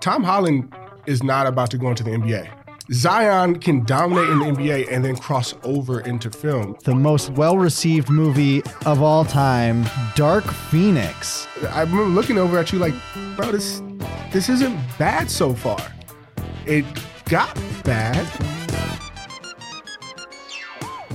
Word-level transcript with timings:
Tom 0.00 0.24
Holland 0.24 0.74
is 1.06 1.22
not 1.22 1.46
about 1.46 1.70
to 1.70 1.78
go 1.78 1.88
into 1.88 2.02
the 2.02 2.10
NBA. 2.10 2.48
Zion 2.90 3.58
can 3.58 3.84
dominate 3.84 4.30
in 4.30 4.38
the 4.38 4.44
NBA 4.46 4.90
and 4.90 5.04
then 5.04 5.16
cross 5.16 5.54
over 5.62 6.00
into 6.00 6.30
film. 6.30 6.76
The 6.84 6.94
most 6.94 7.30
well 7.30 7.58
received 7.58 8.08
movie 8.08 8.62
of 8.86 9.02
all 9.02 9.26
time, 9.26 9.84
Dark 10.16 10.44
Phoenix. 10.44 11.46
I 11.68 11.82
remember 11.82 12.04
looking 12.04 12.38
over 12.38 12.56
at 12.58 12.72
you 12.72 12.78
like, 12.78 12.94
bro, 13.36 13.52
this 13.52 13.82
this 14.32 14.48
isn't 14.48 14.78
bad 14.98 15.30
so 15.30 15.52
far. 15.52 15.80
It 16.64 16.84
got 17.26 17.54
bad. 17.84 18.26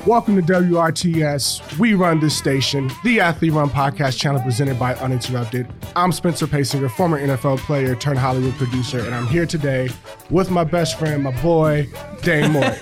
Welcome 0.06 0.36
to 0.36 0.42
WRTS. 0.42 1.80
We 1.80 1.94
run 1.94 2.20
this 2.20 2.36
station, 2.38 2.92
the 3.06 3.22
Athlete 3.22 3.54
Run 3.54 3.70
podcast 3.70 4.20
channel 4.20 4.42
presented 4.42 4.78
by 4.78 4.96
Uninterrupted. 4.96 5.66
I'm 5.96 6.12
Spencer 6.12 6.46
Paysinger, 6.46 6.92
former 6.92 7.26
NFL 7.26 7.60
player 7.60 7.96
turned 7.96 8.20
Hollywood 8.20 8.54
producer, 8.56 9.00
and 9.00 9.16
I'm 9.16 9.28
here 9.28 9.46
today 9.46 9.90
with 10.30 10.52
my 10.52 10.66
best 10.66 11.00
friend, 11.00 11.24
my 11.24 11.32
boy, 11.42 11.88
Dane 12.22 12.52
Moore. 12.52 12.76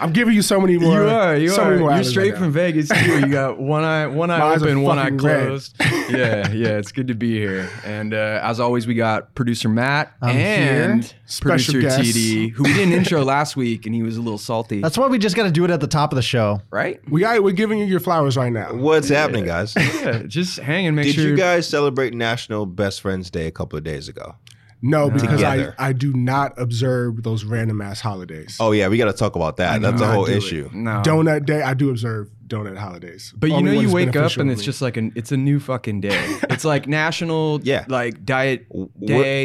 I'm 0.00 0.12
giving 0.12 0.34
you 0.34 0.42
so 0.42 0.60
many 0.60 0.78
more. 0.78 1.02
You 1.02 1.08
are, 1.08 1.36
you 1.36 1.48
so 1.48 1.62
are. 1.64 1.94
You're 1.96 2.04
straight 2.04 2.30
right 2.30 2.38
from. 2.38 2.52
Vegas 2.52 2.88
too. 2.88 3.18
You 3.18 3.26
got 3.26 3.58
one 3.58 3.82
eye, 3.82 4.06
one 4.06 4.30
eye 4.30 4.38
My 4.38 4.44
eyes 4.44 4.62
are 4.62 4.66
open, 4.66 4.82
one 4.82 4.98
eye 5.00 5.10
closed. 5.10 5.74
Yeah, 6.10 6.50
yeah. 6.52 6.78
It's 6.78 6.92
good 6.92 7.08
to 7.08 7.14
be 7.14 7.38
here. 7.38 7.70
And 7.84 8.12
uh, 8.14 8.40
as 8.42 8.60
always, 8.60 8.86
we 8.86 8.94
got 8.94 9.34
producer 9.34 9.68
Matt 9.68 10.12
I'm 10.20 10.36
and 10.36 11.04
here. 11.04 11.12
Special 11.26 11.74
producer 11.74 12.02
guest. 12.02 12.16
TD, 12.16 12.52
who 12.52 12.64
we 12.64 12.72
did 12.72 12.88
an 12.88 12.92
intro 12.94 13.22
last 13.24 13.56
week, 13.56 13.86
and 13.86 13.94
he 13.94 14.02
was 14.02 14.16
a 14.16 14.20
little 14.22 14.38
salty. 14.38 14.80
That's 14.80 14.98
why 14.98 15.06
we 15.06 15.18
just 15.18 15.36
got 15.36 15.44
to 15.44 15.50
do 15.50 15.64
it 15.64 15.70
at 15.70 15.80
the 15.80 15.86
top 15.86 16.12
of 16.12 16.16
the 16.16 16.22
show. 16.22 16.60
right. 16.70 17.00
We 17.10 17.20
got, 17.22 17.42
we're 17.42 17.52
giving 17.52 17.78
you 17.78 17.84
your 17.84 18.00
flowers 18.00 18.36
right 18.36 18.52
now. 18.52 18.74
What's 18.74 19.08
happening, 19.08 19.44
guys? 19.44 19.74
Yeah, 20.00 20.22
just 20.22 20.58
hang 20.58 20.86
and 20.86 20.96
make 20.96 21.06
Did 21.06 21.14
sure. 21.16 21.28
you 21.28 21.36
guys 21.36 21.68
celebrate 21.68 22.14
National 22.14 22.64
Best 22.64 23.00
Friends 23.02 23.30
Day 23.30 23.46
a 23.46 23.50
couple 23.50 23.76
of 23.76 23.84
days 23.84 24.08
ago? 24.08 24.34
No, 24.82 25.10
because 25.10 25.42
I, 25.42 25.56
Together. 25.56 25.74
I 25.78 25.92
do 25.92 26.12
not 26.14 26.54
observe 26.58 27.22
those 27.22 27.44
random 27.44 27.82
ass 27.82 28.00
holidays. 28.00 28.56
Oh 28.60 28.72
yeah, 28.72 28.88
we 28.88 28.96
got 28.96 29.06
to 29.06 29.12
talk 29.12 29.36
about 29.36 29.58
that. 29.58 29.72
I 29.74 29.78
That's 29.78 30.00
do 30.00 30.04
a 30.08 30.10
whole 30.10 30.24
do 30.24 30.32
it. 30.32 30.38
issue. 30.38 30.70
no. 30.72 31.02
Donut 31.04 31.44
Day, 31.44 31.60
I 31.60 31.74
do 31.74 31.90
observe 31.90 32.30
donut 32.50 32.76
holidays. 32.76 33.32
But 33.36 33.50
you 33.50 33.62
know, 33.62 33.72
you 33.72 33.90
wake 33.90 34.14
up 34.16 34.36
and 34.36 34.50
it's 34.50 34.62
just 34.62 34.82
like 34.82 34.96
an 34.98 35.12
it's 35.14 35.32
a 35.32 35.36
new 35.36 35.58
fucking 35.60 36.00
day. 36.02 36.38
It's 36.50 36.64
like 36.64 36.86
national, 36.86 37.60
Yeah. 37.62 37.86
like 37.88 38.26
diet 38.26 38.66
Where- 38.68 38.86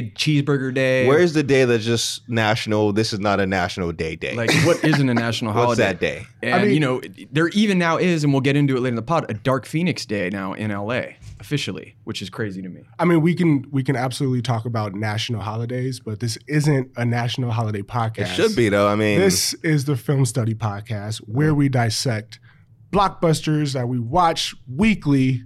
day, 0.02 0.12
cheeseburger 0.16 0.74
day. 0.74 1.08
Where's 1.08 1.32
the 1.34 1.44
day 1.44 1.64
that's 1.64 1.86
just 1.86 2.28
national? 2.28 2.92
This 2.92 3.14
is 3.14 3.20
not 3.22 3.40
a 3.40 3.46
national 3.46 3.94
day 3.94 4.18
day. 4.18 4.36
like 4.36 4.52
what 4.66 4.84
isn't 4.84 5.08
a 5.08 5.14
national 5.14 5.54
holiday? 5.54 5.68
What's 5.68 5.78
that 5.80 6.00
day? 6.02 6.26
And 6.44 6.64
mean- 6.64 6.74
you 6.74 6.80
know, 6.82 7.00
there 7.32 7.48
even 7.50 7.78
now 7.80 7.96
is, 7.98 8.24
and 8.26 8.34
we'll 8.34 8.42
get 8.42 8.58
into 8.58 8.76
it 8.76 8.80
later 8.82 8.90
in 8.90 8.96
the 8.96 9.02
pod, 9.02 9.26
a 9.30 9.34
Dark 9.34 9.66
Phoenix 9.66 10.06
Day 10.06 10.30
now 10.30 10.52
in 10.54 10.72
LA 10.72 11.02
officially, 11.40 11.96
which 12.06 12.22
is 12.22 12.30
crazy 12.30 12.62
to 12.62 12.70
me. 12.70 12.82
I 13.00 13.06
mean, 13.06 13.22
we 13.22 13.34
can 13.36 13.66
we 13.72 13.84
can 13.84 13.96
absolutely 13.96 14.42
talk 14.42 14.66
about 14.66 14.94
national 14.96 15.42
holidays, 15.42 16.00
but 16.00 16.20
this 16.20 16.38
isn't 16.48 16.92
a 16.98 17.06
national 17.06 17.52
holiday 17.52 17.82
podcast. 17.84 18.18
It 18.18 18.28
should 18.36 18.56
be 18.56 18.68
though. 18.70 18.88
I 18.88 18.96
mean, 18.96 19.20
This 19.20 19.54
is 19.56 19.86
the 19.86 19.96
Film 19.96 20.26
Study 20.26 20.56
Podcast, 20.56 21.18
where 21.20 21.54
we 21.54 21.70
dissect 21.70 22.40
blockbusters 22.92 23.74
that 23.74 23.88
we 23.88 24.00
watch 24.00 24.56
weekly, 24.74 25.44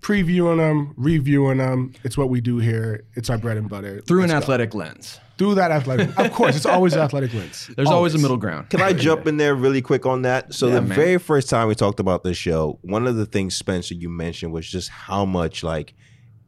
previewing 0.00 0.58
them, 0.58 0.94
reviewing 0.96 1.58
them. 1.58 1.92
It's 2.04 2.16
what 2.18 2.28
we 2.28 2.40
do 2.40 2.58
here. 2.58 3.04
It's 3.14 3.30
our 3.30 3.38
bread 3.38 3.56
and 3.56 3.68
butter. 3.68 4.00
Through 4.02 4.20
Let's 4.22 4.32
an 4.32 4.38
go. 4.38 4.42
athletic 4.42 4.74
lens. 4.74 5.18
Through 5.38 5.56
that 5.56 5.70
athletic. 5.70 6.16
Lens. 6.16 6.28
Of 6.30 6.32
course, 6.36 6.56
it's 6.56 6.66
always 6.66 6.94
athletic 6.94 7.32
lens. 7.34 7.70
There's 7.76 7.88
always 7.88 8.14
a 8.14 8.18
middle 8.18 8.36
ground. 8.36 8.70
Can 8.70 8.80
I 8.80 8.92
jump 9.06 9.26
in 9.26 9.36
there 9.38 9.54
really 9.54 9.82
quick 9.82 10.06
on 10.06 10.22
that? 10.22 10.54
So 10.54 10.68
Yeah, 10.68 10.74
the 10.74 10.82
man. 10.82 10.96
very 10.96 11.18
first 11.18 11.48
time 11.50 11.68
we 11.68 11.74
talked 11.74 11.98
about 12.00 12.22
this 12.22 12.36
show, 12.36 12.78
one 12.82 13.06
of 13.06 13.16
the 13.16 13.26
things 13.26 13.56
Spencer 13.56 13.94
you 13.94 14.08
mentioned 14.08 14.52
was 14.52 14.68
just 14.68 14.88
how 14.90 15.24
much 15.24 15.62
like 15.64 15.94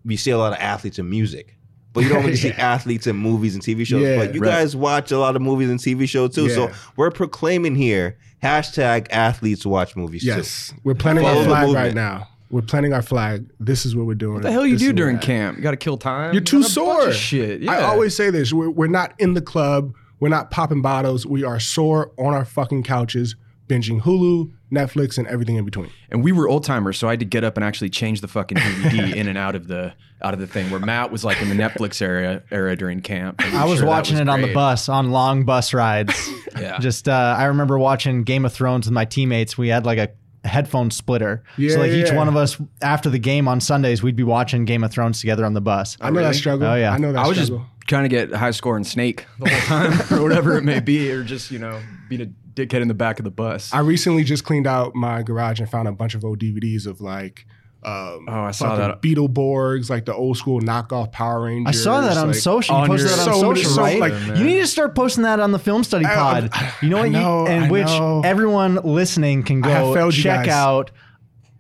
we 0.05 0.17
see 0.17 0.31
a 0.31 0.39
lot 0.39 0.53
of 0.53 0.59
athletes 0.61 0.99
in 0.99 1.09
music. 1.09 1.57
But 1.95 2.03
you 2.03 2.11
don't 2.11 2.23
really 2.25 2.37
see 2.37 2.51
athletes 2.53 3.07
in 3.07 3.17
movies 3.17 3.55
and 3.55 3.65
TV 3.65 3.87
shows. 3.87 4.03
Yeah, 4.03 4.19
but 4.19 4.35
you 4.35 4.41
right. 4.41 4.51
guys 4.51 4.77
watch 4.77 5.11
a 5.11 5.19
lot 5.19 5.37
of 5.37 5.43
movies 5.43 5.71
and 5.71 5.81
TV 5.81 6.07
shows 6.07 6.35
too. 6.35 6.49
Yeah. 6.49 6.55
So 6.55 6.71
we're 6.97 7.11
proclaiming 7.11 7.75
here 7.75 8.19
hashtag 8.43 9.07
athletes 9.11 9.65
watch 9.65 9.97
movies 9.97 10.23
too. 10.23 10.29
Yes, 10.29 10.75
we're 10.85 10.95
planning 10.95 11.25
Follow 11.25 11.41
our 11.41 11.47
flag 11.47 11.75
right 11.75 11.95
now. 11.95 12.29
We're 12.51 12.63
planting 12.63 12.93
our 12.93 13.03
flag. 13.03 13.51
This 13.59 13.87
is 13.87 13.97
what 13.97 14.07
we're 14.07 14.15
doing. 14.15 14.35
What 14.35 14.43
the 14.43 14.53
hell 14.53 14.67
you 14.67 14.75
This 14.75 14.83
do 14.83 14.93
during 14.93 15.17
we're 15.17 15.23
camp? 15.23 15.57
You 15.57 15.63
got 15.63 15.71
to 15.71 15.77
kill 15.77 15.97
time. 15.97 16.35
You're 16.35 16.43
too 16.43 16.61
got 16.61 16.71
a 16.71 16.75
bunch 16.75 17.03
sore. 17.05 17.13
Shit. 17.13 17.63
Yeah. 17.63 17.73
I 17.73 17.83
always 17.83 18.15
say 18.15 18.31
this: 18.31 18.53
we're, 18.53 18.71
we're 18.71 18.87
not 18.87 19.15
in 19.19 19.35
the 19.35 19.41
club. 19.41 19.95
We're 20.21 20.29
not 20.29 20.51
popping 20.51 20.83
bottles. 20.83 21.27
We 21.27 21.43
are 21.45 21.59
sore 21.59 22.13
on 22.19 22.35
our 22.35 22.45
fucking 22.45 22.85
couches, 22.85 23.35
binging 23.69 24.03
Hulu, 24.03 24.53
Netflix, 24.73 25.19
and 25.19 25.27
everything 25.27 25.57
in 25.57 25.65
between. 25.65 25.91
and 26.11 26.23
we 26.23 26.33
were 26.33 26.49
old 26.49 26.65
timers, 26.65 26.99
so 26.99 27.09
I 27.09 27.13
had 27.13 27.21
to 27.21 27.27
get 27.27 27.45
up 27.45 27.57
and 27.57 27.65
actually 27.65 27.91
change 27.91 28.21
the 28.21 28.29
fucking 28.29 28.59
DVD 28.59 29.15
in 29.17 29.29
and 29.29 29.39
out 29.39 29.55
of 29.55 29.69
the 29.69 29.95
out 30.23 30.35
of 30.35 30.41
the 30.41 30.47
thing. 30.47 30.71
Where 30.71 30.81
Matt 30.81 31.11
was 31.11 31.25
like 31.25 31.41
in 31.41 31.49
the 31.49 31.55
Netflix 31.55 32.01
era 32.01 32.43
era 32.51 32.77
during 32.77 33.01
camp. 33.01 33.41
I 33.41 33.65
was 33.65 33.79
sure 33.79 33.87
that 33.87 33.87
watching 33.87 34.19
it 34.19 34.29
on 34.29 34.43
the 34.43 34.53
bus, 34.53 34.89
on 34.89 35.11
long 35.11 35.45
bus 35.45 35.75
rides. 35.75 36.31
Yeah. 36.55 36.79
Just, 36.79 37.09
uh, 37.09 37.35
I 37.37 37.47
remember 37.47 37.81
watching 37.81 38.23
Game 38.23 38.45
of 38.45 38.53
Thrones 38.53 38.87
with 38.87 38.93
my 38.93 39.05
teammates. 39.05 39.59
We 39.59 39.67
had 39.67 39.85
like 39.85 39.99
a 39.99 40.11
headphone 40.47 40.93
splitter. 40.93 41.43
Yeah, 41.57 41.73
so 41.73 41.81
like 41.81 41.91
each 41.91 42.09
yeah. 42.09 42.17
one 42.17 42.29
of 42.29 42.37
us, 42.37 42.57
after 42.81 43.11
the 43.11 43.19
game 43.19 43.49
on 43.49 43.61
Sundays, 43.61 44.05
we'd 44.05 44.15
be 44.15 44.23
watching 44.23 44.65
Game 44.65 44.85
of 44.85 44.93
Thrones 44.93 45.21
together 45.21 45.45
on 45.45 45.55
the 45.55 45.61
bus. 45.61 45.97
I 46.01 46.11
know 46.11 46.23
that 46.23 46.37
struggle. 46.37 46.69
Oh, 46.69 46.75
yeah. 46.77 46.93
I 46.93 46.99
know 46.99 47.13
that 47.13 47.25
I 47.25 47.27
was 47.27 47.37
just 47.37 47.53
trying 47.87 48.05
to 48.05 48.09
get 48.09 48.33
high 48.33 48.53
score 48.53 48.77
in 48.77 48.85
Snake 48.85 49.27
the 49.39 49.49
whole 49.49 49.61
time, 49.61 49.93
or 50.19 50.23
whatever 50.23 50.57
it 50.57 50.63
may 50.63 50.81
be, 50.81 51.11
or 51.11 51.25
just 51.25 51.51
you 51.51 51.59
know 51.59 51.81
being 52.09 52.23
a 52.23 52.27
dickhead 52.55 52.81
in 52.83 52.89
the 52.89 52.95
back 52.95 53.19
of 53.19 53.25
the 53.25 53.31
bus. 53.31 53.73
I 53.73 53.81
recently 53.81 54.25
just 54.25 54.45
cleaned 54.45 54.67
out 54.67 54.95
my 54.95 55.23
garage 55.23 55.61
and 55.61 55.69
found 55.69 55.89
a 55.89 55.93
bunch 55.93 56.15
of 56.15 56.25
old 56.25 56.39
DVDs 56.39 56.87
of 56.87 57.01
like. 57.01 57.47
Um, 57.87 58.25
Oh, 58.31 58.41
I 58.45 58.51
saw 58.53 58.77
that. 58.77 59.03
Beetleborgs, 59.03 59.91
like 59.91 60.07
the 60.07 60.15
old 60.15 60.39
school 60.39 60.59
knockoff 60.63 61.13
Power 61.13 61.43
Rangers. 61.45 61.77
I 61.77 61.85
saw 61.85 62.01
that 62.01 62.17
on 62.17 62.29
like- 62.29 62.37
social. 62.37 62.75
on 62.77 62.85
You 62.85 62.89
posted 62.97 63.11
that 63.11 63.19
on 63.29 63.35
So- 63.35 63.41
social, 63.41 63.71
so, 63.73 63.83
right? 63.83 64.01
like- 64.01 64.13
Man. 64.15 64.37
you 64.39 64.45
need 64.45 64.61
to 64.61 64.67
start 64.67 64.95
posting 64.95 65.25
that 65.25 65.39
on 65.39 65.53
the 65.53 65.59
Film 65.59 65.85
Study 65.85 66.07
I- 66.07 66.15
Pod. 66.15 66.49
I- 66.55 66.73
you 66.81 66.89
know 66.89 66.97
I 66.97 67.01
what? 67.03 67.11
know, 67.11 67.41
you, 67.43 67.47
and 67.53 67.65
I 67.67 67.71
which 67.71 67.87
know. 67.89 68.23
everyone 68.25 68.77
listening 68.85 69.43
can 69.43 69.61
go 69.61 70.11
check 70.11 70.49
out 70.49 70.93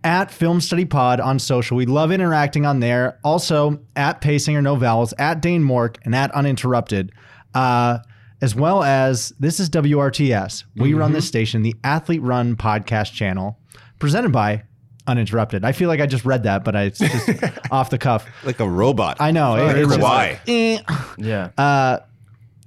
at 0.02 0.30
Film 0.30 0.62
Study 0.62 0.86
Pod 0.86 1.20
on 1.20 1.38
social. 1.38 1.76
We 1.76 1.84
love 1.84 2.10
interacting 2.10 2.64
on 2.64 2.80
there. 2.80 3.18
Also 3.22 3.80
at 3.94 4.22
Paysinger 4.22 4.62
No 4.62 4.76
Vowels, 4.76 5.12
at 5.18 5.42
Dane 5.42 5.62
Mork, 5.62 5.96
and 6.06 6.14
at 6.14 6.30
Uninterrupted. 6.34 7.12
Uh, 7.54 7.98
as 8.44 8.54
well 8.54 8.82
as 8.84 9.32
this 9.40 9.58
is 9.58 9.70
WRTS. 9.70 10.64
We 10.76 10.92
run 10.92 11.08
Mm-hmm. 11.08 11.14
this 11.14 11.26
station, 11.26 11.62
the 11.62 11.74
Athlete 11.82 12.20
Run 12.20 12.56
podcast 12.56 13.14
channel, 13.14 13.58
presented 13.98 14.32
by 14.32 14.64
Uninterrupted. 15.06 15.64
I 15.64 15.72
feel 15.72 15.88
like 15.88 16.00
I 16.00 16.06
just 16.06 16.26
read 16.26 16.42
that, 16.42 16.62
but 16.62 16.76
I, 16.76 16.82
it's 16.84 16.98
just 16.98 17.28
off 17.70 17.88
the 17.88 17.96
cuff. 17.98 18.26
Like 18.44 18.60
a 18.60 18.68
robot. 18.68 19.16
I 19.18 19.30
know. 19.30 19.56
it- 19.56 19.78
it's 19.78 19.96
Why? 19.96 20.30
like, 20.30 20.40
eh. 20.46 20.78
yeah. 21.16 21.50
Uh, 21.56 22.00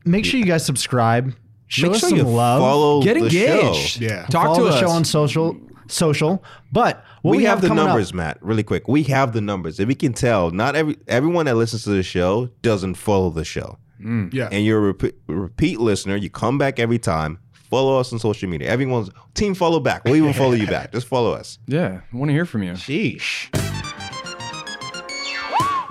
make 0.04 0.26
sure 0.26 0.40
you 0.40 0.46
guys 0.48 0.66
subscribe. 0.66 1.36
Show 1.68 1.88
Make 1.88 1.96
us 1.96 2.00
sure 2.10 2.18
some 2.18 2.28
love. 2.28 2.60
follow 2.62 3.02
Get 3.04 3.16
the 3.16 3.26
engaged. 3.26 3.76
show. 4.00 4.04
Yeah. 4.06 4.26
Talk 4.28 4.46
Follow 4.46 4.58
to 4.58 4.64
the 4.66 4.70
us. 4.70 4.80
show 4.80 4.90
on 4.90 5.06
social. 5.06 5.58
Social, 5.90 6.44
but 6.74 7.02
what 7.22 7.32
we, 7.32 7.38
we, 7.38 7.44
have, 7.46 7.62
the 7.62 7.70
coming 7.70 7.82
up- 7.82 7.88
numbers, 7.88 8.14
Matt. 8.14 8.38
Really 8.44 8.64
quick, 8.64 8.90
we 8.90 9.04
have 9.04 9.32
the 9.32 9.40
numbers. 9.40 9.80
If 9.80 9.88
we 9.88 9.96
can 9.96 10.12
tell, 10.12 10.52
not 10.52 10.76
every 10.76 10.98
everyone 11.08 11.46
that 11.46 11.56
listens 11.56 11.84
to 11.86 11.92
the 11.92 12.04
show 12.04 12.50
doesn't 12.62 12.96
follow 12.96 13.30
the 13.30 13.46
show. 13.46 13.78
Mm. 14.02 14.34
Yeah. 14.34 14.50
And 14.52 14.66
you're 14.66 14.78
a 14.78 14.82
repeat, 14.82 15.16
repeat 15.28 15.80
listener. 15.80 16.16
You 16.16 16.30
come 16.30 16.58
back 16.58 16.80
every 16.80 17.00
time. 17.00 17.40
Follow 17.70 18.00
us 18.00 18.14
on 18.14 18.20
social 18.20 18.48
media. 18.50 18.70
Everyone's 18.70 19.10
team 19.34 19.54
follow 19.54 19.80
back. 19.82 20.06
We'll 20.06 20.16
even 20.16 20.34
follow 20.34 20.54
you 20.54 20.68
back. 20.68 20.92
Just 20.94 21.08
follow 21.08 21.34
us. 21.34 21.60
yeah. 21.68 22.00
I 22.14 22.16
want 22.16 22.30
to 22.30 22.34
hear 22.34 22.46
from 22.46 22.64
you. 22.64 22.74
Sheesh. 22.74 23.50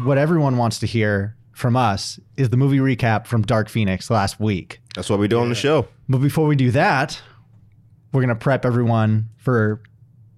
What 0.05 0.19
everyone 0.19 0.56
wants 0.59 0.78
to 0.81 0.87
hear 0.87 1.37
from 1.53 1.75
us 1.77 2.21
is 2.37 2.50
the 2.50 2.56
movie 2.56 2.78
recap 2.78 3.27
from 3.27 3.43
Dark 3.43 3.69
Phoenix 3.69 4.11
last 4.11 4.38
week. 4.38 4.81
That's 4.94 5.09
what 5.09 5.19
we 5.19 5.27
do 5.27 5.38
on 5.41 5.49
the 5.49 5.55
show. 5.55 5.88
But 6.09 6.19
before 6.19 6.47
we 6.47 6.55
do 6.55 6.71
that, 6.73 7.21
we're 8.12 8.21
gonna 8.21 8.34
prep 8.34 8.65
everyone 8.67 9.31
for 9.38 9.81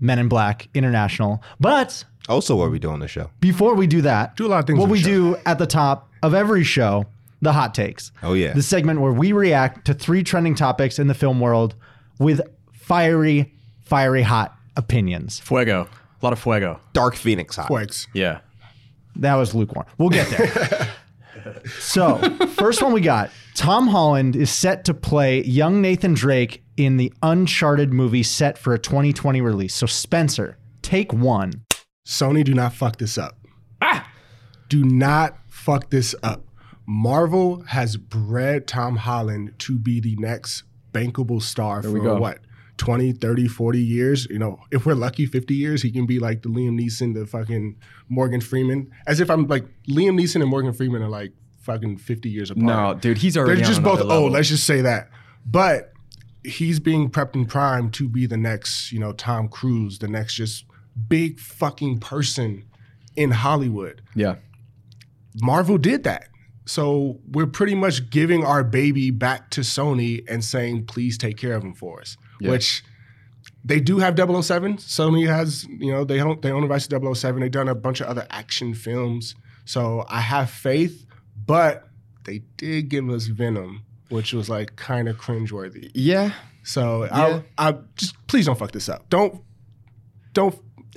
Men 0.00 0.18
in 0.20 0.28
Black 0.28 0.68
International. 0.74 1.42
But 1.58 2.04
Also, 2.28 2.54
what 2.56 2.70
we 2.70 2.78
do 2.78 2.90
on 2.90 3.00
the 3.00 3.08
show. 3.08 3.30
before 3.40 3.74
we 3.74 3.86
do 3.88 4.02
that, 4.02 4.36
Do 4.36 4.46
a 4.46 4.48
lot 4.48 4.60
of 4.60 4.66
things 4.66 4.78
What 4.78 4.84
on 4.86 4.90
we 4.90 4.98
the 4.98 5.04
show. 5.04 5.34
do 5.34 5.36
at 5.44 5.58
the 5.58 5.66
top 5.66 6.08
of 6.22 6.34
every 6.34 6.62
show, 6.62 7.06
the 7.40 7.52
hot 7.52 7.74
takes. 7.74 8.12
Oh 8.22 8.34
yeah. 8.34 8.52
the 8.52 8.62
segment 8.62 9.00
where 9.00 9.12
we 9.12 9.32
react 9.32 9.86
to 9.86 9.94
three 9.94 10.22
trending 10.22 10.54
topics 10.54 10.98
in 10.98 11.06
the 11.06 11.14
film 11.14 11.40
world 11.40 11.74
with 12.18 12.40
fiery, 12.72 13.54
fiery 13.80 14.22
hot 14.22 14.54
opinions. 14.76 15.40
Fuego. 15.40 15.88
A 16.20 16.26
lot 16.26 16.32
of 16.32 16.38
fuego. 16.38 16.80
Dark 16.92 17.14
Phoenix 17.14 17.56
hot. 17.56 17.66
Quakes. 17.66 18.08
Yeah. 18.12 18.40
That 19.16 19.34
was 19.34 19.54
lukewarm. 19.54 19.86
We'll 19.98 20.10
get 20.10 20.28
there. 20.30 20.88
so, 21.80 22.18
first 22.56 22.82
one 22.82 22.92
we 22.92 23.00
got 23.00 23.30
Tom 23.54 23.88
Holland 23.88 24.36
is 24.36 24.50
set 24.50 24.84
to 24.86 24.94
play 24.94 25.42
young 25.42 25.80
Nathan 25.80 26.14
Drake 26.14 26.62
in 26.76 26.96
the 26.96 27.12
Uncharted 27.22 27.92
movie 27.92 28.22
set 28.22 28.56
for 28.58 28.74
a 28.74 28.78
2020 28.78 29.40
release. 29.40 29.74
So, 29.74 29.86
Spencer, 29.86 30.56
take 30.82 31.12
one. 31.12 31.64
Sony, 32.06 32.44
do 32.44 32.54
not 32.54 32.72
fuck 32.72 32.96
this 32.98 33.18
up. 33.18 33.36
Ah! 33.82 34.10
Do 34.68 34.84
not 34.84 35.36
fuck 35.48 35.90
this 35.90 36.14
up. 36.22 36.44
Marvel 36.90 37.60
has 37.64 37.98
bred 37.98 38.66
Tom 38.66 38.96
Holland 38.96 39.52
to 39.58 39.78
be 39.78 40.00
the 40.00 40.16
next 40.16 40.62
bankable 40.90 41.42
star 41.42 41.82
for 41.82 42.18
what? 42.18 42.38
20, 42.78 43.12
30, 43.12 43.46
40 43.46 43.78
years, 43.78 44.26
you 44.30 44.38
know, 44.38 44.58
if 44.70 44.86
we're 44.86 44.94
lucky 44.94 45.26
50 45.26 45.52
years, 45.52 45.82
he 45.82 45.90
can 45.90 46.06
be 46.06 46.18
like 46.18 46.42
the 46.42 46.48
Liam 46.48 46.80
Neeson, 46.80 47.12
the 47.12 47.26
fucking 47.26 47.76
Morgan 48.08 48.40
Freeman. 48.40 48.90
As 49.06 49.20
if 49.20 49.28
I'm 49.30 49.46
like 49.48 49.64
Liam 49.86 50.18
Neeson 50.18 50.40
and 50.40 50.48
Morgan 50.48 50.72
Freeman 50.72 51.02
are 51.02 51.10
like 51.10 51.34
fucking 51.60 51.98
50 51.98 52.30
years 52.30 52.50
apart. 52.50 52.64
No, 52.64 52.94
dude, 52.94 53.18
he's 53.18 53.36
already 53.36 53.60
They're 53.60 53.68
just 53.68 53.82
both 53.82 54.00
another 54.00 54.14
old. 54.14 54.22
level. 54.22 54.30
Let's 54.30 54.48
just 54.48 54.64
say 54.64 54.80
that. 54.80 55.10
But 55.44 55.92
he's 56.42 56.80
being 56.80 57.10
prepped 57.10 57.34
and 57.34 57.46
primed 57.46 57.92
to 57.94 58.08
be 58.08 58.24
the 58.24 58.38
next, 58.38 58.92
you 58.92 58.98
know, 58.98 59.12
Tom 59.12 59.48
Cruise, 59.48 59.98
the 59.98 60.08
next 60.08 60.34
just 60.34 60.64
big 61.08 61.38
fucking 61.38 62.00
person 62.00 62.64
in 63.14 63.32
Hollywood. 63.32 64.00
Yeah. 64.14 64.36
Marvel 65.42 65.76
did 65.76 66.04
that. 66.04 66.28
So 66.68 67.18
we're 67.26 67.46
pretty 67.46 67.74
much 67.74 68.10
giving 68.10 68.44
our 68.44 68.62
baby 68.62 69.10
back 69.10 69.48
to 69.52 69.62
Sony 69.62 70.22
and 70.28 70.44
saying, 70.44 70.84
please 70.84 71.16
take 71.16 71.38
care 71.38 71.54
of 71.54 71.64
him 71.64 71.72
for 71.72 72.00
us. 72.02 72.18
Yeah. 72.40 72.50
Which 72.50 72.84
they 73.64 73.80
do 73.80 73.98
have 74.00 74.18
007. 74.18 74.76
Sony 74.76 75.26
has, 75.26 75.64
you 75.64 75.90
know, 75.90 76.04
they 76.04 76.20
own, 76.20 76.40
they 76.42 76.52
own 76.52 76.60
the 76.60 76.68
rights 76.68 76.86
to 76.88 77.14
007. 77.14 77.40
They've 77.40 77.50
done 77.50 77.68
a 77.68 77.74
bunch 77.74 78.02
of 78.02 78.08
other 78.08 78.26
action 78.28 78.74
films. 78.74 79.34
So 79.64 80.04
I 80.10 80.20
have 80.20 80.50
faith, 80.50 81.06
but 81.46 81.88
they 82.24 82.42
did 82.58 82.90
give 82.90 83.08
us 83.08 83.26
Venom, 83.26 83.84
which 84.10 84.34
was 84.34 84.50
like 84.50 84.76
kind 84.76 85.08
of 85.08 85.16
cringeworthy. 85.16 85.90
Yeah. 85.94 86.32
So 86.64 87.04
Yeah. 87.06 87.40
I, 87.56 87.68
I 87.70 87.78
just 87.96 88.14
please 88.26 88.44
don't 88.44 88.58
fuck 88.58 88.72
this 88.72 88.90
up. 88.90 89.08
Don't 89.08 89.42
don't 90.34 90.54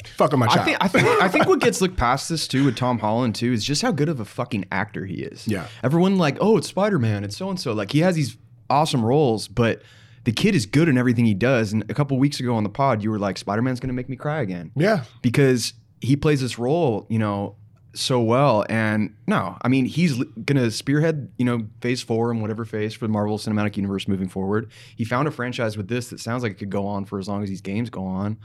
fuck 0.07 0.37
my 0.37 0.47
child. 0.47 0.59
I 0.59 0.63
think 0.63 0.77
I 0.81 0.87
think 0.87 1.07
I 1.21 1.27
think 1.27 1.47
what 1.47 1.59
gets 1.59 1.81
looked 1.81 1.97
past 1.97 2.29
this 2.29 2.47
too 2.47 2.65
with 2.65 2.75
Tom 2.75 2.99
Holland 2.99 3.35
too 3.35 3.51
is 3.53 3.63
just 3.63 3.81
how 3.81 3.91
good 3.91 4.09
of 4.09 4.19
a 4.19 4.25
fucking 4.25 4.65
actor 4.71 5.05
he 5.05 5.15
is. 5.15 5.47
Yeah. 5.47 5.67
Everyone 5.83 6.17
like, 6.17 6.37
oh, 6.41 6.57
it's 6.57 6.67
Spider 6.67 6.99
Man, 6.99 7.23
it's 7.23 7.37
so 7.37 7.49
and 7.49 7.59
so. 7.59 7.73
Like 7.73 7.91
he 7.91 7.99
has 7.99 8.15
these 8.15 8.37
awesome 8.69 9.03
roles, 9.03 9.47
but 9.47 9.81
the 10.23 10.31
kid 10.31 10.55
is 10.55 10.65
good 10.65 10.87
in 10.87 10.97
everything 10.97 11.25
he 11.25 11.33
does. 11.33 11.73
And 11.73 11.83
a 11.89 11.93
couple 11.93 12.17
weeks 12.17 12.39
ago 12.39 12.55
on 12.55 12.63
the 12.63 12.69
pod, 12.69 13.03
you 13.03 13.11
were 13.11 13.19
like, 13.19 13.37
Spider 13.37 13.61
Man's 13.61 13.79
gonna 13.79 13.93
make 13.93 14.09
me 14.09 14.15
cry 14.15 14.41
again 14.41 14.71
yeah. 14.75 15.03
because 15.21 15.73
he 15.99 16.15
plays 16.15 16.41
this 16.41 16.57
role, 16.59 17.05
you 17.09 17.19
know, 17.19 17.55
so 17.93 18.21
well. 18.21 18.65
And 18.69 19.15
no, 19.27 19.57
I 19.61 19.67
mean, 19.67 19.85
he's 19.85 20.19
l- 20.19 20.25
gonna 20.45 20.71
spearhead, 20.71 21.31
you 21.37 21.45
know, 21.45 21.67
Phase 21.81 22.01
Four 22.01 22.31
and 22.31 22.41
whatever 22.41 22.65
phase 22.65 22.93
for 22.93 23.05
the 23.05 23.11
Marvel 23.11 23.37
Cinematic 23.37 23.77
Universe 23.77 24.07
moving 24.07 24.29
forward. 24.29 24.71
He 24.95 25.05
found 25.05 25.27
a 25.27 25.31
franchise 25.31 25.77
with 25.77 25.87
this 25.87 26.09
that 26.09 26.19
sounds 26.19 26.43
like 26.43 26.53
it 26.53 26.57
could 26.57 26.69
go 26.69 26.87
on 26.87 27.05
for 27.05 27.19
as 27.19 27.27
long 27.27 27.43
as 27.43 27.49
these 27.49 27.61
games 27.61 27.89
go 27.89 28.05
on. 28.05 28.37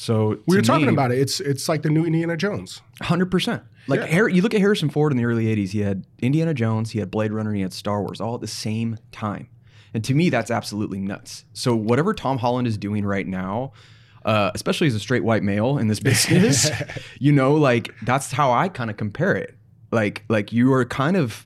So 0.00 0.38
We 0.46 0.54
were 0.56 0.62
talking 0.62 0.86
me- 0.86 0.92
about 0.92 1.10
it. 1.10 1.18
It's 1.18 1.40
it's 1.40 1.68
like 1.68 1.82
the 1.82 1.90
new 1.90 2.04
Indiana 2.04 2.36
Jones. 2.36 2.82
Hundred 3.02 3.30
percent. 3.32 3.62
Like 3.88 4.00
Yeah. 4.00 4.06
Har- 4.06 4.28
you 4.28 4.42
look 4.42 4.54
at 4.54 4.60
Harrison 4.60 4.90
Ford 4.90 5.10
in 5.12 5.18
the 5.18 5.24
early 5.24 5.46
'80s. 5.46 5.70
He 5.70 5.80
had 5.80 6.06
Indiana 6.20 6.54
Jones, 6.54 6.90
he 6.92 7.00
had 7.00 7.10
Blade 7.10 7.32
Runner, 7.32 7.50
and 7.50 7.56
he 7.56 7.62
had 7.62 7.72
Star 7.72 8.00
Wars, 8.02 8.20
all 8.20 8.34
at 8.36 8.40
the 8.40 8.46
same 8.46 8.96
time. 9.10 9.48
And 9.92 10.04
to 10.04 10.14
me, 10.14 10.30
that's 10.30 10.50
absolutely 10.52 11.00
nuts. 11.00 11.44
So 11.52 11.74
whatever 11.74 12.14
Tom 12.14 12.38
Holland 12.38 12.68
is 12.68 12.78
doing 12.78 13.04
right 13.04 13.26
now, 13.26 13.72
uh, 14.24 14.52
especially 14.54 14.86
as 14.86 14.94
a 14.94 15.00
straight 15.00 15.24
white 15.24 15.42
male 15.42 15.78
in 15.78 15.88
this 15.88 15.98
business, 15.98 16.70
you 17.18 17.32
know, 17.32 17.54
like 17.54 17.92
that's 18.02 18.30
how 18.30 18.52
I 18.52 18.68
kind 18.68 18.90
of 18.90 18.96
compare 18.96 19.34
it. 19.34 19.56
Like, 19.90 20.24
like 20.28 20.52
you 20.52 20.72
are 20.74 20.84
kind 20.84 21.16
of 21.16 21.44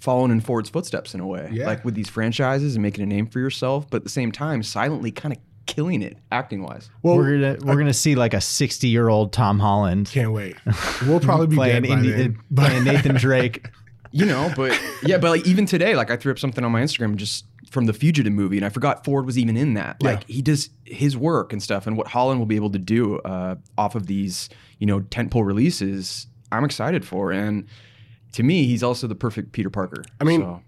following 0.00 0.30
in 0.32 0.40
Ford's 0.40 0.68
footsteps 0.68 1.14
in 1.14 1.20
a 1.20 1.26
way, 1.26 1.48
Yeah. 1.52 1.66
like 1.66 1.84
with 1.86 1.94
these 1.94 2.08
franchises 2.10 2.74
and 2.74 2.82
making 2.82 3.02
a 3.04 3.06
name 3.06 3.26
for 3.28 3.38
yourself, 3.38 3.88
but 3.88 3.98
at 3.98 4.02
the 4.04 4.10
same 4.10 4.30
time, 4.32 4.62
silently 4.62 5.10
kind 5.12 5.32
of 5.34 5.38
killing 5.66 6.02
it 6.02 6.16
acting 6.32 6.62
wise. 6.62 6.90
Well, 7.02 7.16
we're 7.16 7.38
gonna 7.38 7.56
we're 7.64 7.76
gonna 7.78 7.94
see 7.94 8.14
like 8.14 8.34
a 8.34 8.40
sixty 8.40 8.88
year 8.88 9.08
old 9.08 9.32
Tom 9.32 9.58
Holland 9.58 10.08
can't 10.10 10.32
wait. 10.32 10.56
We'll 11.06 11.20
probably 11.20 11.46
be 11.48 11.56
playing 11.56 11.82
dead 11.82 11.88
by 11.88 11.94
Indi- 11.96 12.10
then. 12.12 12.38
playing 12.56 12.84
Nathan 12.84 13.16
Drake. 13.16 13.66
you 14.10 14.26
know, 14.26 14.52
but 14.56 14.78
yeah, 15.02 15.18
but 15.18 15.30
like 15.30 15.46
even 15.46 15.66
today, 15.66 15.96
like 15.96 16.10
I 16.10 16.16
threw 16.16 16.32
up 16.32 16.38
something 16.38 16.64
on 16.64 16.72
my 16.72 16.82
Instagram 16.82 17.16
just 17.16 17.46
from 17.70 17.86
the 17.86 17.92
Fugitive 17.92 18.32
movie, 18.32 18.56
and 18.56 18.64
I 18.64 18.68
forgot 18.68 19.04
Ford 19.04 19.26
was 19.26 19.36
even 19.38 19.56
in 19.56 19.74
that. 19.74 19.96
Yeah. 20.00 20.10
Like 20.10 20.24
he 20.28 20.42
does 20.42 20.70
his 20.84 21.16
work 21.16 21.52
and 21.52 21.62
stuff, 21.62 21.86
and 21.86 21.96
what 21.96 22.06
Holland 22.08 22.38
will 22.38 22.46
be 22.46 22.56
able 22.56 22.70
to 22.70 22.78
do 22.78 23.18
uh, 23.20 23.56
off 23.76 23.94
of 23.96 24.06
these, 24.06 24.48
you 24.78 24.86
know, 24.86 25.00
tentpole 25.00 25.44
releases. 25.44 26.26
I'm 26.52 26.64
excited 26.64 27.04
for, 27.04 27.32
and 27.32 27.66
to 28.32 28.42
me, 28.44 28.64
he's 28.66 28.82
also 28.84 29.06
the 29.08 29.14
perfect 29.16 29.52
Peter 29.52 29.70
Parker. 29.70 30.04
I 30.20 30.24
mean, 30.24 30.40
So, 30.42 30.62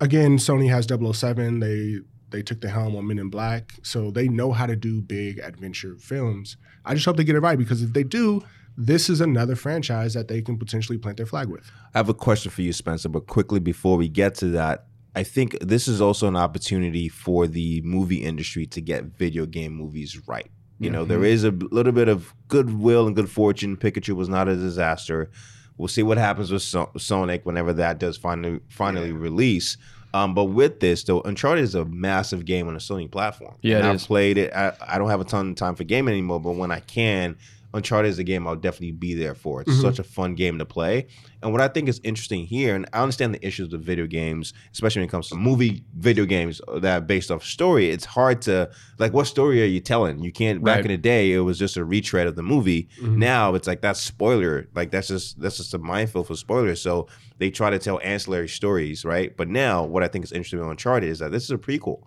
Again, 0.00 0.36
Sony 0.38 0.68
has 0.68 0.86
007. 0.86 1.60
They 1.60 1.98
they 2.36 2.42
took 2.42 2.60
the 2.60 2.68
helm 2.68 2.94
on 2.96 3.06
Men 3.06 3.18
in 3.18 3.30
Black, 3.30 3.72
so 3.82 4.10
they 4.10 4.28
know 4.28 4.52
how 4.52 4.66
to 4.66 4.76
do 4.76 5.00
big 5.00 5.38
adventure 5.38 5.96
films. 5.96 6.58
I 6.84 6.92
just 6.92 7.06
hope 7.06 7.16
they 7.16 7.24
get 7.24 7.34
it 7.34 7.40
right 7.40 7.56
because 7.56 7.80
if 7.82 7.94
they 7.94 8.04
do, 8.04 8.42
this 8.76 9.08
is 9.08 9.22
another 9.22 9.56
franchise 9.56 10.12
that 10.12 10.28
they 10.28 10.42
can 10.42 10.58
potentially 10.58 10.98
plant 10.98 11.16
their 11.16 11.24
flag 11.24 11.48
with. 11.48 11.72
I 11.94 11.98
have 11.98 12.10
a 12.10 12.14
question 12.14 12.50
for 12.50 12.60
you, 12.60 12.74
Spencer, 12.74 13.08
but 13.08 13.26
quickly 13.26 13.58
before 13.58 13.96
we 13.96 14.10
get 14.10 14.34
to 14.36 14.48
that, 14.48 14.84
I 15.14 15.22
think 15.22 15.58
this 15.60 15.88
is 15.88 16.02
also 16.02 16.28
an 16.28 16.36
opportunity 16.36 17.08
for 17.08 17.46
the 17.46 17.80
movie 17.80 18.22
industry 18.22 18.66
to 18.66 18.82
get 18.82 19.04
video 19.04 19.46
game 19.46 19.72
movies 19.72 20.20
right. 20.28 20.50
You 20.78 20.90
know, 20.90 21.06
there 21.06 21.16
mm-hmm. 21.16 21.24
is 21.24 21.44
a 21.44 21.52
little 21.52 21.92
bit 21.92 22.08
of 22.08 22.34
goodwill 22.48 23.06
and 23.06 23.16
good 23.16 23.30
fortune. 23.30 23.78
Pikachu 23.78 24.14
was 24.14 24.28
not 24.28 24.46
a 24.46 24.56
disaster. 24.56 25.30
We'll 25.78 25.88
see 25.88 26.02
what 26.02 26.18
happens 26.18 26.52
with 26.52 26.60
so- 26.60 26.92
Sonic 26.98 27.46
whenever 27.46 27.72
that 27.72 27.98
does 27.98 28.18
finally 28.18 28.60
finally 28.68 29.12
release. 29.12 29.78
Um, 30.16 30.34
but 30.34 30.44
with 30.44 30.80
this, 30.80 31.04
though, 31.04 31.20
Uncharted 31.20 31.62
is 31.62 31.74
a 31.74 31.84
massive 31.84 32.44
game 32.46 32.68
on 32.68 32.74
the 32.74 32.80
Sony 32.80 33.10
platform. 33.10 33.54
Yeah, 33.60 33.86
and 33.86 33.96
is. 33.96 34.06
played 34.06 34.38
it. 34.38 34.52
I, 34.54 34.72
I 34.80 34.98
don't 34.98 35.10
have 35.10 35.20
a 35.20 35.24
ton 35.24 35.50
of 35.50 35.56
time 35.56 35.74
for 35.74 35.84
gaming 35.84 36.12
anymore, 36.12 36.40
but 36.40 36.52
when 36.52 36.70
I 36.70 36.80
can, 36.80 37.36
Uncharted 37.74 38.08
is 38.10 38.18
a 38.18 38.24
game 38.24 38.46
I'll 38.46 38.56
definitely 38.56 38.92
be 38.92 39.14
there 39.14 39.34
for. 39.34 39.60
It's 39.62 39.70
Mhm. 39.72 39.82
such 39.82 39.98
a 39.98 40.02
fun 40.04 40.34
game 40.34 40.58
to 40.58 40.64
play. 40.64 41.06
And 41.42 41.52
what 41.52 41.60
I 41.60 41.68
think 41.68 41.88
is 41.88 42.00
interesting 42.02 42.46
here, 42.46 42.74
and 42.74 42.86
I 42.92 43.02
understand 43.02 43.34
the 43.34 43.46
issues 43.46 43.70
with 43.70 43.82
video 43.84 44.06
games, 44.06 44.52
especially 44.72 45.00
when 45.00 45.08
it 45.08 45.10
comes 45.10 45.28
to 45.28 45.34
movie 45.36 45.84
video 45.96 46.24
games 46.24 46.60
that 46.78 46.96
are 46.96 47.00
based 47.04 47.30
off 47.30 47.44
story. 47.44 47.90
It's 47.90 48.04
hard 48.04 48.40
to 48.42 48.70
like 48.98 49.12
what 49.12 49.26
story 49.26 49.62
are 49.62 49.66
you 49.66 49.80
telling? 49.80 50.20
You 50.20 50.32
can't 50.32 50.64
back 50.64 50.84
in 50.84 50.88
the 50.88 50.96
day 50.96 51.32
it 51.32 51.40
was 51.40 51.58
just 51.58 51.76
a 51.76 51.84
retread 51.84 52.26
of 52.26 52.36
the 52.36 52.42
movie. 52.42 52.88
Mhm. 53.00 53.16
Now 53.18 53.54
it's 53.54 53.66
like 53.66 53.80
that's 53.82 54.00
spoiler. 54.00 54.68
Like 54.74 54.90
that's 54.90 55.08
just 55.08 55.40
that's 55.40 55.58
just 55.58 55.74
a 55.74 55.78
minefield 55.78 56.26
for 56.28 56.36
spoilers. 56.36 56.80
So 56.80 57.06
they 57.38 57.50
try 57.50 57.68
to 57.70 57.78
tell 57.78 58.00
ancillary 58.02 58.48
stories, 58.48 59.04
right? 59.04 59.36
But 59.36 59.48
now 59.48 59.84
what 59.84 60.02
I 60.02 60.08
think 60.08 60.24
is 60.24 60.32
interesting 60.32 60.60
with 60.60 60.68
Uncharted 60.70 61.08
is 61.10 61.18
that 61.18 61.30
this 61.32 61.44
is 61.44 61.50
a 61.50 61.58
prequel. 61.58 62.00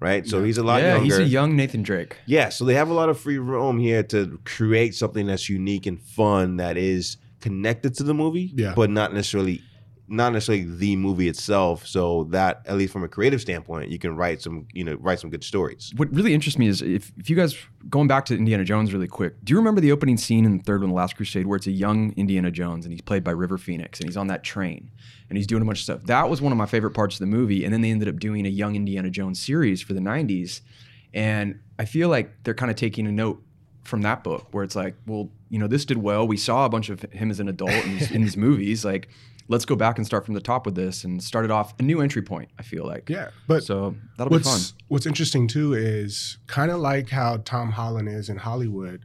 Right? 0.00 0.26
So 0.26 0.38
Yeah. 0.40 0.46
he's 0.46 0.58
a 0.58 0.62
lot 0.62 0.80
yeah, 0.82 0.94
younger. 0.94 1.04
he's 1.04 1.18
a 1.18 1.24
young 1.24 1.56
Nathan 1.56 1.82
Drake. 1.82 2.16
Yeah, 2.26 2.50
so 2.50 2.64
they 2.64 2.74
have 2.74 2.88
a 2.88 2.94
lot 2.94 3.08
of 3.08 3.18
free 3.18 3.38
room 3.38 3.78
here 3.80 4.02
to 4.04 4.38
create 4.44 4.94
something 4.94 5.26
that's 5.26 5.48
unique 5.48 5.86
and 5.86 6.00
fun 6.00 6.56
that 6.58 6.76
is 6.76 7.16
connected 7.40 7.94
to 7.94 8.04
the 8.04 8.14
movie, 8.14 8.52
Yeah. 8.54 8.74
but 8.76 8.90
not 8.90 9.12
necessarily 9.12 9.60
not 10.08 10.32
necessarily 10.32 10.64
the 10.64 10.96
movie 10.96 11.28
itself. 11.28 11.86
So 11.86 12.24
that 12.30 12.62
at 12.66 12.76
least 12.76 12.92
from 12.92 13.04
a 13.04 13.08
creative 13.08 13.40
standpoint, 13.40 13.90
you 13.90 13.98
can 13.98 14.16
write 14.16 14.40
some, 14.40 14.66
you 14.72 14.84
know, 14.84 14.94
write 14.94 15.20
some 15.20 15.30
good 15.30 15.44
stories. 15.44 15.92
What 15.96 16.12
really 16.14 16.34
interests 16.34 16.58
me 16.58 16.66
is 16.66 16.80
if, 16.80 17.12
if 17.18 17.28
you 17.28 17.36
guys 17.36 17.56
going 17.88 18.08
back 18.08 18.24
to 18.26 18.34
Indiana 18.34 18.64
Jones 18.64 18.92
really 18.92 19.06
quick, 19.06 19.34
do 19.44 19.52
you 19.52 19.58
remember 19.58 19.80
the 19.80 19.92
opening 19.92 20.16
scene 20.16 20.44
in 20.44 20.56
the 20.56 20.62
third 20.62 20.80
one, 20.80 20.90
The 20.90 20.96
Last 20.96 21.16
Crusade, 21.16 21.46
where 21.46 21.56
it's 21.56 21.66
a 21.66 21.72
young 21.72 22.12
Indiana 22.16 22.50
Jones 22.50 22.86
and 22.86 22.92
he's 22.92 23.02
played 23.02 23.22
by 23.22 23.32
River 23.32 23.58
Phoenix 23.58 24.00
and 24.00 24.08
he's 24.08 24.16
on 24.16 24.28
that 24.28 24.42
train 24.42 24.90
and 25.28 25.36
he's 25.36 25.46
doing 25.46 25.62
a 25.62 25.64
bunch 25.64 25.78
of 25.78 25.84
stuff. 25.84 26.02
That 26.04 26.30
was 26.30 26.40
one 26.40 26.52
of 26.52 26.58
my 26.58 26.66
favorite 26.66 26.92
parts 26.92 27.16
of 27.16 27.20
the 27.20 27.26
movie. 27.26 27.64
And 27.64 27.72
then 27.72 27.82
they 27.82 27.90
ended 27.90 28.08
up 28.08 28.18
doing 28.18 28.46
a 28.46 28.50
young 28.50 28.76
Indiana 28.76 29.10
Jones 29.10 29.40
series 29.40 29.82
for 29.82 29.92
the 29.92 30.00
90s. 30.00 30.62
And 31.12 31.60
I 31.78 31.84
feel 31.84 32.08
like 32.08 32.44
they're 32.44 32.54
kind 32.54 32.70
of 32.70 32.76
taking 32.76 33.06
a 33.06 33.12
note 33.12 33.42
from 33.84 34.02
that 34.02 34.22
book 34.22 34.46
where 34.52 34.64
it's 34.64 34.76
like, 34.76 34.94
well, 35.06 35.30
you 35.48 35.58
know, 35.58 35.66
this 35.66 35.84
did 35.84 35.98
well. 35.98 36.26
We 36.26 36.36
saw 36.36 36.66
a 36.66 36.68
bunch 36.68 36.90
of 36.90 37.02
him 37.12 37.30
as 37.30 37.40
an 37.40 37.48
adult 37.48 37.72
in 37.72 37.98
these, 37.98 38.10
in 38.10 38.22
these 38.22 38.36
movies. 38.48 38.84
Like, 38.84 39.08
let's 39.48 39.64
go 39.64 39.74
back 39.74 39.96
and 39.98 40.06
start 40.06 40.24
from 40.24 40.34
the 40.34 40.40
top 40.40 40.66
with 40.66 40.74
this 40.74 41.04
and 41.04 41.22
start 41.22 41.44
it 41.44 41.50
off 41.50 41.74
a 41.78 41.82
new 41.82 42.00
entry 42.00 42.22
point, 42.22 42.50
I 42.58 42.62
feel 42.62 42.86
like. 42.86 43.08
Yeah, 43.08 43.30
but 43.46 43.64
So 43.64 43.94
that'll 44.16 44.30
be 44.30 44.42
fun. 44.42 44.52
what's 44.52 44.74
what's 44.88 45.06
interesting 45.06 45.48
too 45.48 45.74
is 45.74 46.38
kind 46.46 46.70
of 46.70 46.78
like 46.80 47.08
how 47.08 47.38
Tom 47.38 47.72
Holland 47.72 48.08
is 48.08 48.28
in 48.28 48.36
Hollywood. 48.36 49.04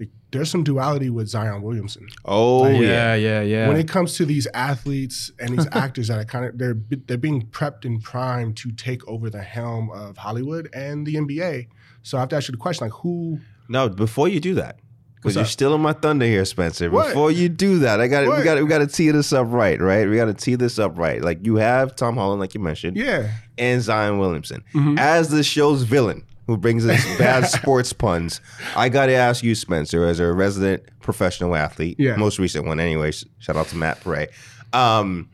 Like, 0.00 0.10
there's 0.32 0.50
some 0.50 0.64
duality 0.64 1.08
with 1.10 1.28
Zion 1.28 1.62
Williamson. 1.62 2.08
Oh 2.24 2.68
yeah. 2.68 2.80
yeah, 2.80 3.14
yeah, 3.14 3.40
yeah. 3.42 3.68
when 3.68 3.76
it 3.76 3.88
comes 3.88 4.16
to 4.16 4.26
these 4.26 4.48
athletes 4.52 5.30
and 5.38 5.56
these 5.56 5.68
actors 5.72 6.08
that 6.08 6.18
are 6.18 6.24
kind 6.24 6.44
of 6.46 6.58
they're 6.58 6.76
they're 7.06 7.16
being 7.16 7.46
prepped 7.46 7.84
and 7.84 8.02
primed 8.02 8.56
to 8.58 8.72
take 8.72 9.06
over 9.06 9.30
the 9.30 9.42
helm 9.42 9.90
of 9.90 10.16
Hollywood 10.16 10.68
and 10.74 11.06
the 11.06 11.14
NBA. 11.14 11.68
So 12.02 12.18
I 12.18 12.20
have 12.20 12.28
to 12.30 12.36
ask 12.36 12.48
you 12.48 12.52
the 12.52 12.58
question: 12.58 12.86
like, 12.86 12.94
who? 13.00 13.38
No, 13.68 13.88
before 13.88 14.28
you 14.28 14.40
do 14.40 14.54
that, 14.56 14.76
What's 14.76 14.83
because 15.24 15.60
you're 15.60 15.74
in 15.74 15.80
my 15.80 15.92
thunder 15.92 16.26
here, 16.26 16.44
Spencer. 16.44 16.90
What? 16.90 17.08
Before 17.08 17.30
you 17.30 17.48
do 17.48 17.80
that, 17.80 18.00
I 18.00 18.06
got 18.08 18.22
we 18.36 18.44
got 18.44 18.62
we 18.62 18.68
got 18.68 18.78
to 18.78 18.86
tee 18.86 19.10
this 19.10 19.32
up 19.32 19.46
right, 19.50 19.80
right? 19.80 20.08
We 20.08 20.16
got 20.16 20.26
to 20.26 20.34
tee 20.34 20.54
this 20.54 20.78
up 20.78 20.96
right. 20.98 21.20
Like 21.22 21.44
you 21.44 21.56
have 21.56 21.96
Tom 21.96 22.16
Holland, 22.16 22.40
like 22.40 22.54
you 22.54 22.60
mentioned, 22.60 22.96
Yeah, 22.96 23.30
and 23.58 23.82
Zion 23.82 24.18
Williamson 24.18 24.62
Mhm. 24.74 24.98
as 24.98 25.30
the 25.30 25.42
show's 25.42 25.82
villain 25.82 26.24
who 26.46 26.56
brings 26.56 26.86
us 26.86 27.02
bad 27.18 27.46
sports 27.46 27.92
puns. 27.92 28.40
I 28.76 28.88
got 28.90 29.06
to 29.06 29.14
ask 29.14 29.42
you, 29.42 29.54
Spencer, 29.54 30.04
as 30.06 30.20
a 30.20 30.30
resident 30.32 30.82
professional 31.00 31.56
athlete, 31.56 31.96
Yeah. 31.98 32.16
most 32.16 32.38
recent 32.38 32.66
one, 32.66 32.78
anyway. 32.78 33.12
Shout 33.38 33.56
out 33.56 33.68
to 33.68 33.76
Matt 33.76 34.00
Pray. 34.02 34.28
Um, 34.74 35.30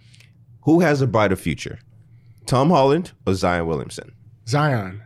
who 0.63 0.81
has 0.81 1.01
a 1.03 1.07
brighter 1.09 1.35
future, 1.37 1.79
Tom 2.47 2.71
Holland 2.71 3.11
or 3.27 3.35
Zion 3.35 3.67
Williamson? 3.67 4.13
Zion, 4.49 5.03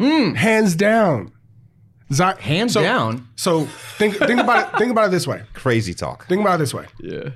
Mm, 0.00 0.34
hands 0.34 0.74
down. 0.74 1.30
Zion, 2.14 2.36
hands 2.38 2.72
so, 2.72 2.82
down. 2.82 3.28
So 3.36 3.64
think 3.98 4.16
think 4.16 4.40
about 4.40 4.74
it. 4.74 4.78
Think 4.78 4.90
about 4.90 5.08
it 5.08 5.10
this 5.10 5.26
way. 5.26 5.42
Crazy 5.54 5.94
talk. 5.94 6.26
Think 6.26 6.40
about 6.40 6.56
it 6.56 6.58
this 6.58 6.74
way. 6.74 6.86
Yeah. 7.00 7.30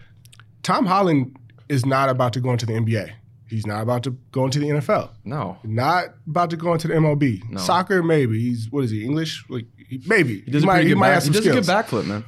Tom 0.62 0.86
Holland 0.86 1.36
is 1.68 1.84
not 1.84 2.08
about 2.08 2.32
to 2.34 2.40
go 2.40 2.52
into 2.52 2.66
the 2.66 2.72
NBA. 2.74 3.12
He's 3.48 3.66
not 3.66 3.82
about 3.82 4.02
to 4.02 4.10
go 4.30 4.44
into 4.44 4.58
the 4.58 4.66
NFL. 4.66 5.10
No. 5.24 5.56
Not 5.64 6.06
about 6.26 6.50
to 6.50 6.56
go 6.56 6.74
into 6.74 6.86
the 6.86 6.94
MLB. 6.94 7.58
Soccer, 7.58 8.02
maybe. 8.02 8.38
He's 8.40 8.70
what 8.70 8.84
is 8.84 8.90
he? 8.90 9.04
English? 9.04 9.44
Like 9.48 9.66
he- 9.88 10.02
maybe. 10.06 10.42
He 10.42 10.50
does, 10.50 10.62
a, 10.62 10.66
might, 10.66 10.72
pretty 10.74 10.88
he 10.88 10.94
good 10.94 11.00
might 11.00 11.08
back, 11.08 11.14
have 11.14 11.22
he 11.22 11.26
some 11.26 11.44
does 11.44 11.46
a 11.46 11.52
good 11.52 11.64
backflip, 11.64 12.06
man. 12.06 12.24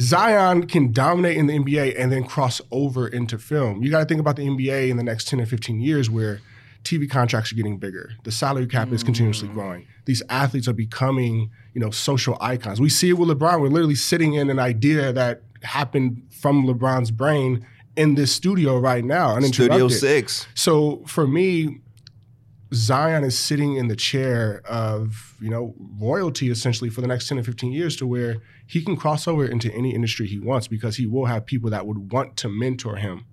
Zion 0.00 0.66
can 0.66 0.92
dominate 0.92 1.36
in 1.36 1.46
the 1.46 1.58
NBA 1.58 1.98
and 1.98 2.12
then 2.12 2.24
cross 2.24 2.60
over 2.70 3.08
into 3.08 3.38
film. 3.38 3.82
You 3.82 3.90
got 3.90 4.00
to 4.00 4.04
think 4.04 4.20
about 4.20 4.36
the 4.36 4.46
NBA 4.46 4.90
in 4.90 4.96
the 4.96 5.02
next 5.02 5.26
10 5.26 5.40
or 5.40 5.46
15 5.46 5.80
years 5.80 6.08
where 6.08 6.40
TV 6.84 7.10
contracts 7.10 7.50
are 7.50 7.56
getting 7.56 7.78
bigger. 7.78 8.12
The 8.22 8.30
salary 8.30 8.66
cap 8.66 8.92
is 8.92 9.02
continuously 9.02 9.48
mm. 9.48 9.54
growing. 9.54 9.86
These 10.04 10.22
athletes 10.28 10.68
are 10.68 10.72
becoming, 10.72 11.50
you 11.74 11.80
know, 11.80 11.90
social 11.90 12.36
icons. 12.40 12.80
We 12.80 12.88
see 12.88 13.10
it 13.10 13.14
with 13.14 13.28
LeBron. 13.28 13.60
We're 13.60 13.68
literally 13.68 13.94
sitting 13.94 14.34
in 14.34 14.50
an 14.50 14.58
idea 14.58 15.12
that 15.12 15.42
happened 15.62 16.22
from 16.30 16.66
LeBron's 16.66 17.10
brain 17.10 17.66
in 17.96 18.14
this 18.14 18.32
studio 18.32 18.78
right 18.78 19.04
now. 19.04 19.38
Studio 19.40 19.74
uninterrupted. 19.74 19.98
Six. 19.98 20.46
So 20.54 21.02
for 21.06 21.26
me, 21.26 21.80
Zion 22.74 23.24
is 23.24 23.38
sitting 23.38 23.76
in 23.76 23.88
the 23.88 23.96
chair 23.96 24.60
of, 24.66 25.34
you 25.40 25.48
know, 25.48 25.74
royalty 25.98 26.50
essentially 26.50 26.90
for 26.90 27.00
the 27.00 27.06
next 27.06 27.28
10 27.28 27.38
or 27.38 27.42
15 27.42 27.72
years 27.72 27.96
to 27.96 28.06
where 28.06 28.36
he 28.66 28.82
can 28.82 28.96
cross 28.96 29.26
over 29.26 29.44
into 29.44 29.72
any 29.72 29.94
industry 29.94 30.26
he 30.26 30.38
wants 30.38 30.68
because 30.68 30.96
he 30.96 31.06
will 31.06 31.24
have 31.26 31.46
people 31.46 31.70
that 31.70 31.86
would 31.86 32.12
want 32.12 32.36
to 32.36 32.48
mentor 32.48 32.96
him 32.96 33.24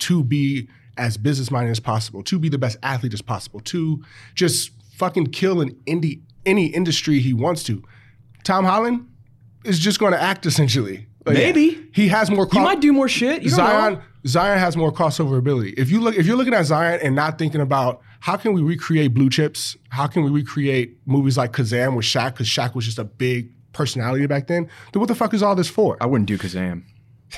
to 0.00 0.24
be 0.24 0.68
as 0.96 1.16
business 1.16 1.50
minded 1.50 1.70
as 1.70 1.80
possible, 1.80 2.22
to 2.24 2.38
be 2.38 2.48
the 2.48 2.58
best 2.58 2.76
athlete 2.82 3.14
as 3.14 3.22
possible, 3.22 3.60
to 3.60 4.02
just 4.34 4.70
fucking 4.94 5.26
kill 5.28 5.60
in 5.60 5.70
indie, 5.86 6.20
any 6.46 6.66
industry 6.66 7.20
he 7.20 7.32
wants 7.34 7.62
to. 7.64 7.82
Tom 8.44 8.64
Holland 8.64 9.06
is 9.64 9.78
just 9.78 9.98
going 9.98 10.12
to 10.12 10.20
act 10.20 10.46
essentially. 10.46 11.06
Like, 11.26 11.36
Maybe. 11.36 11.88
he 11.92 12.08
has 12.08 12.30
more. 12.30 12.46
He 12.46 12.52
cro- 12.52 12.62
might 12.62 12.80
do 12.80 12.92
more 12.92 13.08
shit. 13.08 13.42
You 13.42 13.50
don't 13.50 13.56
Zion 13.56 13.92
know. 13.94 14.02
Zion 14.26 14.58
has 14.58 14.76
more 14.76 14.90
crossover 14.92 15.38
ability. 15.38 15.70
If 15.76 15.90
you 15.90 16.00
look 16.00 16.16
if 16.16 16.26
you're 16.26 16.36
looking 16.36 16.54
at 16.54 16.64
Zion 16.64 17.00
and 17.02 17.14
not 17.14 17.38
thinking 17.38 17.60
about 17.60 18.00
how 18.20 18.36
can 18.36 18.54
we 18.54 18.62
recreate 18.62 19.12
blue 19.14 19.28
chips, 19.28 19.76
how 19.90 20.06
can 20.06 20.22
we 20.24 20.30
recreate 20.30 20.96
movies 21.06 21.36
like 21.36 21.52
Kazam 21.52 21.94
with 21.96 22.06
Shaq 22.06 22.32
because 22.32 22.46
Shaq 22.46 22.74
was 22.74 22.86
just 22.86 22.98
a 22.98 23.04
big 23.04 23.52
personality 23.72 24.26
back 24.26 24.46
then. 24.46 24.68
Then 24.92 25.00
what 25.00 25.08
the 25.08 25.14
fuck 25.14 25.34
is 25.34 25.42
all 25.42 25.54
this 25.54 25.68
for? 25.68 25.96
I 26.00 26.06
wouldn't 26.06 26.26
do 26.28 26.38
Kazam. 26.38 26.84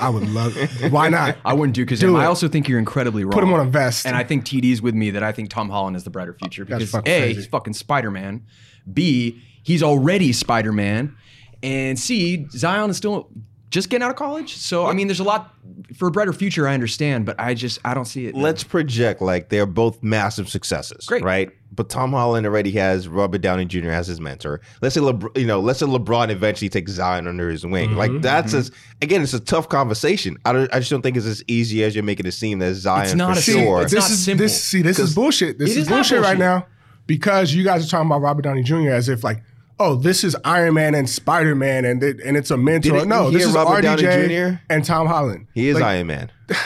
I 0.01 0.09
would 0.09 0.29
love 0.31 0.57
it. 0.57 0.91
Why 0.91 1.09
not? 1.11 1.37
I 1.45 1.53
wouldn't 1.53 1.75
do 1.75 1.85
Kazam. 1.85 2.01
Do 2.01 2.17
I 2.17 2.25
also 2.25 2.49
think 2.49 2.67
you're 2.69 2.79
incredibly 2.79 3.25
wrong. 3.25 3.33
Put 3.33 3.43
him 3.45 3.53
on 3.53 3.61
a 3.61 3.69
vest. 3.71 4.07
And 4.07 4.17
I 4.17 4.25
think 4.25 4.45
TD's 4.45 4.81
with 4.81 4.95
me 4.95 5.11
that 5.11 5.23
I 5.23 5.33
think 5.33 5.51
Tom 5.51 5.69
Holland 5.69 5.97
is 5.97 6.05
the 6.05 6.11
brighter 6.11 6.33
future 6.33 6.65
because 6.65 6.91
fucking 6.91 7.13
A, 7.13 7.21
crazy. 7.21 7.35
he's 7.35 7.47
fucking 7.47 7.75
Spider 7.75 8.11
Man. 8.11 8.47
B, 8.93 9.43
he's 9.63 9.83
already 9.83 10.33
Spider 10.33 10.73
Man. 10.73 11.17
And 11.63 11.99
C, 11.99 12.47
Zion 12.51 12.91
is 12.91 12.97
still 12.97 13.29
just 13.71 13.89
getting 13.89 14.05
out 14.05 14.11
of 14.11 14.17
college. 14.17 14.57
So 14.57 14.87
I 14.87 14.93
mean 14.93 15.07
there's 15.07 15.21
a 15.21 15.25
lot 15.25 15.55
for 15.97 16.09
a 16.09 16.11
brighter 16.11 16.33
future, 16.33 16.67
I 16.69 16.75
understand, 16.75 17.25
but 17.25 17.39
I 17.41 17.55
just 17.55 17.79
I 17.85 17.95
don't 17.95 18.05
see 18.05 18.27
it. 18.27 18.35
Let's 18.35 18.65
project 18.65 19.23
like 19.23 19.49
they're 19.49 19.65
both 19.67 20.03
massive 20.03 20.49
successes. 20.49 21.07
Great. 21.07 21.23
Right? 21.25 21.51
But 21.75 21.89
Tom 21.89 22.11
Holland 22.13 22.45
already 22.47 22.71
has 22.73 23.09
Robert 23.09 23.39
Downey 23.41 23.65
Jr. 23.65 23.89
as 23.93 24.07
his 24.07 24.21
mentor. 24.21 24.61
Let's 24.83 24.95
say 24.95 25.01
LeBron, 25.01 25.39
you 25.39 25.47
know, 25.47 25.59
let's 25.61 25.79
say 25.79 25.87
LeBron 25.87 26.29
eventually 26.29 26.69
takes 26.69 26.93
Zion 26.93 27.27
under 27.27 27.49
his 27.49 27.65
wing. 27.65 27.91
Mm-hmm, 27.91 27.99
Like 27.99 28.21
that's 28.21 28.53
as 28.53 28.71
again, 29.01 29.23
it's 29.23 29.33
a 29.33 29.41
tough 29.41 29.69
conversation. 29.71 30.37
I 30.45 30.53
don't 30.53 30.75
I 30.75 30.81
just 30.81 30.91
don't 30.91 31.01
think 31.03 31.17
it's 31.17 31.25
as 31.25 31.43
easy 31.47 31.83
as 31.85 31.95
you're 31.95 32.05
making 32.05 32.27
it 32.27 32.33
seem 32.33 32.59
that 32.59 32.75
Zion 32.75 33.05
It's 33.07 33.15
not 33.15 33.35
for 33.35 33.39
a 33.39 33.43
See, 33.43 33.53
sure. 33.53 33.83
it's 33.83 33.93
this 33.93 34.05
not 34.05 34.11
is 34.11 34.25
simple. 34.25 34.45
this 34.45 34.65
see 34.65 34.83
this 34.83 34.99
is 34.99 35.07
'Cause 35.07 35.15
bullshit. 35.15 35.59
This 35.59 35.71
it 35.71 35.73
is, 35.73 35.79
is 35.85 35.89
not 35.89 35.95
bullshit, 35.97 36.21
right 36.21 36.37
now 36.39 36.67
because 37.07 37.55
you 37.55 37.65
guys 37.65 37.85
are 37.87 37.89
talking 37.89 38.07
about 38.07 38.21
Robert 38.23 38.43
Downey 38.43 38.63
Jr. 38.63 38.91
as 38.91 39.09
if 39.09 39.23
like. 39.25 39.43
Oh, 39.79 39.97
this 39.97 40.23
is 40.23 40.37
Iron 40.45 40.75
Man 40.75 40.95
and 40.95 41.11
Spider 41.11 41.57
Man, 41.57 41.85
and 41.85 42.01
it, 42.05 42.21
and 42.21 42.37
it's 42.37 42.53
a 42.53 42.57
mentor. 42.57 42.93
Didn't 42.93 43.09
no, 43.09 43.31
this 43.33 43.47
is 43.47 43.53
Robert 43.53 43.81
Downey 43.81 44.03
RDJ 44.03 44.53
Jr.? 44.53 44.61
and 44.71 44.85
Tom 44.85 45.09
Holland. 45.09 45.49
he 45.55 45.69
is 45.69 45.75
Like, 45.75 45.85
Iron 45.85 46.07
Man. 46.07 46.31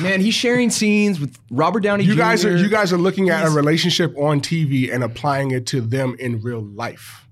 Man, 0.00 0.20
he's 0.20 0.34
sharing 0.34 0.68
scenes 0.68 1.18
with 1.18 1.38
Robert 1.50 1.80
Downey 1.80 2.04
You 2.04 2.12
Jr. 2.12 2.18
guys 2.18 2.44
are 2.44 2.54
you 2.56 2.68
guys 2.68 2.92
are 2.92 2.98
looking 2.98 3.30
at 3.30 3.46
a 3.46 3.50
relationship 3.50 4.14
on 4.18 4.40
TV 4.40 4.92
and 4.92 5.02
applying 5.02 5.52
it 5.52 5.66
to 5.68 5.80
them 5.80 6.16
in 6.18 6.42
real 6.42 6.60
life. 6.60 7.26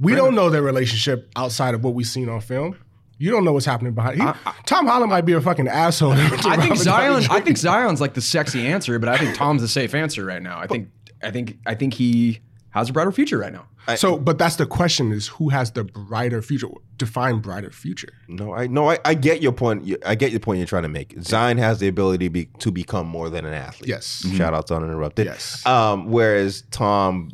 We 0.00 0.14
don't 0.14 0.34
know 0.34 0.48
their 0.48 0.62
relationship 0.62 1.28
outside 1.36 1.74
of 1.74 1.84
what 1.84 1.92
we've 1.94 2.06
seen 2.06 2.30
on 2.30 2.40
film. 2.40 2.76
You 3.18 3.30
don't 3.30 3.44
know 3.44 3.52
what's 3.52 3.66
happening 3.66 3.92
behind. 3.92 4.22
He, 4.22 4.28
Tom 4.64 4.86
Holland 4.86 5.10
might 5.10 5.22
be 5.26 5.32
a 5.32 5.40
fucking 5.40 5.68
asshole. 5.68 6.12
I 6.16 6.28
think 6.28 6.44
Robert 6.44 6.76
Zion. 6.76 7.26
I 7.30 7.40
think 7.40 7.56
Zion's 7.58 8.00
like 8.00 8.14
the 8.14 8.20
sexy 8.22 8.66
answer, 8.66 8.98
but 8.98 9.08
I 9.10 9.18
think 9.18 9.34
Tom's 9.34 9.60
the 9.62 9.68
safe 9.68 9.94
answer 9.94 10.24
right 10.24 10.42
now. 10.42 10.58
I 10.58 10.66
think. 10.66 10.88
I 11.26 11.30
think. 11.30 11.58
I 11.66 11.74
think 11.74 11.94
he 11.94 12.40
has 12.70 12.90
a 12.90 12.92
brighter 12.92 13.12
future 13.12 13.38
right 13.38 13.52
now. 13.52 13.66
so. 13.96 14.16
But 14.18 14.38
that's 14.38 14.56
the 14.56 14.66
question: 14.66 15.12
is 15.12 15.28
who 15.28 15.48
has 15.50 15.70
the 15.72 15.84
brighter 15.84 16.42
future? 16.42 16.68
Define 16.98 17.40
brighter 17.40 17.70
future. 17.70 18.12
No, 18.28 18.54
I 18.54 18.66
no, 18.68 18.90
I, 18.90 18.98
I 19.04 19.14
get 19.14 19.42
your 19.42 19.52
point. 19.52 19.90
I 20.06 20.14
get 20.14 20.30
your 20.30 20.40
point 20.40 20.58
you're 20.58 20.66
trying 20.66 20.84
to 20.84 20.88
make. 20.88 21.14
Zion 21.20 21.58
has 21.58 21.78
the 21.80 21.88
ability 21.88 22.26
to, 22.26 22.30
be, 22.30 22.44
to 22.60 22.70
become 22.70 23.06
more 23.06 23.28
than 23.28 23.44
an 23.44 23.52
athlete. 23.54 23.88
Yes. 23.90 24.24
Shout 24.34 24.54
out 24.54 24.66
to 24.68 24.76
uninterrupted. 24.76 25.26
Yes. 25.26 25.64
Um, 25.66 26.06
whereas 26.10 26.62
Tom, 26.70 27.28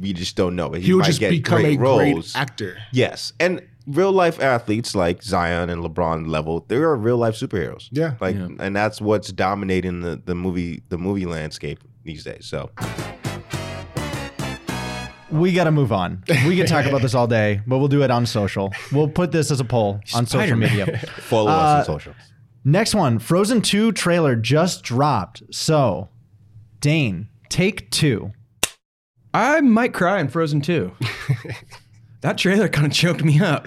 we 0.00 0.12
just 0.14 0.34
don't 0.36 0.56
know. 0.56 0.72
He, 0.72 0.80
He 0.82 0.92
would 0.94 1.00
might 1.00 1.06
just 1.08 1.20
get 1.20 1.30
become 1.30 1.60
great 1.62 1.78
a 1.78 1.80
roles. 1.82 2.32
great 2.32 2.36
actor. 2.40 2.78
Yes, 2.92 3.32
and 3.38 3.60
real 3.86 4.12
life 4.12 4.40
athletes 4.40 4.94
like 4.96 5.22
Zion 5.22 5.70
and 5.70 5.82
LeBron 5.82 6.26
level, 6.26 6.64
they 6.68 6.76
are 6.76 6.96
real 6.96 7.18
life 7.18 7.34
superheroes. 7.36 7.88
Yeah. 7.92 8.14
like, 8.20 8.34
Yeah. 8.34 8.48
and 8.58 8.74
that's 8.74 9.00
what's 9.00 9.30
dominating 9.30 10.00
the, 10.00 10.20
the 10.24 10.34
movie 10.34 10.82
the 10.88 10.98
movie 10.98 11.26
landscape 11.26 11.78
these 12.06 12.24
days. 12.24 12.46
So 12.46 12.70
We 15.30 15.52
got 15.52 15.64
to 15.64 15.72
move 15.72 15.92
on. 15.92 16.22
We 16.46 16.56
can 16.56 16.66
talk 16.66 16.86
about 16.86 17.02
this 17.02 17.14
all 17.14 17.26
day, 17.26 17.60
but 17.66 17.78
we'll 17.78 17.88
do 17.88 18.02
it 18.02 18.10
on 18.10 18.24
social. 18.26 18.72
We'll 18.92 19.08
put 19.08 19.32
this 19.32 19.50
as 19.50 19.60
a 19.60 19.64
poll 19.64 20.00
on 20.14 20.24
social 20.26 20.40
Spider-Man. 20.40 20.70
media. 20.70 20.98
follow 21.18 21.50
us 21.50 21.74
on 21.74 21.80
uh, 21.80 21.84
social. 21.84 22.14
Next 22.64 22.94
one 22.94 23.18
Frozen 23.18 23.62
2 23.62 23.92
trailer 23.92 24.36
just 24.36 24.82
dropped. 24.82 25.42
So, 25.50 26.08
Dane, 26.80 27.28
take 27.48 27.90
two. 27.90 28.32
I 29.34 29.60
might 29.60 29.92
cry 29.92 30.20
in 30.20 30.28
Frozen 30.28 30.62
2. 30.62 30.92
that 32.22 32.38
trailer 32.38 32.68
kind 32.68 32.86
of 32.86 32.92
choked 32.92 33.22
me 33.22 33.40
up. 33.40 33.66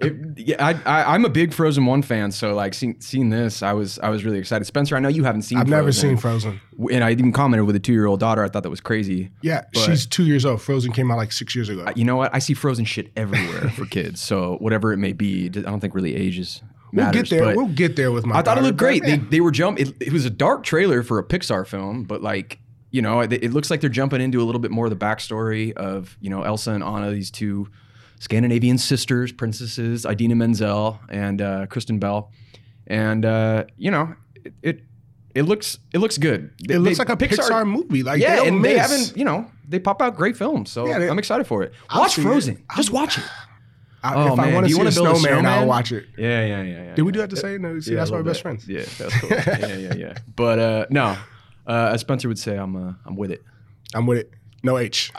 It, 0.00 0.38
yeah, 0.38 0.64
I, 0.64 0.72
I, 0.84 1.14
I'm 1.14 1.24
a 1.24 1.28
big 1.28 1.52
Frozen 1.52 1.86
One 1.86 2.02
fan, 2.02 2.30
so 2.32 2.54
like 2.54 2.74
seeing, 2.74 3.00
seeing 3.00 3.30
this, 3.30 3.62
I 3.62 3.72
was 3.72 3.98
I 3.98 4.08
was 4.08 4.24
really 4.24 4.38
excited. 4.38 4.64
Spencer, 4.64 4.96
I 4.96 5.00
know 5.00 5.08
you 5.08 5.24
haven't 5.24 5.42
seen. 5.42 5.58
I've 5.58 5.68
never 5.68 5.84
Frozen, 5.84 6.10
seen 6.10 6.16
Frozen. 6.16 6.60
and 6.92 7.04
I 7.04 7.12
even 7.12 7.32
commented 7.32 7.66
with 7.66 7.76
a 7.76 7.80
two 7.80 7.92
year 7.92 8.06
old 8.06 8.20
daughter. 8.20 8.44
I 8.44 8.48
thought 8.48 8.62
that 8.62 8.70
was 8.70 8.80
crazy. 8.80 9.30
Yeah, 9.42 9.64
she's 9.74 10.06
two 10.06 10.24
years 10.24 10.44
old. 10.44 10.62
Frozen 10.62 10.92
came 10.92 11.10
out 11.10 11.16
like 11.16 11.32
six 11.32 11.54
years 11.54 11.68
ago. 11.68 11.86
You 11.94 12.04
know 12.04 12.16
what? 12.16 12.34
I 12.34 12.38
see 12.38 12.54
Frozen 12.54 12.84
shit 12.84 13.10
everywhere 13.16 13.70
for 13.70 13.86
kids. 13.86 14.20
So 14.20 14.56
whatever 14.60 14.92
it 14.92 14.98
may 14.98 15.12
be, 15.12 15.46
I 15.46 15.60
don't 15.60 15.80
think 15.80 15.94
really 15.94 16.14
ages 16.14 16.62
we'll 16.92 17.12
get 17.12 17.30
there. 17.30 17.56
We'll 17.56 17.68
get 17.68 17.96
there 17.96 18.12
with 18.12 18.26
my. 18.26 18.38
I 18.38 18.42
thought 18.42 18.58
it 18.58 18.62
looked 18.62 18.78
great. 18.78 19.02
They, 19.02 19.16
they 19.16 19.40
were 19.40 19.50
jump. 19.50 19.78
It, 19.78 19.94
it 20.00 20.12
was 20.12 20.24
a 20.24 20.30
dark 20.30 20.64
trailer 20.64 21.02
for 21.02 21.18
a 21.18 21.24
Pixar 21.24 21.66
film, 21.66 22.04
but 22.04 22.22
like 22.22 22.58
you 22.90 23.02
know, 23.02 23.20
it, 23.20 23.32
it 23.32 23.52
looks 23.52 23.70
like 23.70 23.80
they're 23.80 23.90
jumping 23.90 24.20
into 24.20 24.40
a 24.40 24.44
little 24.44 24.60
bit 24.60 24.70
more 24.70 24.86
of 24.86 24.90
the 24.90 24.96
backstory 24.96 25.72
of 25.74 26.16
you 26.20 26.30
know 26.30 26.42
Elsa 26.42 26.72
and 26.72 26.82
Anna, 26.82 27.10
these 27.10 27.30
two 27.30 27.68
Scandinavian 28.18 28.78
sisters, 28.78 29.32
princesses, 29.32 30.04
Idina 30.06 30.34
Menzel 30.34 30.98
and 31.08 31.40
uh, 31.42 31.66
Kristen 31.66 31.98
Bell, 31.98 32.30
and 32.86 33.24
uh, 33.24 33.64
you 33.76 33.90
know 33.90 34.14
it, 34.44 34.54
it 34.62 34.80
it 35.34 35.42
looks 35.42 35.78
it 35.92 35.98
looks 35.98 36.16
good. 36.18 36.50
It 36.68 36.78
looks 36.78 36.98
like 36.98 37.08
a 37.10 37.16
Pixar, 37.16 37.66
movie. 37.66 38.02
Like 38.02 38.20
yeah, 38.20 38.30
they 38.30 38.36
don't 38.36 38.48
and 38.56 38.64
they 38.64 38.78
haven't 38.78 39.14
you 39.16 39.24
know 39.24 39.50
they 39.68 39.78
pop 39.78 40.00
out 40.00 40.16
great 40.16 40.36
films, 40.36 40.70
so 40.70 40.86
Yeah, 40.86 40.98
they- 40.98 41.10
I'm 41.10 41.18
excited 41.18 41.46
for 41.46 41.62
it. 41.62 41.72
Watch 41.94 42.12
see 42.14 42.22
it. 42.22 42.24
Frozen, 42.24 42.64
just 42.76 42.90
watch 42.92 43.18
it. 43.18 43.24
I, 44.02 44.14
Oh, 44.14 44.34
if 44.34 44.38
I 44.38 44.44
man. 44.46 44.54
want 44.54 44.64
to 44.66 44.68
you 44.70 44.74
see 44.76 44.80
a 44.80 45.02
wanna 45.02 45.12
a 45.14 45.16
snowman, 45.18 45.46
I'll 45.46 45.66
watch 45.66 45.90
it. 45.90 46.06
Yeah, 46.16 46.46
yeah, 46.46 46.62
yeah, 46.62 46.84
yeah. 46.84 46.94
Did 46.94 47.02
we 47.02 47.10
do 47.12 47.18
have 47.18 47.30
to 47.30 47.36
say 47.36 47.58
no? 47.58 47.80
See, 47.80 47.90
Yeah, 47.90 47.96
that's 47.98 48.10
a 48.10 48.12
why 48.12 48.18
we're 48.20 48.24
best 48.24 48.40
friends. 48.42 48.68
Yeah, 48.68 48.84
that's 48.98 49.20
cool. 49.20 49.30
yeah, 49.30 49.76
yeah, 49.76 49.94
yeah. 49.94 50.14
But 50.36 50.58
uh, 50.60 50.86
no, 50.90 51.16
uh, 51.66 51.90
as 51.92 52.02
Spencer 52.02 52.28
would 52.28 52.38
say, 52.38 52.56
I'm 52.56 52.76
uh, 52.76 52.92
I'm 53.04 53.16
with 53.16 53.32
it. 53.32 53.42
I'm 53.94 54.06
with 54.06 54.18
it. 54.18 54.30
No 54.62 54.78
H. 54.78 55.10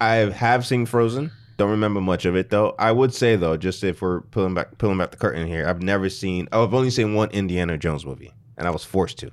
I 0.00 0.14
have 0.16 0.64
seen 0.64 0.86
Frozen. 0.86 1.32
Don't 1.62 1.70
remember 1.70 2.00
much 2.00 2.24
of 2.24 2.34
it 2.34 2.50
though. 2.50 2.74
I 2.76 2.90
would 2.90 3.14
say 3.14 3.36
though, 3.36 3.56
just 3.56 3.84
if 3.84 4.02
we're 4.02 4.22
pulling 4.22 4.52
back 4.52 4.78
pulling 4.78 4.98
back 4.98 5.12
the 5.12 5.16
curtain 5.16 5.46
here, 5.46 5.68
I've 5.68 5.80
never 5.80 6.08
seen. 6.08 6.48
Oh, 6.50 6.64
I've 6.64 6.74
only 6.74 6.90
seen 6.90 7.14
one 7.14 7.30
Indiana 7.30 7.78
Jones 7.78 8.04
movie, 8.04 8.32
and 8.58 8.66
I 8.66 8.70
was 8.70 8.82
forced 8.82 9.18
to. 9.18 9.30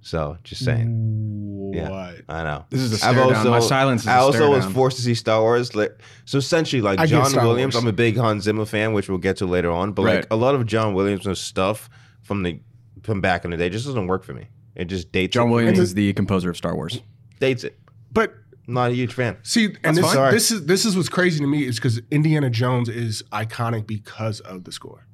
So 0.00 0.36
just 0.42 0.64
saying. 0.64 1.70
Yeah. 1.72 1.90
What? 1.90 2.22
I 2.28 2.42
know. 2.42 2.64
This 2.70 2.80
is 2.80 2.92
a 2.94 2.96
stare 2.98 3.14
down. 3.30 3.48
My 3.48 3.60
silence 3.60 4.02
is 4.02 4.08
I 4.08 4.16
also 4.16 4.50
was 4.50 4.64
down. 4.64 4.74
forced 4.74 4.96
to 4.96 5.02
see 5.04 5.14
Star 5.14 5.40
Wars. 5.42 5.76
Like, 5.76 5.96
so 6.24 6.38
essentially, 6.38 6.82
like 6.82 6.98
I 6.98 7.06
John 7.06 7.32
Williams, 7.36 7.74
Wars. 7.74 7.84
I'm 7.84 7.88
a 7.88 7.92
big 7.92 8.16
Hans 8.16 8.42
Zimmer 8.42 8.64
fan, 8.64 8.92
which 8.92 9.08
we'll 9.08 9.18
get 9.18 9.36
to 9.36 9.46
later 9.46 9.70
on. 9.70 9.92
But 9.92 10.02
Right. 10.06 10.14
like 10.16 10.26
a 10.32 10.36
lot 10.36 10.56
of 10.56 10.66
John 10.66 10.92
Williams' 10.94 11.38
stuff 11.38 11.88
from 12.22 12.42
the 12.42 12.58
from 13.04 13.20
back 13.20 13.44
in 13.44 13.52
the 13.52 13.56
day 13.56 13.68
just 13.68 13.86
doesn't 13.86 14.08
work 14.08 14.24
for 14.24 14.34
me. 14.34 14.48
It 14.74 14.86
just 14.86 15.12
dates 15.12 15.34
John 15.34 15.48
it. 15.48 15.52
Williams 15.52 15.78
is 15.78 15.94
the 15.94 16.12
composer 16.14 16.50
of 16.50 16.56
Star 16.56 16.74
Wars. 16.74 17.00
dates 17.38 17.62
it. 17.62 17.78
But 18.12 18.34
not 18.66 18.90
a 18.90 18.94
huge 18.94 19.14
fan. 19.14 19.36
see, 19.42 19.76
and 19.84 19.96
this, 19.96 20.12
fine. 20.14 20.32
this 20.32 20.50
is 20.50 20.66
this 20.66 20.84
is 20.84 20.96
what's 20.96 21.08
crazy 21.08 21.38
to 21.40 21.46
me 21.46 21.64
is 21.64 21.76
because 21.76 22.00
Indiana 22.10 22.50
Jones 22.50 22.88
is 22.88 23.22
iconic 23.32 23.86
because 23.86 24.40
of 24.40 24.64
the 24.64 24.72
score. 24.72 25.06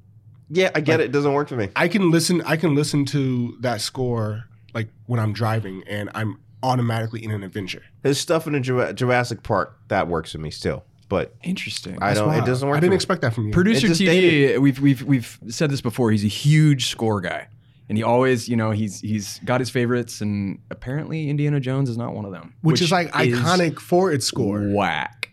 Yeah, 0.49 0.69
I 0.75 0.81
get 0.81 0.99
it. 0.99 1.05
It 1.05 1.11
doesn't 1.11 1.33
work 1.33 1.47
for 1.47 1.55
me. 1.55 1.69
I 1.75 1.87
can 1.87 2.11
listen. 2.11 2.41
I 2.43 2.57
can 2.57 2.75
listen 2.75 3.05
to 3.07 3.57
that 3.61 3.81
score 3.81 4.45
like 4.73 4.89
when 5.05 5.19
I'm 5.19 5.33
driving, 5.33 5.83
and 5.87 6.09
I'm 6.13 6.39
automatically 6.63 7.23
in 7.23 7.31
an 7.31 7.43
adventure. 7.43 7.83
There's 8.01 8.19
stuff 8.19 8.47
in 8.47 8.53
the 8.53 8.59
Jura- 8.59 8.93
Jurassic 8.93 9.43
Park 9.43 9.77
that 9.87 10.07
works 10.07 10.33
for 10.33 10.37
me 10.39 10.51
still, 10.51 10.83
but 11.09 11.35
Interesting. 11.43 11.97
I 12.01 12.13
don't. 12.13 12.33
It 12.33 12.45
doesn't 12.45 12.67
work. 12.67 12.75
I 12.75 12.79
for 12.79 12.81
didn't 12.81 12.91
me. 12.91 12.95
expect 12.95 13.21
that 13.21 13.33
from 13.33 13.47
you. 13.47 13.53
Producer 13.53 13.87
It's 13.87 13.97
just 13.99 14.11
TD, 14.11 14.57
we've 14.59 14.79
we've 14.79 15.03
we've 15.03 15.39
said 15.47 15.69
this 15.71 15.81
before. 15.81 16.11
He's 16.11 16.25
a 16.25 16.27
huge 16.27 16.87
score 16.87 17.21
guy, 17.21 17.47
and 17.91 17.97
he 17.97 18.05
always, 18.05 18.47
you 18.47 18.55
know, 18.55 18.71
he's 18.71 19.01
he's 19.01 19.39
got 19.39 19.59
his 19.59 19.69
favorites, 19.69 20.21
and 20.21 20.59
apparently 20.69 21.29
Indiana 21.29 21.59
Jones 21.59 21.89
is 21.89 21.97
not 21.97 22.13
one 22.13 22.23
of 22.23 22.31
them, 22.31 22.53
which, 22.61 22.81
is 22.81 22.89
like 22.89 23.11
iconic 23.11 23.79
for 23.81 24.13
its 24.13 24.25
score. 24.25 24.61
Whack. 24.61 25.29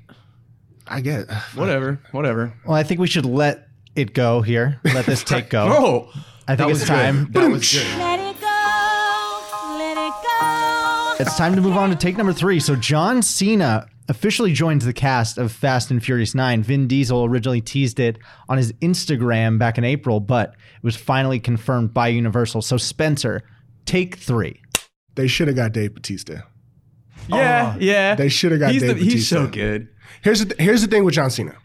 I 0.88 1.00
get 1.00 1.30
Whatever, 1.54 2.00
whatever. 2.10 2.52
Well, 2.66 2.74
I 2.74 2.82
think 2.82 2.98
we 2.98 3.06
should 3.06 3.24
let 3.24 3.68
it 3.94 4.12
go 4.12 4.42
here. 4.42 4.80
Let 4.82 5.06
this 5.06 5.22
take 5.22 5.50
go. 5.50 5.68
Oh, 5.70 6.12
I 6.48 6.56
think 6.56 6.72
it's 6.72 6.84
time. 6.84 7.26
Good. 7.26 7.34
That 7.34 7.50
was 7.52 7.72
good. 7.72 7.86
Let 7.96 8.18
it 8.18 8.40
go, 8.40 9.76
let 9.78 10.08
it 10.08 10.14
go. 11.20 11.24
It's 11.24 11.38
time 11.38 11.54
to 11.54 11.60
move 11.60 11.76
on 11.76 11.90
to 11.90 11.96
take 11.96 12.16
number 12.16 12.32
three. 12.32 12.58
So 12.58 12.74
John 12.74 13.22
Cena 13.22 13.86
officially 14.08 14.52
joins 14.52 14.84
the 14.84 14.92
cast 14.92 15.38
of 15.38 15.52
Fast 15.52 15.90
and 15.90 16.02
Furious 16.02 16.34
9. 16.34 16.62
Vin 16.62 16.86
Diesel 16.88 17.24
originally 17.24 17.60
teased 17.60 18.00
it 18.00 18.18
on 18.48 18.56
his 18.56 18.72
Instagram 18.74 19.58
back 19.58 19.78
in 19.78 19.84
April, 19.84 20.20
but 20.20 20.50
it 20.50 20.82
was 20.82 20.96
finally 20.96 21.38
confirmed 21.38 21.92
by 21.92 22.08
Universal. 22.08 22.62
So 22.62 22.76
Spencer, 22.76 23.42
take 23.84 24.16
three. 24.16 24.60
they 25.14 25.26
should 25.26 25.48
have 25.48 25.56
got 25.56 25.72
Dave 25.72 25.94
Batista. 25.94 26.42
Yeah, 27.28 27.74
oh. 27.74 27.78
yeah. 27.80 28.14
They 28.14 28.28
should 28.28 28.52
have 28.52 28.60
got 28.60 28.72
He's, 28.72 28.82
the, 28.82 28.94
Dave 28.94 29.02
he's 29.02 29.28
so 29.28 29.46
good. 29.46 29.88
Here's 30.22 30.40
the 30.40 30.46
th- 30.46 30.60
here's 30.60 30.82
the 30.82 30.88
thing 30.88 31.04
with 31.04 31.14
John 31.14 31.30
Cena. 31.30 31.56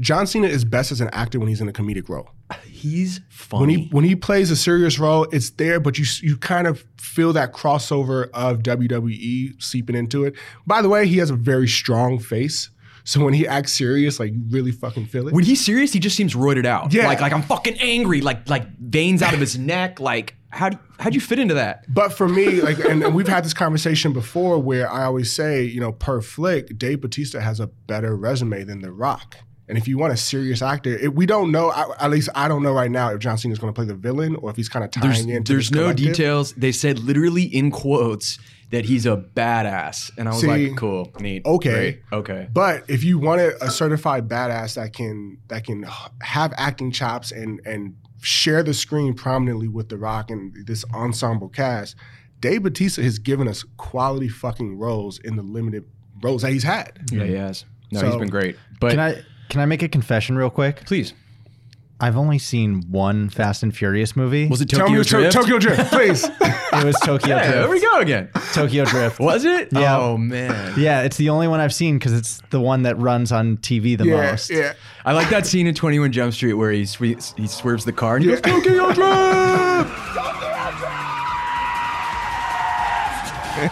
John 0.00 0.26
Cena 0.26 0.46
is 0.46 0.64
best 0.64 0.92
as 0.92 1.00
an 1.00 1.08
actor 1.12 1.38
when 1.38 1.48
he's 1.48 1.60
in 1.60 1.68
a 1.68 1.72
comedic 1.72 2.08
role. 2.08 2.30
He's 2.64 3.20
funny. 3.28 3.60
When 3.60 3.70
he 3.70 3.88
when 3.90 4.04
he 4.04 4.16
plays 4.16 4.50
a 4.50 4.56
serious 4.56 4.98
role, 4.98 5.24
it's 5.32 5.50
there, 5.50 5.80
but 5.80 5.98
you 5.98 6.04
you 6.22 6.36
kind 6.36 6.66
of 6.66 6.84
feel 6.98 7.32
that 7.32 7.52
crossover 7.52 8.28
of 8.32 8.58
WWE 8.58 9.62
seeping 9.62 9.96
into 9.96 10.24
it. 10.24 10.34
By 10.66 10.82
the 10.82 10.88
way, 10.88 11.06
he 11.06 11.18
has 11.18 11.30
a 11.30 11.36
very 11.36 11.68
strong 11.68 12.18
face, 12.18 12.70
so 13.04 13.24
when 13.24 13.34
he 13.34 13.46
acts 13.46 13.72
serious, 13.72 14.20
like 14.20 14.32
you 14.32 14.42
really 14.50 14.72
fucking 14.72 15.06
feel 15.06 15.28
it. 15.28 15.34
when 15.34 15.44
he's 15.44 15.64
serious, 15.64 15.92
he 15.92 16.00
just 16.00 16.16
seems 16.16 16.34
roided 16.34 16.66
out. 16.66 16.92
Yeah. 16.92 17.06
like 17.06 17.20
like 17.20 17.32
I'm 17.32 17.42
fucking 17.42 17.78
angry. 17.80 18.20
Like 18.20 18.48
like 18.48 18.68
veins 18.78 19.22
out 19.22 19.32
of 19.32 19.40
his 19.40 19.56
neck. 19.56 20.00
Like 20.00 20.34
how 20.56 20.70
do, 20.70 20.78
how'd 20.98 21.14
you 21.14 21.20
fit 21.20 21.38
into 21.38 21.54
that? 21.54 21.84
But 21.92 22.12
for 22.12 22.28
me, 22.28 22.60
like, 22.62 22.78
and, 22.78 23.02
and 23.02 23.14
we've 23.14 23.28
had 23.28 23.44
this 23.44 23.54
conversation 23.54 24.12
before 24.12 24.58
where 24.58 24.90
I 24.90 25.04
always 25.04 25.32
say, 25.32 25.64
you 25.64 25.80
know, 25.80 25.92
per 25.92 26.20
flick, 26.20 26.78
Dave 26.78 27.02
Batista 27.02 27.40
has 27.40 27.60
a 27.60 27.66
better 27.66 28.16
resume 28.16 28.64
than 28.64 28.80
The 28.80 28.90
Rock. 28.90 29.36
And 29.68 29.76
if 29.76 29.88
you 29.88 29.98
want 29.98 30.12
a 30.12 30.16
serious 30.16 30.62
actor, 30.62 30.96
it, 30.96 31.14
we 31.14 31.26
don't 31.26 31.50
know. 31.50 31.70
I, 31.70 31.86
at 32.04 32.10
least 32.10 32.28
I 32.34 32.46
don't 32.48 32.62
know 32.62 32.72
right 32.72 32.90
now 32.90 33.10
if 33.12 33.18
John 33.18 33.36
Cena 33.36 33.52
is 33.52 33.58
going 33.58 33.72
to 33.72 33.76
play 33.76 33.84
the 33.84 33.94
villain 33.96 34.36
or 34.36 34.48
if 34.50 34.56
he's 34.56 34.68
kind 34.68 34.84
of 34.84 34.90
tying 34.92 35.08
There's, 35.08 35.26
into. 35.26 35.52
there's 35.52 35.68
this 35.70 35.76
no 35.76 35.82
collective. 35.84 36.06
details. 36.06 36.52
They 36.52 36.70
said 36.72 37.00
literally 37.00 37.42
in 37.42 37.70
quotes 37.72 38.38
that 38.70 38.84
he's 38.84 39.06
a 39.06 39.16
badass, 39.16 40.10
and 40.18 40.28
I 40.28 40.32
was 40.32 40.40
See, 40.40 40.46
like, 40.68 40.76
cool, 40.76 41.12
neat, 41.20 41.44
okay. 41.46 41.70
great, 41.70 42.02
okay. 42.12 42.48
But 42.52 42.88
if 42.90 43.04
you 43.04 43.18
wanted 43.18 43.54
a 43.60 43.70
certified 43.70 44.28
badass 44.28 44.74
that 44.74 44.92
can 44.92 45.38
that 45.48 45.64
can 45.64 45.84
have 46.20 46.52
acting 46.56 46.90
chops 46.90 47.30
and 47.32 47.60
and 47.64 47.94
share 48.22 48.62
the 48.64 48.74
screen 48.74 49.14
prominently 49.14 49.68
with 49.68 49.88
The 49.88 49.96
Rock 49.96 50.30
and 50.32 50.66
this 50.66 50.84
ensemble 50.92 51.48
cast, 51.48 51.94
Dave 52.40 52.64
Batista 52.64 53.02
has 53.02 53.18
given 53.20 53.46
us 53.46 53.64
quality 53.76 54.28
fucking 54.28 54.78
roles 54.78 55.18
in 55.20 55.36
the 55.36 55.42
limited 55.42 55.84
roles 56.22 56.42
that 56.42 56.50
he's 56.52 56.64
had. 56.64 56.98
Yeah, 57.12 57.24
he 57.24 57.34
has. 57.34 57.64
No, 57.92 58.00
So- 58.00 58.06
he's 58.06 58.16
been 58.16 58.28
great. 58.30 58.56
But 58.80 58.90
Can 58.90 59.00
I 59.00 59.22
can 59.48 59.60
I 59.60 59.66
make 59.66 59.82
a 59.82 59.88
confession 59.88 60.36
real 60.36 60.50
quick? 60.50 60.84
please, 60.86 61.12
I've 61.98 62.16
only 62.18 62.38
seen 62.38 62.82
one 62.90 63.30
Fast 63.30 63.62
and 63.62 63.74
Furious 63.74 64.14
movie. 64.16 64.48
was 64.48 64.60
it 64.60 64.68
Tell 64.68 64.80
Tokyo 64.80 64.98
me 64.98 65.04
to- 65.04 65.08
Drift? 65.08 65.32
Tokyo 65.32 65.58
Drift, 65.58 65.90
please. 65.92 66.24
it 66.24 66.84
was 66.84 66.94
Tokyo 67.02 67.36
Yeah, 67.36 67.50
there 67.52 67.68
we 67.70 67.80
go 67.80 68.00
again. 68.00 68.28
Tokyo 68.52 68.84
Drift. 68.92 69.18
Was 69.18 69.44
it? 69.46 69.68
Yeah. 69.72 69.96
Oh 69.98 70.18
man. 70.18 70.74
Yeah, 70.78 71.02
it's 71.02 71.16
the 71.16 71.30
only 71.30 71.48
one 71.48 71.58
I've 71.60 71.72
seen 71.72 71.98
because 71.98 72.12
it's 72.12 72.42
the 72.50 72.60
one 72.60 72.82
that 72.82 72.98
runs 72.98 73.32
on 73.32 73.56
TV 73.58 73.96
the 73.96 74.04
yeah, 74.06 74.30
most. 74.30 74.50
yeah. 74.50 74.74
I 75.06 75.12
like 75.14 75.30
that 75.30 75.46
scene 75.46 75.66
in 75.66 75.74
21 75.74 76.12
Jump 76.12 76.34
Street 76.34 76.52
where 76.54 76.70
he 76.70 76.84
swe- 76.84 77.16
he 77.36 77.46
swerves 77.46 77.84
the 77.86 77.92
car 77.92 78.16
and 78.16 78.24
he 78.26 78.30
goes 78.32 78.40
Tokyo 78.42 78.92
Drift. 78.92 80.45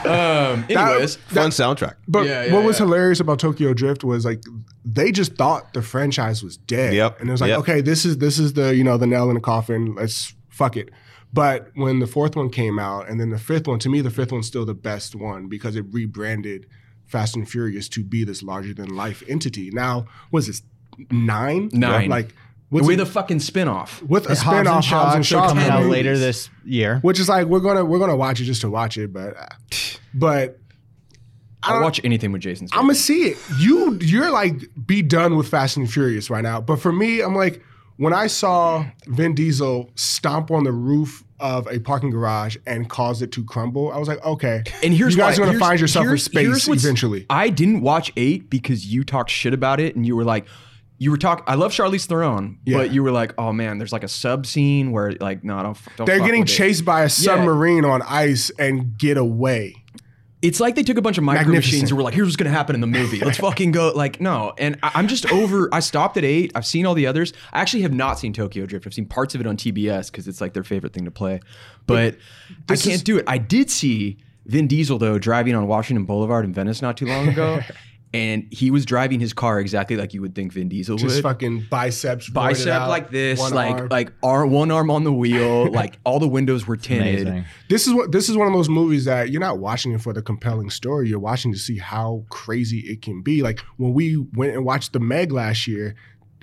Um. 0.07 0.65
Anyways, 0.69 1.17
Fun 1.17 1.51
soundtrack. 1.51 1.95
But 2.09 2.27
Yeah, 2.27 2.45
yeah, 2.45 2.53
what 2.53 2.65
was 2.65 2.79
yeah. 2.79 2.87
hilarious 2.87 3.21
about 3.21 3.39
Tokyo 3.39 3.75
Drift 3.75 4.05
was 4.05 4.25
like 4.25 4.43
they 4.85 5.13
just 5.13 5.35
thought 5.35 5.73
the 5.75 5.83
franchise 5.83 6.43
was 6.43 6.57
dead. 6.57 6.95
Yep, 6.95 7.21
And 7.21 7.29
it 7.29 7.33
was 7.33 7.41
like, 7.41 7.49
yep. 7.49 7.61
okay, 7.61 7.81
this 7.81 8.05
is 8.05 8.19
this 8.19 8.39
is 8.39 8.53
the, 8.55 8.75
you 8.75 8.85
know, 8.85 8.97
the 8.97 9.07
nail 9.07 9.29
in 9.29 9.35
the 9.35 9.41
coffin. 9.41 9.95
Let's 9.95 10.35
fuck 10.49 10.77
it. 10.77 10.91
But 11.33 11.71
when 11.75 11.99
the 11.99 12.07
fourth 12.07 12.37
one 12.37 12.49
came 12.49 12.79
out 12.79 13.09
and 13.09 13.21
then 13.21 13.31
the 13.31 13.39
fifth 13.39 13.67
one, 13.67 13.81
to 13.81 13.89
me, 13.89 14.01
the 14.01 14.11
fifth 14.11 14.31
one's 14.31 14.47
still 14.47 14.65
the 14.65 14.75
best 14.75 15.17
one 15.17 15.49
because 15.49 15.75
it 15.75 15.85
rebranded 15.91 16.67
Fast 17.07 17.35
and 17.35 17.49
Furious 17.49 17.89
to 17.91 18.05
be 18.05 18.23
this 18.25 18.43
larger 18.43 18.73
than 18.73 18.95
life 18.95 19.23
entity. 19.29 19.71
Now, 19.73 20.07
was 20.31 20.47
this 20.47 20.63
nine? 21.11 21.71
Nine. 21.73 22.09
Like 22.09 22.35
what's 22.71 22.87
with 22.87 22.99
it- 22.99 23.03
a 23.03 23.07
fucking 23.07 23.41
spin-off. 23.41 24.03
with 24.03 24.27
a 24.27 24.29
Hobbs 24.31 24.41
spin 24.41 24.55
and 24.59 24.69
off 24.69 24.85
Shaw, 24.85 25.05
Hobbs 25.05 25.15
and 25.17 25.27
Shaw 25.27 25.49
coming 25.49 25.65
out 25.69 25.81
movies. 25.81 25.93
later 25.93 26.19
this 26.19 26.51
year. 26.65 26.99
Which 27.03 27.19
is 27.21 27.29
like 27.29 27.47
we're 27.47 27.61
gonna 27.61 27.85
we're 27.85 27.99
gonna 27.99 28.17
watch 28.17 28.41
it 28.41 28.45
just 28.45 28.61
to 28.63 28.71
watch 28.71 28.97
it, 28.99 29.13
but 29.13 29.37
uh, 29.37 29.47
but 30.15 30.59
I'll 31.63 31.81
watch 31.81 31.99
anything 32.05 32.31
with 32.31 32.43
Jason. 32.43 32.69
I'm 32.73 32.83
gonna 32.83 32.95
see 32.95 33.29
it. 33.29 33.39
You 33.59 33.99
you're 34.03 34.31
like 34.31 34.55
be 34.87 35.01
done 35.03 35.37
with 35.37 35.49
Fast 35.49 35.77
and 35.79 35.91
Furious 35.91 36.29
right 36.29 36.43
now. 36.43 36.61
But 36.61 36.79
for 36.81 36.93
me, 36.93 37.21
I'm 37.23 37.35
like 37.35 37.63
when 37.97 38.13
I 38.13 38.27
saw 38.27 38.85
Vin 39.07 39.35
Diesel 39.35 39.91
stomp 39.95 40.51
on 40.51 40.65
the 40.65 40.73
roof 40.73 41.25
of 41.41 41.67
a 41.69 41.79
parking 41.79 42.11
garage 42.11 42.57
and 42.67 42.89
cause 42.91 43.23
it 43.23 43.33
to 43.33 43.45
crumble, 43.45 43.91
I 43.93 43.99
was 43.99 44.09
like, 44.09 44.23
okay. 44.25 44.63
And 44.83 44.93
here's 44.93 45.15
you 45.15 45.19
guys 45.21 45.39
why. 45.39 45.45
are 45.45 45.47
gonna 45.47 45.53
Here's- 45.53 45.61
find 45.69 45.81
yourself 45.81 46.03
in 46.05 46.09
here's- 46.09 46.29
here's 46.33 46.63
space 46.65 46.85
eventually. 46.85 47.25
I 47.31 47.49
didn't 47.49 47.81
watch 47.81 48.13
eight 48.17 48.51
because 48.51 48.85
you 48.87 49.03
talked 49.05 49.31
shit 49.31 49.55
about 49.55 49.81
it, 49.81 49.97
and 49.97 50.05
you 50.05 50.17
were 50.17 50.25
like, 50.25 50.47
you 50.99 51.11
were 51.11 51.17
talking. 51.19 51.45
I 51.49 51.55
love 51.57 51.73
Charlize 51.73 52.07
Theron, 52.07 52.59
Yeah. 52.65 52.79
but 52.79 52.93
you 52.93 53.03
were 53.03 53.11
like, 53.11 53.35
oh 53.39 53.53
man, 53.53 53.79
there's 53.79 53.93
like 53.93 54.05
a 54.05 54.09
sub 54.09 54.47
scene 54.47 54.93
where 54.93 55.13
like, 55.21 55.43
no, 55.45 55.63
don't. 55.63 55.79
don't 55.97 56.07
They're 56.07 56.21
getting 56.21 56.43
with 56.43 56.51
it. 56.51 56.55
chased 56.55 56.85
by 56.85 57.03
a 57.03 57.09
submarine 57.09 57.85
on 57.85 58.03
ice 58.03 58.51
and 58.59 58.97
get 58.97 59.17
away. 59.17 59.75
It's 60.41 60.61
like 60.61 60.75
they 60.75 60.83
took 60.83 60.99
a 60.99 61.03
bunch 61.03 61.17
of 61.17 61.25
micro 61.25 61.55
machines 61.55 61.91
and 61.91 61.97
were 61.97 62.03
like, 62.03 62.13
here's 62.13 62.27
what's 62.27 62.37
gonna 62.37 62.51
happen 62.51 62.75
in 62.75 62.83
the 62.83 62.87
movie. 62.87 63.19
Let's 63.19 63.39
fucking 63.49 63.73
go. 63.73 63.93
Like, 63.95 64.21
no. 64.21 64.53
And 64.59 64.79
I, 64.83 64.93
I'm 64.95 65.09
just 65.09 65.31
over. 65.33 65.71
I 65.73 65.81
stopped 65.81 66.19
at 66.19 66.25
eight. 66.25 66.53
I've 66.55 66.67
seen 66.67 66.85
all 66.85 66.93
the 66.93 67.07
others. 67.07 67.33
I 67.53 67.61
actually 67.63 67.83
have 67.83 67.95
not 67.95 68.19
seen 68.19 68.35
Tokyo 68.35 68.67
Drift. 68.67 68.87
I've 68.87 68.93
seen 68.93 69.07
parts 69.07 69.35
of 69.35 69.41
it 69.41 69.47
on 69.47 69.57
TBS 69.57 70.11
because 70.13 70.29
it's 70.29 70.43
like 70.43 70.53
their 70.53 70.63
favorite 70.63 70.93
thing 70.93 71.07
to 71.07 71.11
play. 71.11 71.41
But 71.87 72.19
I 72.69 72.77
can't 72.77 72.87
is- 72.97 73.03
do 73.03 73.17
it. 73.17 73.25
I 73.27 73.39
did 73.39 73.71
see 73.71 74.19
Vin 74.45 74.67
Diesel 74.69 74.99
though 74.99 75.19
driving 75.19 75.55
on 75.55 75.67
Washington 75.67 76.05
Boulevard 76.05 76.45
in 76.45 76.53
Venice 76.53 76.83
not 76.83 76.99
too 76.99 77.07
long 77.07 77.27
ago. 77.29 77.61
And 78.15 78.47
he 78.53 78.71
was 78.71 78.87
driving 78.87 79.19
his 79.19 79.33
car 79.33 79.59
exactly 79.59 79.97
like 79.97 80.15
you 80.15 80.21
would 80.21 80.37
think 80.37 80.53
Vin 80.53 80.69
Diesel 80.69 80.97
Just 80.97 81.05
would. 81.05 81.11
Just 81.11 81.23
fucking 81.23 81.67
biceps, 81.69 82.31
Bicep 82.31 82.73
out, 82.73 82.89
like 82.89 83.11
this, 83.11 83.41
one 83.41 83.53
like 83.53 83.75
arm. 83.75 83.89
like 83.91 84.13
arm, 84.23 84.51
one 84.51 84.71
arm 84.71 84.89
on 84.89 85.03
the 85.03 85.13
wheel, 85.13 85.69
like 85.73 85.99
all 86.05 86.21
the 86.21 86.29
windows 86.29 86.65
were 86.65 86.77
tinted. 86.77 87.27
Amazing. 87.27 87.45
This 87.69 87.89
is 87.89 87.93
what 87.93 88.13
this 88.13 88.29
is 88.29 88.37
one 88.37 88.47
of 88.47 88.53
those 88.53 88.69
movies 88.69 89.05
that 89.07 89.31
you're 89.31 89.41
not 89.41 89.59
watching 89.59 89.93
it 89.93 90.01
for 90.01 90.13
the 90.13 90.23
compelling 90.23 90.71
story. 90.71 91.09
You're 91.09 91.19
watching 91.19 91.53
to 91.53 91.59
see 91.59 91.77
how 91.77 92.25
crazy 92.31 92.79
it 92.81 93.03
can 93.03 93.21
be. 93.21 93.43
Like 93.43 93.59
when 93.79 93.93
we 93.93 94.17
went 94.35 94.53
and 94.55 94.65
watched 94.65 94.93
The 94.93 95.01
Meg 95.01 95.33
last 95.33 95.67
year, 95.67 95.97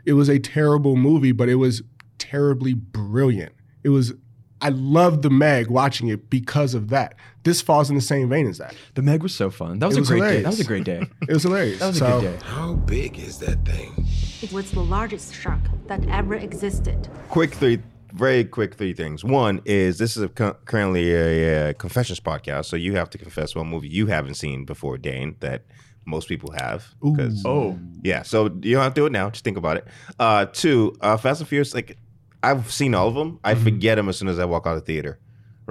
it 0.05 0.13
was 0.13 0.27
a 0.27 0.39
terrible 0.39 0.97
movie, 0.97 1.31
but 1.31 1.47
it 1.47 1.55
was 1.55 1.83
terribly 2.17 2.73
brilliant. 2.73 3.53
It 3.83 3.89
was 3.89 4.13
I 4.61 4.69
loved 4.69 5.23
The 5.23 5.29
Meg 5.29 5.69
watching 5.69 6.09
it 6.09 6.29
because 6.29 6.73
of 6.73 6.89
that. 6.89 7.15
This 7.43 7.61
falls 7.61 7.89
in 7.89 7.95
the 7.95 8.01
same 8.01 8.29
vein 8.29 8.47
as 8.47 8.59
that. 8.59 8.75
The 8.93 9.01
Meg 9.01 9.23
was 9.23 9.33
so 9.33 9.49
fun. 9.49 9.79
That 9.79 9.87
was, 9.87 9.97
was 9.99 10.09
a 10.11 10.13
great 10.13 10.29
day. 10.29 10.41
That 10.43 10.49
was 10.49 10.59
a 10.59 10.63
great 10.63 10.83
day. 10.83 11.07
It 11.27 11.33
was 11.33 11.43
hilarious. 11.43 11.79
That 11.79 11.87
was 11.87 11.97
So, 11.97 12.17
a 12.17 12.21
good 12.21 12.39
day. 12.39 12.45
How 12.45 12.73
big 12.73 13.17
is 13.19 13.39
that 13.39 13.65
thing? 13.65 14.05
It 14.41 14.51
was 14.53 14.69
the 14.71 14.81
largest 14.81 15.33
shark 15.33 15.61
that 15.87 16.07
ever 16.07 16.35
existed. 16.35 17.07
quick 17.29 17.53
three 17.53 17.79
very 18.13 18.43
quick 18.43 18.75
three 18.75 18.93
things 18.93 19.23
one 19.23 19.61
is 19.63 19.97
this 19.97 20.17
is 20.17 20.23
a, 20.23 20.27
cu- 20.27 20.53
currently 20.65 21.13
a, 21.13 21.69
uh 21.69 21.73
confessions 21.73 22.19
podcast 22.19 22.65
so 22.65 22.75
you 22.75 22.93
have 22.93 23.09
to 23.09 23.17
confess 23.17 23.55
one 23.55 23.67
movie 23.67 23.87
you 23.87 24.05
haven't 24.07 24.33
seen 24.33 24.65
before 24.65 24.97
dane 24.97 25.33
that 25.39 25.63
most 26.05 26.27
people 26.27 26.51
have 26.51 26.83
because 27.01 27.41
Oh. 27.45 27.79
yeah 28.03 28.21
so 28.21 28.45
you 28.63 28.73
don't 28.75 28.83
have 28.83 28.93
to 28.95 29.01
do 29.01 29.05
it 29.05 29.13
now 29.13 29.29
just 29.29 29.45
think 29.45 29.55
about 29.55 29.77
it 29.77 29.87
uh 30.19 30.45
two 30.51 30.93
uh 30.99 31.15
fast 31.15 31.39
and 31.39 31.47
furious 31.47 31.73
like 31.73 31.97
i've 32.43 32.69
seen 32.69 32.93
all 32.93 33.07
of 33.07 33.15
them 33.15 33.39
i 33.45 33.53
Mm-hmm. 33.53 33.63
forget 33.63 33.95
them 33.95 34.09
as 34.09 34.17
soon 34.17 34.27
as 34.27 34.39
i 34.39 34.43
walk 34.45 34.67
out 34.67 34.75
of 34.75 34.81
the 34.81 34.85
theater 34.85 35.17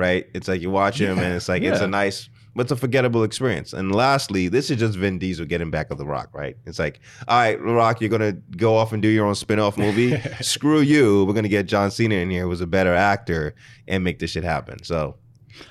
right 0.01 0.27
it's 0.35 0.49
like 0.49 0.61
you 0.61 0.71
watch 0.71 0.99
them 0.99 1.19
and 1.19 1.35
it's 1.35 1.49
like 1.49 1.63
it's 1.63 1.81
a 1.81 1.87
nice 1.87 2.29
but 2.55 2.63
it's 2.63 2.73
a 2.73 2.77
forgettable 2.77 3.23
experience. 3.23 3.73
And 3.73 3.95
lastly, 3.95 4.49
this 4.49 4.71
is 4.71 4.79
just 4.79 4.99
Vin 4.99 5.19
Diesel 5.19 5.47
getting 5.47 5.71
back 5.71 5.87
at 5.91 5.99
The 5.99 6.07
Rock, 6.07 6.31
right? 6.33 6.57
It's 6.67 6.79
like, 6.79 7.01
all 7.29 7.39
right, 7.39 7.57
The 7.57 7.73
Rock, 7.73 8.01
you're 8.01 8.11
gonna 8.11 8.33
go 8.33 8.77
off 8.77 8.93
and 8.93 9.01
do 9.01 9.09
your 9.09 9.27
own 9.27 9.35
spin-off 9.35 9.79
movie. 9.79 10.21
Screw 10.41 10.81
you. 10.81 11.25
We're 11.25 11.35
gonna 11.35 11.49
get 11.49 11.67
John 11.67 11.91
Cena 11.91 12.17
in 12.17 12.31
here, 12.31 12.45
who's 12.45 12.61
a 12.61 12.67
better 12.67 12.95
actor, 12.95 13.55
and 13.87 14.03
make 14.03 14.19
this 14.19 14.33
shit 14.33 14.45
happen. 14.45 14.83
So 14.83 15.17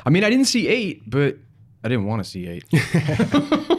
I 0.05 0.09
mean, 0.09 0.23
I 0.23 0.29
didn't 0.29 0.47
see 0.47 0.67
eight, 0.67 1.09
but 1.09 1.37
I 1.83 1.89
didn't 1.89 2.05
want 2.05 2.23
to 2.23 2.29
see 2.29 2.47
eight. 2.47 2.63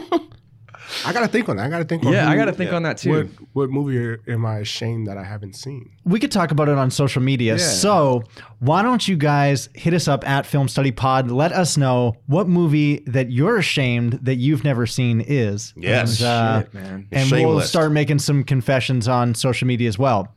I 1.05 1.13
gotta 1.13 1.27
think 1.27 1.49
on 1.49 1.57
that. 1.57 1.65
I 1.65 1.69
gotta 1.69 1.85
think 1.85 2.03
on 2.05 2.13
Yeah, 2.13 2.29
I 2.29 2.35
gotta 2.35 2.53
think 2.53 2.71
on 2.73 2.83
that 2.83 2.97
too. 2.97 3.11
What 3.11 3.27
what 3.53 3.69
movie 3.69 4.17
am 4.31 4.45
I 4.45 4.59
ashamed 4.59 5.07
that 5.07 5.17
I 5.17 5.23
haven't 5.23 5.55
seen? 5.55 5.91
We 6.05 6.19
could 6.19 6.31
talk 6.31 6.51
about 6.51 6.69
it 6.69 6.77
on 6.77 6.91
social 6.91 7.21
media. 7.21 7.57
So 7.59 8.23
why 8.59 8.81
don't 8.81 9.07
you 9.07 9.15
guys 9.17 9.69
hit 9.73 9.93
us 9.93 10.07
up 10.07 10.27
at 10.27 10.45
Film 10.45 10.67
Study 10.67 10.91
Pod? 10.91 11.31
Let 11.31 11.51
us 11.51 11.77
know 11.77 12.15
what 12.27 12.47
movie 12.47 12.99
that 13.07 13.31
you're 13.31 13.57
ashamed 13.57 14.13
that 14.23 14.35
you've 14.35 14.63
never 14.63 14.85
seen 14.85 15.21
is. 15.21 15.73
Yes. 15.75 16.19
And, 16.21 16.27
uh, 16.27 16.61
Shit, 16.61 16.73
man. 16.73 17.07
and 17.11 17.27
Shame 17.29 17.47
we'll 17.47 17.55
list. 17.57 17.69
start 17.69 17.91
making 17.91 18.19
some 18.19 18.43
confessions 18.43 19.07
on 19.07 19.35
social 19.35 19.67
media 19.67 19.87
as 19.87 19.97
well. 19.99 20.33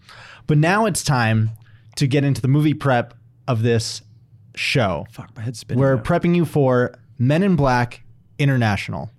But 0.46 0.59
now 0.59 0.87
it's 0.87 1.03
time 1.03 1.50
to 1.96 2.07
get 2.07 2.24
into 2.24 2.40
the 2.40 2.48
movie 2.48 2.74
prep 2.74 3.14
of 3.48 3.62
this 3.62 4.03
show. 4.55 5.07
Fuck, 5.11 5.31
my 5.37 5.42
head's 5.42 5.59
spinning. 5.61 5.81
We're 5.81 5.96
now. 5.96 6.03
prepping 6.03 6.35
you 6.37 6.44
for 6.44 6.94
Men 7.18 7.42
in 7.42 7.57
Black 7.57 8.03
International. 8.38 9.11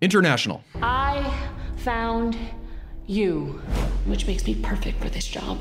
International. 0.00 0.62
I 0.82 1.32
found 1.76 2.36
you, 3.06 3.60
which 4.06 4.26
makes 4.26 4.46
me 4.46 4.54
perfect 4.54 5.02
for 5.02 5.08
this 5.08 5.26
job. 5.26 5.60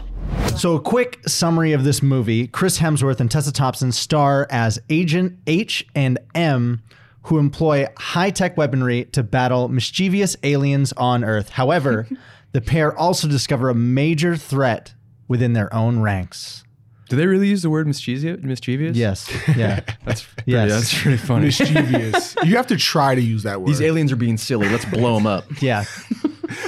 So, 0.55 0.75
a 0.75 0.81
quick 0.81 1.19
summary 1.27 1.73
of 1.73 1.83
this 1.83 2.03
movie 2.03 2.47
Chris 2.47 2.79
Hemsworth 2.79 3.19
and 3.19 3.29
Tessa 3.29 3.51
Thompson 3.51 3.91
star 3.91 4.47
as 4.49 4.79
Agent 4.89 5.39
H 5.47 5.87
and 5.95 6.19
M, 6.35 6.83
who 7.23 7.39
employ 7.39 7.87
high 7.97 8.29
tech 8.29 8.57
weaponry 8.57 9.05
to 9.05 9.23
battle 9.23 9.67
mischievous 9.69 10.35
aliens 10.43 10.93
on 10.93 11.23
Earth. 11.23 11.49
However, 11.49 12.07
the 12.51 12.61
pair 12.61 12.95
also 12.97 13.27
discover 13.27 13.69
a 13.69 13.75
major 13.75 14.35
threat 14.35 14.93
within 15.27 15.53
their 15.53 15.73
own 15.73 15.99
ranks. 15.99 16.63
Do 17.09 17.15
they 17.15 17.25
really 17.25 17.47
use 17.47 17.63
the 17.63 17.69
word 17.69 17.87
mischievous? 17.87 18.41
Mischievous? 18.41 18.95
Yes. 18.95 19.29
Yeah. 19.57 19.81
That's 20.05 20.23
pretty, 20.23 20.51
Yes. 20.51 20.69
that's 20.71 21.01
pretty 21.01 21.17
funny. 21.17 21.45
Mischievous. 21.45 22.35
you 22.43 22.55
have 22.55 22.67
to 22.67 22.77
try 22.77 23.15
to 23.15 23.21
use 23.21 23.43
that 23.43 23.59
word. 23.59 23.67
These 23.69 23.81
aliens 23.81 24.11
are 24.11 24.15
being 24.15 24.37
silly. 24.37 24.69
Let's 24.69 24.85
blow 24.85 25.15
them 25.15 25.27
up. 25.27 25.45
Yeah. 25.61 25.83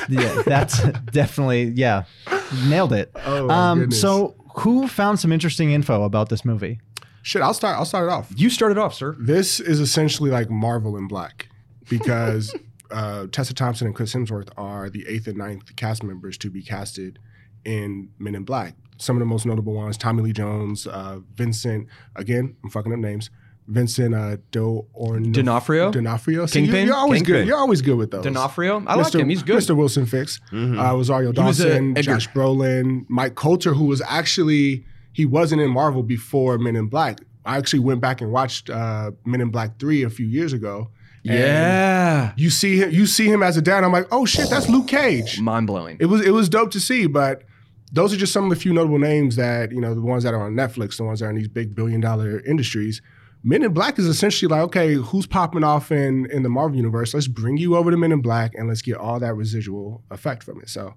yeah. 0.09 0.41
That's 0.45 0.81
definitely, 1.11 1.65
yeah. 1.75 2.03
Nailed 2.65 2.93
it. 2.93 3.11
Oh, 3.25 3.47
my 3.47 3.71
um, 3.71 3.79
goodness. 3.79 4.01
so, 4.01 4.35
who 4.57 4.87
found 4.87 5.19
some 5.19 5.31
interesting 5.31 5.71
info 5.71 6.03
about 6.03 6.29
this 6.29 6.43
movie? 6.43 6.79
Shit, 7.23 7.41
I'll 7.41 7.53
start. 7.53 7.77
I'll 7.77 7.85
start 7.85 8.09
it 8.09 8.11
off. 8.11 8.31
You 8.35 8.49
started 8.49 8.77
off, 8.77 8.93
sir. 8.93 9.15
This 9.19 9.59
is 9.59 9.79
essentially 9.79 10.31
like 10.31 10.49
Marvel 10.49 10.97
in 10.97 11.07
black 11.07 11.47
because 11.89 12.53
uh, 12.89 13.27
Tessa 13.31 13.53
Thompson 13.53 13.87
and 13.87 13.95
Chris 13.95 14.13
Hemsworth 14.13 14.49
are 14.57 14.89
the 14.89 15.05
eighth 15.07 15.27
and 15.27 15.37
ninth 15.37 15.75
cast 15.75 16.03
members 16.03 16.37
to 16.39 16.49
be 16.49 16.61
casted 16.63 17.19
in 17.65 18.09
Men 18.19 18.35
in 18.35 18.43
Black. 18.43 18.75
Some 18.97 19.15
of 19.15 19.19
the 19.19 19.25
most 19.25 19.45
notable 19.45 19.73
ones: 19.73 19.97
Tommy 19.97 20.21
Lee 20.23 20.33
Jones, 20.33 20.85
uh, 20.87 21.19
Vincent. 21.35 21.87
Again, 22.15 22.55
I'm 22.63 22.69
fucking 22.69 22.93
up 22.93 22.99
names. 22.99 23.29
Vincent 23.67 24.13
uh, 24.13 24.37
Do 24.51 24.85
or 24.93 25.19
D'Onofrio? 25.19 25.91
D'Onofrio. 25.91 26.45
See, 26.45 26.59
you- 26.59 26.65
Kingpin? 26.65 26.87
You're 26.87 26.95
always 26.95 27.19
Kingpin. 27.19 27.33
good. 27.35 27.47
You're 27.47 27.57
always 27.57 27.81
good 27.81 27.95
with 27.95 28.11
those. 28.11 28.23
D'Onofrio? 28.23 28.83
I 28.85 28.95
like 28.95 29.13
him. 29.13 29.29
He's 29.29 29.43
good. 29.43 29.59
Mr. 29.59 29.75
Wilson 29.77 30.05
Fisk. 30.05 30.41
Uh, 30.51 30.55
Rosario 30.93 31.31
He 31.31 31.39
was, 31.39 31.57
Dawson, 31.59 31.97
Edgar. 31.97 32.13
Josh 32.13 32.27
Brolin, 32.29 33.05
Mike 33.07 33.35
Colter, 33.35 33.73
who 33.73 33.85
was 33.85 34.01
actually 34.07 34.83
he 35.13 35.25
wasn't 35.25 35.61
in 35.61 35.69
Marvel 35.69 36.03
before 36.03 36.57
Men 36.57 36.75
in 36.75 36.87
Black. 36.87 37.19
I 37.45 37.57
actually 37.57 37.79
went 37.79 38.01
back 38.01 38.19
and 38.21 38.31
watched 38.31 38.69
uh, 38.69 39.11
Men 39.25 39.41
in 39.41 39.49
Black 39.51 39.79
Three 39.79 40.03
a 40.03 40.09
few 40.09 40.25
years 40.25 40.53
ago. 40.53 40.89
Yeah. 41.23 42.33
You 42.35 42.49
see 42.49 42.77
him. 42.77 42.91
You 42.91 43.05
see 43.05 43.27
him 43.27 43.41
as 43.43 43.57
a 43.57 43.61
dad. 43.61 43.83
I'm 43.83 43.91
like, 43.91 44.07
oh 44.11 44.25
shit, 44.25 44.49
that's 44.49 44.67
Luke 44.69 44.87
Cage. 44.87 45.39
Mind 45.39 45.67
blowing. 45.67 45.97
It 45.99 46.07
was 46.07 46.21
it 46.25 46.31
was 46.31 46.49
dope 46.49 46.71
to 46.71 46.79
see, 46.79 47.07
but 47.07 47.43
those 47.91 48.13
are 48.13 48.17
just 48.17 48.31
some 48.33 48.45
of 48.45 48.49
the 48.49 48.55
few 48.55 48.73
notable 48.73 48.99
names 48.99 49.35
that 49.35 49.71
you 49.71 49.81
know 49.81 49.93
the 49.93 50.01
ones 50.01 50.23
that 50.23 50.33
are 50.33 50.43
on 50.45 50.53
Netflix, 50.53 50.97
the 50.97 51.03
ones 51.03 51.19
that 51.19 51.27
are 51.27 51.29
in 51.29 51.35
these 51.35 51.47
big 51.47 51.75
billion 51.75 52.01
dollar 52.01 52.39
industries. 52.41 53.01
Men 53.43 53.63
in 53.63 53.73
Black 53.73 53.97
is 53.97 54.05
essentially 54.05 54.47
like, 54.47 54.61
okay, 54.61 54.93
who's 54.93 55.25
popping 55.25 55.63
off 55.63 55.91
in 55.91 56.29
in 56.31 56.43
the 56.43 56.49
Marvel 56.49 56.77
universe? 56.77 57.13
Let's 57.13 57.27
bring 57.27 57.57
you 57.57 57.75
over 57.75 57.89
to 57.89 57.97
Men 57.97 58.11
in 58.11 58.21
Black 58.21 58.53
and 58.55 58.67
let's 58.67 58.81
get 58.83 58.97
all 58.97 59.19
that 59.19 59.33
residual 59.33 60.03
effect 60.11 60.43
from 60.43 60.61
it. 60.61 60.69
So 60.69 60.93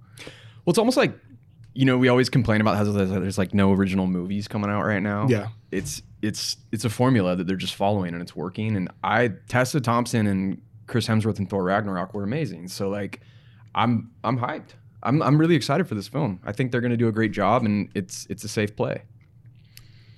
Well, 0.65 0.71
it's 0.71 0.79
almost 0.79 0.99
like, 0.99 1.19
you 1.73 1.87
know, 1.87 1.97
we 1.97 2.09
always 2.09 2.29
complain 2.29 2.61
about 2.61 2.77
how 2.77 2.85
there's, 2.85 3.11
there's 3.11 3.39
like 3.39 3.55
no 3.55 3.73
original 3.73 4.07
movies 4.07 4.47
coming 4.47 4.71
out 4.71 4.83
right 4.85 5.03
now. 5.03 5.27
Yeah. 5.27 5.49
It's 5.71 6.03
it's 6.21 6.59
it's 6.71 6.85
a 6.85 6.91
formula 6.91 7.35
that 7.35 7.47
they're 7.47 7.57
just 7.57 7.75
following 7.75 8.13
and 8.13 8.23
it's 8.23 8.37
working. 8.37 8.77
And 8.77 8.91
I 9.03 9.33
Tessa 9.49 9.81
Thompson 9.81 10.27
and 10.27 10.61
Chris 10.87 11.07
Hemsworth 11.09 11.39
and 11.39 11.49
Thor 11.49 11.65
Ragnarok 11.65 12.13
were 12.13 12.25
amazing. 12.25 12.69
So 12.69 12.91
like, 12.91 13.21
I'm 13.75 14.11
I'm 14.23 14.39
hyped. 14.39 14.75
I'm 15.05 15.23
I'm 15.23 15.39
really 15.39 15.55
excited 15.55 15.87
for 15.87 15.95
this 15.95 16.09
film. 16.09 16.41
I 16.45 16.53
think 16.53 16.73
they're 16.73 16.81
gonna 16.81 16.97
do 16.97 17.09
a 17.09 17.13
great 17.13 17.33
job 17.33 17.65
and 17.65 17.89
it's 17.95 18.27
it's 18.31 18.45
a 18.45 18.49
safe 18.49 18.75
play. 18.77 19.03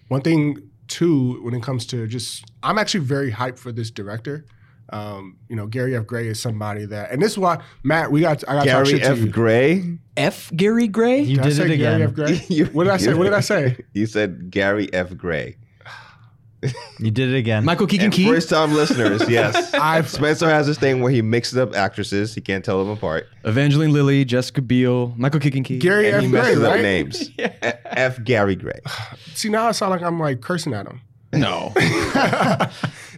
one 0.08 0.20
thing 0.22 0.70
too, 0.88 1.42
when 1.42 1.52
it 1.54 1.62
comes 1.62 1.84
to 1.86 2.06
just, 2.06 2.44
I'm 2.62 2.78
actually 2.78 3.00
very 3.00 3.32
hyped 3.32 3.58
for 3.58 3.72
this 3.72 3.90
director. 3.90 4.44
Um, 4.92 5.36
you 5.48 5.56
know, 5.56 5.66
Gary 5.66 5.96
F. 5.96 6.06
Gray 6.06 6.28
is 6.28 6.38
somebody 6.40 6.86
that, 6.86 7.10
and 7.10 7.20
this 7.20 7.32
is 7.32 7.38
why 7.38 7.60
Matt, 7.82 8.12
we 8.12 8.20
got, 8.20 8.44
I 8.48 8.54
got 8.54 8.64
to 8.64 8.70
talk 8.70 8.84
Gary 8.84 8.86
shit 8.86 9.02
to 9.02 9.08
F. 9.08 9.18
you. 9.18 9.28
Gray. 9.28 9.98
F. 10.16 10.52
Gary 10.54 10.86
Gray. 10.86 11.22
You 11.22 11.36
Did 11.38 11.46
I 11.46 11.48
say 11.50 11.64
it 11.64 11.70
again. 11.72 11.98
Gary 11.98 12.02
F. 12.04 12.14
Gray? 12.14 12.40
You- 12.48 12.66
what 12.72 12.84
did 12.84 12.92
I 12.92 12.96
say? 12.98 13.14
What 13.14 13.24
did 13.24 13.32
I 13.32 13.40
say? 13.40 13.76
You 13.94 14.06
said 14.06 14.48
Gary 14.50 14.88
F. 14.94 15.16
Gray. 15.16 15.56
You 16.98 17.10
did 17.10 17.30
it 17.32 17.36
again. 17.36 17.64
Michael 17.64 17.86
Keegan 17.86 18.06
And 18.06 18.14
Key. 18.14 18.26
first 18.26 18.48
time 18.48 18.72
listeners, 18.74 19.22
yes. 19.28 19.72
I've- 19.74 20.08
Spencer 20.08 20.48
has 20.48 20.66
this 20.66 20.78
thing 20.78 21.00
where 21.02 21.12
he 21.12 21.22
mixes 21.22 21.58
up 21.58 21.74
actresses. 21.76 22.34
He 22.34 22.40
can't 22.40 22.64
tell 22.64 22.78
them 22.82 22.88
apart. 22.92 23.28
Evangeline 23.44 23.92
Lilly, 23.92 24.24
Jessica 24.24 24.62
Biel, 24.62 25.14
Michael 25.16 25.40
Keegan 25.40 25.62
Key. 25.64 25.78
Gary 25.78 26.06
And 26.08 26.16
F. 26.16 26.22
he 26.22 26.28
Gray, 26.30 26.40
messes 26.40 26.62
up 26.62 26.72
right? 26.74 26.82
names. 26.82 27.30
A- 27.38 27.98
F. 27.98 28.24
Gary 28.24 28.56
Gray. 28.56 28.80
See, 29.34 29.48
now 29.50 29.66
I 29.68 29.72
sound 29.72 29.90
like 29.90 30.02
I'm 30.02 30.18
like 30.18 30.40
cursing 30.40 30.72
at 30.74 30.86
him. 30.86 31.00
No. 31.32 31.72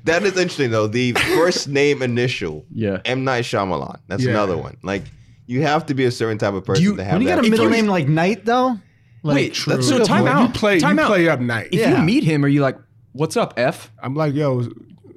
That 0.05 0.22
is 0.22 0.33
interesting 0.37 0.70
though. 0.70 0.87
The 0.87 1.12
first 1.12 1.68
name 1.68 2.03
initial, 2.03 2.64
Yeah. 2.72 3.01
M 3.05 3.24
Night 3.24 3.44
Shyamalan. 3.44 3.98
That's 4.07 4.22
Yeah. 4.24 4.31
another 4.31 4.57
one. 4.57 4.77
Like 4.83 5.03
you 5.46 5.62
have 5.62 5.87
to 5.87 5.94
be 5.94 6.05
a 6.05 6.11
certain 6.11 6.38
type 6.38 6.55
of 6.55 6.64
person 6.64 6.83
you- 6.85 6.96
to 6.96 7.05
have 7.05 7.14
when 7.14 7.22
you 7.22 7.29
that. 7.29 7.37
got 7.37 7.46
a 7.46 7.51
middle 7.51 7.66
you- 7.66 7.70
name 7.72 7.87
like 7.88 8.09
Night, 8.09 8.44
though, 8.44 8.79
like, 9.22 9.35
Wait, 9.35 9.55
True. 9.55 9.74
that's 9.74 9.88
so 9.88 10.03
time 10.05 10.27
out. 10.27 10.42
You 10.48 10.48
play, 10.55 10.79
time 10.79 10.96
you 10.98 11.03
out. 11.05 11.09
play 11.09 11.29
up 11.29 11.40
night. 11.40 11.68
If 11.72 11.81
Yeah. 11.81 11.98
you 11.98 12.05
meet 12.05 12.22
him, 12.24 12.44
are 12.44 12.48
you 12.48 12.61
like, 12.62 12.79
"What's 13.18 13.37
up, 13.37 13.54
F?" 13.57 13.90
I'm 14.02 14.14
like, 14.14 14.35
yo, 14.35 14.68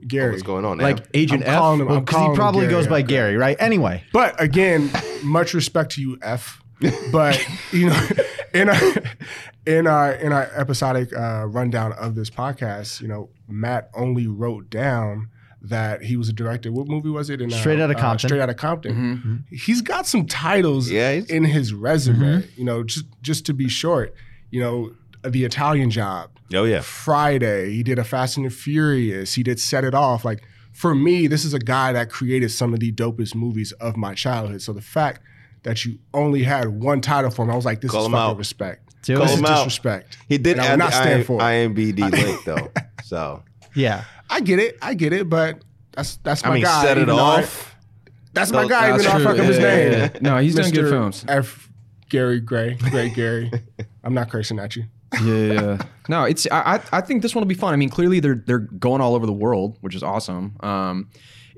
Gary. 0.08 0.32
What's 0.32 0.44
going 0.44 0.66
on? 0.66 0.78
Like 0.80 1.00
F? 1.02 1.08
Agent 1.14 1.44
I'm 1.44 1.50
F? 1.50 1.58
calling 1.60 1.80
him. 1.82 1.88
I'm 1.90 2.00
because 2.00 2.14
calling 2.16 2.26
he 2.26 2.32
him 2.32 2.36
probably 2.38 2.62
Gary 2.62 2.72
goes 2.72 2.88
by 2.88 3.00
F. 3.00 3.06
Gray. 3.06 3.16
Gary, 3.16 3.38
right? 3.38 3.58
Anyway, 3.60 4.04
But 4.12 4.42
again, 4.42 4.90
much 5.24 5.54
respect 5.54 5.92
to 5.94 6.02
you, 6.02 6.18
F. 6.22 6.62
But 7.12 7.40
you 7.72 7.88
know, 7.88 8.08
in 8.54 8.70
our 8.70 8.82
in 9.66 9.88
our 9.88 10.12
in 10.14 10.34
our 10.34 10.50
episodic 10.56 11.16
uh, 11.16 11.46
rundown 11.48 11.94
of 11.94 12.16
this 12.16 12.30
podcast, 12.30 13.02
you 13.02 13.08
know, 13.08 13.30
Matt 13.48 13.90
only 13.94 14.28
wrote 14.28 14.70
down 14.70 15.30
that 15.64 16.02
he 16.02 16.18
was 16.18 16.28
a 16.28 16.34
director. 16.34 16.72
What 16.72 16.88
movie 16.88 17.10
was 17.10 17.30
it? 17.30 17.40
In, 17.40 17.54
uh, 17.54 17.56
Straight 17.58 17.80
Outta 17.80 17.96
uh, 17.96 18.00
Compton. 18.02 18.28
Straight 18.30 18.42
of 18.42 18.56
Compton. 18.58 19.46
He's 19.52 19.82
got 19.84 20.08
some 20.08 20.26
titles 20.26 20.90
Yeah, 20.90 21.12
in 21.12 21.44
his 21.44 21.72
resume. 21.74 22.48
You 22.58 22.66
know, 22.66 22.84
just 22.84 23.06
just 23.22 23.46
to 23.46 23.54
be 23.54 23.70
short. 23.70 24.16
You 24.50 24.62
know, 24.62 24.96
the 25.24 25.44
Italian 25.46 25.90
Job. 25.92 26.30
Oh 26.54 26.64
yeah. 26.66 26.82
Friday. 26.82 27.72
He 27.74 27.84
did 27.84 28.00
a 28.00 28.04
Fast 28.04 28.38
and 28.38 28.46
the 28.46 28.50
Furious. 28.50 29.34
He 29.36 29.44
did 29.44 29.60
Set 29.60 29.84
It 29.84 29.94
Off. 29.94 30.26
Like 30.26 30.44
for 30.74 30.96
me, 30.96 31.28
this 31.28 31.44
is 31.46 31.54
a 31.54 31.60
guy 31.60 31.94
that 31.94 32.10
created 32.10 32.50
some 32.52 32.74
of 32.74 32.80
the 32.80 32.92
dopest 32.92 33.36
movies 33.36 33.72
of 33.74 33.98
my 33.98 34.14
childhood. 34.14 34.62
So 34.62 34.74
the 34.74 34.82
fact 34.82 35.22
that 35.64 35.86
you 35.86 36.00
only 36.14 36.44
had 36.44 36.68
one 36.70 37.02
title 37.02 37.30
for 37.32 37.44
him, 37.44 37.52
I 37.52 37.56
was 37.56 37.66
like, 37.66 37.82
this 37.82 37.92
Call 37.92 38.02
is 38.02 38.08
fucking 38.08 38.18
out. 38.32 38.38
respect. 38.38 38.96
Do 39.04 39.18
this 39.18 39.32
it. 39.32 39.34
is 39.34 39.40
him 39.40 39.46
out. 39.46 39.56
disrespect. 39.58 40.18
He 40.28 40.38
did 40.38 40.58
And 40.58 40.62
I 40.62 40.64
will 40.66 40.72
add 40.74 40.80
not 40.80 40.94
stand 40.94 41.22
I- 41.22 41.24
for 41.24 41.40
it. 41.40 41.44
IMBD 41.44 42.12
link 42.12 42.44
though. 42.46 42.72
So 43.04 43.44
yeah. 43.76 44.04
I 44.30 44.40
get 44.42 44.60
it. 44.60 44.78
I 44.82 44.94
get 44.94 45.14
it. 45.14 45.30
But 45.30 45.64
that's 45.92 46.18
that's 46.18 46.44
my 46.44 46.52
I 46.52 46.54
mean, 46.56 46.64
guy. 46.64 46.84
set 46.84 46.98
it 46.98 47.02
even 47.02 47.16
though 47.16 47.22
I- 47.24 47.44
off. 47.44 47.76
that's 48.34 48.52
my 48.52 48.64
So- 48.64 48.70
guy. 48.70 48.88
Even 48.90 48.98
That's 49.02 49.04
though 49.06 49.12
I 49.12 49.16
true. 49.18 49.24
fuck 49.26 49.40
up 49.40 49.46
his 49.46 49.58
Yeah, 49.58 49.64
yeah, 49.78 49.90
name. 49.90 50.12
yeah. 50.14 50.20
No, 50.22 50.38
he's 50.38 50.56
done 50.56 50.72
good 50.72 50.90
films. 50.90 51.26
F. 51.28 51.70
Gary 52.10 52.40
Gray. 52.42 52.74
Great 52.76 53.14
Gary. 53.14 53.52
I'm 54.04 54.14
not 54.14 54.30
cursing 54.30 54.60
at 54.60 54.76
you. 54.76 54.84
Yeah, 55.24 55.36
yeah. 55.54 55.78
No, 56.10 56.24
it's 56.24 56.48
I, 56.52 56.82
I 56.92 57.02
think 57.02 57.22
this 57.22 57.36
one 57.36 57.42
will 57.42 57.48
be 57.50 57.56
fun. 57.56 57.74
I 57.74 57.78
mean, 57.78 57.90
clearly 57.90 58.20
they're 58.20 58.42
they're 58.46 58.60
going 58.60 59.02
all 59.02 59.16
over 59.16 59.26
the 59.26 59.34
world, 59.34 59.78
which 59.82 59.96
is 59.96 60.04
awesome. 60.04 60.56
Um, 60.62 61.10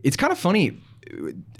it's 0.03 0.17
kind 0.17 0.31
of 0.31 0.39
funny. 0.39 0.79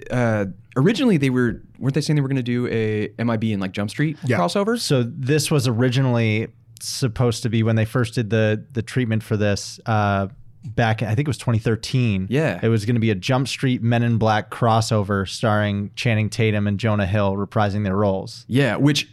Uh, 0.10 0.46
originally 0.76 1.18
they 1.18 1.30
were 1.30 1.62
weren't 1.78 1.94
they 1.94 2.02
saying 2.02 2.16
they 2.16 2.22
were 2.22 2.28
going 2.28 2.36
to 2.38 2.44
do 2.44 2.68
a 2.68 3.12
MIB 3.24 3.44
and 3.52 3.62
like 3.62 3.72
Jump 3.72 3.90
Street 3.90 4.18
Yeah. 4.26 4.38
crossover? 4.38 4.80
So 4.80 5.04
this 5.04 5.52
was 5.52 5.68
originally 5.68 6.48
supposed 6.82 7.44
to 7.44 7.50
be 7.50 7.64
when 7.64 7.76
they 7.76 7.86
first 7.86 8.16
did 8.16 8.30
the 8.30 8.66
the 8.72 8.82
treatment 8.82 9.22
for 9.24 9.38
this 9.38 9.80
uh, 9.86 10.28
back. 10.64 11.02
I 11.04 11.08
think 11.16 11.28
it 11.28 11.28
was 11.28 11.38
2013. 11.38 12.28
Yeah. 12.30 12.60
it 12.64 12.70
was 12.70 12.86
going 12.86 12.96
to 12.96 13.02
be 13.02 13.12
a 13.12 13.16
Jump 13.16 13.48
Street 13.48 13.82
Men 13.84 14.02
in 14.04 14.18
Black 14.18 14.50
crossover 14.50 15.28
starring 15.28 15.92
Channing 15.96 16.30
Tatum 16.30 16.68
and 16.68 16.80
Jonah 16.80 17.06
Hill 17.06 17.36
reprising 17.36 17.84
their 17.84 17.96
roles. 17.98 18.46
Yeah, 18.48 18.78
which 18.78 19.10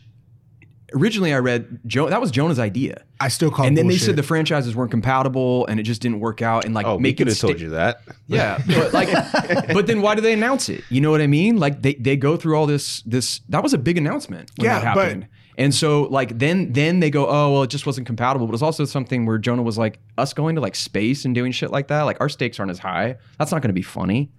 originally 0.94 1.32
I 1.34 1.38
read 1.38 1.80
Joe 1.86 2.08
that 2.08 2.20
was 2.20 2.30
Jonah's 2.30 2.58
idea. 2.58 3.04
I 3.20 3.28
still 3.28 3.50
call 3.50 3.64
it. 3.64 3.68
and 3.68 3.76
then 3.76 3.84
bullshit. 3.86 4.00
they 4.00 4.06
said 4.06 4.16
the 4.16 4.22
franchises 4.22 4.74
weren't 4.74 4.90
compatible 4.90 5.66
and 5.66 5.78
it 5.78 5.82
just 5.84 6.00
didn't 6.02 6.20
work 6.20 6.42
out 6.42 6.64
and 6.64 6.74
like 6.74 6.86
Oh, 6.86 6.96
we 6.96 7.02
make 7.02 7.18
could 7.18 7.28
it 7.28 7.32
have 7.32 7.38
told 7.38 7.56
sta- 7.56 7.62
you 7.64 7.70
that. 7.70 8.02
Yeah, 8.26 8.62
but 8.66 8.92
like, 8.92 9.08
but 9.74 9.86
then 9.86 10.02
why 10.02 10.14
do 10.14 10.20
they 10.20 10.32
announce 10.32 10.68
it? 10.68 10.84
You 10.88 11.00
know 11.00 11.10
what 11.10 11.20
I 11.20 11.26
mean? 11.26 11.56
Like 11.58 11.82
they, 11.82 11.94
they 11.94 12.16
go 12.16 12.36
through 12.36 12.56
all 12.56 12.66
this 12.66 13.02
this 13.02 13.40
that 13.48 13.62
was 13.62 13.74
a 13.74 13.78
big 13.78 13.98
announcement 13.98 14.50
when 14.56 14.66
Yeah, 14.66 14.80
that 14.80 14.94
but- 14.94 15.04
happened. 15.04 15.28
and 15.58 15.74
so 15.74 16.02
like 16.04 16.38
then 16.38 16.72
then 16.72 17.00
they 17.00 17.10
go 17.10 17.26
oh 17.28 17.52
well 17.52 17.62
it 17.64 17.70
just 17.70 17.86
wasn't 17.86 18.06
compatible. 18.06 18.46
But 18.46 18.54
it's 18.54 18.62
also 18.62 18.84
something 18.84 19.26
where 19.26 19.38
Jonah 19.38 19.62
was 19.62 19.76
like 19.78 19.98
us 20.18 20.32
going 20.32 20.54
to 20.54 20.60
like 20.60 20.74
space 20.76 21.24
and 21.24 21.34
doing 21.34 21.52
shit 21.52 21.70
like 21.70 21.88
that. 21.88 22.02
Like 22.02 22.20
our 22.20 22.28
stakes 22.28 22.58
aren't 22.60 22.70
as 22.70 22.78
high. 22.78 23.16
That's 23.38 23.52
not 23.52 23.62
going 23.62 23.68
to 23.70 23.74
be 23.74 23.82
funny. 23.82 24.30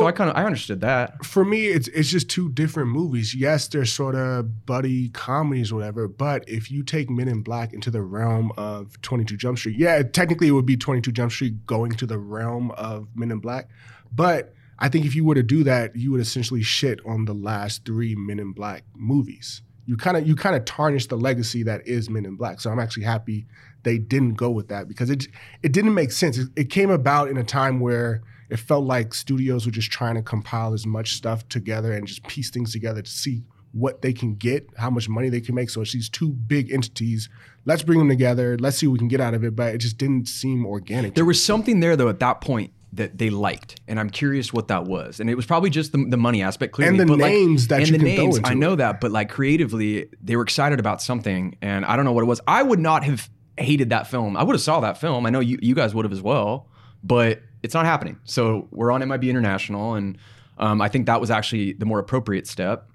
So 0.00 0.06
I 0.06 0.12
kind 0.12 0.30
of 0.30 0.36
I 0.36 0.44
understood 0.44 0.80
that. 0.80 1.24
for 1.24 1.44
me, 1.44 1.66
it's 1.66 1.88
it's 1.88 2.08
just 2.08 2.28
two 2.28 2.48
different 2.50 2.90
movies. 2.90 3.34
Yes, 3.34 3.68
they're 3.68 3.84
sort 3.84 4.14
of 4.14 4.66
buddy 4.66 5.08
comedies 5.10 5.72
or 5.72 5.76
whatever, 5.76 6.08
but 6.08 6.48
if 6.48 6.70
you 6.70 6.82
take 6.82 7.10
Men 7.10 7.28
in 7.28 7.42
Black 7.42 7.72
into 7.72 7.90
the 7.90 8.02
realm 8.02 8.52
of 8.56 9.00
22 9.02 9.36
Jump 9.36 9.58
Street, 9.58 9.76
yeah, 9.78 10.02
technically 10.02 10.48
it 10.48 10.52
would 10.52 10.66
be 10.66 10.76
22 10.76 11.12
Jump 11.12 11.32
Street 11.32 11.66
going 11.66 11.92
to 11.92 12.06
the 12.06 12.18
realm 12.18 12.70
of 12.72 13.08
Men 13.14 13.30
in 13.30 13.38
Black, 13.38 13.68
but 14.12 14.54
I 14.78 14.88
think 14.88 15.06
if 15.06 15.14
you 15.14 15.24
were 15.24 15.36
to 15.36 15.44
do 15.44 15.62
that, 15.64 15.94
you 15.94 16.10
would 16.10 16.20
essentially 16.20 16.62
shit 16.62 16.98
on 17.06 17.24
the 17.24 17.34
last 17.34 17.84
three 17.84 18.16
Men 18.16 18.38
in 18.40 18.52
Black 18.52 18.84
movies. 18.94 19.62
you 19.86 19.96
kind 19.96 20.16
of 20.16 20.26
you 20.26 20.34
kind 20.36 20.56
of 20.56 20.64
tarnish 20.64 21.06
the 21.06 21.16
legacy 21.16 21.62
that 21.64 21.86
is 21.86 22.10
Men 22.10 22.26
in 22.26 22.36
Black. 22.36 22.60
So 22.60 22.70
I'm 22.70 22.78
actually 22.80 23.04
happy 23.04 23.46
they 23.82 23.98
didn't 23.98 24.34
go 24.34 24.50
with 24.50 24.68
that 24.68 24.88
because 24.88 25.10
it 25.10 25.26
it 25.62 25.72
didn't 25.72 25.94
make 25.94 26.12
sense. 26.12 26.38
It, 26.38 26.48
it 26.56 26.70
came 26.70 26.90
about 26.90 27.28
in 27.28 27.36
a 27.36 27.44
time 27.44 27.80
where 27.80 28.22
it 28.52 28.58
felt 28.58 28.84
like 28.84 29.14
studios 29.14 29.64
were 29.66 29.72
just 29.72 29.90
trying 29.90 30.14
to 30.16 30.22
compile 30.22 30.72
as 30.74 30.84
much 30.86 31.14
stuff 31.14 31.48
together 31.48 31.92
and 31.92 32.06
just 32.06 32.22
piece 32.26 32.50
things 32.50 32.72
together 32.72 33.02
to 33.02 33.10
see 33.10 33.42
what 33.72 34.02
they 34.02 34.12
can 34.12 34.34
get, 34.34 34.68
how 34.76 34.90
much 34.90 35.08
money 35.08 35.30
they 35.30 35.40
can 35.40 35.54
make. 35.54 35.70
So 35.70 35.80
it's 35.80 35.92
these 35.92 36.10
two 36.10 36.28
big 36.30 36.70
entities. 36.70 37.28
Let's 37.64 37.82
bring 37.82 37.98
them 37.98 38.08
together. 38.08 38.58
Let's 38.58 38.76
see 38.76 38.86
what 38.86 38.92
we 38.94 38.98
can 38.98 39.08
get 39.08 39.20
out 39.20 39.32
of 39.34 39.42
it. 39.44 39.56
But 39.56 39.74
it 39.74 39.78
just 39.78 39.96
didn't 39.96 40.28
seem 40.28 40.66
organic. 40.66 41.14
There 41.14 41.24
was 41.24 41.42
something 41.42 41.80
there 41.80 41.96
though 41.96 42.10
at 42.10 42.20
that 42.20 42.40
point 42.42 42.72
that 42.94 43.16
they 43.16 43.30
liked, 43.30 43.80
and 43.88 43.98
I'm 43.98 44.10
curious 44.10 44.52
what 44.52 44.68
that 44.68 44.84
was. 44.84 45.18
And 45.20 45.30
it 45.30 45.34
was 45.34 45.46
probably 45.46 45.70
just 45.70 45.92
the, 45.92 46.04
the 46.06 46.18
money 46.18 46.42
aspect, 46.42 46.74
clearly, 46.74 46.98
And 46.98 47.00
the 47.00 47.06
but, 47.10 47.18
like- 47.20 47.32
names 47.32 47.68
that 47.68 47.78
and 47.80 47.88
you 47.88 47.92
the 47.96 48.04
can 48.04 48.14
throw 48.16 48.24
names. 48.24 48.36
into 48.36 48.50
I 48.50 48.52
know 48.52 48.74
it. 48.74 48.76
that, 48.76 49.00
but 49.00 49.10
like 49.10 49.30
creatively, 49.30 50.08
they 50.22 50.36
were 50.36 50.42
excited 50.42 50.78
about 50.78 51.00
something, 51.00 51.56
and 51.62 51.86
I 51.86 51.96
don't 51.96 52.04
know 52.04 52.12
what 52.12 52.20
it 52.20 52.26
was. 52.26 52.42
I 52.46 52.62
would 52.62 52.78
not 52.80 53.04
have 53.04 53.30
hated 53.56 53.88
that 53.90 54.08
film. 54.08 54.36
I 54.36 54.42
would 54.42 54.52
have 54.54 54.60
saw 54.60 54.80
that 54.80 54.98
film. 54.98 55.24
I 55.24 55.30
know 55.30 55.40
you 55.40 55.58
you 55.62 55.74
guys 55.74 55.94
would 55.94 56.04
have 56.04 56.12
as 56.12 56.20
well, 56.20 56.68
but 57.02 57.40
it's 57.62 57.74
not 57.74 57.84
happening. 57.84 58.18
So 58.24 58.68
we're 58.70 58.90
on 58.90 59.06
MIB 59.06 59.24
International, 59.24 59.94
and 59.94 60.18
um, 60.58 60.80
I 60.80 60.88
think 60.88 61.06
that 61.06 61.20
was 61.20 61.30
actually 61.30 61.72
the 61.74 61.86
more 61.86 61.98
appropriate 61.98 62.46
step. 62.46 62.88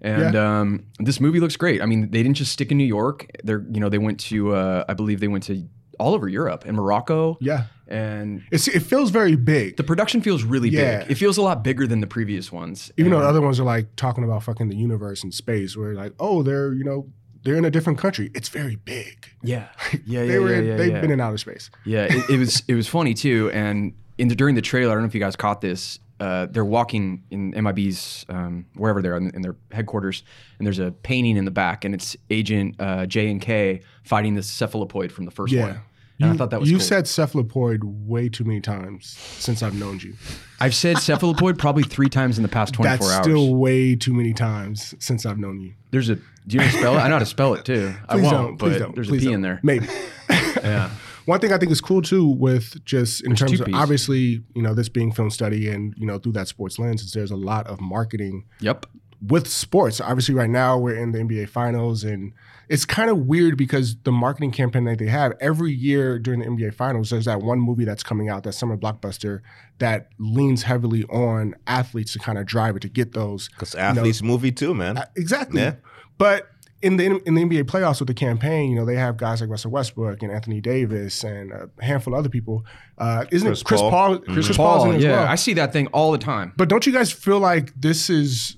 And 0.00 0.34
Yeah. 0.34 0.60
um, 0.60 0.84
this 0.98 1.20
movie 1.20 1.38
looks 1.40 1.56
great. 1.56 1.80
I 1.82 1.86
mean, 1.86 2.10
they 2.10 2.22
didn't 2.22 2.36
just 2.36 2.52
stick 2.52 2.70
in 2.72 2.78
New 2.78 2.84
York. 2.84 3.26
They're 3.44 3.64
you 3.70 3.80
know 3.80 3.88
they 3.88 3.98
went 3.98 4.18
to 4.20 4.54
uh, 4.54 4.84
I 4.88 4.94
believe 4.94 5.20
they 5.20 5.28
went 5.28 5.44
to 5.44 5.64
all 5.98 6.14
over 6.14 6.26
Europe 6.28 6.64
and 6.66 6.76
Morocco. 6.76 7.36
yeah. 7.40 7.64
And 7.86 8.42
It's, 8.50 8.66
it 8.68 8.80
feels 8.80 9.10
very 9.10 9.36
big. 9.36 9.76
the 9.76 9.84
production 9.84 10.22
feels 10.22 10.42
really 10.44 10.70
Yeah. 10.70 11.00
big. 11.02 11.10
It 11.10 11.14
feels 11.16 11.36
a 11.36 11.42
lot 11.42 11.62
bigger 11.62 11.86
than 11.86 12.00
the 12.00 12.06
previous 12.06 12.50
ones. 12.50 12.90
Even 12.96 13.12
though 13.12 13.20
the 13.20 13.26
other 13.26 13.42
ones 13.42 13.60
are 13.60 13.64
like 13.64 13.94
talking 13.96 14.24
about 14.24 14.42
fucking 14.42 14.70
the 14.70 14.76
universe 14.76 15.22
and 15.22 15.32
space, 15.34 15.76
where 15.76 15.92
like, 15.94 16.14
oh, 16.18 16.42
they're 16.42 16.72
you 16.72 16.84
know 16.84 17.06
they're 17.44 17.56
in 17.56 17.64
a 17.66 17.70
different 17.70 17.98
country. 17.98 18.30
It's 18.34 18.48
very 18.48 18.76
big. 18.76 19.26
yeah, 19.42 19.68
yeah, 19.92 19.98
yeah, 20.06 20.24
they 20.26 20.38
were 20.38 20.54
yeah, 20.54 20.60
yeah, 20.62 20.76
they've 20.76 21.00
been 21.02 21.10
in 21.10 21.20
outer 21.20 21.36
space. 21.38 21.70
Yeah, 21.84 22.04
it, 22.10 22.30
it 22.30 22.38
was 22.38 22.62
it 22.66 22.74
was 22.74 22.88
funny 22.88 23.12
too. 23.14 23.50
And 23.52 23.92
in 24.22 24.28
the, 24.28 24.34
during 24.34 24.54
the 24.54 24.62
trailer, 24.62 24.92
I 24.92 24.94
don't 24.94 25.02
know 25.02 25.08
if 25.08 25.14
you 25.14 25.20
guys 25.20 25.36
caught 25.36 25.60
this. 25.60 25.98
Uh, 26.20 26.46
they're 26.50 26.64
walking 26.64 27.24
in 27.30 27.50
MIB's 27.52 28.24
um, 28.28 28.64
wherever 28.74 29.02
they're 29.02 29.16
in, 29.16 29.30
in 29.34 29.42
their 29.42 29.56
headquarters, 29.72 30.22
and 30.58 30.66
there's 30.66 30.78
a 30.78 30.92
painting 30.92 31.36
in 31.36 31.44
the 31.44 31.50
back, 31.50 31.84
and 31.84 31.94
it's 31.94 32.16
Agent 32.30 32.76
uh, 32.78 33.06
J 33.06 33.28
and 33.28 33.40
K 33.40 33.80
fighting 34.04 34.34
the 34.36 34.42
cephalopoid 34.42 35.10
from 35.10 35.24
the 35.24 35.32
first 35.32 35.52
Yeah. 35.52 35.66
one. 35.66 35.80
And 36.20 36.30
I 36.30 36.36
thought 36.36 36.50
that 36.50 36.60
was 36.60 36.70
you 36.70 36.76
cool. 36.76 36.86
said 36.86 37.08
cephalopoid 37.08 37.80
way 37.82 38.28
too 38.28 38.44
many 38.44 38.60
times 38.60 39.08
since 39.08 39.60
I've 39.60 39.74
known 39.74 39.98
you. 39.98 40.14
I've 40.60 40.74
said 40.74 40.98
cephalopoid 40.98 41.58
probably 41.58 41.82
three 41.82 42.08
times 42.08 42.38
in 42.38 42.42
the 42.44 42.48
past 42.48 42.74
24 42.74 42.96
That's 43.08 43.12
hours. 43.16 43.24
still 43.24 43.56
way 43.56 43.96
too 43.96 44.14
many 44.14 44.32
times 44.32 44.94
since 45.00 45.26
I've 45.26 45.38
known 45.38 45.58
you. 45.60 45.72
there's 45.90 46.08
a. 46.10 46.14
Do 46.14 46.22
you 46.46 46.58
know 46.60 46.66
how 46.66 46.70
to 46.70 46.78
spell 46.78 46.94
it? 46.94 46.98
I 47.00 47.08
know 47.08 47.14
how 47.14 47.18
to 47.18 47.26
spell 47.26 47.54
it 47.54 47.64
too. 47.64 47.92
I 48.08 48.14
won't, 48.16 48.30
don't. 48.30 48.56
But 48.56 48.78
don't. 48.78 48.94
there's 48.94 49.08
a 49.08 49.12
P 49.14 49.24
don't. 49.24 49.34
in 49.34 49.40
there. 49.42 49.58
Maybe. 49.64 49.86
Yeah. 50.30 50.90
One 51.26 51.40
thing 51.40 51.52
I 51.52 51.58
think 51.58 51.70
is 51.72 51.80
cool 51.80 52.02
too 52.02 52.26
with 52.26 52.84
just 52.84 53.24
in 53.24 53.34
terms 53.36 53.60
of 53.60 53.66
Ps. 53.66 53.74
obviously, 53.74 54.42
you 54.54 54.62
know, 54.62 54.74
this 54.74 54.88
being 54.88 55.12
film 55.12 55.30
study 55.30 55.68
and, 55.68 55.94
you 55.96 56.06
know, 56.06 56.18
through 56.18 56.32
that 56.32 56.48
sports 56.48 56.78
lens 56.78 57.02
is 57.02 57.12
there's 57.12 57.30
a 57.30 57.36
lot 57.36 57.66
of 57.66 57.80
marketing 57.80 58.44
Yep. 58.60 58.86
with 59.26 59.46
sports. 59.48 60.00
Obviously, 60.00 60.34
right 60.34 60.50
now 60.50 60.76
we're 60.78 60.96
in 60.96 61.12
the 61.12 61.20
NBA 61.20 61.48
finals, 61.48 62.02
and 62.02 62.32
it's 62.68 62.84
kind 62.84 63.08
of 63.10 63.18
weird 63.18 63.56
because 63.56 63.96
the 64.04 64.10
marketing 64.12 64.50
campaign 64.50 64.84
that 64.84 64.98
they 64.98 65.06
have 65.06 65.34
every 65.40 65.72
year 65.72 66.18
during 66.18 66.40
the 66.40 66.46
NBA 66.46 66.74
finals, 66.74 67.10
there's 67.10 67.26
that 67.26 67.40
one 67.40 67.60
movie 67.60 67.84
that's 67.84 68.02
coming 68.02 68.28
out, 68.28 68.42
that 68.44 68.52
summer 68.54 68.76
blockbuster, 68.76 69.40
that 69.78 70.08
leans 70.18 70.62
heavily 70.64 71.04
on 71.04 71.54
athletes 71.66 72.12
to 72.14 72.18
kind 72.18 72.38
of 72.38 72.46
drive 72.46 72.74
it 72.76 72.80
to 72.82 72.88
get 72.88 73.12
those. 73.12 73.48
Because 73.48 73.74
athletes 73.76 74.22
movie 74.22 74.50
too, 74.52 74.74
man. 74.74 74.96
Uh, 74.98 75.04
Exactly. 75.16 75.60
Yeah. 75.60 75.74
But 76.18 76.48
in 76.82 76.96
the 76.96 77.04
in 77.26 77.34
the 77.34 77.44
NBA 77.44 77.64
playoffs 77.64 78.00
with 78.00 78.08
the 78.08 78.14
campaign, 78.14 78.70
you 78.70 78.76
know, 78.76 78.84
they 78.84 78.96
have 78.96 79.16
guys 79.16 79.40
like 79.40 79.48
Russell 79.48 79.70
Westbrook 79.70 80.22
and 80.22 80.32
Anthony 80.32 80.60
Davis 80.60 81.22
and 81.22 81.52
a 81.52 81.70
handful 81.80 82.14
of 82.14 82.18
other 82.18 82.28
people. 82.28 82.66
Uh, 82.98 83.24
isn't 83.30 83.48
Chris 83.48 83.60
it 83.60 83.64
Chris 83.64 83.80
Paul. 83.80 83.90
Paul? 83.90 84.18
Chris, 84.18 84.56
Paul's 84.56 84.84
in 84.84 84.90
Paul, 84.90 84.96
as 84.96 85.02
yeah, 85.02 85.10
well. 85.12 85.28
I 85.28 85.36
see 85.36 85.54
that 85.54 85.72
thing 85.72 85.86
all 85.88 86.12
the 86.12 86.18
time. 86.18 86.52
But 86.56 86.68
don't 86.68 86.84
you 86.84 86.92
guys 86.92 87.12
feel 87.12 87.38
like 87.38 87.72
this 87.80 88.10
is 88.10 88.56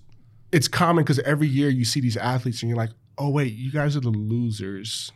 it's 0.52 0.68
common 0.68 1.04
because 1.04 1.18
every 1.20 1.48
year 1.48 1.68
you 1.68 1.84
see 1.84 2.00
these 2.00 2.16
athletes 2.16 2.62
and 2.62 2.70
you're 2.70 2.78
like, 2.78 2.90
oh 3.18 3.28
wait, 3.28 3.52
you 3.52 3.70
guys 3.70 3.96
are 3.96 4.00
the 4.00 4.10
losers. 4.10 5.12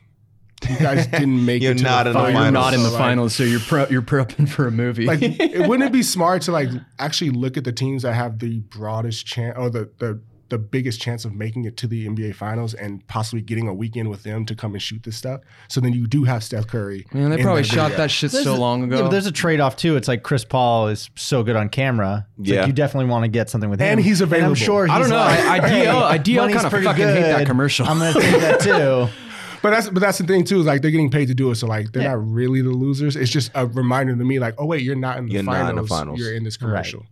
You 0.68 0.76
guys 0.76 1.06
didn't 1.08 1.44
make 1.44 1.62
You're 1.62 1.72
it 1.72 1.78
to 1.78 1.84
not 1.84 2.04
the 2.04 2.10
in 2.10 2.14
the 2.14 2.20
finals. 2.20 2.42
You're 2.42 2.52
not 2.52 2.74
in 2.74 2.82
the 2.82 2.90
finals, 2.90 3.34
so 3.34 3.44
you're 3.44 3.60
pre- 3.60 3.86
you're 3.90 4.02
prepping 4.02 4.48
for 4.48 4.66
a 4.66 4.70
movie. 4.70 5.06
Like, 5.06 5.20
it, 5.22 5.68
wouldn't 5.68 5.88
it 5.88 5.92
be 5.92 6.02
smart 6.02 6.42
to 6.42 6.52
like 6.52 6.68
actually 6.98 7.30
look 7.30 7.56
at 7.56 7.64
the 7.64 7.72
teams 7.72 8.02
that 8.02 8.14
have 8.14 8.40
the 8.40 8.60
broadest 8.60 9.26
chance 9.26 9.56
or 9.56 9.70
the 9.70 9.90
the 9.98 10.20
the 10.48 10.58
biggest 10.58 11.00
chance 11.00 11.24
of 11.24 11.34
making 11.34 11.64
it 11.64 11.76
to 11.76 11.86
the 11.86 12.06
NBA 12.08 12.34
finals 12.34 12.72
and 12.74 13.06
possibly 13.06 13.40
getting 13.42 13.68
a 13.68 13.74
weekend 13.74 14.08
with 14.08 14.22
them 14.22 14.44
to 14.46 14.54
come 14.54 14.72
and 14.74 14.80
shoot 14.82 15.02
this 15.02 15.16
stuff? 15.16 15.40
So 15.68 15.80
then 15.80 15.92
you 15.92 16.06
do 16.06 16.24
have 16.24 16.42
Steph 16.42 16.66
Curry. 16.66 17.06
Man, 17.12 17.30
they 17.30 17.42
probably 17.42 17.62
that 17.62 17.68
shot 17.68 17.82
video. 17.90 17.96
that 17.98 18.10
shit 18.10 18.30
There's 18.32 18.44
so 18.44 18.54
a- 18.54 18.56
long 18.56 18.82
ago. 18.84 18.96
Yeah, 18.96 19.02
but 19.02 19.10
there's 19.10 19.26
a 19.26 19.32
trade 19.32 19.60
off 19.60 19.76
too. 19.76 19.96
It's 19.96 20.08
like 20.08 20.22
Chris 20.22 20.44
Paul 20.44 20.88
is 20.88 21.10
so 21.16 21.42
good 21.42 21.56
on 21.56 21.68
camera. 21.68 22.26
It's 22.40 22.48
Yeah. 22.48 22.60
like 22.60 22.66
you 22.68 22.72
definitely 22.72 23.10
want 23.10 23.24
to 23.24 23.28
get 23.28 23.50
something 23.50 23.68
with 23.70 23.80
him. 23.80 23.88
And 23.92 24.00
he's 24.00 24.20
available. 24.20 24.50
I'm 24.50 24.54
sure 24.54 24.86
he's 24.86 24.94
I 24.94 24.98
don't 24.98 25.10
know. 25.10 25.16
like, 25.16 25.38
I- 25.40 25.56
I 25.56 25.60
DL 25.84 26.02
I 26.02 26.18
DL 26.18 26.48
kinda 26.52 26.70
pretty 26.70 26.86
fucking 26.86 27.06
hate 27.06 27.20
that 27.22 27.38
good. 27.38 27.46
commercial. 27.46 27.86
I'm 27.86 27.98
gonna 27.98 28.12
take 28.14 28.40
that 28.40 28.60
too. 28.60 29.08
But 29.60 29.70
that's 29.70 29.90
but 29.90 29.98
that's 29.98 30.18
the 30.18 30.24
thing 30.24 30.44
too 30.44 30.60
is 30.60 30.66
like 30.66 30.82
they're 30.82 30.92
getting 30.92 31.10
paid 31.10 31.26
to 31.26 31.34
do 31.34 31.50
it, 31.50 31.56
so 31.56 31.66
like 31.66 31.90
they're 31.90 32.04
not 32.08 32.24
really 32.24 32.62
the 32.62 32.70
losers. 32.70 33.16
It's 33.16 33.28
just 33.28 33.50
a 33.56 33.66
reminder 33.66 34.14
to 34.14 34.24
me, 34.24 34.38
like, 34.38 34.54
oh 34.56 34.66
wait, 34.66 34.82
you're 34.82 34.94
not 34.94 35.18
in 35.18 35.26
the, 35.26 35.32
You're 35.32 35.42
not 35.42 35.70
in 35.70 35.74
the 35.74 35.82
finals. 35.84 36.20
You're 36.20 36.32
in 36.32 36.44
this 36.44 36.56
commercial. 36.56 37.04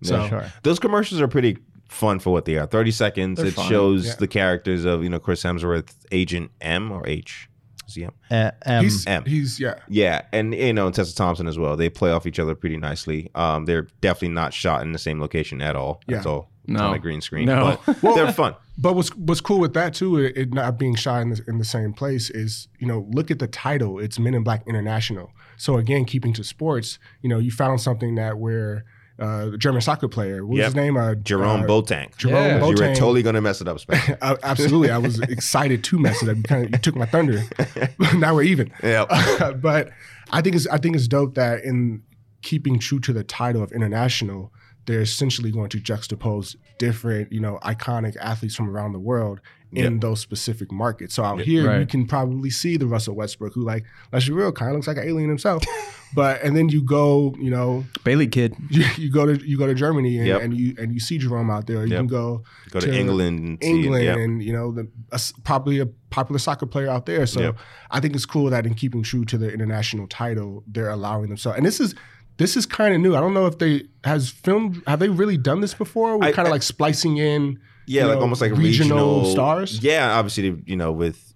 Yeah, 0.00 0.08
So 0.08 0.28
sure. 0.30 0.44
Those 0.62 0.78
commercials 0.78 1.20
are 1.20 1.28
pretty 1.28 1.58
fun 1.90 2.18
for 2.20 2.32
what 2.32 2.44
they 2.44 2.56
are. 2.56 2.66
Thirty 2.66 2.90
seconds. 2.90 3.38
They're 3.38 3.46
it 3.48 3.54
fun. 3.54 3.68
shows 3.68 4.06
Yeah. 4.06 4.14
the 4.18 4.28
characters 4.28 4.84
of 4.84 5.02
you 5.02 5.08
know 5.10 5.18
Chris 5.18 5.42
Hemsworth, 5.42 5.92
Agent 6.12 6.50
M 6.60 6.90
or 6.92 7.06
H. 7.08 7.48
Is 7.88 7.94
he 7.96 8.04
M? 8.04 8.12
Uh, 8.30 8.50
um, 8.66 8.84
he's 8.84 9.06
M. 9.06 9.24
he's 9.24 9.58
yeah. 9.58 9.74
Yeah, 9.88 10.22
and 10.32 10.54
you 10.54 10.72
know 10.72 10.86
and 10.86 10.94
Tessa 10.94 11.14
Thompson 11.14 11.46
as 11.48 11.58
well. 11.58 11.76
They 11.76 11.90
play 11.90 12.12
off 12.12 12.26
each 12.26 12.38
other 12.38 12.54
pretty 12.54 12.76
nicely. 12.76 13.30
Um, 13.34 13.64
they're 13.64 13.88
definitely 14.00 14.34
not 14.34 14.54
shot 14.54 14.82
in 14.82 14.92
the 14.92 14.98
same 14.98 15.20
location 15.20 15.60
at 15.60 15.74
all. 15.76 16.00
That's 16.06 16.24
Yeah. 16.24 16.32
all. 16.32 16.50
No. 16.66 16.88
on 16.90 16.94
a 16.94 16.98
green 17.00 17.20
screen. 17.20 17.46
No. 17.46 17.80
but 17.86 18.00
they're 18.14 18.32
fun. 18.32 18.54
But 18.78 18.94
what's 18.94 19.08
what's 19.16 19.40
cool 19.40 19.58
with 19.58 19.74
that 19.74 19.92
too, 19.94 20.18
it, 20.18 20.36
it 20.36 20.54
not 20.54 20.78
being 20.78 20.94
shot 20.94 21.22
in 21.22 21.30
the, 21.30 21.42
in 21.48 21.58
the 21.58 21.64
same 21.64 21.92
place 21.92 22.30
is 22.30 22.68
you 22.78 22.86
know 22.86 23.08
look 23.10 23.30
at 23.32 23.40
the 23.40 23.48
title. 23.48 23.98
It's 23.98 24.20
Men 24.20 24.34
in 24.34 24.44
Black 24.44 24.62
International. 24.68 25.32
So 25.56 25.76
again, 25.78 26.04
keeping 26.04 26.32
to 26.34 26.44
sports, 26.44 26.98
you 27.22 27.28
know, 27.28 27.38
you 27.38 27.50
found 27.50 27.80
something 27.80 28.14
that 28.14 28.38
where 28.38 28.84
uh, 29.20 29.56
German 29.56 29.80
soccer 29.82 30.08
player, 30.08 30.44
what 30.44 30.52
was 30.52 30.58
Yep. 30.58 30.66
his 30.66 30.74
name? 30.74 30.96
Uh, 30.96 31.14
Jerome 31.16 31.62
uh, 31.62 31.66
Boateng. 31.66 32.16
Jerome 32.16 32.34
Yeah. 32.34 32.58
You 32.66 32.74
were 32.74 32.94
totally 32.94 33.22
gonna 33.22 33.40
mess 33.40 33.60
it 33.60 33.68
up, 33.68 33.78
Spencer. 33.80 34.18
Uh, 34.22 34.36
absolutely, 34.42 34.90
I 34.90 34.98
was 34.98 35.20
excited 35.36 35.84
to 35.84 35.98
mess 35.98 36.22
it 36.22 36.28
up. 36.28 36.36
You 36.36 36.42
kind 36.42 36.64
of 36.64 36.70
you 36.72 36.78
took 36.78 36.96
my 36.96 37.06
thunder. 37.06 37.42
now 38.16 38.34
we're 38.34 38.42
even. 38.42 38.72
yeah. 38.82 39.52
but 39.60 39.90
I 40.30 40.40
think 40.40 40.56
it's 40.56 40.66
I 40.66 40.78
think 40.78 40.96
it's 40.96 41.08
dope 41.08 41.34
that 41.34 41.64
in 41.64 42.02
keeping 42.42 42.78
true 42.78 43.00
to 43.00 43.12
the 43.12 43.22
title 43.22 43.62
of 43.62 43.70
international, 43.72 44.52
they're 44.86 45.02
essentially 45.02 45.50
going 45.50 45.68
to 45.70 45.78
juxtapose 45.78 46.56
different, 46.78 47.30
you 47.32 47.40
know, 47.40 47.58
iconic 47.62 48.16
athletes 48.16 48.54
from 48.56 48.68
around 48.70 48.92
the 48.92 48.98
world 48.98 49.40
in 49.72 49.92
Yep. 49.94 50.00
those 50.00 50.20
specific 50.20 50.72
markets. 50.72 51.14
So 51.14 51.22
out 51.22 51.40
here, 51.42 51.78
you 51.78 51.86
can 51.86 52.06
probably 52.06 52.50
see 52.50 52.76
the 52.76 52.86
Russell 52.86 53.14
Westbrook, 53.14 53.54
who 53.54 53.62
like, 53.62 53.84
let's 54.12 54.26
be 54.26 54.32
real, 54.32 54.50
kind 54.52 54.70
of 54.70 54.76
looks 54.76 54.88
like 54.88 54.96
an 54.96 55.04
alien 55.06 55.28
himself. 55.28 55.64
but 56.14 56.42
and 56.42 56.56
then 56.56 56.68
you 56.68 56.82
go, 56.82 57.34
you 57.38 57.50
know, 57.50 57.84
Bailey 58.02 58.26
kid. 58.26 58.56
you, 58.68 58.84
you 58.98 59.12
go 59.12 59.26
to 59.26 59.46
you 59.46 59.56
go 59.56 59.66
to 59.68 59.74
Germany 59.74 60.18
and, 60.18 60.26
Yep. 60.26 60.42
and 60.42 60.54
you 60.56 60.74
and 60.78 60.92
you 60.92 60.98
see 60.98 61.18
Jerome 61.18 61.50
out 61.50 61.66
there. 61.68 61.84
You 61.86 61.92
Yep. 61.92 61.98
can 62.00 62.06
go 62.08 62.42
Go 62.70 62.80
to, 62.80 62.92
England 62.92 63.38
and 63.38 63.58
see. 63.62 63.70
England, 63.70 64.04
Yep. 64.04 64.16
and 64.16 64.42
you 64.42 64.52
know, 64.52 64.72
the, 64.72 64.88
a 65.12 65.14
s 65.14 65.32
probably 65.44 65.78
a 65.78 65.86
popular 66.10 66.38
soccer 66.40 66.66
player 66.66 66.88
out 66.88 67.06
there. 67.06 67.24
So 67.26 67.40
Yep. 67.40 67.56
I 67.92 68.00
think 68.00 68.16
it's 68.16 68.26
cool 68.26 68.50
that 68.50 68.66
in 68.66 68.74
keeping 68.74 69.02
true 69.04 69.24
to 69.26 69.38
the 69.38 69.52
international 69.52 70.08
title, 70.08 70.64
they're 70.66 70.90
allowing 70.90 71.28
themselves. 71.28 71.56
And 71.58 71.64
this 71.64 71.78
is 71.78 71.94
this 72.38 72.56
is 72.56 72.66
kind 72.66 72.92
of 72.94 73.00
new. 73.00 73.14
I 73.14 73.20
don't 73.20 73.34
know 73.34 73.46
if 73.46 73.58
they 73.58 73.82
has 74.02 74.30
filmed. 74.30 74.82
Have 74.88 74.98
they 74.98 75.10
really 75.10 75.36
done 75.36 75.60
this 75.60 75.74
before? 75.74 76.18
We're 76.18 76.32
kind 76.32 76.48
of 76.48 76.52
like 76.52 76.62
splicing 76.64 77.18
in. 77.18 77.60
Yeah, 77.90 78.06
like 78.06 78.16
know, 78.16 78.22
almost 78.22 78.40
like 78.40 78.52
regional, 78.52 79.16
regional, 79.18 79.24
stars. 79.32 79.82
Yeah, 79.82 80.16
obviously, 80.16 80.62
you 80.66 80.76
know, 80.76 80.92
with 80.92 81.34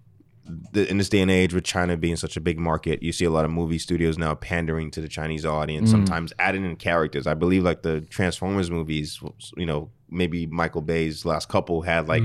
the, 0.73 0.89
in 0.89 0.99
this 0.99 1.09
day 1.09 1.21
and 1.21 1.31
age, 1.31 1.53
with 1.55 1.65
China 1.65 1.97
being 1.97 2.17
such 2.17 2.37
a 2.37 2.41
big 2.41 2.59
market, 2.59 3.03
you 3.03 3.13
see 3.13 3.25
a 3.25 3.31
lot 3.31 3.45
of 3.45 3.51
movie 3.51 3.79
studios 3.79 4.19
now 4.19 4.35
pandering 4.35 4.91
to 4.93 5.01
the 5.01 5.09
Chinese 5.09 5.45
audience. 5.45 5.91
Sometimes 5.91 6.33
adding 6.39 6.65
in 6.65 6.77
characters. 6.77 7.27
I 7.27 7.35
believe 7.35 7.63
like 7.65 7.83
the 7.83 8.03
Transformers 8.03 8.71
movies, 8.71 9.21
you 9.57 9.67
know, 9.67 9.91
maybe 10.11 10.47
Michael 10.47 10.83
Bay's 10.83 11.25
last 11.25 11.49
couple 11.49 11.83
had 11.83 12.09
like 12.09 12.23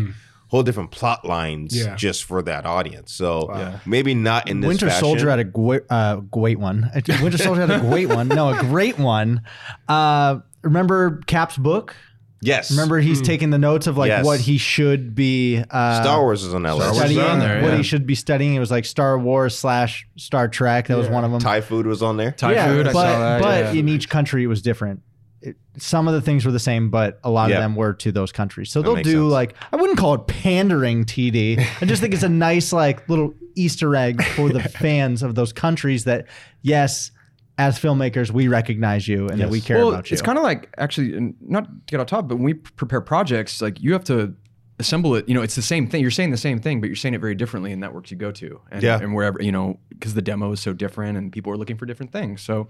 whole 0.49 0.63
different 0.63 0.91
plot 0.91 1.25
lines 1.25 1.75
Yeah. 1.77 1.95
just 1.95 2.23
for 2.23 2.41
that 2.41 2.65
audience. 2.65 3.13
So 3.13 3.79
maybe 3.85 4.13
not 4.13 4.49
in 4.49 4.61
this 4.61 4.67
Winter 4.67 4.87
fashion. 4.89 4.99
Soldier 5.01 5.29
had 5.29 5.39
a 5.39 5.43
great, 5.43 5.83
uh, 5.89 6.17
great 6.17 6.59
one. 6.59 6.89
Winter 7.21 7.37
Soldier 7.37 7.61
had 7.65 7.71
a 7.71 7.79
great 7.79 8.09
one. 8.09 8.27
No, 8.27 8.49
a 8.49 8.59
great 8.59 8.97
one. 8.99 9.41
Uh, 9.87 10.39
remember 10.61 11.21
Cap's 11.25 11.57
book? 11.57 11.95
Yes. 12.41 12.71
Remember 12.71 12.99
he's 12.99 13.21
taking 13.21 13.49
the 13.49 13.57
notes 13.57 13.87
of 13.87 13.97
like 13.97 14.09
Yes. 14.09 14.25
what 14.25 14.39
he 14.39 14.57
should 14.57 15.15
be 15.15 15.63
uh, 15.69 16.01
Star 16.01 16.21
Wars 16.21 16.43
is 16.43 16.53
on 16.53 16.63
that 16.63 16.75
list. 16.77 16.95
studying. 16.95 17.19
on 17.21 17.39
there, 17.39 17.61
what 17.61 17.71
yeah. 17.71 17.77
he 17.77 17.83
should 17.83 18.05
be 18.07 18.15
studying. 18.15 18.55
It 18.55 18.59
was 18.59 18.71
like 18.71 18.85
Star 18.85 19.17
Wars 19.19 19.57
slash 19.57 20.07
Star 20.17 20.47
Trek. 20.47 20.87
That 20.87 20.97
was 20.97 21.09
one 21.09 21.23
of 21.23 21.31
them. 21.31 21.39
Thai 21.39 21.61
food 21.61 21.85
was 21.85 22.01
on 22.03 22.17
there. 22.17 22.31
Thai 22.31 22.53
yeah, 22.53 22.67
food. 22.67 22.87
I 22.87 22.93
but 22.93 23.01
saw 23.13 23.19
that. 23.19 23.41
but 23.41 23.73
yeah. 23.75 23.79
in 23.79 23.89
each 23.89 24.09
country 24.09 24.43
it 24.43 24.47
was 24.47 24.61
different. 24.61 25.01
it, 25.41 25.55
some 25.77 26.07
of 26.07 26.13
the 26.13 26.21
things 26.21 26.45
were 26.45 26.51
the 26.51 26.59
same, 26.59 26.89
but 26.89 27.19
a 27.23 27.29
lot 27.29 27.49
Yeah. 27.49 27.57
of 27.57 27.61
them 27.63 27.75
were 27.75 27.93
to 27.93 28.11
those 28.11 28.31
countries. 28.31 28.69
So 28.71 28.81
they'll 28.81 28.95
makes 28.95 29.07
do 29.07 29.21
sense. 29.23 29.31
like 29.31 29.55
I 29.71 29.77
wouldn't 29.77 29.97
call 29.97 30.13
it 30.15 30.27
pandering 30.27 31.05
TD. 31.05 31.59
I 31.81 31.85
just 31.85 32.01
think 32.01 32.13
it's 32.13 32.23
a 32.23 32.29
nice 32.29 32.73
like 32.73 33.07
little 33.09 33.33
Easter 33.55 33.95
egg 33.95 34.23
for 34.23 34.49
the 34.49 34.61
fans 34.81 35.23
of 35.23 35.35
those 35.35 35.51
countries 35.53 36.03
that 36.05 36.25
yes, 36.61 37.11
as 37.59 37.77
filmmakers 37.77 38.31
we 38.31 38.47
recognize 38.47 39.05
you 39.07 39.27
and 39.27 39.39
that 39.41 39.49
we 39.49 39.59
care 39.59 39.77
well, 39.77 39.89
about 39.89 40.09
you. 40.09 40.15
it's 40.15 40.21
kind 40.21 40.37
of 40.37 40.43
like 40.45 40.73
actually, 40.77 41.35
not 41.41 41.65
to 41.65 41.71
get 41.87 41.99
off 41.99 42.07
top, 42.07 42.27
but 42.27 42.35
when 42.35 42.45
we 42.45 42.53
prepare 42.53 43.01
projects, 43.01 43.61
like 43.61 43.81
you 43.81 43.91
have 43.93 44.05
to 44.05 44.33
assemble 44.79 45.13
it. 45.15 45.27
You 45.27 45.35
know, 45.35 45.41
it's 45.41 45.55
the 45.55 45.61
same 45.61 45.85
thing. 45.87 46.01
You're 46.01 46.09
saying 46.09 46.31
the 46.31 46.37
same 46.37 46.59
thing, 46.61 46.79
but 46.79 46.87
you're 46.87 46.95
saying 46.95 47.15
it 47.15 47.19
very 47.21 47.35
differently 47.35 47.73
in 47.73 47.79
networks 47.81 48.11
you 48.11 48.17
go 48.17 48.31
to, 48.31 48.61
and, 48.71 48.81
Yeah. 48.81 48.97
and 48.99 49.13
wherever 49.13 49.43
you 49.43 49.51
know, 49.51 49.77
because 49.89 50.13
the 50.13 50.21
demo 50.21 50.53
is 50.53 50.61
so 50.61 50.71
different 50.73 51.17
and 51.17 51.31
people 51.33 51.51
are 51.51 51.57
looking 51.57 51.77
for 51.77 51.85
different 51.85 52.13
things. 52.13 52.41
So 52.41 52.69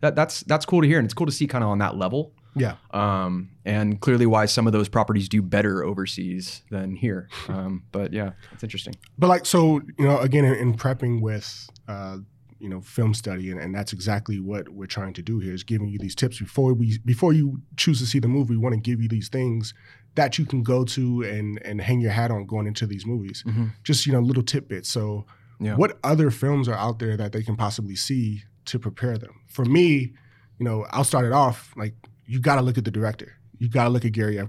that 0.00 0.14
that's 0.14 0.40
that's 0.42 0.64
cool 0.64 0.82
to 0.82 0.86
hear, 0.86 0.98
and 0.98 1.04
it's 1.04 1.14
cool 1.14 1.26
to 1.26 1.32
see 1.32 1.48
kind 1.48 1.64
of 1.64 1.70
on 1.70 1.78
that 1.78 1.96
level. 1.96 2.32
Yeah. 2.54 2.76
Um, 2.92 3.50
and 3.64 4.00
clearly 4.00 4.26
why 4.26 4.46
some 4.46 4.66
of 4.66 4.72
those 4.72 4.88
properties 4.88 5.28
do 5.28 5.42
better 5.42 5.84
overseas 5.84 6.62
than 6.70 6.94
here. 6.96 7.28
Um, 7.48 7.82
but 7.92 8.12
yeah, 8.12 8.32
it's 8.52 8.62
interesting. 8.62 8.94
But 9.18 9.26
like, 9.28 9.46
so 9.46 9.80
you 9.98 10.06
know, 10.06 10.18
again, 10.18 10.44
in, 10.44 10.54
in 10.54 10.74
prepping 10.74 11.20
with, 11.22 11.68
uh, 11.88 12.18
you 12.60 12.68
know, 12.68 12.80
film 12.80 13.14
study, 13.14 13.50
and, 13.50 13.60
and 13.60 13.74
that's 13.74 13.92
exactly 13.92 14.40
what 14.40 14.68
we're 14.70 14.86
trying 14.86 15.12
to 15.14 15.22
do 15.22 15.38
here 15.38 15.54
is 15.54 15.62
giving 15.62 15.88
you 15.88 15.98
these 15.98 16.14
tips 16.14 16.38
before 16.38 16.72
we 16.74 16.98
before 17.04 17.32
you 17.32 17.60
choose 17.76 17.98
to 18.00 18.06
see 18.06 18.18
the 18.18 18.28
movie. 18.28 18.54
We 18.54 18.56
want 18.58 18.74
to 18.74 18.80
give 18.80 19.00
you 19.00 19.08
these 19.08 19.28
things 19.28 19.74
that 20.14 20.38
you 20.38 20.44
can 20.46 20.62
go 20.62 20.84
to 20.84 21.22
and 21.22 21.60
and 21.64 21.80
hang 21.80 22.00
your 22.00 22.10
hat 22.10 22.30
on 22.30 22.46
going 22.46 22.66
into 22.66 22.86
these 22.86 23.06
movies. 23.06 23.44
Mm-hmm. 23.46 23.66
Just 23.84 24.06
you 24.06 24.12
know, 24.12 24.20
little 24.20 24.42
tidbits. 24.42 24.88
So, 24.88 25.26
Yeah. 25.60 25.76
what 25.76 25.98
other 26.02 26.30
films 26.30 26.68
are 26.68 26.74
out 26.74 26.98
there 26.98 27.16
that 27.16 27.32
they 27.32 27.42
can 27.42 27.56
possibly 27.56 27.94
see 27.96 28.42
to 28.66 28.78
prepare 28.78 29.16
them? 29.18 29.34
For 29.46 29.64
me, 29.64 30.14
you 30.58 30.64
know, 30.64 30.86
I'll 30.90 31.04
start 31.04 31.24
it 31.24 31.32
off 31.32 31.72
like 31.76 31.94
you 32.26 32.40
got 32.40 32.56
to 32.56 32.62
look 32.62 32.76
at 32.78 32.84
the 32.84 32.90
director. 32.90 33.34
You 33.58 33.68
got 33.68 33.84
to 33.84 33.90
look 33.90 34.04
at 34.04 34.12
Gary. 34.12 34.38
F. 34.38 34.48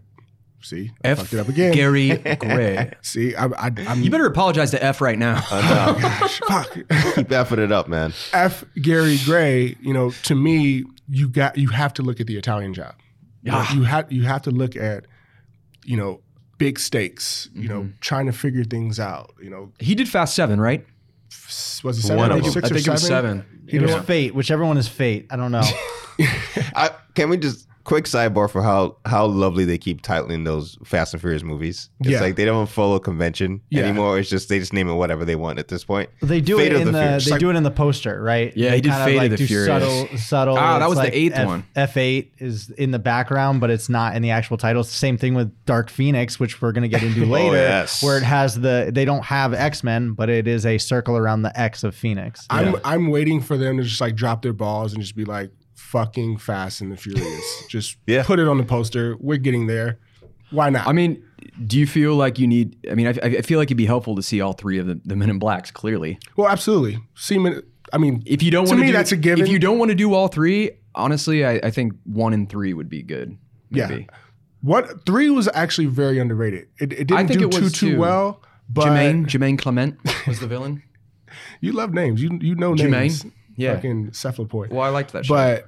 See, 0.61 0.91
I 1.03 1.15
fucked 1.15 1.33
it 1.33 1.39
up 1.39 1.47
again. 1.47 1.73
Gary 1.73 2.17
Gray. 2.39 2.91
See, 3.01 3.35
I, 3.35 3.45
I, 3.45 3.71
I'm. 3.87 4.03
You 4.03 4.11
better 4.11 4.25
apologize 4.25 4.71
to 4.71 4.83
F 4.83 4.99
right 5.01 5.17
now. 5.17 5.35
Gosh, 5.49 6.39
fuck. 6.47 6.73
Keep 6.73 6.87
effing 7.29 7.59
it 7.59 7.71
up, 7.71 7.87
man. 7.87 8.13
F. 8.33 8.65
Gary 8.81 9.17
Gray, 9.23 9.77
you 9.81 9.93
know, 9.93 10.11
to 10.23 10.35
me, 10.35 10.83
you 11.07 11.29
got 11.29 11.57
you 11.57 11.69
have 11.69 11.93
to 11.95 12.01
look 12.01 12.19
at 12.19 12.27
the 12.27 12.37
Italian 12.37 12.73
job. 12.73 12.95
You, 13.43 13.51
know, 13.51 13.57
Yeah. 13.59 13.73
you 13.73 13.83
have 13.83 14.11
you 14.11 14.23
have 14.23 14.41
to 14.43 14.51
look 14.51 14.75
at, 14.75 15.05
you 15.85 15.95
know, 15.95 16.21
big 16.57 16.77
stakes. 16.77 17.49
You 17.53 17.69
know, 17.69 17.81
mm-hmm. 17.81 17.97
trying 18.01 18.25
to 18.25 18.33
figure 18.33 18.63
things 18.63 18.99
out. 18.99 19.33
You 19.41 19.49
know, 19.49 19.71
he 19.79 19.95
did 19.95 20.09
Fast 20.09 20.35
Seven, 20.35 20.59
right? 20.59 20.85
s- 21.31 21.83
was 21.83 21.97
it 21.99 22.01
seven? 22.01 22.17
One 22.17 22.31
of 22.31 22.35
think, 22.35 22.45
them. 22.45 22.53
six 22.53 22.65
I 22.65 22.75
think 22.75 22.87
or 22.87 22.89
it 22.89 22.93
was 22.93 23.07
seven. 23.07 23.45
it 23.67 23.81
was 23.81 23.95
fate, 24.05 24.35
whichever 24.35 24.65
one 24.65 24.77
is 24.77 24.87
fate. 24.87 25.27
I 25.29 25.35
don't 25.35 25.51
know. 25.51 25.63
I, 26.75 26.91
can 27.15 27.29
we 27.29 27.37
just 27.37 27.68
quick 27.89 28.05
sidebar 28.05 28.47
for 28.49 28.61
how 28.61 28.95
how 29.05 29.25
lovely 29.25 29.65
they 29.65 29.77
keep 29.77 30.01
titling 30.03 30.45
those 30.45 30.77
Fast 30.85 31.13
and 31.13 31.19
Furious 31.21 31.41
movies? 31.43 31.89
It's 32.01 32.09
Yeah. 32.11 32.21
like 32.21 32.35
they 32.35 32.45
don't 32.45 32.69
follow 32.69 32.99
convention 32.99 33.61
Yeah. 33.71 33.81
anymore. 33.83 34.19
It's 34.19 34.29
just 34.29 34.47
they 34.47 34.59
just 34.59 34.73
name 34.73 34.87
it 34.87 34.93
whatever 34.93 35.25
they 35.25 35.35
want 35.35 35.57
at 35.57 35.67
this 35.69 35.83
point. 35.83 36.09
They 36.21 36.39
do 36.39 36.57
Fate 36.57 36.71
it 36.73 36.81
in 36.81 36.85
the 36.85 36.91
the, 36.91 37.21
they 37.25 37.31
Like- 37.31 37.39
do 37.39 37.49
it 37.49 37.55
in 37.55 37.63
the 37.63 37.71
poster, 37.71 38.21
right? 38.21 38.53
Yeah, 38.55 38.69
They 38.69 38.75
he 38.75 38.81
did 38.81 38.91
kind 38.91 39.11
Fate 39.11 39.23
of 39.25 39.31
the 39.31 39.37
do 39.37 39.47
Furious. 39.47 39.67
Subtle, 39.67 40.17
subtle. 40.17 40.57
Ah, 40.57 40.77
that 40.79 40.85
It's 40.85 40.95
was 40.95 41.05
the 41.05 41.17
eighth 41.17 41.33
F, 41.35 41.47
one. 41.47 41.63
F8 41.75 42.27
is 42.37 42.69
in 42.77 42.91
the 42.91 42.99
background, 42.99 43.59
but 43.59 43.71
it's 43.71 43.89
not 43.89 44.15
in 44.15 44.21
the 44.21 44.29
actual 44.29 44.57
title. 44.57 44.81
It's 44.81 44.91
the 44.91 44.95
same 44.95 45.17
thing 45.17 45.33
with 45.33 45.51
Dark 45.65 45.89
Phoenix, 45.89 46.39
which 46.39 46.61
we're 46.61 46.71
going 46.71 46.83
to 46.83 46.87
get 46.89 47.01
into 47.01 47.25
later, 47.25 47.55
yes. 47.55 48.03
where 48.03 48.17
it 48.17 48.23
has 48.23 48.53
the 48.61 48.91
they 48.93 49.03
don't 49.03 49.25
have 49.25 49.53
X 49.53 49.83
Men, 49.83 50.11
but 50.13 50.29
it 50.29 50.47
is 50.47 50.63
a 50.65 50.77
circle 50.77 51.17
around 51.17 51.41
the 51.41 51.59
X 51.59 51.83
of 51.83 51.95
Phoenix. 51.95 52.45
I'm 52.51 52.75
I'm 52.85 53.07
waiting 53.07 53.41
for 53.41 53.57
them 53.57 53.77
to 53.77 53.83
just 53.83 53.99
like 53.99 54.15
drop 54.15 54.43
their 54.43 54.53
balls 54.53 54.93
and 54.93 55.01
just 55.01 55.15
be 55.15 55.25
like 55.25 55.49
fucking 55.91 56.37
Fast 56.37 56.81
and 56.81 56.91
the 56.91 56.97
Furious. 56.97 57.63
just 57.69 57.97
Yeah. 58.07 58.23
put 58.23 58.39
it 58.39 58.47
on 58.47 58.57
the 58.57 58.63
poster. 58.63 59.15
We're 59.19 59.37
getting 59.37 59.67
there. 59.67 59.99
Why 60.51 60.69
not? 60.69 60.87
I 60.87 60.93
mean, 60.93 61.23
do 61.67 61.77
you 61.77 61.85
feel 61.87 62.15
like 62.15 62.39
you 62.39 62.47
need? 62.47 62.75
I 62.89 62.95
mean, 62.95 63.07
I, 63.07 63.11
I 63.21 63.41
feel 63.41 63.59
like 63.59 63.67
it'd 63.67 63.77
be 63.77 63.85
helpful 63.85 64.15
to 64.15 64.23
see 64.23 64.41
all 64.41 64.53
three 64.53 64.77
of 64.79 64.87
the, 64.87 64.99
the 65.05 65.15
Men 65.15 65.29
in 65.29 65.37
Blacks 65.39 65.69
clearly. 65.71 66.17
well, 66.35 66.47
absolutely. 66.47 66.99
Seaman. 67.15 67.61
I 67.93 67.97
mean, 67.97 68.21
If 68.25 68.43
you 68.43 68.51
don't 68.51 68.65
To 68.65 68.69
want 68.71 68.79
to, 68.79 68.85
me, 68.85 68.91
do, 68.91 68.93
that's 68.97 69.11
a 69.11 69.17
given. 69.17 69.45
If 69.45 69.51
you 69.51 69.57
don't 69.59 69.77
want 69.79 69.89
to 69.89 69.95
do 69.95 70.13
all 70.13 70.27
three, 70.27 70.71
honestly, 70.95 71.43
I, 71.45 71.53
I 71.63 71.71
think 71.71 71.93
one 72.03 72.33
and 72.33 72.47
three 72.49 72.73
would 72.73 72.89
be 72.89 73.01
good. 73.03 73.37
Yeah. 73.71 73.99
What 74.61 75.05
three 75.05 75.29
was 75.29 75.49
actually 75.53 75.87
very 75.87 76.19
underrated. 76.19 76.67
It, 76.79 76.91
it 76.93 77.07
didn't 77.07 77.13
I 77.17 77.25
think 77.25 77.39
do 77.39 77.47
it 77.47 77.51
too 77.51 77.69
too 77.69 77.91
too. 77.91 77.99
well. 77.99 78.41
But 78.69 78.85
Jemaine 78.85 79.25
Jemaine 79.27 79.57
Clement 79.57 79.97
was 80.27 80.39
the 80.39 80.47
villain. 80.47 80.83
you 81.61 81.71
love 81.71 81.93
names. 81.93 82.21
You 82.21 82.37
you 82.41 82.55
know 82.55 82.73
names. 82.73 82.81
Jemaine? 82.81 82.91
names. 83.01 83.25
Yeah. 83.55 83.75
Fucking 83.75 84.13
cephalopod. 84.13 84.71
Well, 84.71 84.81
I 84.81 84.89
liked 84.89 85.13
that. 85.13 85.25
show. 85.25 85.33
But 85.33 85.67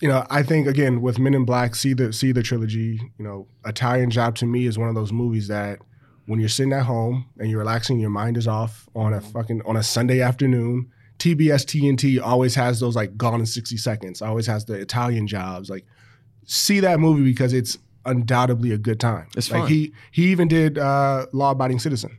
you 0.00 0.08
know, 0.08 0.26
I 0.30 0.42
think 0.42 0.66
again 0.66 1.00
with 1.00 1.18
Men 1.18 1.34
in 1.34 1.44
Black, 1.44 1.74
see 1.74 1.94
the 1.94 2.12
see 2.12 2.32
the 2.32 2.42
trilogy. 2.42 3.00
You 3.18 3.24
know, 3.24 3.48
Italian 3.64 4.10
Job 4.10 4.36
to 4.36 4.46
me 4.46 4.66
is 4.66 4.78
one 4.78 4.88
of 4.88 4.94
those 4.94 5.12
movies 5.12 5.48
that 5.48 5.78
when 6.26 6.40
you're 6.40 6.48
sitting 6.48 6.72
at 6.72 6.84
home 6.84 7.26
and 7.38 7.50
you're 7.50 7.58
relaxing, 7.58 7.98
your 7.98 8.10
mind 8.10 8.36
is 8.36 8.48
off 8.48 8.88
on 8.94 9.12
a 9.12 9.20
fucking 9.20 9.62
on 9.66 9.76
a 9.76 9.82
Sunday 9.82 10.20
afternoon. 10.20 10.90
TBS 11.18 11.64
TNT 11.64 12.20
always 12.20 12.54
has 12.56 12.80
those 12.80 12.96
like 12.96 13.16
Gone 13.16 13.40
in 13.40 13.46
60 13.46 13.76
Seconds. 13.76 14.20
Always 14.20 14.46
has 14.46 14.64
the 14.64 14.74
Italian 14.74 15.26
Jobs. 15.26 15.70
Like, 15.70 15.86
see 16.44 16.80
that 16.80 16.98
movie 16.98 17.22
because 17.22 17.52
it's 17.52 17.78
undoubtedly 18.04 18.72
a 18.72 18.78
good 18.78 19.00
time. 19.00 19.28
It's 19.36 19.50
like 19.50 19.62
fun. 19.62 19.70
he 19.70 19.92
he 20.10 20.26
even 20.26 20.48
did 20.48 20.78
uh, 20.78 21.26
Law 21.32 21.52
Abiding 21.52 21.78
Citizen, 21.78 22.18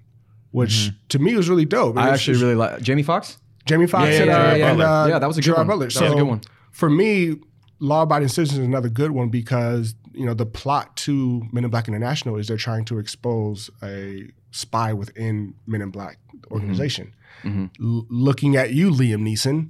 which 0.51 0.91
to 1.09 1.19
me 1.19 1.35
was 1.35 1.49
really 1.49 1.65
dope. 1.65 1.97
I 1.97 2.09
actually 2.09 2.41
really 2.41 2.55
like 2.55 2.81
Jamie 2.81 3.03
Foxx. 3.03 3.37
Jamie 3.65 3.87
Foxx 3.87 4.11
Yeah, 4.11 4.17
and, 4.21 4.27
yeah, 4.27 4.37
uh, 4.37 4.43
yeah, 4.43 4.55
yeah. 4.55 4.71
and, 4.71 4.81
uh, 4.81 5.05
Yeah, 5.09 5.19
that 5.19 5.27
was 5.27 5.37
a 5.37 5.41
good 5.41 5.45
Gerard 5.45 5.67
one. 5.67 5.79
Butler. 5.79 5.89
That 5.89 6.01
was 6.03 6.11
a 6.11 6.15
good 6.15 6.27
one. 6.27 6.41
For 6.75 6.89
me, 6.89 7.37
Law 7.79 8.01
Abiding 8.01 8.27
Citizen 8.27 8.59
is 8.61 8.67
another 8.67 8.89
good 8.89 9.11
one 9.11 9.29
because 9.29 9.95
you 10.13 10.25
know 10.25 10.33
the 10.33 10.45
plot 10.45 10.97
to 10.97 11.47
Men 11.53 11.63
in 11.63 11.69
Black 11.69 11.87
International 11.87 12.35
is 12.35 12.49
they're 12.49 12.57
trying 12.57 12.83
to 12.85 12.99
expose 12.99 13.69
a 13.81 14.27
spy 14.51 14.91
within 14.91 15.53
Men 15.65 15.81
in 15.81 15.89
Black 15.89 16.17
organization. 16.51 17.13
Mm-hmm. 17.43 17.65
L- 17.81 18.05
looking 18.09 18.57
at 18.57 18.73
you, 18.73 18.91
Liam 18.91 19.21
Neeson, 19.21 19.69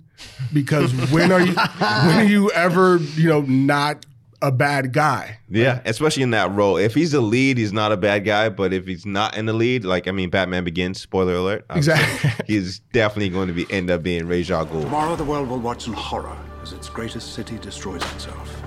because 0.52 0.92
when 1.12 1.32
are 1.32 1.42
you 1.42 1.54
when 1.54 2.18
are 2.18 2.24
you 2.24 2.50
ever 2.52 2.98
you 2.98 3.30
know 3.30 3.42
not 3.42 4.04
a 4.42 4.52
bad 4.52 4.92
guy? 4.92 5.38
Yeah, 5.48 5.82
especially 5.86 6.24
in 6.24 6.32
that 6.32 6.52
role. 6.54 6.76
If 6.78 6.96
he's 6.96 7.12
the 7.12 7.22
lead, 7.22 7.60
he's 7.60 7.72
not 7.72 7.92
a 7.92 7.98
bad 7.98 8.26
guy. 8.26 8.50
But 8.50 8.74
if 8.74 8.88
he's 8.88 9.06
not 9.06 9.38
in 9.38 9.46
the 9.46 9.54
lead, 9.54 9.86
like 9.86 10.08
I 10.08 10.12
mean, 10.12 10.32
Batman 10.32 10.64
Begins. 10.64 11.02
Spoiler 11.02 11.36
alert. 11.36 11.66
obviously, 11.70 11.94
Exactly. 11.94 12.46
He's 12.48 12.80
definitely 12.94 13.30
going 13.30 13.48
to 13.50 13.54
be 13.54 13.72
end 13.72 13.92
up 13.92 14.02
being 14.02 14.28
Ra's 14.28 14.50
al 14.50 14.66
Ghul. 14.66 14.82
Tomorrow 14.82 15.16
the 15.16 15.24
world 15.24 15.50
will 15.50 15.60
watch 15.60 15.86
in 15.86 15.94
horror 15.94 16.36
as 16.66 16.74
its 16.74 16.90
greatest 16.90 17.34
city 17.36 17.58
destroys 17.60 18.02
itself. 18.14 18.62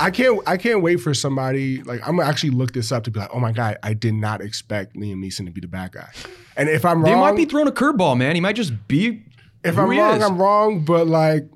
I 0.00 0.10
can't 0.10 0.40
I 0.46 0.56
can't 0.56 0.82
wait 0.82 0.96
for 0.96 1.14
somebody 1.14 1.82
like 1.84 2.00
I'm 2.06 2.16
gonna 2.16 2.28
actually 2.28 2.50
look 2.50 2.72
this 2.72 2.90
up 2.90 3.04
to 3.04 3.12
be 3.12 3.20
like, 3.20 3.30
oh 3.32 3.38
my 3.38 3.52
god, 3.52 3.78
I 3.82 3.94
did 3.94 4.14
not 4.14 4.40
expect 4.40 4.96
Liam 4.96 5.24
Neeson 5.24 5.46
to 5.46 5.52
be 5.52 5.60
the 5.60 5.68
bad 5.68 5.92
guy. 5.92 6.10
And 6.56 6.68
if 6.68 6.84
I'm 6.84 7.02
wrong, 7.04 7.12
They 7.14 7.18
might 7.20 7.36
be 7.36 7.44
throwing 7.44 7.68
a 7.68 7.72
curveball, 7.72 8.16
man. 8.16 8.34
He 8.34 8.40
might 8.40 8.56
just 8.56 8.72
be. 8.88 9.22
if 9.62 9.76
who 9.76 9.82
I'm 9.82 9.90
he 9.92 10.00
wrong, 10.00 10.16
is. 10.16 10.22
I'm 10.24 10.38
wrong. 10.38 10.84
But 10.84 11.06
like 11.06 11.48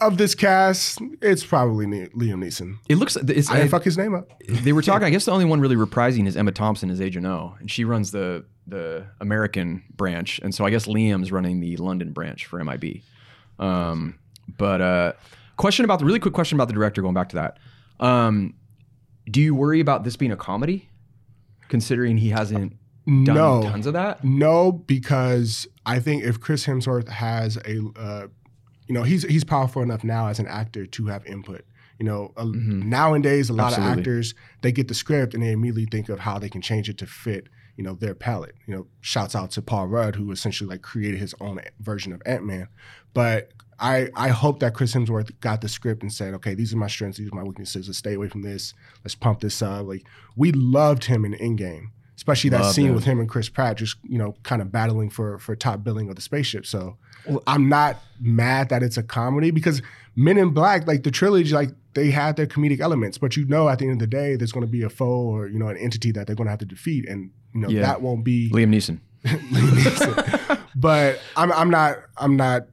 of 0.00 0.16
this 0.16 0.34
cast, 0.34 0.98
it's 1.20 1.44
probably 1.44 1.86
Ne- 1.86 2.06
Liam 2.08 2.42
Neeson. 2.42 2.78
It 2.88 2.96
looks. 2.96 3.16
It's, 3.16 3.50
I 3.50 3.56
didn't 3.56 3.68
I- 3.68 3.68
fuck 3.68 3.82
his 3.84 3.98
name 3.98 4.14
up. 4.14 4.30
they 4.48 4.72
were 4.72 4.80
talking. 4.82 5.04
I 5.06 5.10
guess 5.10 5.26
the 5.26 5.32
only 5.32 5.44
one 5.44 5.60
really 5.60 5.76
reprising 5.76 6.26
is 6.26 6.36
Emma 6.38 6.52
Thompson 6.52 6.88
as 6.88 7.02
Agent 7.02 7.26
O, 7.26 7.54
and 7.60 7.70
she 7.70 7.84
runs 7.84 8.12
the 8.12 8.46
the 8.66 9.04
American 9.20 9.82
branch, 9.94 10.40
and 10.42 10.54
so 10.54 10.64
I 10.64 10.70
guess 10.70 10.86
Liam's 10.86 11.30
running 11.32 11.60
the 11.60 11.76
London 11.76 12.12
branch 12.12 12.46
for 12.46 12.62
MIB. 12.64 13.02
Um, 13.58 14.18
but 14.56 14.80
uh, 14.80 15.12
question 15.56 15.84
about 15.84 15.98
the 15.98 16.04
really 16.04 16.20
quick 16.20 16.34
question 16.34 16.56
about 16.56 16.68
the 16.68 16.74
director. 16.74 17.02
Going 17.02 17.14
back 17.14 17.28
to 17.30 17.36
that, 17.36 17.58
um, 18.00 18.54
do 19.30 19.40
you 19.40 19.54
worry 19.54 19.80
about 19.80 20.04
this 20.04 20.16
being 20.16 20.32
a 20.32 20.36
comedy, 20.36 20.88
considering 21.68 22.16
he 22.16 22.30
hasn't 22.30 22.72
done 23.06 23.24
No. 23.24 23.62
tons 23.62 23.86
of 23.86 23.92
that? 23.94 24.24
No, 24.24 24.72
because 24.72 25.66
I 25.86 25.98
think 26.00 26.22
if 26.24 26.40
Chris 26.40 26.66
Hemsworth 26.66 27.08
has 27.08 27.56
a, 27.58 27.80
uh, 27.98 28.26
you 28.86 28.94
know, 28.94 29.02
he's 29.02 29.22
he's 29.24 29.44
powerful 29.44 29.82
enough 29.82 30.04
now 30.04 30.28
as 30.28 30.38
an 30.38 30.46
actor 30.46 30.86
to 30.86 31.06
have 31.06 31.24
input. 31.26 31.64
You 31.98 32.06
know, 32.06 32.32
uh, 32.36 32.46
nowadays 32.54 33.50
a 33.50 33.52
lot 33.52 33.72
Absolutely. 33.72 33.92
of 33.92 33.98
actors 33.98 34.34
they 34.62 34.70
get 34.70 34.86
the 34.86 34.94
script 34.94 35.34
and 35.34 35.42
they 35.42 35.50
immediately 35.50 35.86
think 35.90 36.08
of 36.08 36.20
how 36.20 36.38
they 36.38 36.48
can 36.48 36.62
change 36.62 36.88
it 36.88 36.96
to 36.98 37.06
fit, 37.06 37.48
you 37.76 37.82
know, 37.82 37.94
their 37.94 38.14
palette. 38.14 38.54
You 38.66 38.76
know, 38.76 38.86
shouts 39.00 39.34
out 39.34 39.50
to 39.52 39.62
Paul 39.62 39.88
Rudd 39.88 40.14
who 40.14 40.30
essentially 40.30 40.70
like 40.70 40.82
created 40.82 41.18
his 41.18 41.34
own 41.40 41.60
version 41.80 42.12
of 42.12 42.22
Ant 42.24 42.44
Man. 42.44 42.68
But 43.14 43.50
I 43.80 44.08
I 44.14 44.28
hope 44.28 44.60
that 44.60 44.74
Chris 44.74 44.94
Hemsworth 44.94 45.38
got 45.40 45.60
the 45.60 45.68
script 45.68 46.02
and 46.02 46.12
said, 46.12 46.34
okay, 46.34 46.54
these 46.54 46.72
are 46.72 46.76
my 46.76 46.88
strengths, 46.88 47.18
these 47.18 47.30
are 47.30 47.34
my 47.36 47.42
weaknesses. 47.44 47.88
Let's 47.88 47.98
stay 47.98 48.14
away 48.14 48.28
from 48.28 48.42
this. 48.42 48.74
Let's 49.04 49.14
pump 49.14 49.40
this 49.40 49.62
up. 49.62 49.86
Like 49.86 50.06
we 50.36 50.52
loved 50.52 51.04
him 51.04 51.24
in 51.24 51.32
Endgame 51.34 51.88
especially 52.18 52.50
that 52.50 52.62
Loved 52.62 52.74
scene 52.74 52.86
him. 52.88 52.94
with 52.96 53.04
him 53.04 53.20
and 53.20 53.28
Chris 53.28 53.48
Pratt, 53.48 53.76
just 53.76 53.96
you 54.02 54.18
know, 54.18 54.34
kind 54.42 54.60
of 54.60 54.72
battling 54.72 55.08
for 55.08 55.38
for 55.38 55.54
top 55.54 55.84
billing 55.84 56.08
of 56.10 56.16
the 56.16 56.20
spaceship. 56.20 56.66
So 56.66 56.96
I'm 57.46 57.68
not 57.68 57.96
mad 58.20 58.70
that 58.70 58.82
it's 58.82 58.96
a 58.96 59.04
comedy 59.04 59.52
because 59.52 59.82
Men 60.16 60.36
in 60.36 60.50
Black, 60.50 60.84
like 60.88 61.04
the 61.04 61.12
trilogy, 61.12 61.52
like 61.54 61.70
they 61.94 62.10
had 62.10 62.34
their 62.34 62.46
comedic 62.48 62.80
elements, 62.80 63.18
but 63.18 63.36
you 63.36 63.46
know, 63.46 63.68
at 63.68 63.78
the 63.78 63.84
end 63.84 63.94
of 63.94 63.98
the 64.00 64.08
day, 64.08 64.34
there's 64.34 64.50
going 64.50 64.66
to 64.66 64.70
be 64.70 64.82
a 64.82 64.90
foe 64.90 65.06
or 65.06 65.46
you 65.46 65.60
know 65.60 65.68
an 65.68 65.76
entity 65.76 66.10
that 66.10 66.26
they're 66.26 66.34
going 66.34 66.46
to 66.46 66.50
have 66.50 66.58
to 66.58 66.66
defeat, 66.66 67.08
and 67.08 67.30
you 67.54 67.60
know 67.60 67.68
Yeah. 67.68 67.82
that 67.82 68.02
won't 68.02 68.24
be. 68.24 68.50
Liam 68.50 68.74
Neeson. 68.74 68.98
but 70.74 71.20
I'm 71.36 71.52
I'm 71.52 71.70
not 71.70 71.98
I'm 72.16 72.36
not 72.36 72.66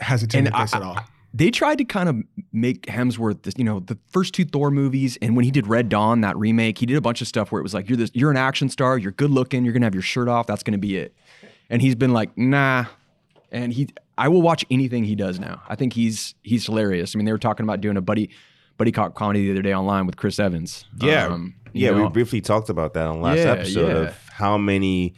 hesitant 0.00 0.46
And 0.48 0.54
with 0.54 0.62
this 0.62 0.74
I- 0.74 0.76
at 0.78 0.82
all. 0.82 0.98
they 1.32 1.50
tried 1.50 1.78
to 1.78 1.84
kind 1.84 2.08
of 2.08 2.16
make 2.52 2.86
Hemsworth, 2.86 3.42
this, 3.42 3.54
you 3.56 3.64
know, 3.64 3.80
the 3.80 3.98
first 4.10 4.34
two 4.34 4.44
Thor 4.44 4.70
movies, 4.70 5.18
and 5.20 5.34
when 5.36 5.44
he 5.44 5.50
did 5.50 5.66
Red 5.66 5.88
Dawn, 5.88 6.20
that 6.20 6.36
remake, 6.36 6.78
he 6.78 6.86
did 6.86 6.96
a 6.96 7.00
bunch 7.00 7.20
of 7.20 7.26
stuff 7.28 7.50
where 7.50 7.58
it 7.60 7.62
was 7.62 7.74
like, 7.74 7.88
you're 7.88 7.96
this, 7.96 8.10
you're 8.14 8.30
an 8.30 8.36
action 8.36 8.68
star, 8.68 8.96
you're 8.98 9.12
good 9.12 9.30
looking, 9.30 9.64
you're 9.64 9.72
gonna 9.74 9.86
have 9.86 9.94
your 9.94 10.02
shirt 10.02 10.28
off, 10.28 10.46
that's 10.46 10.62
gonna 10.62 10.78
be 10.78 10.96
it. 10.96 11.14
And 11.70 11.82
he's 11.82 11.94
been 11.94 12.12
like, 12.12 12.36
nah. 12.38 12.84
And 13.50 13.72
he, 13.72 13.88
I 14.18 14.28
will 14.28 14.42
watch 14.42 14.64
anything 14.70 15.04
he 15.04 15.14
does 15.14 15.38
now. 15.40 15.62
I 15.68 15.74
think 15.76 15.92
he's 15.92 16.34
he's 16.42 16.66
hilarious. 16.66 17.14
I 17.14 17.18
mean, 17.18 17.24
they 17.24 17.32
were 17.32 17.38
talking 17.38 17.64
about 17.64 17.80
doing 17.80 17.96
a 17.96 18.00
buddy 18.02 18.30
buddy 18.76 18.90
cop 18.92 19.14
comedy 19.14 19.44
the 19.46 19.52
other 19.52 19.62
day 19.62 19.72
online 19.74 20.06
with 20.06 20.16
Chris 20.16 20.38
Evans. 20.40 20.84
Yeah, 21.00 21.26
Um, 21.28 21.54
yeah. 21.72 21.90
know, 21.90 22.02
We 22.04 22.08
briefly 22.10 22.40
talked 22.40 22.68
about 22.68 22.94
that 22.94 23.06
on 23.06 23.20
last 23.20 23.38
Yeah, 23.38 23.52
episode 23.52 23.88
yeah. 23.88 24.08
of 24.08 24.28
how 24.30 24.58
many, 24.58 25.14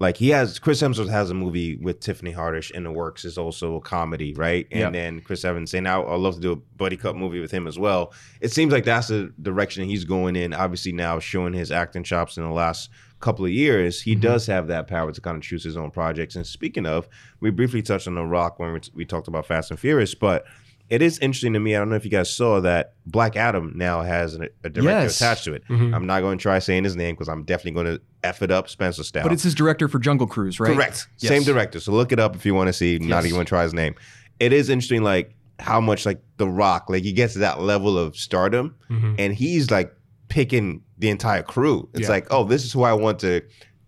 like 0.00 0.16
he 0.16 0.30
has. 0.30 0.58
Chris 0.58 0.82
Hemsworth 0.82 1.10
has 1.10 1.30
a 1.30 1.34
movie 1.34 1.76
with 1.76 2.00
Tiffany 2.00 2.32
Haddish 2.32 2.70
in 2.70 2.82
the 2.84 2.90
works. 2.90 3.24
It's 3.24 3.38
also 3.38 3.76
a 3.76 3.80
comedy, 3.80 4.34
right? 4.34 4.66
And 4.72 4.80
Yep. 4.80 4.92
then 4.92 5.20
Chris 5.20 5.44
Evans 5.44 5.70
saying, 5.70 5.86
"I 5.86 6.00
I'd 6.00 6.20
love 6.20 6.36
to 6.36 6.40
do 6.40 6.52
a 6.52 6.56
buddy 6.56 6.96
cup 6.96 7.14
movie 7.14 7.38
with 7.40 7.50
him 7.50 7.66
as 7.66 7.78
well." 7.78 8.12
It 8.40 8.50
seems 8.50 8.72
like 8.72 8.84
that's 8.84 9.08
the 9.08 9.32
direction 9.40 9.84
he's 9.84 10.04
going 10.04 10.34
in. 10.36 10.54
Obviously, 10.54 10.92
now 10.92 11.20
showing 11.20 11.52
his 11.52 11.70
acting 11.70 12.02
chops 12.02 12.36
in 12.36 12.42
the 12.42 12.50
last 12.50 12.90
couple 13.20 13.44
of 13.44 13.50
years, 13.50 14.00
he 14.00 14.12
mm-hmm. 14.12 14.22
does 14.22 14.46
have 14.46 14.66
that 14.68 14.88
power 14.88 15.12
to 15.12 15.20
kind 15.20 15.36
of 15.36 15.42
choose 15.42 15.62
his 15.62 15.76
own 15.76 15.90
projects. 15.90 16.34
And 16.36 16.46
speaking 16.46 16.86
of, 16.86 17.06
we 17.40 17.50
briefly 17.50 17.82
touched 17.82 18.08
on 18.08 18.14
The 18.14 18.24
Rock 18.24 18.58
when 18.58 18.72
we, 18.72 18.80
we 18.94 19.04
talked 19.04 19.28
about 19.28 19.46
Fast 19.46 19.70
and 19.70 19.78
Furious, 19.78 20.14
but. 20.14 20.46
It 20.90 21.02
is 21.02 21.18
interesting 21.20 21.52
to 21.52 21.60
me. 21.60 21.76
I 21.76 21.78
don't 21.78 21.88
know 21.88 21.94
if 21.96 22.04
you 22.04 22.10
guys 22.10 22.30
saw 22.34 22.60
that 22.60 22.94
Black 23.06 23.36
Adam 23.36 23.72
now 23.76 24.02
has 24.02 24.34
an, 24.34 24.48
a 24.64 24.68
director 24.68 25.02
Yes. 25.02 25.16
attached 25.16 25.44
to 25.44 25.54
it. 25.54 25.62
Mm-hmm. 25.68 25.94
I'm 25.94 26.04
not 26.06 26.20
going 26.20 26.36
to 26.36 26.42
try 26.42 26.58
saying 26.58 26.82
his 26.84 26.96
name 26.96 27.14
because 27.14 27.28
I'm 27.28 27.44
definitely 27.44 27.82
going 27.82 27.96
to 27.96 28.02
f 28.24 28.42
it 28.42 28.50
up, 28.50 28.68
Spencer 28.68 29.04
style. 29.04 29.22
but 29.22 29.32
it's 29.32 29.44
his 29.44 29.54
director 29.54 29.86
for 29.88 29.98
Jungle 30.00 30.26
Cruise, 30.26 30.58
right? 30.60 30.74
correct, 30.74 31.06
Yes. 31.18 31.28
same 31.30 31.44
director. 31.44 31.78
So 31.80 31.92
look 31.92 32.10
it 32.12 32.18
up 32.18 32.34
if 32.34 32.44
you 32.44 32.54
want 32.54 32.66
to 32.66 32.72
see. 32.72 32.98
Not 32.98 33.08
Yes. 33.18 33.26
even 33.26 33.36
want 33.36 33.46
to 33.46 33.50
try 33.50 33.62
his 33.62 33.72
name. 33.72 33.94
It 34.40 34.52
is 34.52 34.68
interesting, 34.68 35.02
like 35.02 35.34
how 35.60 35.80
much 35.80 36.04
like 36.06 36.20
The 36.38 36.48
Rock, 36.48 36.86
like 36.90 37.04
he 37.04 37.12
gets 37.12 37.34
to 37.34 37.38
that 37.40 37.60
level 37.60 37.96
of 37.96 38.16
stardom, 38.16 38.74
mm-hmm. 38.90 39.14
and 39.18 39.32
he's 39.34 39.70
like 39.70 39.94
picking 40.28 40.82
the 40.98 41.08
entire 41.10 41.42
crew. 41.42 41.88
It's 41.94 42.02
Yeah. 42.02 42.08
like, 42.08 42.26
oh, 42.30 42.44
this 42.44 42.64
is 42.64 42.72
who 42.72 42.82
I 42.82 42.92
want 42.94 43.18
to 43.20 43.42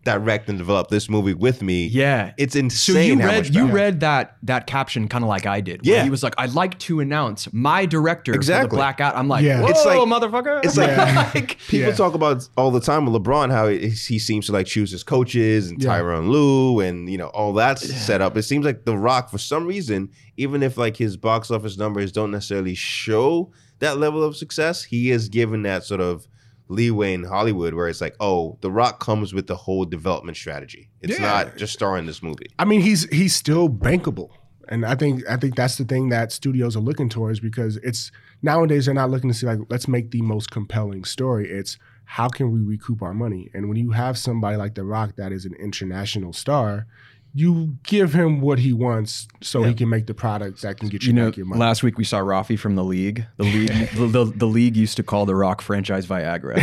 direct 0.04 0.48
and 0.48 0.58
develop 0.58 0.88
this 0.88 1.08
movie 1.08 1.34
with 1.34 1.62
me. 1.62 1.86
Yeah. 1.86 2.32
it's 2.36 2.56
insane. 2.56 2.94
So 2.94 3.00
you 3.00 3.18
how 3.20 3.28
read 3.28 3.36
much 3.36 3.50
you 3.50 3.66
read 3.66 4.00
that 4.00 4.36
that 4.42 4.66
caption 4.66 5.06
kind 5.08 5.22
of 5.22 5.28
like 5.28 5.46
I 5.46 5.60
did. 5.60 5.80
Yeah. 5.86 6.02
he 6.02 6.10
was 6.10 6.22
like, 6.22 6.34
"I'd 6.38 6.54
like 6.54 6.78
to 6.80 6.98
announce 7.00 7.52
my 7.52 7.86
director 7.86 8.32
for 8.32 8.36
Exactly. 8.36 8.70
the 8.70 8.76
Black 8.76 9.00
I'm 9.00 9.28
like, 9.28 9.44
Yeah. 9.44 9.60
"Whoa, 9.62 9.68
It's 9.68 9.84
like- 9.86 9.98
motherfucker!" 10.00 10.64
It's 10.64 10.76
like 10.82 10.88
Yeah. 10.90 11.30
Like, 11.34 11.58
People 11.68 11.90
Yeah. 11.90 11.94
talk 11.94 12.14
about 12.14 12.48
all 12.56 12.70
the 12.70 12.80
time 12.80 13.06
with 13.06 13.22
LeBron 13.22 13.50
how 13.52 13.68
he 13.68 13.90
he 13.90 14.18
seems 14.18 14.46
to 14.46 14.52
like 14.52 14.66
choose 14.66 14.90
his 14.90 15.04
coaches 15.04 15.70
and 15.70 15.80
Yeah. 15.82 15.90
Tyronn 16.00 16.28
Lue 16.28 16.80
and 16.80 17.08
you 17.08 17.18
know 17.18 17.28
all 17.28 17.52
that's 17.52 17.82
set 17.94 18.20
up. 18.20 18.36
It 18.36 18.42
seems 18.42 18.64
like 18.64 18.84
The 18.84 18.96
Rock 18.96 19.30
for 19.30 19.38
some 19.38 19.66
reason, 19.66 20.10
even 20.36 20.62
if 20.62 20.76
like 20.76 20.96
his 20.96 21.16
box 21.16 21.50
office 21.50 21.78
numbers 21.78 22.10
don't 22.12 22.30
necessarily 22.32 22.74
show 22.74 23.52
that 23.78 23.98
level 23.98 24.22
of 24.22 24.36
success, 24.36 24.82
he 24.84 25.10
is 25.10 25.28
given 25.28 25.62
that 25.62 25.84
sort 25.84 26.00
of 26.00 26.26
leeway 26.72 27.12
in 27.14 27.24
Hollywood 27.24 27.74
where 27.74 27.88
it's 27.88 28.00
like, 28.00 28.16
oh, 28.20 28.58
The 28.60 28.70
Rock 28.70 28.98
comes 29.00 29.32
with 29.34 29.46
the 29.46 29.56
whole 29.56 29.84
development 29.84 30.36
strategy. 30.36 30.88
It's 31.00 31.18
Yeah. 31.18 31.26
not 31.26 31.56
just 31.56 31.72
starring 31.72 32.06
this 32.06 32.22
movie. 32.22 32.46
I 32.58 32.64
mean, 32.64 32.80
he's 32.80 33.04
he's 33.10 33.34
still 33.36 33.68
bankable, 33.68 34.30
and 34.68 34.84
I 34.86 34.94
think 34.94 35.22
I 35.28 35.36
think 35.36 35.54
that's 35.56 35.76
the 35.76 35.84
thing 35.84 36.08
that 36.10 36.32
studios 36.32 36.76
are 36.76 36.80
looking 36.80 37.08
towards 37.08 37.40
because 37.40 37.76
it's 37.78 38.10
nowadays 38.42 38.86
they're 38.86 38.94
not 38.94 39.10
looking 39.10 39.30
to 39.30 39.34
see 39.34 39.46
like 39.46 39.58
let's 39.68 39.86
make 39.88 40.10
the 40.10 40.22
most 40.22 40.50
compelling 40.50 41.04
story. 41.04 41.48
It's 41.50 41.78
how 42.04 42.28
can 42.28 42.50
we 42.52 42.60
recoup 42.60 43.00
our 43.02 43.14
money? 43.14 43.50
And 43.54 43.68
when 43.68 43.78
you 43.78 43.92
have 43.92 44.18
somebody 44.18 44.56
like 44.56 44.74
The 44.74 44.84
Rock 44.84 45.16
that 45.16 45.32
is 45.32 45.44
an 45.44 45.54
international 45.54 46.32
star, 46.32 46.86
you 47.34 47.76
give 47.84 48.12
him 48.12 48.40
what 48.40 48.58
he 48.58 48.72
wants 48.72 49.26
so 49.40 49.62
he 49.62 49.72
can 49.72 49.88
make 49.88 50.06
the 50.06 50.14
product 50.14 50.60
that 50.62 50.78
can 50.78 50.88
get 50.88 51.02
you, 51.02 51.08
you 51.08 51.12
know, 51.14 51.28
back 51.28 51.36
your 51.38 51.46
money. 51.46 51.60
last 51.60 51.82
week 51.82 51.96
we 51.96 52.04
saw 52.04 52.18
Rafi 52.18 52.58
from 52.58 52.74
the 52.74 52.84
league. 52.84 53.24
The 53.38 53.44
league, 53.44 53.68
the, 53.94 54.06
the, 54.06 54.24
the 54.36 54.46
league 54.46 54.76
used 54.76 54.96
to 54.98 55.02
call 55.02 55.24
the 55.24 55.34
Rock 55.34 55.62
franchise 55.62 56.06
Viagra. 56.06 56.58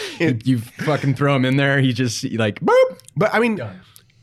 you, 0.20 0.38
you 0.44 0.58
fucking 0.58 1.14
throw 1.14 1.34
him 1.34 1.44
in 1.44 1.56
there, 1.56 1.80
he 1.80 1.92
just 1.92 2.22
like 2.32 2.60
boop. 2.60 2.98
But 3.16 3.34
I 3.34 3.38
mean, 3.38 3.60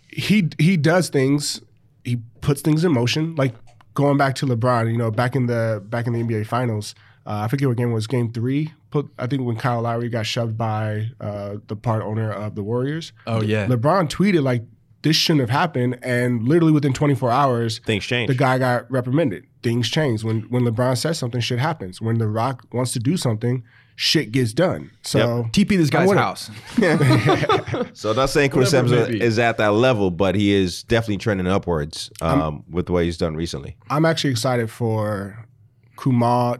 he 0.09 0.49
he 0.59 0.77
does 0.77 1.09
things. 1.09 1.61
He 2.03 2.17
puts 2.41 2.61
things 2.61 2.83
in 2.83 2.91
motion. 2.91 3.35
Like 3.35 3.55
going 3.95 4.17
back 4.17 4.35
to 4.35 4.45
LeBron, 4.45 4.91
you 4.91 4.97
know, 4.97 5.09
back 5.09 5.35
in 5.35 5.47
the 5.47 5.83
back 5.83 6.05
in 6.05 6.13
the 6.13 6.21
NBA 6.21 6.45
Finals, 6.45 6.93
uh, 7.25 7.41
I 7.43 7.47
forget 7.47 7.67
what 7.67 7.77
game 7.77 7.91
was. 7.91 8.07
Game 8.07 8.31
three. 8.31 8.73
Put 8.91 9.09
I 9.17 9.27
think 9.27 9.43
when 9.43 9.57
Kyle 9.57 9.81
Lowry 9.81 10.09
got 10.09 10.25
shoved 10.25 10.57
by 10.57 11.09
uh, 11.19 11.55
the 11.67 11.75
part 11.75 12.03
owner 12.03 12.31
of 12.31 12.55
the 12.55 12.63
Warriors. 12.63 13.11
Oh 13.25 13.41
yeah, 13.41 13.67
LeBron 13.67 14.09
tweeted 14.09 14.43
like 14.43 14.63
this 15.07 15.15
shouldn't 15.15 15.39
have 15.41 15.49
happened, 15.49 15.97
and 16.01 16.47
literally 16.47 16.73
within 16.73 16.91
24 16.93 17.31
hours, 17.31 17.79
Things 17.85 18.03
change. 18.05 18.27
the 18.27 18.35
guy 18.35 18.57
got 18.57 18.89
reprimanded. 18.91 19.45
Things 19.63 19.89
change 19.89 20.23
when 20.23 20.41
when 20.49 20.63
LeBron 20.63 20.97
says 20.97 21.17
something, 21.17 21.39
shit 21.41 21.59
happens. 21.59 22.01
When 22.01 22.17
The 22.17 22.27
Rock 22.27 22.65
wants 22.73 22.91
to 22.93 22.99
do 22.99 23.15
something, 23.17 23.63
shit 23.95 24.31
gets 24.31 24.51
done. 24.53 24.91
So 25.03 25.45
TP 25.51 25.69
this 25.77 25.89
guy's 25.89 26.07
with 26.09 26.17
it. 26.17 26.21
house. 26.21 26.49
So 27.93 28.13
not 28.13 28.29
saying 28.29 28.49
Chris 28.51 28.73
Whatever 28.73 28.87
it 28.95 28.97
Hemsworth 28.99 29.07
may 29.13 29.19
be. 29.19 29.21
is 29.23 29.39
at 29.39 29.57
that 29.57 29.73
level, 29.73 30.11
but 30.11 30.35
he 30.35 30.51
is 30.51 30.83
definitely 30.83 31.17
trending 31.17 31.47
upwards 31.47 32.11
um, 32.21 32.63
with 32.69 32.85
the 32.85 32.91
way 32.91 33.05
he's 33.05 33.17
done 33.17 33.35
recently. 33.35 33.75
I'm 33.89 34.05
actually 34.05 34.31
excited 34.31 34.69
for 34.69 35.45
Kumar 35.95 36.59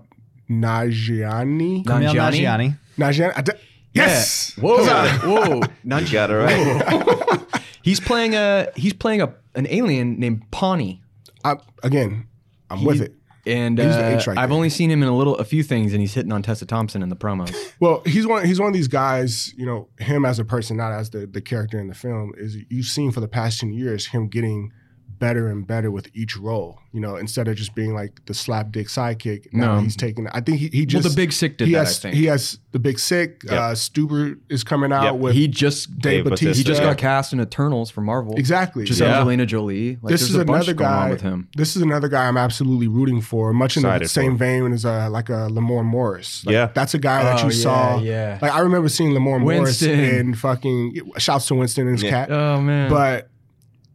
Nagiani. 0.50 1.84
Kumail 1.86 2.14
Nanjiani? 2.14 2.42
Nanjiani. 2.42 2.78
Nagiani. 2.98 3.34
I 3.38 3.42
d- 3.42 3.52
yes. 3.94 4.56
Whoa, 4.58 4.84
whoa, 5.24 5.62
not 5.84 6.04
You 6.04 6.12
got 6.14 6.32
it 6.32 6.36
right. 6.36 7.44
He's 7.88 8.00
playing 8.00 8.36
a 8.36 8.70
he's 8.76 8.94
playing 8.94 9.22
a 9.22 9.34
an 9.56 9.66
alien 9.70 10.20
named 10.20 10.50
Pawny. 10.52 11.02
I, 11.44 11.56
again, 11.84 12.28
I'm 12.70 12.84
with 12.84 12.98
He- 12.98 13.04
it. 13.06 13.14
And 13.46 13.78
He's 13.80 13.96
the 13.96 14.04
uh, 14.06 14.10
H 14.20 14.28
right 14.28 14.38
I've 14.38 14.50
there. 14.50 14.56
only 14.58 14.70
seen 14.70 14.92
him 14.92 15.02
in 15.02 15.08
a 15.08 15.16
little 15.16 15.38
a 15.38 15.46
few 15.46 15.64
things, 15.64 15.94
and 15.94 16.02
he's 16.02 16.14
hitting 16.14 16.34
on 16.34 16.42
Tessa 16.44 16.66
Thompson 16.66 17.02
in 17.02 17.08
the 17.08 17.16
promos. 17.16 17.56
Well, 17.80 18.02
he's 18.06 18.28
one. 18.28 18.44
He's 18.46 18.60
one 18.60 18.68
of 18.68 18.74
these 18.74 18.90
guys. 18.90 19.54
You 19.56 19.66
know, 19.66 19.88
him 20.00 20.26
as 20.26 20.38
a 20.38 20.44
person, 20.44 20.76
not 20.76 20.92
as 20.92 21.12
the 21.12 21.26
the 21.28 21.40
character 21.40 21.80
in 21.80 21.88
the 21.88 21.94
film. 21.96 22.34
Is 22.38 22.58
you've 22.70 22.88
seen 22.88 23.12
for 23.14 23.22
the 23.22 23.28
past 23.30 23.62
ten 23.62 23.72
years 23.72 24.08
him 24.08 24.28
getting 24.28 24.74
better 25.20 25.48
and 25.48 25.66
better 25.66 25.90
with 25.92 26.10
each 26.14 26.38
role. 26.38 26.80
You 26.94 27.02
know, 27.02 27.16
instead 27.16 27.48
of 27.48 27.56
just 27.56 27.76
being 27.76 27.94
like 27.94 28.26
the 28.26 28.34
slap 28.34 28.72
dick 28.72 28.88
sidekick. 28.88 29.54
Now 29.54 29.76
No. 29.76 29.82
he's 29.82 29.96
taking. 29.96 30.28
I 30.30 30.42
think 30.42 30.58
he, 30.58 30.68
he 30.70 30.80
Well, 30.82 30.86
just 30.88 31.10
the 31.10 31.16
Big 31.16 31.32
Sick 31.32 31.58
did 31.58 31.68
he 31.68 31.74
that, 31.74 31.86
has, 31.86 32.00
I 32.00 32.02
think. 32.02 32.16
He 32.16 32.26
has 32.26 32.58
the 32.72 32.80
big 32.80 32.98
sick. 32.98 33.44
Yep. 33.44 33.54
Uh, 33.54 33.72
Stuber 33.74 34.40
is 34.50 34.64
coming 34.64 34.92
out 34.92 35.04
Yep. 35.04 35.16
with 35.16 35.34
he 35.36 35.48
just 35.48 35.92
Dave 36.00 36.24
Dave 36.24 36.24
Batista. 36.26 36.58
He 36.58 36.64
just 36.64 36.82
got 36.82 36.98
cast 36.98 37.34
in 37.34 37.40
Eternals 37.40 37.92
for 37.92 38.02
Marvel. 38.02 38.36
exactly. 38.36 38.86
Just 38.86 39.00
So- 39.00 39.06
Angelina 39.06 39.46
Jolie. 39.46 39.98
Like, 40.02 40.12
this 40.12 40.24
is 40.24 40.34
a 40.36 40.46
bunch 40.46 40.66
another 40.68 40.74
going 40.74 40.90
on 40.92 41.06
guy 41.06 41.10
with 41.12 41.22
him. 41.22 41.48
This 41.56 41.76
is 41.76 41.82
another 41.82 42.08
guy 42.08 42.28
I'm 42.28 42.38
absolutely 42.38 42.88
rooting 42.88 43.22
for, 43.22 43.54
much 43.54 43.78
in 43.78 43.84
the 43.84 44.06
same 44.08 44.38
vein 44.38 44.72
as 44.74 44.86
uh, 44.86 45.10
like 45.12 45.30
a 45.30 45.48
Lamorne 45.52 45.86
Morris. 45.86 46.46
Like, 46.46 46.54
Yeah. 46.54 46.70
that's 46.74 46.94
a 46.96 47.00
guy 47.00 47.24
that 47.24 47.44
Oh, 47.44 47.48
you 47.48 47.54
yeah, 47.56 47.64
saw. 47.64 48.00
yeah. 48.00 48.40
Like 48.42 48.52
I 48.54 48.60
remember 48.62 48.90
seeing 48.90 49.12
Lamorne 49.12 49.44
Winston. 49.44 49.96
Morris 49.98 50.14
in 50.20 50.34
fucking. 50.34 51.12
Shouts 51.18 51.48
to 51.48 51.56
Winston 51.56 51.88
and 51.88 51.96
his 51.96 52.04
Yeah. 52.04 52.10
cat. 52.10 52.32
Oh 52.32 52.60
man, 52.62 52.90
But 52.90 53.30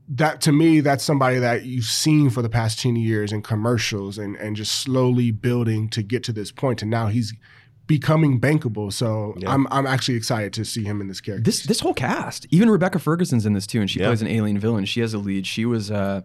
that 0.09 0.41
to 0.43 0.53
me, 0.53 0.81
that's 0.81 1.05
somebody 1.05 1.39
that 1.39 1.65
you've 1.65 1.85
seen 1.85 2.29
for 2.31 2.43
the 2.43 2.49
past 2.49 2.81
ten 2.81 2.97
years 2.97 3.33
in 3.33 3.43
commercials 3.43 4.19
and 4.19 4.37
and 4.37 4.57
just 4.57 4.73
slowly 4.73 5.31
building 5.31 5.89
to 5.91 6.03
get 6.03 6.23
to 6.25 6.33
this 6.33 6.51
point. 6.51 6.63
point, 6.63 6.83
and 6.83 6.91
now 6.91 7.07
he's 7.09 7.33
becoming 7.87 8.41
bankable. 8.41 8.93
So 8.93 9.35
I'm 9.47 9.67
I'm 9.71 9.87
actually 9.87 10.17
excited 10.17 10.53
to 10.55 10.65
see 10.65 10.85
him 10.85 11.01
in 11.01 11.09
this 11.09 11.21
character. 11.21 11.43
this 11.43 11.65
this 11.65 11.81
whole 11.81 11.95
cast, 11.95 12.47
even 12.51 12.71
Rebecca 12.71 12.99
Ferguson's 12.99 13.47
in 13.47 13.53
this 13.53 13.67
too, 13.67 13.81
and 13.81 13.91
she 13.91 14.01
Yeah. 14.01 14.07
plays 14.07 14.23
an 14.23 14.29
alien 14.29 14.59
villain. 14.59 14.85
She 14.85 15.01
has 15.01 15.15
a 15.15 15.19
lead. 15.19 15.47
She 15.47 15.65
was 15.65 15.91
uh, 15.91 16.23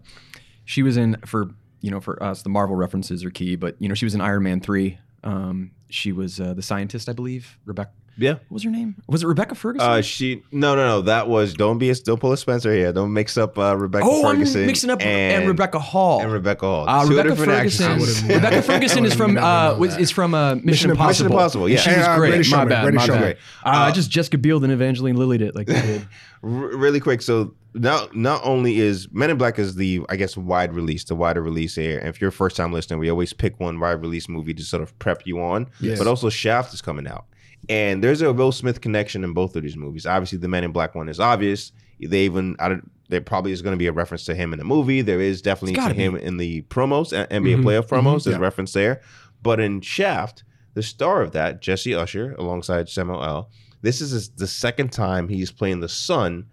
she 0.64 0.82
was 0.82 0.96
in 0.96 1.16
for 1.26 1.50
you 1.80 1.90
know 1.90 2.00
for 2.00 2.22
us 2.22 2.42
the 2.42 2.48
Marvel 2.50 2.76
references 2.76 3.24
are 3.24 3.30
key, 3.30 3.56
but 3.56 3.76
you 3.80 3.88
know 3.88 3.94
she 3.94 4.04
was 4.06 4.14
in 4.14 4.20
Iron 4.20 4.42
Man 4.44 4.60
three. 4.60 4.98
Um, 5.24 5.72
she 5.90 6.12
was 6.12 6.38
uh, 6.40 6.54
the 6.54 6.62
scientist, 6.62 7.08
I 7.08 7.12
believe. 7.12 7.58
Rebecca, 7.64 7.90
Yeah. 8.20 8.32
what 8.34 8.50
was 8.50 8.64
her 8.64 8.70
name? 8.70 8.96
Was 9.06 9.22
it 9.22 9.26
Rebecca 9.28 9.54
Ferguson? 9.54 9.88
Uh, 9.88 10.02
she 10.02 10.42
no 10.50 10.74
no 10.74 10.86
no 10.86 11.00
that 11.02 11.28
was 11.28 11.54
don't 11.54 11.78
be 11.78 11.88
a 11.90 11.94
don't 11.94 12.20
pull 12.20 12.32
a 12.32 12.36
Spencer 12.36 12.72
here 12.74 12.92
don't 12.92 13.12
mix 13.12 13.38
up 13.38 13.56
uh, 13.58 13.76
Rebecca 13.76 14.04
oh, 14.08 14.22
Ferguson 14.22 14.62
I'm 14.62 14.66
mixing 14.66 14.90
up 14.90 15.00
and, 15.00 15.46
Rebecca 15.46 15.78
Hall. 15.78 16.20
and 16.20 16.32
Rebecca 16.32 16.66
Hall 16.66 16.88
Uh, 16.88 17.04
Two 17.04 17.10
Rebecca 17.10 17.28
different 17.30 17.52
Ferguson. 17.52 17.86
actresses. 17.92 18.22
would've- 18.24 18.34
Rebecca 18.42 18.62
Ferguson 18.62 19.04
is 19.04 19.14
from 19.14 19.34
never 19.34 19.46
uh, 19.46 19.70
known 19.70 19.80
was, 19.80 19.90
that. 19.94 20.00
is 20.00 20.10
from 20.10 20.34
uh, 20.34 20.54
Mission, 20.56 20.66
Mission 20.66 20.90
Impossible. 20.90 21.08
Mission 21.08 21.26
Impossible, 21.32 21.68
yeah. 21.68 21.76
she 21.78 21.90
was 21.90 21.98
uh, 22.06 22.16
great. 22.16 22.28
Brady 22.30 22.38
my 22.38 22.42
Sherman, 22.56 22.68
bad. 22.68 22.82
Brady 22.82 22.96
my 22.98 23.06
bad. 23.06 23.38
Uh, 23.64 23.92
just 23.92 24.10
Jessica 24.10 24.38
Biel 24.38 24.62
and 24.64 24.72
Evangeline 24.72 25.16
Lilly 25.16 25.38
did 25.38 25.54
like 25.54 25.66
they 25.68 25.80
did. 25.80 26.08
Really 26.40 27.00
quick 27.00 27.20
so 27.20 27.54
not 27.74 28.14
not 28.14 28.40
only 28.44 28.78
is 28.78 29.08
Men 29.12 29.28
in 29.30 29.38
Black 29.38 29.58
is 29.58 29.74
the 29.74 30.02
I 30.08 30.14
guess 30.14 30.36
wide 30.36 30.72
release 30.72 31.02
the 31.04 31.16
wider 31.16 31.42
release 31.42 31.74
here 31.74 31.98
and 31.98 32.08
if 32.08 32.20
you're 32.20 32.28
a 32.28 32.32
first 32.32 32.56
time 32.56 32.72
listener 32.72 32.96
we 32.96 33.10
always 33.10 33.32
pick 33.32 33.58
one 33.58 33.80
wide 33.80 34.00
release 34.00 34.28
movie 34.28 34.54
to 34.54 34.62
sort 34.62 34.82
of 34.82 34.96
prep 35.00 35.26
you 35.26 35.40
on 35.40 35.66
Yes. 35.80 35.98
but 35.98 36.06
also 36.06 36.28
Shaft 36.28 36.72
is 36.74 36.80
coming 36.80 37.08
out 37.08 37.24
and 37.68 38.02
there's 38.02 38.22
a 38.22 38.32
Will 38.32 38.52
Smith 38.52 38.80
connection 38.80 39.24
in 39.24 39.32
both 39.32 39.54
of 39.56 39.62
these 39.62 39.76
movies 39.76 40.06
obviously 40.06 40.38
the 40.38 40.48
Men 40.48 40.64
in 40.64 40.72
Black 40.72 40.94
one 40.94 41.08
is 41.08 41.20
obvious 41.20 41.72
they 42.00 42.20
even 42.24 42.54
I 42.58 42.68
don't, 42.68 42.90
there 43.08 43.20
probably 43.20 43.52
is 43.52 43.62
going 43.62 43.72
to 43.74 43.78
be 43.78 43.86
a 43.86 43.92
reference 43.92 44.24
to 44.26 44.34
him 44.34 44.52
in 44.52 44.58
the 44.58 44.64
movie 44.64 45.00
there 45.02 45.20
is 45.20 45.42
definitely 45.42 45.74
to 45.76 45.94
him 45.94 46.14
in 46.16 46.36
the 46.36 46.62
promos 46.62 47.12
NBA 47.30 47.56
Mhm. 47.56 47.62
playoff 47.64 47.88
promos 47.88 48.20
Mhm. 48.20 48.24
there's 48.24 48.36
Yeah. 48.36 48.42
reference 48.42 48.72
there 48.72 49.00
but 49.42 49.60
in 49.60 49.80
Shaft 49.80 50.44
the 50.74 50.82
star 50.82 51.22
of 51.22 51.32
that 51.32 51.60
Jesse 51.60 51.94
Usher 51.94 52.34
alongside 52.38 52.88
Samuel 52.88 53.24
L 53.24 53.50
this 53.82 54.00
is 54.00 54.10
his, 54.10 54.28
the 54.30 54.46
second 54.46 54.92
time 54.92 55.28
he's 55.28 55.50
playing 55.52 55.80
the 55.80 55.88
son 55.88 56.46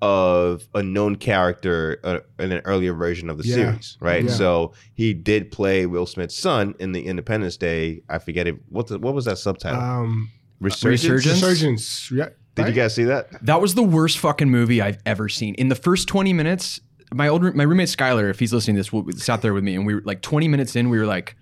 of 0.00 0.66
a 0.74 0.82
known 0.82 1.14
character 1.16 2.00
uh, 2.02 2.18
in 2.38 2.50
an 2.50 2.60
earlier 2.64 2.92
version 2.92 3.30
of 3.30 3.38
the 3.38 3.46
Yeah. 3.46 3.54
series, 3.54 3.96
right? 4.00 4.24
Yeah. 4.24 4.30
So 4.32 4.72
he 4.94 5.14
did 5.14 5.52
play 5.52 5.86
Will 5.86 6.06
Smith's 6.06 6.36
son 6.36 6.74
in 6.80 6.90
the 6.92 7.06
Independence 7.06 7.56
Day. 7.56 8.02
I 8.08 8.18
forget 8.18 8.48
it. 8.48 8.56
What 8.68 8.88
the, 8.88 8.98
what 8.98 9.14
was 9.14 9.26
that 9.26 9.38
subtitle? 9.38 9.80
Um, 9.80 10.30
Resurgence. 10.62 11.04
Uh, 11.04 11.12
Resurgence? 11.12 11.42
Resurgence. 11.42 12.10
Yeah. 12.10 12.28
Did 12.54 12.66
you 12.68 12.72
guys 12.74 12.94
see 12.94 13.04
that? 13.04 13.28
That 13.44 13.60
was 13.60 13.74
the 13.74 13.82
worst 13.82 14.18
fucking 14.18 14.50
movie 14.50 14.82
I've 14.82 14.98
ever 15.06 15.28
seen. 15.28 15.54
In 15.54 15.68
the 15.68 15.74
first 15.74 16.06
20 16.08 16.32
minutes, 16.32 16.80
my 17.14 17.28
old 17.28 17.42
my 17.54 17.64
roommate 17.64 17.88
Skylar, 17.88 18.28
if 18.30 18.38
he's 18.38 18.52
listening 18.52 18.76
to 18.76 18.80
this, 18.80 18.88
w- 18.90 19.10
sat 19.16 19.40
there 19.42 19.54
with 19.54 19.64
me, 19.64 19.74
and 19.74 19.86
we 19.86 19.94
were 19.94 20.02
like 20.04 20.20
20 20.22 20.48
minutes 20.48 20.76
in, 20.76 20.90
we 20.90 20.98
were 20.98 21.06
like, 21.06 21.34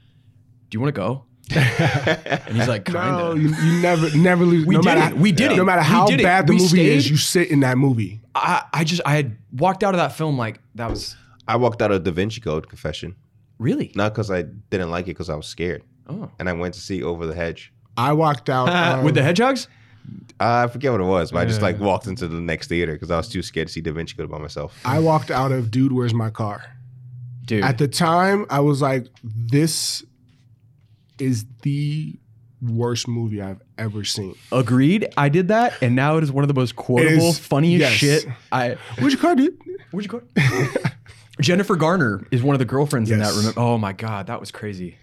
"Do 0.68 0.76
you 0.76 0.80
want 0.80 0.94
to 0.94 1.00
go?" 1.00 1.24
and 1.54 2.56
he's 2.56 2.68
like, 2.68 2.84
"Kinda." 2.84 3.00
No, 3.00 3.34
you, 3.34 3.48
you 3.48 3.82
never, 3.82 4.16
never 4.16 4.44
lose. 4.44 4.64
We 4.66 4.76
no 4.76 4.82
did 4.82 4.94
matter, 4.94 5.14
it. 5.14 5.20
We 5.20 5.32
did 5.32 5.50
it. 5.52 5.56
No 5.56 5.64
matter 5.64 5.82
how 5.82 6.06
did 6.06 6.20
it. 6.20 6.22
bad 6.22 6.46
the 6.46 6.54
We 6.54 6.60
movie 6.60 6.88
is, 6.90 7.10
you 7.10 7.16
sit 7.16 7.50
in 7.50 7.60
that 7.60 7.76
movie. 7.76 8.20
I, 8.34 8.64
I 8.72 8.84
just 8.84 9.02
I 9.04 9.16
had 9.16 9.36
walked 9.52 9.82
out 9.82 9.94
of 9.94 9.98
that 9.98 10.12
film 10.12 10.38
like 10.38 10.60
that 10.76 10.88
was 10.90 11.16
I 11.48 11.56
walked 11.56 11.82
out 11.82 11.90
of 11.90 12.04
Da 12.04 12.12
Vinci 12.12 12.40
Code 12.40 12.68
confession, 12.68 13.16
really 13.58 13.90
not 13.96 14.12
because 14.14 14.30
I 14.30 14.42
didn't 14.42 14.90
like 14.90 15.06
it, 15.06 15.10
because 15.14 15.28
I 15.28 15.34
was 15.34 15.46
scared, 15.46 15.82
oh 16.08 16.30
and 16.38 16.48
I 16.48 16.52
went 16.52 16.74
to 16.74 16.80
see 16.80 17.02
Over 17.02 17.26
the 17.26 17.34
Hedge. 17.34 17.72
I 18.00 18.12
walked 18.14 18.48
out 18.48 18.68
um, 18.68 19.04
with 19.04 19.14
the 19.14 19.22
hedgehogs. 19.22 19.68
I 20.40 20.66
forget 20.68 20.90
what 20.90 21.00
it 21.02 21.04
was, 21.04 21.32
but 21.32 21.38
I 21.40 21.44
just 21.44 21.60
like 21.60 21.78
walked 21.78 22.06
into 22.06 22.26
the 22.26 22.40
next 22.40 22.68
theater 22.68 22.94
because 22.94 23.10
I 23.10 23.16
was 23.18 23.28
too 23.28 23.42
scared 23.42 23.66
to 23.68 23.72
see 23.74 23.80
Da 23.82 23.92
Vinci 23.92 24.14
Code 24.16 24.30
by 24.30 24.38
myself. 24.38 24.74
I 24.84 24.98
walked 24.98 25.30
out 25.30 25.52
of 25.52 25.70
Dude, 25.70 25.92
Where's 25.92 26.14
My 26.14 26.30
Car? 26.30 26.64
Dude, 27.44 27.62
At 27.62 27.76
the 27.78 27.88
time, 27.88 28.46
I 28.48 28.60
was 28.60 28.80
like, 28.80 29.06
this 29.22 30.02
is 31.18 31.44
the 31.62 32.14
worst 32.62 33.06
movie 33.08 33.42
I've 33.42 33.60
ever 33.76 34.02
seen. 34.04 34.34
agreed. 34.50 35.08
I 35.16 35.28
did 35.28 35.48
that, 35.48 35.74
and 35.82 35.94
now 35.94 36.16
it 36.16 36.24
is 36.24 36.32
one 36.32 36.42
of 36.44 36.48
the 36.48 36.54
most 36.54 36.76
quotable, 36.76 37.28
is- 37.28 37.38
funniest 37.38 37.80
yes. 37.80 38.22
shit. 38.22 38.26
I 38.50 38.76
Where's 38.98 39.12
your 39.12 39.20
car, 39.20 39.34
dude? 39.34 39.58
where'd 39.90 40.04
you 40.04 40.08
go? 40.20 40.22
Jennifer 41.40 41.76
Garner 41.76 42.26
is 42.30 42.42
one 42.42 42.54
of 42.54 42.58
the 42.58 42.64
girlfriends 42.64 43.10
in 43.10 43.18
that. 43.18 43.26
Yes. 43.26 43.36
Remember? 43.36 43.60
Oh 43.60 43.76
my 43.78 43.92
god, 43.92 44.26
that 44.28 44.40
was 44.40 44.50
crazy. 44.50 44.96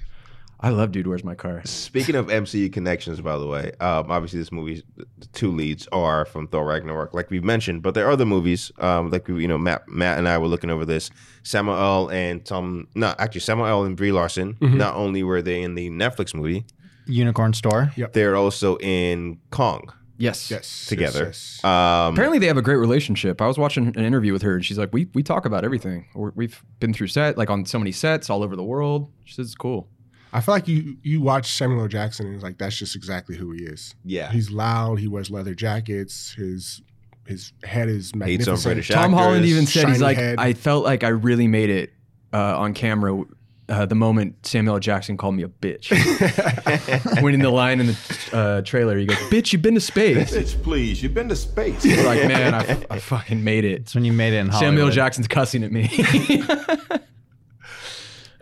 I 0.59 0.69
love 0.69 0.91
Dude, 0.91 1.05
Where's 1.05 1.23
My 1.23 1.35
Car? 1.35 1.61
Speaking 1.65 2.15
of 2.15 2.27
MCU 2.27 2.73
connections, 2.73 3.21
by 3.21 3.37
the 3.37 3.45
way, 3.45 3.71
um, 3.79 4.09
obviously 4.11 4.39
this 4.39 4.51
movie, 4.51 4.81
the 4.95 5.27
two 5.33 5.51
leads 5.51 5.87
are 5.91 6.25
from 6.25 6.47
Thor 6.47 6.65
Ragnarok, 6.65 7.13
like 7.13 7.29
we've 7.29 7.43
mentioned, 7.43 7.83
but 7.83 7.93
there 7.93 8.07
are 8.07 8.11
other 8.11 8.25
movies, 8.25 8.71
um, 8.79 9.11
like 9.11 9.27
we, 9.27 9.41
you 9.43 9.47
know, 9.47 9.59
Matt, 9.59 9.87
Matt 9.87 10.17
and 10.17 10.27
I 10.27 10.37
were 10.39 10.47
looking 10.47 10.71
over 10.71 10.83
this. 10.83 11.11
Samuel 11.43 12.09
and 12.09 12.43
Tom, 12.43 12.87
no, 12.95 13.13
actually 13.19 13.41
Samuel 13.41 13.67
L. 13.67 13.83
and 13.83 13.95
Brie 13.95 14.11
Larson. 14.11 14.55
Mm-hmm. 14.55 14.77
Not 14.77 14.95
only 14.95 15.21
were 15.21 15.43
they 15.43 15.61
in 15.61 15.75
the 15.75 15.89
Netflix 15.91 16.33
movie, 16.33 16.65
Unicorn 17.05 17.53
Store. 17.53 17.93
Yep. 17.95 18.13
they're 18.13 18.35
also 18.35 18.77
in 18.79 19.39
Kong 19.51 19.93
Yes. 20.17 20.49
Yes. 20.49 20.87
together. 20.87 21.25
yes, 21.25 21.59
yes. 21.61 21.63
Um, 21.63 22.13
Apparently 22.15 22.39
they 22.39 22.47
have 22.47 22.57
a 22.57 22.61
great 22.63 22.77
relationship. 22.77 23.41
I 23.41 23.47
was 23.47 23.57
watching 23.59 23.87
an 23.95 24.03
interview 24.03 24.33
with 24.33 24.41
her, 24.41 24.55
and 24.55 24.65
she's 24.65 24.77
like, 24.77 24.89
"We 24.91 25.07
we 25.13 25.21
talk 25.21 25.45
about 25.45 25.63
everything. 25.63 26.07
We're, 26.15 26.31
we've 26.33 26.63
been 26.79 26.93
through 26.93 27.07
set 27.07 27.37
like 27.37 27.51
on 27.51 27.65
so 27.65 27.77
many 27.77 27.91
sets 27.91 28.29
all 28.29 28.41
over 28.43 28.55
the 28.55 28.63
world." 28.63 29.11
She 29.25 29.35
says 29.35 29.45
it's 29.45 29.55
cool. 29.55 29.89
I 30.33 30.41
feel 30.41 30.53
like 30.53 30.67
you 30.67 30.97
you 31.03 31.21
watch 31.21 31.51
Samuel 31.53 31.81
L. 31.81 31.87
Jackson 31.87 32.25
and 32.27 32.35
it's 32.35 32.43
like 32.43 32.57
that's 32.57 32.77
just 32.77 32.95
exactly 32.95 33.35
who 33.35 33.51
he 33.51 33.63
is. 33.63 33.95
Yeah. 34.03 34.31
He's 34.31 34.51
loud. 34.51 34.99
He 34.99 35.07
wears 35.07 35.29
leather 35.29 35.53
jackets. 35.53 36.33
His 36.33 36.81
his 37.27 37.53
head 37.63 37.89
is 37.89 38.11
Hates 38.11 38.13
on 38.13 38.19
magnificent. 38.19 38.63
British 38.63 38.89
Tom 38.89 39.13
Holland 39.13 39.45
even 39.45 39.65
said 39.65 39.89
he's 39.89 40.01
like, 40.01 40.17
head. 40.17 40.39
"I 40.39 40.53
felt 40.53 40.83
like 40.83 41.03
I 41.03 41.09
really 41.09 41.47
made 41.47 41.69
it 41.69 41.93
uh, 42.33 42.57
on 42.59 42.73
camera." 42.73 43.23
Uh, 43.69 43.85
the 43.85 43.95
moment 43.95 44.33
Samuel 44.45 44.75
L. 44.75 44.79
Jackson 44.79 45.17
called 45.17 45.35
me 45.35 45.43
a 45.43 45.49
bitch, 45.49 45.91
when 47.21 47.33
in 47.33 47.41
the 47.41 47.49
line 47.49 47.81
in 47.81 47.87
the 47.87 47.97
uh, 48.31 48.61
trailer, 48.61 48.97
he 48.97 49.05
goes, 49.05 49.17
"Bitch, 49.29 49.51
you've 49.51 49.61
been 49.61 49.73
to 49.73 49.81
space." 49.81 50.33
Bitch, 50.33 50.63
please, 50.63 51.03
you've 51.03 51.13
been 51.13 51.27
to 51.27 51.35
space. 51.35 51.83
It's 51.83 52.05
like, 52.05 52.25
man, 52.29 52.53
I, 52.53 52.85
I 52.89 52.99
fucking 52.99 53.43
made 53.43 53.65
it. 53.65 53.81
It's 53.81 53.93
when 53.93 54.05
you 54.05 54.13
made 54.13 54.31
it 54.31 54.37
in 54.37 54.47
Hollywood. 54.47 54.71
Samuel 54.71 54.89
Jackson's 54.91 55.27
cussing 55.27 55.65
at 55.65 55.73
me. 55.73 55.89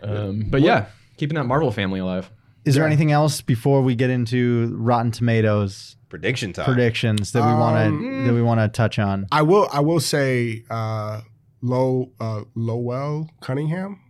um, 0.00 0.44
but 0.48 0.60
yeah, 0.60 0.86
keeping 1.16 1.36
that 1.36 1.44
Marvel 1.44 1.70
family 1.70 2.00
alive. 2.00 2.30
Is 2.64 2.74
there 2.74 2.84
anything 2.84 3.12
else 3.12 3.40
before 3.42 3.80
we 3.82 3.94
get 3.94 4.10
into 4.10 4.74
Rotten 4.76 5.12
Tomatoes 5.12 5.96
prediction 6.08 6.52
time. 6.52 6.64
predictions 6.64 7.32
that 7.32 7.40
we 7.46 7.52
want 7.52 7.76
Um, 7.76 8.02
to 8.02 8.24
that 8.26 8.34
we 8.34 8.42
want 8.42 8.60
to 8.60 8.68
touch 8.68 8.98
on? 8.98 9.26
I 9.30 9.42
will 9.42 9.68
I 9.72 9.80
will 9.80 10.00
say 10.00 10.64
uh 10.70 11.20
Low 11.62 12.10
uh 12.20 12.42
Lowell 12.54 13.30
Cunningham, 13.40 14.00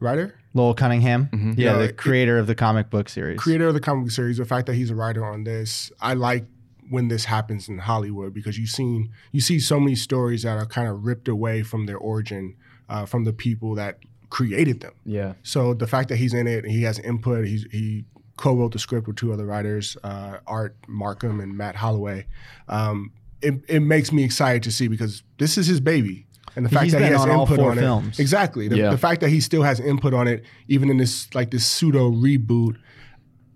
writer, 0.00 0.34
Lowell 0.54 0.74
Cunningham, 0.74 1.28
yeah, 1.56 1.72
No, 1.72 1.78
the 1.78 1.84
it- 1.86 1.96
creator 1.96 2.38
of 2.38 2.46
the 2.46 2.54
comic 2.54 2.88
book 2.90 3.08
series. 3.08 3.38
creator 3.40 3.66
of 3.68 3.74
the 3.74 3.80
comic 3.80 4.04
book 4.04 4.12
series, 4.12 4.36
the 4.38 4.44
fact 4.44 4.66
that 4.66 4.74
he's 4.74 4.90
a 4.90 4.94
writer 4.94 5.24
on 5.24 5.44
this, 5.44 5.90
I 6.00 6.14
like 6.14 6.46
when 6.90 7.08
this 7.08 7.24
happens 7.26 7.68
in 7.68 7.78
Hollywood 7.78 8.32
because 8.34 8.58
you've 8.58 8.68
seen 8.70 9.10
you 9.32 9.40
see 9.40 9.58
so 9.58 9.80
many 9.80 9.94
stories 9.96 10.42
that 10.44 10.56
are 10.56 10.66
kind 10.66 10.86
of 10.88 11.04
ripped 11.04 11.28
away 11.28 11.62
from 11.62 11.86
their 11.86 11.98
origin, 11.98 12.54
uh, 12.88 13.06
from 13.06 13.24
the 13.24 13.32
people 13.32 13.74
that 13.74 13.98
created 14.34 14.80
them. 14.80 14.92
Yeah. 15.06 15.34
So 15.44 15.74
the 15.74 15.86
fact 15.86 16.08
that 16.08 16.16
he's 16.16 16.34
in 16.34 16.48
it, 16.48 16.64
he 16.66 16.82
has 16.82 16.98
input. 16.98 17.46
He's 17.46 17.64
he 17.70 18.04
co-wrote 18.36 18.72
the 18.72 18.80
script 18.80 19.06
with 19.06 19.14
two 19.14 19.32
other 19.32 19.46
writers, 19.46 19.96
uh, 20.02 20.38
Art 20.48 20.74
Markham 20.88 21.38
and 21.38 21.56
Matt 21.56 21.76
Holloway. 21.76 22.26
Um, 22.68 23.12
it, 23.40 23.54
it 23.68 23.78
makes 23.80 24.10
me 24.10 24.24
excited 24.24 24.64
to 24.64 24.72
see 24.72 24.88
because 24.88 25.22
this 25.38 25.56
is 25.56 25.68
his 25.68 25.78
baby, 25.78 26.26
and 26.56 26.66
the 26.66 26.70
fact 26.70 26.84
He's 26.84 26.92
that 26.94 27.02
he 27.02 27.08
has 27.12 27.20
on 27.20 27.30
all 27.30 27.42
input 27.42 27.60
on 27.60 27.76
films. 27.76 28.18
it, 28.18 28.22
exactly. 28.22 28.66
The, 28.66 28.76
Yeah. 28.76 28.90
the 28.90 28.98
fact 28.98 29.20
that 29.20 29.28
he 29.30 29.40
still 29.40 29.62
has 29.62 29.78
input 29.78 30.12
on 30.12 30.26
it, 30.26 30.42
even 30.66 30.90
in 30.90 30.96
this 30.96 31.32
like 31.32 31.52
this 31.52 31.64
pseudo 31.64 32.10
reboot, 32.10 32.76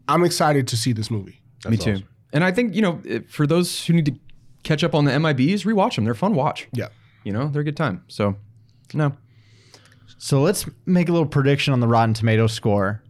I'm 0.06 0.22
excited 0.22 0.68
to 0.68 0.76
see 0.76 0.92
this 0.92 1.10
movie. 1.10 1.42
Me 1.68 1.76
too. 1.76 2.02
And 2.32 2.44
I 2.44 2.52
think, 2.52 2.76
you 2.76 2.82
know, 2.82 3.00
for 3.28 3.48
those 3.48 3.84
who 3.86 3.94
need 3.94 4.06
to 4.06 4.14
catch 4.62 4.84
up 4.84 4.94
on 4.94 5.06
the 5.06 5.10
MIBs, 5.10 5.64
rewatch 5.64 5.96
them. 5.96 6.04
They're 6.04 6.14
fun 6.14 6.34
watch. 6.36 6.68
Yeah. 6.72 6.88
You 7.24 7.32
know, 7.32 7.48
they're 7.48 7.62
a 7.62 7.64
good 7.64 7.76
time. 7.76 8.04
So, 8.06 8.36
no. 8.94 9.12
So 10.18 10.42
let's 10.42 10.66
make 10.84 11.08
a 11.08 11.12
little 11.12 11.26
prediction 11.28 11.72
on 11.72 11.80
the 11.80 11.88
Rotten 11.88 12.12
Tomatoes 12.14 12.52
score 12.52 13.02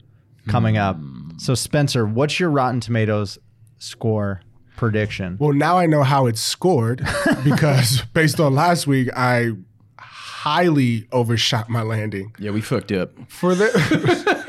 coming 0.46 0.76
up. 0.76 0.96
Hmm. 0.96 1.38
So 1.38 1.54
Spencer, 1.54 2.04
what's 2.06 2.38
your 2.38 2.50
Rotten 2.50 2.80
Tomatoes 2.80 3.38
score 3.78 4.42
prediction? 4.76 5.36
Well, 5.40 5.52
now 5.52 5.78
I 5.78 5.86
know 5.86 6.02
how 6.02 6.26
it's 6.26 6.40
scored 6.40 7.06
because 7.44 8.02
based 8.12 8.40
on 8.40 8.54
last 8.54 8.86
week, 8.86 9.08
I 9.16 9.52
highly 9.98 11.06
overshot 11.12 11.68
my 11.68 11.82
landing. 11.82 12.32
Yeah, 12.38 12.50
we 12.52 12.60
fucked 12.60 12.92
up. 12.92 13.10
For 13.28 13.54
the 13.54 13.68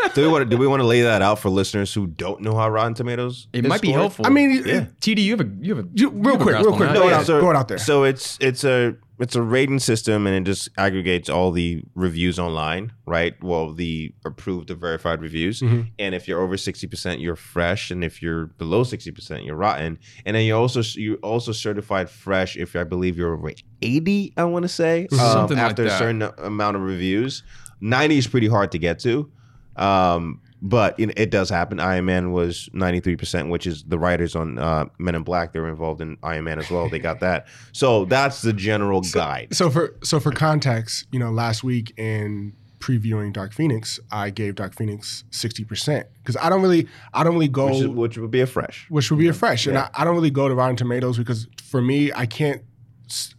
do 0.16 0.22
we 0.22 0.28
want 0.28 0.44
to 0.44 0.50
do 0.50 0.58
we 0.58 0.68
want 0.68 0.82
to 0.82 0.86
lay 0.88 1.02
that 1.02 1.22
out 1.22 1.40
for 1.40 1.50
listeners 1.50 1.94
who 1.94 2.08
don't 2.08 2.42
know 2.42 2.56
how 2.56 2.70
Rotten 2.70 2.94
Tomatoes? 2.94 3.48
It 3.54 3.66
is 3.66 3.70
might 3.70 3.82
be 3.82 3.88
scored? 3.90 4.02
helpful. 4.02 4.26
I 4.28 4.30
mean, 4.30 4.64
TD, 4.64 5.24
you 5.24 5.32
have 5.38 5.42
a 5.42 5.50
you 5.62 5.76
have 5.76 5.86
a 5.86 5.90
You- 5.94 6.10
you 6.10 6.10
real 6.12 6.34
have 6.34 6.42
a 6.42 6.44
quick, 6.44 6.54
grasp 6.56 6.66
real 6.66 6.74
on 6.74 6.78
quick, 6.78 6.90
that. 6.90 6.96
throw 6.98 7.08
it 7.08 7.12
Yeah. 7.12 7.18
out. 7.20 7.26
Throw 7.26 7.50
it 7.52 7.56
out 7.56 7.68
there. 7.68 7.78
So 7.78 8.04
it's 8.04 8.38
it's 8.42 8.64
a 8.64 8.96
it's 9.20 9.36
a 9.36 9.42
rating 9.42 9.80
system, 9.80 10.26
and 10.26 10.36
it 10.36 10.50
just 10.50 10.70
aggregates 10.78 11.30
all 11.30 11.52
the 11.52 11.84
reviews 11.96 12.40
online, 12.40 12.94
right? 13.06 13.34
Well, 13.44 13.74
the 13.74 14.14
approved 14.26 14.72
or 14.72 14.76
verified 14.76 15.22
reviews, 15.22 15.62
Mm-hmm. 15.62 15.82
and 16.00 16.16
if 16.16 16.28
you're 16.28 16.42
over 16.42 16.56
sixty 16.58 16.88
percent, 16.88 17.20
you're 17.20 17.36
fresh, 17.36 17.92
and 17.92 18.04
if 18.04 18.22
you're 18.22 18.46
below 18.58 18.84
sixty 18.84 19.12
percent, 19.12 19.44
you're 19.44 19.56
rotten. 19.58 20.00
And 20.26 20.36
then 20.36 20.46
you 20.46 20.56
also 20.56 20.82
you 20.82 21.16
also 21.16 21.52
certified 21.52 22.10
fresh 22.10 22.56
if 22.58 22.76
I 22.76 22.84
believe 22.86 23.18
you're 23.18 23.34
over 23.34 23.52
eighty. 23.82 24.34
I 24.38 24.46
want 24.46 24.64
to 24.64 24.70
say 24.70 25.08
um, 25.12 25.18
Something 25.18 25.58
like 25.58 25.72
after 25.72 25.86
a 25.86 25.90
certain 25.98 26.22
amount 26.38 26.78
of 26.78 26.84
reviews. 26.84 27.44
Ninety 27.82 28.18
is 28.18 28.28
pretty 28.28 28.48
hard 28.48 28.72
to 28.72 28.78
get 28.78 29.00
to. 29.00 29.32
Um, 29.76 30.42
but 30.62 31.00
it, 31.00 31.18
it 31.18 31.32
does 31.32 31.50
happen. 31.50 31.80
Iron 31.80 32.06
Man 32.06 32.32
was 32.32 32.70
93%, 32.74 33.50
which 33.50 33.66
is 33.66 33.84
the 33.84 33.98
writers 33.98 34.36
on 34.36 34.58
uh, 34.58 34.86
Men 34.98 35.16
in 35.16 35.24
Black. 35.24 35.54
They 35.54 35.60
were 35.60 35.70
involved 35.70 36.02
in 36.02 36.18
Iron 36.24 36.44
Man 36.46 36.60
as 36.60 36.70
well. 36.70 36.90
They 36.90 37.00
got 37.00 37.20
that. 37.22 37.48
So 37.72 38.06
that's 38.06 38.42
the 38.42 38.52
general 38.52 39.02
guide. 39.02 39.56
So 39.56 39.70
for 39.70 39.96
so 40.04 40.20
for 40.20 40.32
context, 40.32 41.06
you 41.12 41.20
know, 41.20 41.30
last 41.30 41.64
week 41.64 41.94
in 41.98 42.54
previewing 42.80 43.32
Dark 43.32 43.54
Phoenix, 43.54 44.00
I 44.12 44.32
gave 44.32 44.56
Dark 44.56 44.76
Phoenix 44.76 45.24
sixty 45.30 45.64
percent 45.64 46.08
because 46.18 46.36
I 46.38 46.50
don't 46.50 46.62
really 46.62 46.88
I 47.14 47.24
don't 47.24 47.34
really 47.34 47.48
go 47.48 47.68
Which, 47.68 47.82
is, 47.82 47.88
which 47.88 48.18
would 48.18 48.32
be 48.32 48.42
a 48.42 48.48
fresh. 48.48 48.86
which 48.90 49.10
would 49.12 49.20
be 49.20 49.28
a 49.28 49.34
fresh, 49.34 49.66
and 49.68 49.78
I, 49.78 49.90
I 49.94 50.04
don't 50.04 50.16
really 50.16 50.32
go 50.32 50.48
to 50.50 50.56
Rotten 50.56 50.76
Tomatoes 50.76 51.18
because 51.18 51.48
for 51.64 51.82
me, 51.82 52.12
I 52.14 52.26
can't 52.26 52.64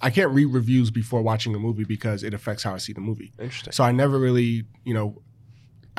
I 0.00 0.10
can't 0.10 0.30
read 0.30 0.46
reviews 0.46 0.90
before 0.90 1.22
watching 1.22 1.54
a 1.54 1.58
movie 1.58 1.84
because 1.84 2.22
it 2.22 2.34
affects 2.34 2.62
how 2.62 2.74
I 2.74 2.78
see 2.78 2.92
the 2.92 3.00
movie. 3.00 3.32
Interesting. 3.38 3.72
So 3.72 3.84
I 3.84 3.92
never 3.92 4.18
really, 4.18 4.64
you 4.84 4.94
know, 4.94 5.22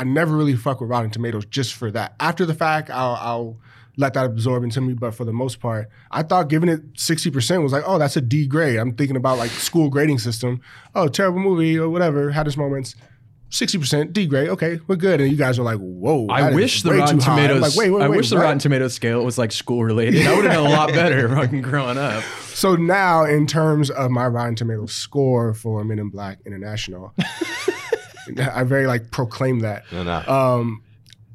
I 0.01 0.03
never 0.03 0.35
really 0.35 0.55
fuck 0.55 0.81
with 0.81 0.89
Rotten 0.89 1.11
Tomatoes 1.11 1.45
just 1.45 1.75
for 1.75 1.91
that. 1.91 2.15
After 2.19 2.43
the 2.43 2.55
fact, 2.55 2.89
I'll, 2.89 3.19
I'll 3.21 3.57
let 3.97 4.15
that 4.15 4.25
absorb 4.25 4.63
into 4.63 4.81
me. 4.81 4.93
But 4.95 5.13
for 5.13 5.25
the 5.25 5.31
most 5.31 5.59
part, 5.59 5.89
I 6.09 6.23
thought 6.23 6.49
giving 6.49 6.69
it 6.69 6.81
sixty 6.95 7.29
percent 7.29 7.61
was 7.61 7.71
like, 7.71 7.83
oh, 7.85 7.99
that's 7.99 8.17
a 8.17 8.21
D 8.21 8.47
grade. 8.47 8.79
I'm 8.79 8.95
thinking 8.95 9.15
about 9.15 9.37
like 9.37 9.51
school 9.51 9.91
grading 9.91 10.17
system. 10.17 10.59
Oh, 10.95 11.07
terrible 11.07 11.37
movie 11.37 11.77
or 11.77 11.87
whatever. 11.87 12.31
Had 12.31 12.47
its 12.47 12.57
moments. 12.57 12.95
Sixty 13.51 13.77
percent 13.77 14.11
D 14.11 14.25
grade. 14.25 14.49
Okay, 14.49 14.79
we're 14.87 14.95
good. 14.95 15.21
And 15.21 15.29
you 15.29 15.37
guys 15.37 15.59
are 15.59 15.63
like, 15.63 15.77
whoa. 15.77 16.25
I 16.29 16.51
wish 16.51 16.81
the 16.81 16.93
Rotten 16.93 17.19
too 17.19 17.25
high. 17.25 17.33
I'm 17.33 17.47
Tomatoes. 17.49 17.61
Like, 17.61 17.75
wait, 17.75 17.91
wait, 17.91 18.01
I 18.01 18.09
wait, 18.09 18.17
wish 18.17 18.29
the 18.31 18.37
what? 18.37 18.41
Rotten 18.41 18.57
Tomatoes 18.57 18.95
scale 18.95 19.23
was 19.23 19.37
like 19.37 19.51
school 19.51 19.83
related. 19.83 20.25
I 20.25 20.35
would 20.35 20.45
have 20.45 20.53
done 20.55 20.65
a 20.65 20.69
lot 20.69 20.89
better 20.89 21.29
fucking 21.35 21.61
growing 21.61 21.99
up. 21.99 22.23
So 22.55 22.75
now, 22.75 23.23
in 23.25 23.45
terms 23.45 23.91
of 23.91 24.09
my 24.09 24.25
Rotten 24.25 24.55
Tomatoes 24.55 24.93
score 24.95 25.53
for 25.53 25.83
Men 25.83 25.99
in 25.99 26.09
Black 26.09 26.39
International, 26.43 27.13
I 28.39 28.63
very 28.63 28.87
like 28.87 29.11
proclaim 29.11 29.59
that. 29.59 29.83
No, 29.91 30.03
no. 30.03 30.17
Um, 30.27 30.83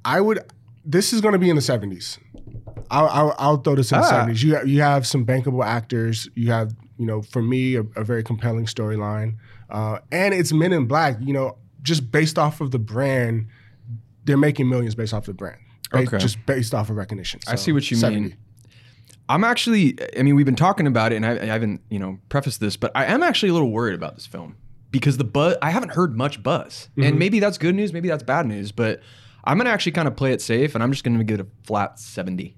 I 0.05 0.21
would. 0.21 0.41
This 0.85 1.13
is 1.13 1.21
going 1.21 1.33
to 1.33 1.39
be 1.39 1.51
in 1.51 1.57
the 1.57 1.63
seventies. 1.63 2.19
I'll, 2.91 3.09
I'll, 3.09 3.35
I'll 3.39 3.57
throw 3.57 3.75
this 3.75 3.91
in 3.91 3.99
the 3.99 4.05
Ah. 4.07 4.09
seventies. 4.11 4.43
You 4.43 4.63
you 4.65 4.81
have 4.83 5.07
some 5.07 5.27
bankable 5.27 5.65
actors. 5.65 6.29
You 6.35 6.51
have 6.53 6.75
You 6.99 7.07
know, 7.07 7.23
for 7.23 7.43
me, 7.43 7.75
a, 7.77 7.81
a 7.97 8.05
very 8.05 8.23
compelling 8.23 8.67
storyline, 8.67 9.37
uh, 9.71 9.99
and 10.13 10.33
it's 10.33 10.53
Men 10.53 10.73
in 10.73 10.87
Black. 10.87 11.17
You 11.21 11.33
know, 11.33 11.59
just 11.83 12.11
based 12.13 12.39
off 12.39 12.61
of 12.61 12.71
the 12.71 12.79
brand, 12.79 13.49
they're 14.25 14.37
making 14.37 14.69
millions 14.69 14.95
based 14.95 15.13
off 15.15 15.27
the 15.27 15.35
brand. 15.35 15.59
Ba- 15.91 15.99
Okay. 15.99 16.19
Just 16.19 16.45
based 16.47 16.75
off 16.75 16.91
of 16.91 16.97
recognition. 16.97 17.41
I 17.49 17.55
see 17.57 17.73
what 17.73 17.91
you 17.91 17.97
70. 17.97 18.21
mean. 18.21 18.37
I'm 19.29 19.43
actually, 19.43 19.97
I 20.17 20.23
mean, 20.23 20.37
we've 20.37 20.47
been 20.47 20.55
talking 20.57 20.87
about 20.87 21.13
it, 21.13 21.17
and 21.17 21.27
I, 21.27 21.33
I 21.33 21.47
haven't, 21.47 21.81
you 21.91 21.99
know, 21.99 22.19
prefaced 22.29 22.61
this, 22.61 22.77
but 22.77 22.93
I 22.95 23.07
am 23.07 23.23
actually 23.25 23.49
a 23.49 23.53
little 23.55 23.71
worried 23.73 23.95
about 23.95 24.15
this 24.15 24.25
film 24.27 24.55
because 24.99 25.17
the 25.17 25.25
buzz, 25.25 25.57
I 25.63 25.71
haven't 25.71 25.91
heard 25.93 26.17
much 26.17 26.43
buzz, 26.43 26.89
Mm-hmm. 26.93 27.03
and 27.03 27.19
maybe 27.19 27.41
that's 27.41 27.59
good 27.59 27.75
news, 27.75 27.93
maybe 27.93 28.09
that's 28.09 28.23
bad 28.23 28.47
news, 28.47 28.73
but 28.73 29.01
I'm 29.45 29.57
gonna 29.59 29.71
actually 29.71 29.93
kind 29.93 30.09
of 30.09 30.17
play 30.17 30.33
it 30.33 30.41
safe, 30.43 30.75
and 30.75 30.83
I'm 30.83 30.91
just 30.93 31.05
gonna 31.05 31.23
give 31.25 31.41
it 31.41 31.47
a 31.47 31.67
flat 31.67 31.99
70. 31.99 32.57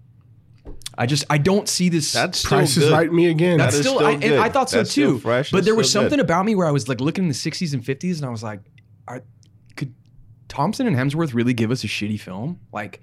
I 0.97 1.07
just, 1.07 1.25
I 1.31 1.39
don't 1.39 1.69
see 1.69 1.89
this. 1.89 2.13
That's 2.13 2.39
still 2.41 2.49
Price 2.59 2.77
is 2.77 2.85
good. 2.85 2.93
right. 2.93 3.13
Me 3.13 3.29
again. 3.29 3.57
that's 3.59 3.75
is 3.77 3.81
still, 3.83 3.97
still 3.97 4.07
I, 4.07 4.13
and 4.13 4.21
good. 4.23 4.39
I 4.39 4.49
thought 4.49 4.69
so 4.69 4.79
That's 4.79 4.91
still 4.91 5.13
too. 5.13 5.19
fresh. 5.21 5.51
But 5.53 5.65
there 5.65 5.75
was 5.77 5.89
still 5.89 6.03
good. 6.03 6.07
something 6.11 6.21
about 6.21 6.45
me 6.45 6.55
where 6.57 6.67
I 6.67 6.71
was 6.73 6.89
like 6.89 7.01
looking 7.01 7.25
in 7.25 7.29
the 7.29 7.35
60s 7.35 7.73
and 7.73 7.83
50s, 7.85 8.17
and 8.17 8.27
I 8.27 8.31
was 8.31 8.43
like, 8.43 8.61
are, 9.07 9.23
could 9.77 9.95
Thompson 10.49 10.87
and 10.89 10.97
Hemsworth 10.97 11.35
really 11.35 11.55
give 11.55 11.71
us 11.71 11.85
a 11.85 11.87
shitty 11.87 12.19
film? 12.19 12.59
Like, 12.73 13.01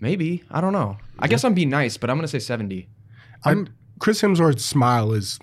maybe. 0.00 0.42
I 0.50 0.60
don't 0.60 0.72
know. 0.72 0.96
I 1.18 1.28
guess 1.28 1.44
I'm 1.44 1.54
being 1.54 1.70
nice, 1.70 1.96
but 1.96 2.10
I'm 2.10 2.16
gonna 2.16 2.28
say 2.28 2.40
70. 2.40 2.88
I'm, 3.44 3.68
Chris 4.00 4.20
Hemsworth's 4.20 4.64
smile 4.64 5.12
is 5.12 5.38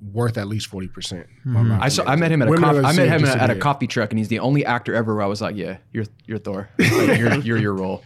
worth 0.00 0.38
at 0.38 0.48
least 0.48 0.66
forty 0.68 0.88
percent. 0.88 1.26
Hmm. 1.42 1.72
I 1.80 1.88
saw. 1.88 2.04
I 2.04 2.16
met 2.16 2.30
him 2.32 2.42
at 2.42 2.48
a. 2.48 2.50
Women 2.50 2.64
Coff- 2.82 2.84
I 2.84 2.92
met 2.92 3.08
him 3.08 3.24
at, 3.24 3.38
at 3.38 3.50
a 3.50 3.56
coffee 3.56 3.86
truck, 3.86 4.10
and 4.10 4.18
he's 4.18 4.28
the 4.28 4.38
only 4.40 4.64
actor 4.64 4.94
ever 4.94 5.14
where 5.14 5.22
I 5.24 5.26
was 5.26 5.40
like, 5.40 5.56
"Yeah, 5.56 5.78
you're 5.92 6.04
you're 6.26 6.38
Thor. 6.38 6.68
Like, 6.78 7.18
you're, 7.18 7.34
you're 7.40 7.58
your 7.58 7.74
role." 7.74 8.02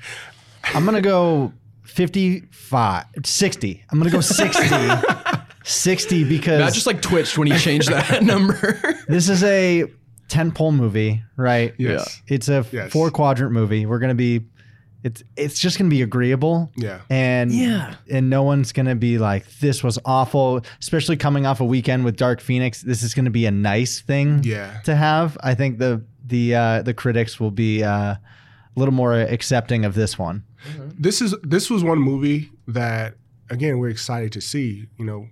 I'm 0.74 0.84
gonna 0.84 1.00
go 1.02 1.52
55, 1.82 3.04
60. 3.24 3.84
I'm 3.90 3.98
gonna 3.98 4.10
go 4.10 4.20
60. 4.20 4.68
60 5.64 6.24
because 6.24 6.58
Matt 6.60 6.72
just 6.74 6.86
like 6.86 7.00
twitched 7.02 7.38
when 7.38 7.46
he 7.48 7.56
changed 7.56 7.88
that 7.90 8.22
number. 8.24 8.78
this 9.06 9.28
is 9.28 9.44
a 9.44 9.84
10 10.28 10.50
pole 10.52 10.72
movie, 10.72 11.22
right? 11.36 11.74
Yes. 11.78 12.20
It's 12.26 12.48
a 12.48 12.66
Yes. 12.72 12.90
four 12.90 13.10
quadrant 13.10 13.52
movie. 13.52 13.86
We're 13.86 13.98
gonna 14.00 14.14
be 14.14 14.40
it's 15.04 15.22
it's 15.36 15.58
just 15.58 15.78
gonna 15.78 15.90
be 15.90 16.02
agreeable. 16.02 16.70
Yeah. 16.76 17.00
And 17.10 17.50
Yeah. 17.52 17.94
and 18.10 18.30
no 18.30 18.42
one's 18.44 18.72
gonna 18.72 18.94
be 18.94 19.18
like, 19.18 19.46
this 19.58 19.82
was 19.82 19.98
awful, 20.04 20.64
especially 20.80 21.16
coming 21.16 21.44
off 21.46 21.60
a 21.60 21.64
weekend 21.64 22.04
with 22.04 22.16
Dark 22.16 22.40
Phoenix. 22.40 22.82
This 22.82 23.02
is 23.02 23.12
gonna 23.14 23.30
be 23.30 23.46
a 23.46 23.50
nice 23.50 24.00
thing 24.00 24.42
Yeah. 24.44 24.80
to 24.84 24.94
have. 24.94 25.36
I 25.42 25.54
think 25.54 25.78
the 25.78 26.04
the 26.24 26.54
uh 26.54 26.82
the 26.82 26.94
critics 26.94 27.40
will 27.40 27.50
be 27.50 27.82
uh 27.82 28.14
a 28.14 28.20
little 28.76 28.94
more 28.94 29.14
accepting 29.20 29.84
of 29.84 29.94
this 29.94 30.18
one. 30.18 30.44
this 30.98 31.20
is 31.20 31.34
this 31.42 31.68
was 31.68 31.82
one 31.84 31.98
movie 31.98 32.50
that 32.68 33.14
again 33.50 33.78
we're 33.78 33.88
excited 33.90 34.30
to 34.32 34.40
see. 34.40 34.86
You 34.98 35.04
know, 35.04 35.28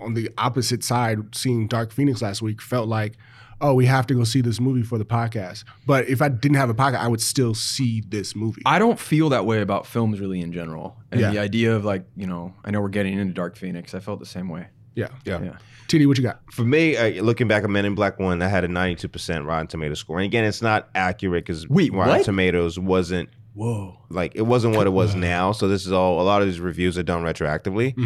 on 0.00 0.14
the 0.14 0.28
opposite 0.36 0.82
side, 0.84 1.18
seeing 1.34 1.66
Dark 1.68 1.92
Phoenix 1.92 2.20
last 2.20 2.42
week 2.42 2.60
felt 2.60 2.88
like, 2.88 3.14
oh, 3.60 3.74
we 3.74 3.86
have 3.86 4.06
to 4.08 4.14
go 4.14 4.24
see 4.24 4.40
this 4.40 4.60
movie 4.60 4.82
for 4.82 4.98
the 4.98 5.04
podcast. 5.04 5.64
But 5.86 6.08
if 6.08 6.20
I 6.22 6.28
didn't 6.28 6.56
have 6.56 6.70
a 6.70 6.74
podcast, 6.74 6.98
I 6.98 7.08
would 7.08 7.20
still 7.22 7.54
see 7.54 8.02
this 8.06 8.34
movie. 8.36 8.62
I 8.66 8.78
don't 8.78 8.98
feel 8.98 9.28
that 9.30 9.46
way 9.46 9.60
about 9.60 9.86
films 9.86 10.20
really 10.20 10.40
in 10.40 10.52
general, 10.52 10.96
and 11.10 11.20
Yeah. 11.20 11.30
the 11.30 11.38
idea 11.38 11.74
of 11.74 11.84
like 11.84 12.04
you 12.16 12.26
know, 12.26 12.54
I 12.64 12.70
know 12.70 12.80
we're 12.80 12.88
getting 12.88 13.18
into 13.18 13.32
Dark 13.34 13.56
Phoenix. 13.56 13.94
I 13.94 14.00
felt 14.00 14.20
the 14.20 14.26
same 14.26 14.48
way. 14.48 14.68
yeah, 14.94 15.08
Yeah. 15.24 15.42
Yeah. 15.42 15.52
TD, 15.88 16.06
what 16.08 16.16
you 16.18 16.24
got? 16.24 16.40
For 16.52 16.64
me, 16.64 16.96
uh, 16.96 17.22
looking 17.22 17.46
back 17.46 17.62
at 17.62 17.70
Men 17.70 17.84
in 17.84 17.94
Black 17.94 18.18
One, 18.18 18.42
I 18.42 18.48
had 18.48 18.64
a 18.64 18.68
92% 18.68 19.46
Rotten 19.46 19.68
Tomato 19.68 19.94
score. 19.94 20.16
And 20.18 20.24
again, 20.24 20.42
it's 20.44 20.60
not 20.60 20.88
accurate 20.96 21.44
because 21.46 21.68
Wait, 21.68 21.92
Rotten 21.92 22.16
what? 22.16 22.24
Tomatoes 22.24 22.76
wasn't 22.76 23.28
Whoa. 23.54 23.96
like 24.10 24.34
it 24.34 24.42
wasn't 24.42 24.74
what 24.74 24.88
it 24.88 24.90
was 24.90 25.14
now. 25.14 25.52
So 25.52 25.68
this 25.68 25.86
is 25.86 25.92
all 25.92 26.20
a 26.20 26.24
lot 26.24 26.42
of 26.42 26.48
these 26.48 26.58
reviews 26.58 26.98
are 26.98 27.04
done 27.04 27.22
retroactively. 27.22 27.96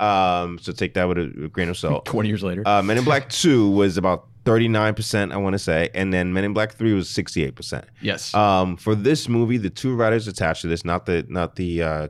Um, 0.00 0.58
so 0.58 0.72
take 0.72 0.94
that 0.94 1.04
with 1.08 1.18
a, 1.18 1.44
a 1.44 1.48
grain 1.48 1.68
of 1.68 1.76
salt. 1.76 2.04
Twenty 2.06 2.28
years 2.28 2.42
later. 2.42 2.62
Uh, 2.66 2.82
Men 2.82 2.98
in 2.98 3.04
Black 3.04 3.28
Two 3.28 3.70
was 3.70 3.96
about 3.96 4.26
39%, 4.48 5.32
I 5.32 5.36
want 5.36 5.54
to 5.54 5.58
say, 5.58 5.90
and 5.94 6.12
then 6.12 6.32
Men 6.32 6.44
in 6.44 6.52
Black 6.52 6.72
Three 6.72 6.92
was 6.94 7.08
68%. 7.08 7.84
yes. 8.00 8.34
Um, 8.34 8.76
for 8.76 8.94
this 8.94 9.28
movie, 9.28 9.58
the 9.58 9.70
two 9.70 9.94
writers 9.94 10.26
attached 10.28 10.62
to 10.62 10.68
this, 10.68 10.84
not 10.84 11.06
the 11.06 11.24
not 11.28 11.56
the 11.56 11.82
uh, 11.82 12.08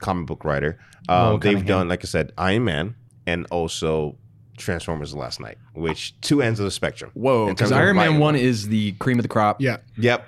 comic 0.00 0.26
book 0.26 0.44
writer, 0.44 0.78
um, 1.08 1.40
they've 1.40 1.64
done, 1.64 1.88
like 1.88 2.04
I 2.04 2.06
said, 2.06 2.32
Iron 2.38 2.64
Man 2.64 2.94
and 3.26 3.46
also 3.50 4.16
Transformers: 4.56 5.14
Last 5.14 5.40
Knight, 5.40 5.58
which 5.74 6.18
two 6.20 6.42
ends 6.42 6.60
of 6.60 6.64
the 6.64 6.70
spectrum. 6.70 7.10
Whoa. 7.14 7.48
Because 7.48 7.72
Iron 7.72 7.96
Man. 7.96 8.18
One 8.18 8.36
is 8.36 8.68
the 8.68 8.92
cream 8.92 9.18
of 9.18 9.22
the 9.22 9.28
crop. 9.28 9.60
Yeah, 9.60 9.78
Yep, 9.96 10.26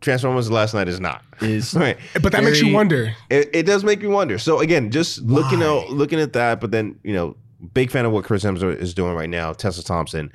Transformers: 0.00 0.50
Last 0.50 0.74
Knight 0.74 0.88
is 0.88 1.00
not. 1.00 1.22
Is 1.40 1.74
Right. 1.76 1.96
but 2.20 2.32
that 2.32 2.42
makes 2.44 2.60
you 2.60 2.72
wonder. 2.72 3.14
It, 3.30 3.50
it 3.52 3.62
does 3.64 3.84
make 3.84 4.00
me 4.02 4.08
wonder. 4.08 4.38
So 4.38 4.60
again, 4.60 4.90
just 4.90 5.22
looking 5.22 5.62
at 5.62 5.90
looking 5.90 6.20
at 6.20 6.32
that, 6.32 6.60
but 6.60 6.70
then 6.70 6.98
you 7.02 7.14
know, 7.14 7.36
big 7.72 7.90
fan 7.90 8.04
of 8.04 8.12
what 8.12 8.24
Chris 8.24 8.44
Hemsworth 8.44 8.78
is 8.78 8.94
doing 8.94 9.14
right 9.14 9.30
now. 9.30 9.52
Tessa 9.52 9.84
Thompson. 9.84 10.32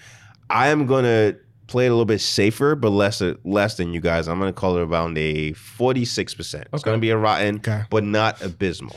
I 0.50 0.68
am 0.70 0.86
gonna 0.86 1.36
play 1.68 1.86
it 1.86 1.90
a 1.90 1.92
little 1.92 2.06
bit 2.06 2.22
safer, 2.22 2.76
but 2.76 2.90
less 2.92 3.22
less 3.44 3.78
than 3.78 3.94
you 3.94 4.00
guys. 4.00 4.28
I'm 4.28 4.38
gonna 4.40 4.54
call 4.54 4.78
it 4.78 4.82
around 4.82 5.18
a 5.18 5.54
46. 5.54 6.34
percent 6.36 6.68
It's 6.74 6.84
Okay. 6.84 6.92
gonna 6.92 7.00
be 7.02 7.10
a 7.10 7.18
rotten, 7.18 7.56
Okay. 7.58 7.84
but 7.90 8.04
not 8.04 8.42
abysmal. 8.42 8.96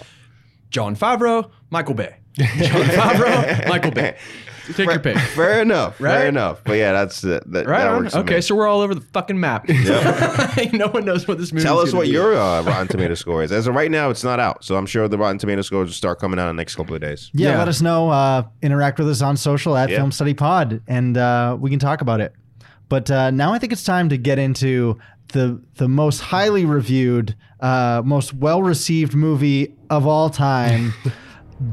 Jon 0.70 0.94
Favreau, 0.94 1.50
Michael 1.70 1.94
Bay. 1.94 2.16
Jon 2.34 2.46
Favreau, 2.48 3.68
Michael 3.68 3.90
Bay. 3.92 4.16
Take 4.74 4.90
your 4.90 4.98
pick. 4.98 5.16
Fair 5.18 5.62
enough. 5.62 6.00
Right? 6.00 6.18
Fair 6.18 6.26
enough. 6.28 6.62
But 6.64 6.74
yeah, 6.74 6.92
that's 6.92 7.24
uh, 7.24 7.40
that. 7.46 7.66
Right 7.66 7.78
that 7.78 7.88
on. 7.88 8.02
works 8.04 8.14
Okay, 8.16 8.40
so 8.40 8.54
we're 8.54 8.66
all 8.66 8.80
over 8.80 8.94
the 8.94 9.00
fucking 9.00 9.38
map. 9.38 9.68
no 10.72 10.88
one 10.88 11.04
knows 11.04 11.26
what 11.26 11.38
this 11.38 11.52
movie. 11.52 11.64
Tell 11.64 11.78
us 11.78 11.92
what 11.92 12.08
your 12.08 12.34
uh, 12.36 12.62
Rotten 12.62 12.88
Tomato 12.88 13.14
score 13.14 13.42
is. 13.42 13.52
As 13.52 13.66
of 13.66 13.74
right 13.74 13.90
now, 13.90 14.10
it's 14.10 14.24
not 14.24 14.40
out, 14.40 14.64
so 14.64 14.76
I'm 14.76 14.86
sure 14.86 15.08
the 15.08 15.18
Rotten 15.18 15.38
Tomato 15.38 15.62
scores 15.62 15.88
will 15.88 15.94
start 15.94 16.18
coming 16.18 16.38
out 16.38 16.48
in 16.50 16.56
the 16.56 16.60
next 16.60 16.74
couple 16.76 16.94
of 16.94 17.00
days. 17.00 17.30
Yeah, 17.34 17.50
Yeah. 17.52 17.58
let 17.58 17.68
us 17.68 17.80
know. 17.80 18.10
Uh, 18.10 18.42
interact 18.62 18.98
with 18.98 19.08
us 19.08 19.22
on 19.22 19.36
social 19.36 19.76
at 19.76 19.88
Yeah. 19.90 19.98
Film 19.98 20.12
Study 20.12 20.34
Pod, 20.34 20.82
and 20.86 21.16
uh, 21.16 21.56
we 21.58 21.70
can 21.70 21.78
talk 21.78 22.00
about 22.00 22.20
it. 22.20 22.32
But 22.88 23.10
uh, 23.10 23.30
now 23.30 23.52
I 23.52 23.58
think 23.58 23.72
it's 23.72 23.84
time 23.84 24.08
to 24.08 24.16
get 24.16 24.38
into 24.38 24.98
the 25.32 25.60
the 25.74 25.88
most 25.88 26.20
highly 26.20 26.64
reviewed, 26.64 27.36
uh, 27.60 28.02
most 28.04 28.32
well 28.32 28.62
received 28.62 29.14
movie 29.14 29.74
of 29.90 30.06
all 30.06 30.30
time, 30.30 30.94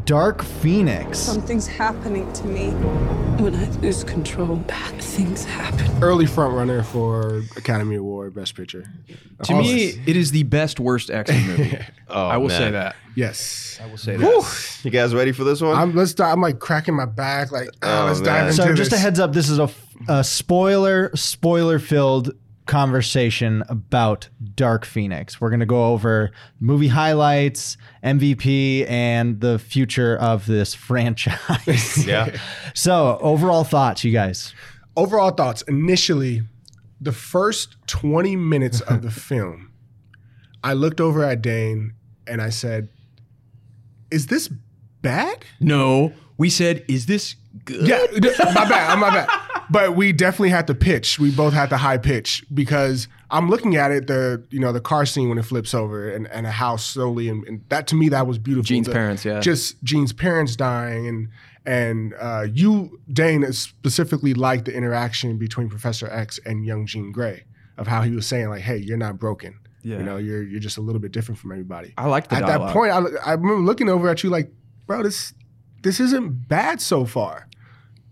Dark 0.05 0.41
Phoenix. 0.41 1.19
Something's 1.19 1.67
happening 1.67 2.31
to 2.33 2.47
me. 2.47 2.69
When 3.41 3.53
I 3.55 3.69
lose 3.81 4.03
control, 4.03 4.55
bad 4.55 4.99
things 4.99 5.45
happen. 5.45 5.85
Early 6.03 6.25
frontrunner 6.25 6.83
for 6.83 7.43
Academy 7.55 7.95
Award 7.95 8.33
Best 8.33 8.55
Picture. 8.55 8.91
To 9.43 9.53
me, 9.53 9.89
it 10.07 10.15
is 10.17 10.31
the 10.31 10.41
best 10.43 10.79
worst 10.79 11.11
X 11.11 11.29
Men 11.29 11.47
movie. 11.57 11.77
Oh, 12.07 12.25
I 12.27 12.37
will 12.37 12.47
man. 12.47 12.57
say 12.57 12.71
that. 12.71 12.95
yes. 13.15 13.79
I 13.83 13.85
will 13.85 13.97
say 13.97 14.15
that. 14.17 14.79
You 14.83 14.89
guys 14.89 15.13
ready 15.13 15.31
for 15.31 15.43
this 15.43 15.61
one? 15.61 15.75
I'm 15.77 15.95
let's. 15.95 16.15
di- 16.15 16.31
I'm 16.31 16.41
like 16.41 16.57
cracking 16.59 16.95
my 16.95 17.05
back. 17.05 17.51
Like, 17.51 17.69
oh, 17.83 18.03
Oh, 18.03 18.05
let's 18.07 18.21
man. 18.21 18.25
dive 18.25 18.43
into 18.47 18.55
So 18.63 18.69
this. 18.69 18.77
just 18.79 18.93
a 18.93 18.97
heads 18.97 19.19
up, 19.19 19.33
this 19.33 19.49
is 19.49 19.59
a, 19.59 19.69
a 20.07 20.23
spoiler 20.23 21.11
spoiler 21.15 21.77
filled 21.77 22.31
conversation 22.65 23.63
about 23.69 24.29
Dark 24.55 24.85
Phoenix. 24.85 25.39
We're 25.39 25.49
gonna 25.49 25.65
go 25.65 25.85
over 25.93 26.31
movie 26.59 26.87
highlights, 26.87 27.77
MVP, 28.03 28.89
and 28.89 29.39
the 29.41 29.59
future 29.59 30.15
of 30.17 30.45
this 30.45 30.73
franchise. 30.87 32.05
yeah. 32.07 32.35
So 32.73 33.17
overall 33.21 33.63
thoughts, 33.63 34.03
you 34.03 34.11
guys. 34.11 34.53
overall 34.97 35.31
thoughts 35.31 35.61
initially 35.63 36.43
the 37.01 37.11
first 37.11 37.75
20 37.87 38.35
minutes 38.37 38.79
of 38.81 39.01
the 39.01 39.11
film 39.29 39.69
i 40.63 40.71
looked 40.71 41.01
over 41.01 41.25
at 41.25 41.41
dane 41.41 41.93
and 42.25 42.41
i 42.41 42.49
said 42.49 42.87
is 44.09 44.27
this 44.27 44.47
bad 45.01 45.43
No, 45.59 46.13
we 46.37 46.49
said, 46.49 46.85
is 46.87 47.05
this 47.05 47.35
good? 47.65 47.85
yeah 47.87 48.07
d- 48.07 48.29
my 48.53 48.67
bad 48.69 48.97
my 48.97 49.09
bad 49.09 49.27
but 49.69 49.95
we 49.95 50.11
definitely 50.11 50.49
had 50.49 50.67
to 50.67 50.75
pitch 50.75 51.19
we 51.19 51.31
both 51.31 51.53
had 51.53 51.69
to 51.69 51.77
high 51.77 51.97
pitch 51.97 52.43
because 52.53 53.07
i'm 53.31 53.49
looking 53.49 53.75
at 53.75 53.91
it 53.91 54.07
the 54.07 54.43
you 54.49 54.59
know 54.59 54.71
the 54.71 54.79
car 54.81 55.05
scene 55.05 55.29
when 55.29 55.37
it 55.37 55.43
flips 55.45 55.73
over 55.73 56.09
and, 56.09 56.27
and 56.27 56.45
a 56.45 56.51
house 56.51 56.85
slowly 56.85 57.29
and, 57.29 57.45
and 57.47 57.61
that 57.69 57.87
to 57.87 57.95
me 57.95 58.09
that 58.09 58.27
was 58.27 58.37
beautiful 58.37 58.81
The- 58.83 58.91
parents, 58.91 59.25
yeah. 59.25 59.39
just 59.39 59.81
Jean's 59.83 60.13
parents 60.13 60.55
dying 60.55 61.07
and 61.07 61.29
and 61.67 62.13
uh, 62.19 62.45
you 62.53 62.99
Dane 63.11 63.51
specifically 63.53 64.35
liked 64.35 64.65
the 64.65 64.73
interaction 64.75 65.37
between 65.39 65.67
Professor 65.67 66.07
X 66.11 66.39
and 66.45 66.63
young 66.63 66.85
Jean 66.85 67.11
Grey 67.11 67.43
of 67.77 67.87
how 67.87 68.03
he 68.03 68.11
was 68.11 68.27
saying 68.27 68.49
like, 68.49 68.61
"Hey, 68.61 68.77
you're 68.77 68.97
not 68.99 69.17
broken. 69.17 69.57
Yeah. 69.81 69.97
You 69.97 70.03
know, 70.03 70.17
you're 70.17 70.43
you're 70.43 70.59
just 70.59 70.77
a 70.77 70.81
little 70.81 71.01
bit 71.01 71.11
different 71.11 71.39
from 71.39 71.51
everybody." 71.51 71.95
I 71.97 72.05
like 72.05 72.27
the 72.27 72.35
At 72.35 72.41
dialogue. 72.41 72.67
that 72.67 72.73
point, 72.73 72.91
I, 72.91 73.31
I 73.31 73.33
remember 73.33 73.63
looking 73.63 73.89
over 73.89 74.07
at 74.09 74.23
you 74.23 74.29
like, 74.29 74.51
"Bro, 74.85 75.01
this 75.03 75.33
this 75.81 75.99
isn't 75.99 76.47
bad 76.47 76.81
so 76.81 77.03
far. 77.03 77.47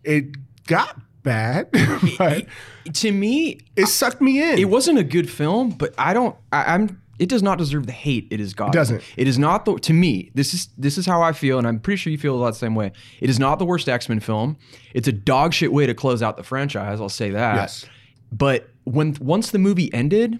It 0.03 0.35
got 0.65 0.99
bad, 1.23 1.69
but 2.17 2.45
to 2.93 3.11
me, 3.11 3.59
it 3.75 3.87
sucked 3.87 4.21
me 4.21 4.41
in. 4.41 4.59
it 4.59 4.69
wasn't 4.69 4.99
a 4.99 5.03
good 5.03 5.29
film, 5.29 5.69
but 5.71 5.93
I 5.97 6.13
don't. 6.13 6.35
I, 6.51 6.75
I'm. 6.75 7.01
It 7.19 7.29
does 7.29 7.43
not 7.43 7.57
deserve 7.57 7.85
the 7.85 7.91
hate 7.91 8.27
it 8.31 8.39
has 8.39 8.53
gotten. 8.53 8.71
It 8.71 8.73
doesn't. 8.73 9.03
It 9.17 9.27
is 9.27 9.37
not 9.39 9.65
the. 9.65 9.75
To 9.75 9.93
me, 9.93 10.31
this 10.33 10.53
is 10.53 10.69
this 10.77 10.97
is 10.97 11.05
how 11.05 11.21
I 11.21 11.31
feel, 11.31 11.57
and 11.57 11.67
I'm 11.67 11.79
pretty 11.79 11.97
sure 11.97 12.11
you 12.11 12.17
feel 12.17 12.35
a 12.35 12.37
lot 12.37 12.51
the 12.51 12.57
same 12.57 12.75
way. 12.75 12.91
It 13.21 13.29
is 13.29 13.39
not 13.39 13.59
the 13.59 13.65
worst 13.65 13.87
X 13.87 14.09
Men 14.09 14.19
film. 14.19 14.57
It's 14.93 15.07
a 15.07 15.11
dog 15.13 15.53
shit 15.53 15.71
way 15.71 15.85
to 15.85 15.93
close 15.93 16.21
out 16.21 16.37
the 16.37 16.43
franchise. 16.43 16.99
I'll 16.99 17.09
say 17.09 17.29
that. 17.31 17.55
Yes. 17.55 17.85
But 18.31 18.69
when 18.83 19.15
once 19.21 19.51
the 19.51 19.59
movie 19.59 19.93
ended, 19.93 20.39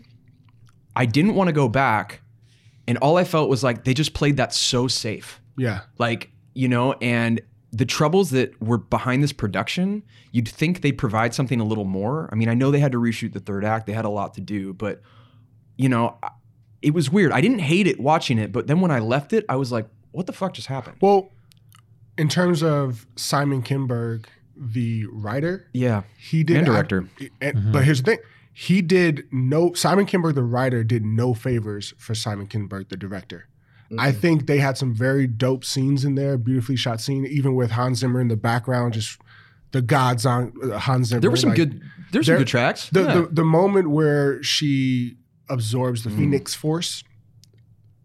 I 0.96 1.06
didn't 1.06 1.36
want 1.36 1.48
to 1.48 1.54
go 1.54 1.70
back, 1.70 2.22
and 2.88 2.98
all 2.98 3.18
I 3.18 3.24
felt 3.24 3.50
was 3.50 3.64
like 3.64 3.84
they 3.84 3.94
just 3.94 4.14
played 4.14 4.38
that 4.38 4.54
so 4.54 4.88
safe. 4.88 5.40
yeah. 5.58 5.82
like 6.00 6.30
you 6.56 6.68
know 6.68 6.94
and 6.94 7.42
the 7.76 7.86
troubles 7.86 8.30
that 8.30 8.62
were 8.62 8.78
behind 8.78 9.24
this 9.24 9.34
production, 9.34 10.04
you'd 10.32 10.48
think 10.48 10.82
they'd 10.82 10.92
provide 10.98 11.34
something 11.34 11.60
a 11.60 11.64
little 11.64 11.86
more. 11.86 12.30
I 12.32 12.36
mean, 12.36 12.48
I 12.48 12.54
know 12.54 12.70
they 12.70 12.80
had 12.80 12.92
to 12.92 13.00
reshoot 13.00 13.34
the 13.34 13.40
third 13.40 13.66
act; 13.66 13.88
they 13.88 13.94
had 13.94 14.06
a 14.06 14.10
lot 14.10 14.36
to 14.36 14.42
do, 14.42 14.74
but 14.74 15.02
you 15.76 15.90
know, 15.90 16.18
it 16.84 16.94
was 16.94 17.10
weird. 17.10 17.32
I 17.32 17.42
didn't 17.42 17.60
hate 17.60 17.88
it 17.88 18.00
watching 18.00 18.38
it, 18.38 18.52
but 18.52 18.68
then 18.68 18.80
when 18.80 18.92
I 18.92 19.00
left 19.00 19.34
it, 19.34 19.44
I 19.50 19.56
was 19.56 19.72
like, 19.72 19.88
"What 20.12 20.28
the 20.28 20.34
fuck 20.34 20.54
just 20.54 20.68
happened?" 20.68 20.98
Well, 21.02 21.32
in 22.16 22.30
terms 22.30 22.62
of 22.62 23.08
Simon 23.16 23.64
Kinberg, 23.64 24.26
the 24.56 25.08
writer, 25.12 25.68
yeah, 25.74 26.04
he 26.18 26.44
did 26.44 26.58
And 26.58 26.66
director. 26.68 27.10
and- 27.42 27.72
But 27.74 27.86
here's 27.86 28.04
the 28.04 28.12
thing: 28.12 28.20
he 28.54 28.84
did 28.84 29.24
no. 29.32 29.74
Simon 29.74 30.06
Kinberg, 30.06 30.36
the 30.36 30.44
writer, 30.44 30.84
did 30.84 31.04
no 31.04 31.34
favors 31.34 31.96
for 31.98 32.14
Simon 32.14 32.46
Kinberg, 32.46 32.90
the 32.90 32.98
director. 32.98 33.48
I 34.00 34.12
think 34.12 34.48
they 34.48 34.58
had 34.60 34.78
some 34.78 34.94
very 34.94 35.28
dope 35.28 35.64
scenes 35.66 36.06
in 36.06 36.16
there, 36.16 36.38
beautifully 36.38 36.76
shot 36.76 37.02
scene, 37.02 37.26
even 37.26 37.56
with 37.56 37.72
Hans 37.72 38.00
Zimmer 38.00 38.20
in 38.22 38.28
the 38.28 38.36
background, 38.38 38.94
just 38.94 39.20
the 39.72 39.82
gods 39.82 40.26
on 40.26 40.54
uh, 40.64 40.78
Hans 40.80 41.08
Zimmer. 41.10 41.22
there 41.22 41.32
were 41.32 41.38
some 41.38 41.50
like, 41.50 41.58
good. 41.58 41.82
There's 42.12 42.28
some 42.28 42.38
good 42.38 42.48
tracks. 42.48 42.90
The, 42.90 43.02
Yeah. 43.04 43.14
the 43.14 43.22
the 43.32 43.44
moment 43.44 43.90
where 43.90 44.42
she 44.44 45.18
absorbs 45.50 46.04
the 46.04 46.10
Mm. 46.12 46.18
Phoenix 46.18 46.54
Force, 46.54 47.04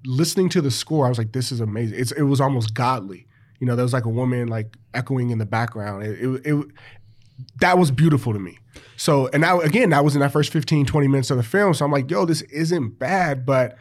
listening 0.04 0.48
to 0.50 0.60
the 0.60 0.70
score, 0.70 1.06
I 1.06 1.08
was 1.08 1.18
like, 1.18 1.32
"This 1.32 1.52
is 1.52 1.60
amazing." 1.60 1.98
It's 1.98 2.12
it 2.12 2.22
was 2.22 2.40
almost 2.40 2.74
godly. 2.74 3.26
You 3.60 3.66
know, 3.66 3.76
there 3.76 3.84
was 3.84 3.92
like 3.92 4.04
a 4.04 4.08
woman 4.10 4.48
like 4.48 4.76
echoing 4.94 5.30
in 5.30 5.38
the 5.38 5.46
background. 5.46 6.04
It, 6.04 6.20
it, 6.22 6.46
it 6.46 6.66
that 7.60 7.78
was 7.78 7.90
beautiful 7.90 8.32
to 8.32 8.38
me. 8.38 8.58
So, 8.96 9.28
and 9.28 9.40
now 9.40 9.60
again, 9.60 9.90
that 9.90 10.04
was 10.04 10.14
in 10.14 10.20
that 10.20 10.32
first 10.32 10.52
15, 10.52 10.86
20 10.86 11.08
minutes 11.08 11.30
of 11.30 11.36
the 11.36 11.42
film. 11.42 11.74
So 11.74 11.84
I'm 11.84 11.92
like, 11.92 12.10
yo, 12.10 12.24
this 12.24 12.42
isn't 12.42 12.98
bad, 12.98 13.44
but 13.46 13.76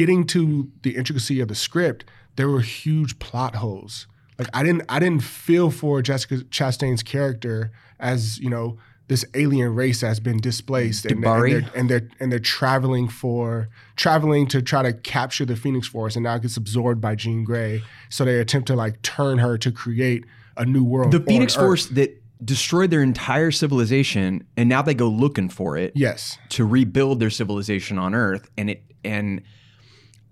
getting 0.00 0.24
to 0.24 0.70
the 0.80 0.96
intricacy 0.96 1.40
of 1.40 1.48
the 1.48 1.54
script, 1.54 2.06
there 2.36 2.48
were 2.48 2.62
huge 2.62 3.18
plot 3.18 3.56
holes. 3.56 4.06
Like 4.38 4.48
I 4.54 4.62
didn't 4.62 4.84
I 4.88 4.98
didn't 4.98 5.22
feel 5.22 5.70
for 5.70 6.00
Jessica 6.00 6.36
Chastain's 6.44 7.02
character 7.02 7.70
as, 7.98 8.38
you 8.38 8.48
know, 8.48 8.78
this 9.08 9.26
alien 9.34 9.74
race 9.74 10.00
has 10.00 10.18
been 10.18 10.38
displaced 10.38 11.04
and, 11.04 11.22
and, 11.22 11.42
they're, 11.42 11.70
and 11.76 11.90
they're 11.90 12.08
and 12.18 12.32
they're 12.32 12.38
traveling 12.38 13.08
for 13.08 13.68
traveling 13.96 14.46
to 14.48 14.62
try 14.62 14.82
to 14.82 14.94
capture 14.94 15.44
the 15.44 15.54
Phoenix 15.54 15.86
Force 15.86 16.16
and 16.16 16.22
now 16.22 16.36
it 16.36 16.40
gets 16.40 16.56
absorbed 16.56 17.02
by 17.02 17.14
Jean 17.14 17.44
Grey. 17.44 17.82
So 18.08 18.24
they 18.24 18.40
attempt 18.40 18.68
to 18.68 18.76
like 18.76 19.02
turn 19.02 19.36
her 19.36 19.58
to 19.58 19.70
create 19.70 20.24
a 20.56 20.64
new 20.64 20.82
world. 20.82 21.12
the 21.12 21.20
Phoenix 21.20 21.54
Force 21.54 21.88
that 21.88 22.16
destroyed 22.42 22.90
their 22.90 23.02
entire 23.02 23.50
civilization, 23.50 24.46
and 24.56 24.66
now 24.66 24.80
they 24.80 24.94
go 24.94 25.08
looking 25.08 25.50
for 25.50 25.76
it. 25.76 25.92
Yes. 25.94 26.38
to 26.48 26.64
rebuild 26.64 27.20
their 27.20 27.28
civilization 27.28 27.98
on 27.98 28.14
Earth, 28.14 28.48
and 28.56 28.70
it 28.70 28.82
and 29.04 29.42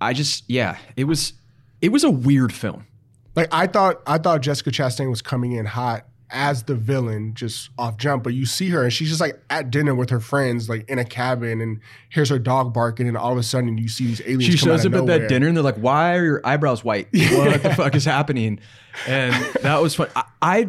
I 0.00 0.12
just 0.12 0.44
yeah, 0.48 0.78
it 0.96 1.04
was 1.04 1.32
it 1.80 1.90
was 1.90 2.04
a 2.04 2.10
weird 2.10 2.52
film. 2.52 2.86
Like 3.34 3.48
I 3.52 3.66
thought, 3.66 4.02
I 4.06 4.18
thought 4.18 4.40
Jessica 4.40 4.70
Chastain 4.70 5.10
was 5.10 5.22
coming 5.22 5.52
in 5.52 5.64
hot 5.66 6.06
as 6.30 6.64
the 6.64 6.74
villain, 6.74 7.34
just 7.34 7.70
off 7.78 7.96
jump. 7.96 8.24
But 8.24 8.34
you 8.34 8.46
see 8.46 8.68
her, 8.70 8.82
and 8.82 8.92
she's 8.92 9.08
just 9.08 9.20
like 9.20 9.40
at 9.48 9.70
dinner 9.70 9.94
with 9.94 10.10
her 10.10 10.20
friends, 10.20 10.68
like 10.68 10.88
in 10.88 10.98
a 10.98 11.04
cabin, 11.04 11.60
and 11.60 11.80
here's 12.08 12.28
her 12.30 12.38
dog 12.38 12.74
barking, 12.74 13.06
and 13.06 13.16
all 13.16 13.32
of 13.32 13.38
a 13.38 13.42
sudden 13.42 13.78
you 13.78 13.88
see 13.88 14.06
these 14.06 14.20
aliens. 14.22 14.44
She 14.44 14.56
shows 14.56 14.84
up 14.84 14.94
at 14.94 15.06
that 15.06 15.28
dinner, 15.28 15.46
and 15.46 15.56
they're 15.56 15.64
like, 15.64 15.76
"Why 15.76 16.16
are 16.16 16.24
your 16.24 16.40
eyebrows 16.44 16.84
white? 16.84 17.08
What 17.32 17.62
the 17.62 17.74
fuck 17.74 17.94
is 17.94 18.04
happening?" 18.04 18.60
And 19.06 19.34
that 19.62 19.80
was 19.80 19.94
fun. 19.94 20.08
I, 20.16 20.24
I 20.42 20.68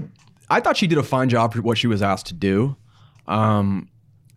I 0.50 0.60
thought 0.60 0.78
she 0.78 0.88
did 0.88 0.98
a 0.98 1.04
fine 1.04 1.30
job 1.30 1.54
for 1.54 1.62
what 1.62 1.78
she 1.78 1.88
was 1.88 2.02
asked 2.02 2.28
to 2.28 2.34
do. 2.34 2.76
Um, 3.28 3.90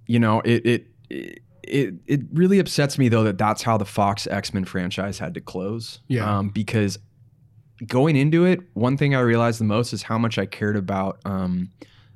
you 0.07 0.19
know, 0.19 0.41
it 0.41 0.67
it. 0.67 0.87
it 1.11 1.42
it, 1.63 1.95
it 2.07 2.21
really 2.33 2.59
upsets 2.59 2.99
me 2.99 3.09
though 3.09 3.25
that 3.25 3.39
that's 3.39 3.63
how 3.63 3.77
the 3.77 3.85
Fox 3.85 4.27
X 4.27 4.53
Men 4.53 4.65
franchise 4.65 5.19
had 5.19 5.35
to 5.35 5.41
close. 5.41 6.01
Yeah. 6.09 6.39
Um, 6.39 6.49
because 6.49 6.99
going 7.87 8.17
into 8.17 8.45
it, 8.45 8.61
one 8.75 8.97
thing 8.97 9.15
I 9.15 9.21
realized 9.21 9.61
the 9.61 9.65
most 9.65 9.93
is 9.93 10.03
how 10.03 10.19
much 10.19 10.39
I 10.39 10.47
cared 10.47 10.77
about 10.77 11.19
um, 11.25 11.71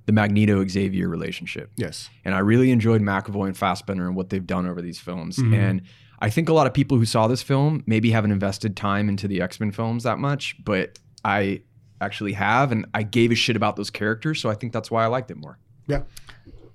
the 0.06 0.12
Magneto 0.12 0.66
Xavier 0.66 1.08
relationship. 1.08 1.70
Yes. 1.76 2.08
And 2.24 2.34
I 2.34 2.38
really 2.38 2.70
enjoyed 2.70 3.02
McAvoy 3.02 3.46
and 3.48 3.56
Fassbender 3.56 4.06
and 4.06 4.14
what 4.14 4.30
they've 4.30 4.46
done 4.46 4.66
over 4.66 4.80
these 4.80 5.00
films. 5.00 5.38
And 5.38 5.82
I 6.20 6.30
think 6.30 6.48
a 6.48 6.52
lot 6.52 6.66
of 6.66 6.74
people 6.74 6.96
who 6.96 7.04
saw 7.04 7.26
this 7.26 7.42
film 7.42 7.82
maybe 7.86 8.10
haven't 8.10 8.30
invested 8.30 8.76
time 8.76 9.08
into 9.08 9.28
the 9.28 9.42
X 9.42 9.60
Men 9.60 9.72
films 9.72 10.04
that 10.04 10.18
much, 10.18 10.56
but 10.64 10.98
I 11.24 11.62
actually 12.00 12.34
have, 12.34 12.72
and 12.72 12.86
I 12.94 13.02
gave 13.02 13.32
a 13.32 13.34
shit 13.34 13.56
about 13.56 13.76
those 13.76 13.90
characters, 13.90 14.40
so 14.40 14.48
I 14.48 14.54
think 14.54 14.72
that's 14.72 14.90
why 14.90 15.04
I 15.04 15.08
liked 15.08 15.30
it 15.30 15.36
more. 15.36 15.58
Yeah. 15.86 16.02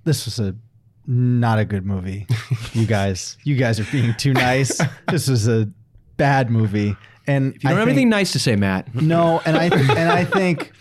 This 0.04 0.26
was 0.26 0.40
a 0.40 0.56
not 1.12 1.60
a 1.60 1.66
good 1.66 1.86
movie. 1.86 2.26
You 2.72 2.86
guys, 2.86 3.38
you 3.44 3.58
guys 3.58 3.82
are 3.82 3.92
being 3.92 4.14
too 4.16 4.32
nice. 4.32 4.80
This 5.10 5.28
was 5.28 5.46
a 5.48 5.70
bad 6.16 6.50
movie. 6.50 6.96
And 7.28 7.54
If 7.54 7.64
you 7.66 7.70
don't 7.70 7.80
have 7.80 7.88
anything 7.90 8.08
nice 8.10 8.32
to 8.32 8.40
say, 8.40 8.56
Matt, 8.56 8.96
No, 8.96 9.42
and 9.46 9.58
I 9.58 9.66
and 9.72 10.10
I 10.10 10.24
think 10.24 10.72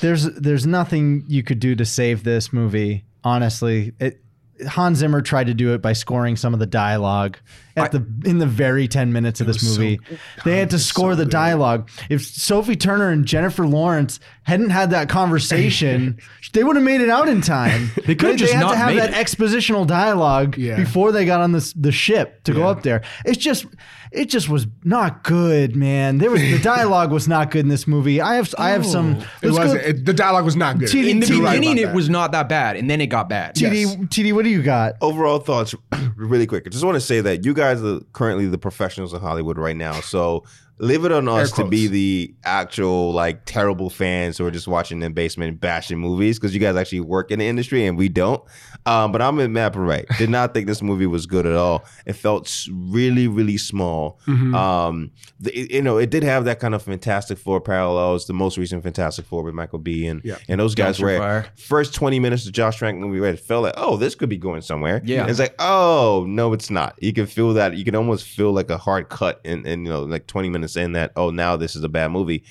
there's 0.00 0.24
there's 0.24 0.66
nothing 0.66 1.24
you 1.28 1.42
could 1.42 1.60
do 1.60 1.74
to 1.76 1.84
save 1.84 2.24
this 2.24 2.50
movie. 2.50 3.04
Honestly, 3.24 3.92
it, 4.00 4.23
Hans 4.68 4.98
Zimmer 4.98 5.20
tried 5.22 5.48
to 5.48 5.54
do 5.54 5.74
it 5.74 5.82
by 5.82 5.92
scoring 5.94 6.36
some 6.36 6.54
of 6.54 6.60
the 6.60 6.66
dialogue 6.66 7.38
at 7.76 7.90
the 7.90 8.06
in 8.24 8.38
the 8.38 8.46
very 8.46 8.86
ten 8.86 9.12
minutes 9.12 9.40
of 9.40 9.48
this 9.48 9.56
was 9.56 9.74
so- 9.74 9.80
movie. 9.80 10.00
they 10.44 10.58
had 10.58 10.70
to 10.70 10.78
score 10.78 11.12
so 11.12 11.16
the 11.16 11.24
good. 11.24 11.32
dialogue. 11.32 11.88
If 12.08 12.24
Sophie 12.24 12.76
Turner 12.76 13.10
and 13.10 13.26
Jennifer 13.26 13.66
Lawrence 13.66 14.20
hadn't 14.44 14.70
had 14.70 14.90
that 14.90 15.08
conversation, 15.08 16.18
they 16.52 16.62
would 16.62 16.76
have 16.76 16.84
made 16.84 17.00
it 17.00 17.10
out 17.10 17.28
in 17.28 17.40
time. 17.40 17.90
They 18.06 18.14
could 18.14 18.30
have 18.30 18.38
just 18.38 18.52
They 18.52 18.56
had 18.58 18.62
not 18.64 18.72
to 18.72 18.78
have 18.78 18.94
that 18.96 19.10
it. 19.10 19.14
expositional 19.14 19.86
dialogue 19.86 20.56
Yeah. 20.56 20.76
before 20.76 21.10
they 21.10 21.24
got 21.24 21.40
on 21.40 21.52
this 21.52 21.72
the 21.72 21.90
ship 21.92 22.44
to 22.44 22.52
go 22.52 22.64
up 22.68 22.82
there. 22.82 23.02
It's 23.24 23.38
just 23.38 23.66
it 24.14 24.30
just 24.30 24.48
was 24.48 24.66
not 24.84 25.24
good, 25.24 25.74
man. 25.76 26.18
There 26.18 26.30
was 26.30 26.40
the 26.40 26.58
dialogue 26.62 27.10
was 27.10 27.26
not 27.28 27.50
good 27.50 27.60
in 27.60 27.68
this 27.68 27.86
movie. 27.86 28.20
I 28.20 28.36
have 28.36 28.54
I 28.58 28.70
have 28.70 28.86
some. 28.86 29.16
Oh. 29.20 29.26
It 29.42 29.50
wasn't. 29.50 29.82
It, 29.82 30.04
the 30.06 30.12
dialogue 30.14 30.44
was 30.44 30.56
not 30.56 30.78
good. 30.78 30.88
TD 30.88 31.08
in 31.10 31.20
the 31.20 31.26
You're 31.26 31.42
right 31.42 31.60
beginning, 31.60 31.82
it 31.82 31.86
that. 31.86 31.94
was 31.94 32.08
not 32.08 32.32
that 32.32 32.48
bad, 32.48 32.76
and 32.76 32.88
then 32.88 33.00
it 33.00 33.08
got 33.08 33.28
bad. 33.28 33.54
TD, 33.56 33.60
Yes. 33.74 33.96
TD, 33.96 34.32
what 34.32 34.44
do 34.44 34.50
you 34.50 34.62
got? 34.62 34.94
overall 35.00 35.38
thoughts 35.40 35.74
really 36.16 36.46
quick. 36.46 36.64
I 36.66 36.70
just 36.70 36.84
want 36.84 36.94
to 36.94 37.00
say 37.00 37.20
that 37.20 37.44
you 37.44 37.52
guys 37.54 37.82
are 37.82 38.00
currently 38.12 38.46
the 38.46 38.58
professionals 38.58 39.12
in 39.12 39.20
Hollywood 39.20 39.58
right 39.58 39.76
now. 39.76 40.00
So 40.00 40.44
leave 40.78 41.04
it 41.04 41.12
on 41.12 41.28
us 41.28 41.52
to 41.52 41.64
be 41.64 41.86
the 41.86 42.34
actual 42.44 43.12
like 43.12 43.44
terrible 43.44 43.88
fans 43.90 44.36
who 44.38 44.44
are 44.46 44.50
just 44.50 44.66
watching 44.66 45.02
in 45.02 45.12
basement 45.12 45.60
bashing 45.60 45.98
movies 45.98 46.38
because 46.38 46.52
you 46.52 46.58
guys 46.60 46.74
actually 46.76 46.98
work 47.00 47.30
in 47.30 47.38
the 47.38 47.46
industry 47.46 47.86
and 47.86 47.96
we 47.96 48.08
don't. 48.08 48.42
Um, 48.86 49.12
but 49.12 49.22
I'm 49.22 49.38
in 49.40 49.52
Matt 49.54 49.74
right. 49.76 50.04
Did 50.18 50.28
not 50.28 50.52
think 50.52 50.66
this 50.66 50.82
movie 50.82 51.06
was 51.06 51.24
good 51.24 51.46
at 51.46 51.54
all. 51.56 51.84
It 52.04 52.12
felt 52.14 52.66
really, 52.70 53.28
really 53.28 53.56
small. 53.56 54.20
Um, 54.26 55.10
the, 55.40 55.58
it- 55.58 55.70
you 55.70 55.80
know, 55.82 55.96
it 55.96 56.10
did 56.10 56.22
have 56.22 56.44
that 56.44 56.60
kind 56.60 56.74
of 56.74 56.82
Fantastic 56.82 57.38
Four 57.38 57.60
parallels. 57.62 58.26
The 58.26 58.34
most 58.34 58.58
recent 58.58 58.82
Fantastic 58.82 59.24
Four 59.24 59.42
with 59.42 59.54
Michael 59.54 59.78
B. 59.78 60.06
and 60.06 60.20
Yeah. 60.22 60.36
and 60.48 60.60
those 60.60 60.74
guys 60.74 60.98
Dumpster 60.98 61.02
were 61.02 61.18
fire. 61.18 61.46
first 61.56 61.94
20 61.94 62.18
minutes 62.20 62.46
of 62.46 62.52
Josh 62.52 62.76
Trank 62.76 62.98
movie 62.98 63.20
where 63.20 63.32
it 63.32 63.40
felt 63.40 63.62
like, 63.62 63.74
oh, 63.78 63.96
this 63.96 64.14
could 64.14 64.28
be 64.28 64.36
going 64.36 64.60
somewhere. 64.60 65.00
Yeah. 65.04 65.26
It's 65.28 65.38
like, 65.38 65.54
oh, 65.58 66.26
no, 66.28 66.52
it's 66.52 66.68
not. 66.70 66.94
You 67.02 67.12
can 67.14 67.24
feel 67.26 67.54
that. 67.54 67.74
You 67.76 67.84
can 67.84 67.94
almost 67.94 68.28
feel 68.28 68.52
like 68.52 68.68
a 68.68 68.76
hard 68.76 69.08
cut 69.08 69.40
and 69.46 69.66
in 69.66 69.84
you 69.86 69.90
know, 69.92 70.02
like 70.02 70.26
20 70.26 70.50
minutes 70.50 70.76
in 70.76 70.92
that, 70.92 71.12
oh, 71.16 71.30
now 71.30 71.56
this 71.56 71.74
is 71.74 71.84
a 71.84 71.88
bad 71.88 72.10
movie. 72.10 72.44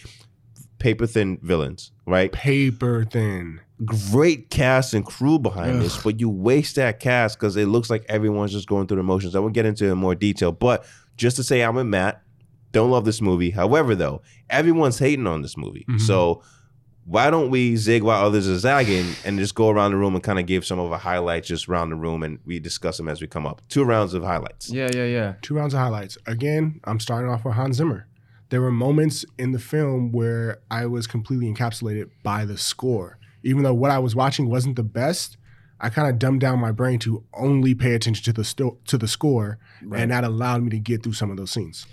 Paper 0.79 1.05
thin 1.07 1.37
villains, 1.41 1.91
right? 2.05 2.29
paper 2.31 3.05
thin. 3.05 3.61
Great 3.85 4.49
cast 4.49 4.93
and 4.93 5.05
crew 5.05 5.39
behind 5.39 5.81
this, 5.81 6.01
but 6.01 6.19
you 6.19 6.29
waste 6.29 6.75
that 6.75 6.99
cast 6.99 7.39
because 7.39 7.55
it 7.55 7.67
looks 7.67 7.89
like 7.89 8.05
everyone's 8.07 8.51
just 8.51 8.67
going 8.67 8.87
through 8.87 8.97
the 8.97 9.03
motions. 9.03 9.35
I 9.35 9.39
won't 9.39 9.53
get 9.53 9.65
into 9.65 9.85
it 9.85 9.91
in 9.91 9.97
more 9.97 10.15
detail, 10.15 10.51
but 10.51 10.85
just 11.17 11.35
to 11.37 11.43
say 11.43 11.61
I'm 11.61 11.75
with 11.75 11.87
Matt, 11.87 12.21
don't 12.71 12.91
love 12.91 13.05
this 13.05 13.21
movie. 13.21 13.51
However, 13.51 13.95
though, 13.95 14.21
everyone's 14.49 14.99
hating 14.99 15.27
on 15.27 15.41
this 15.41 15.57
movie. 15.57 15.85
Mm-hmm. 15.89 15.99
So 15.99 16.43
why 17.05 17.29
don't 17.29 17.49
we 17.49 17.75
zig 17.75 18.01
while 18.03 18.25
others 18.25 18.47
are 18.47 18.57
zagging 18.57 19.13
and 19.25 19.37
just 19.37 19.55
go 19.55 19.69
around 19.69 19.91
the 19.91 19.97
room 19.97 20.15
and 20.15 20.23
kind 20.23 20.39
of 20.39 20.45
give 20.45 20.65
some 20.65 20.79
of 20.79 20.91
our 20.91 20.97
highlights 20.97 21.47
just 21.47 21.67
around 21.67 21.89
the 21.89 21.95
room 21.95 22.23
and 22.23 22.39
we 22.45 22.59
discuss 22.59 22.97
them 22.97 23.09
as 23.09 23.21
we 23.21 23.27
come 23.27 23.45
up. 23.45 23.61
Two 23.69 23.83
rounds 23.83 24.13
of 24.13 24.23
highlights. 24.23 24.69
Yeah, 24.69 24.89
yeah, 24.93 25.05
yeah. 25.05 25.33
Two 25.41 25.55
rounds 25.55 25.73
of 25.73 25.81
highlights. 25.81 26.17
Again, 26.25 26.79
I'm 26.85 26.99
starting 26.99 27.29
off 27.29 27.43
with 27.43 27.55
Hans 27.55 27.77
Zimmer. 27.77 28.07
There 28.49 28.61
were 28.61 28.71
moments 28.71 29.25
in 29.37 29.51
the 29.51 29.59
film 29.59 30.11
where 30.11 30.61
I 30.69 30.85
was 30.85 31.07
completely 31.07 31.51
encapsulated 31.51 32.09
by 32.21 32.45
the 32.45 32.57
score. 32.57 33.17
Even 33.43 33.63
though 33.63 33.73
what 33.73 33.91
I 33.91 33.99
was 33.99 34.15
watching 34.15 34.49
wasn't 34.49 34.75
the 34.75 34.83
best, 34.83 35.37
I 35.79 35.89
kind 35.89 36.09
of 36.09 36.17
dumbed 36.17 36.41
down 36.41 36.59
my 36.59 36.71
brain 36.71 36.99
to 36.99 37.23
only 37.33 37.75
pay 37.75 37.93
attention 37.93 38.23
to 38.25 38.33
the 38.33 38.43
sto- 38.43 38.77
to 38.87 38.97
the 38.97 39.07
score, 39.07 39.59
and 39.81 40.11
that 40.11 40.23
allowed 40.23 40.63
me 40.63 40.69
to 40.71 40.79
get 40.79 41.03
through 41.03 41.13
some 41.13 41.29
of 41.29 41.37
those 41.37 41.51
scenes. 41.51 41.85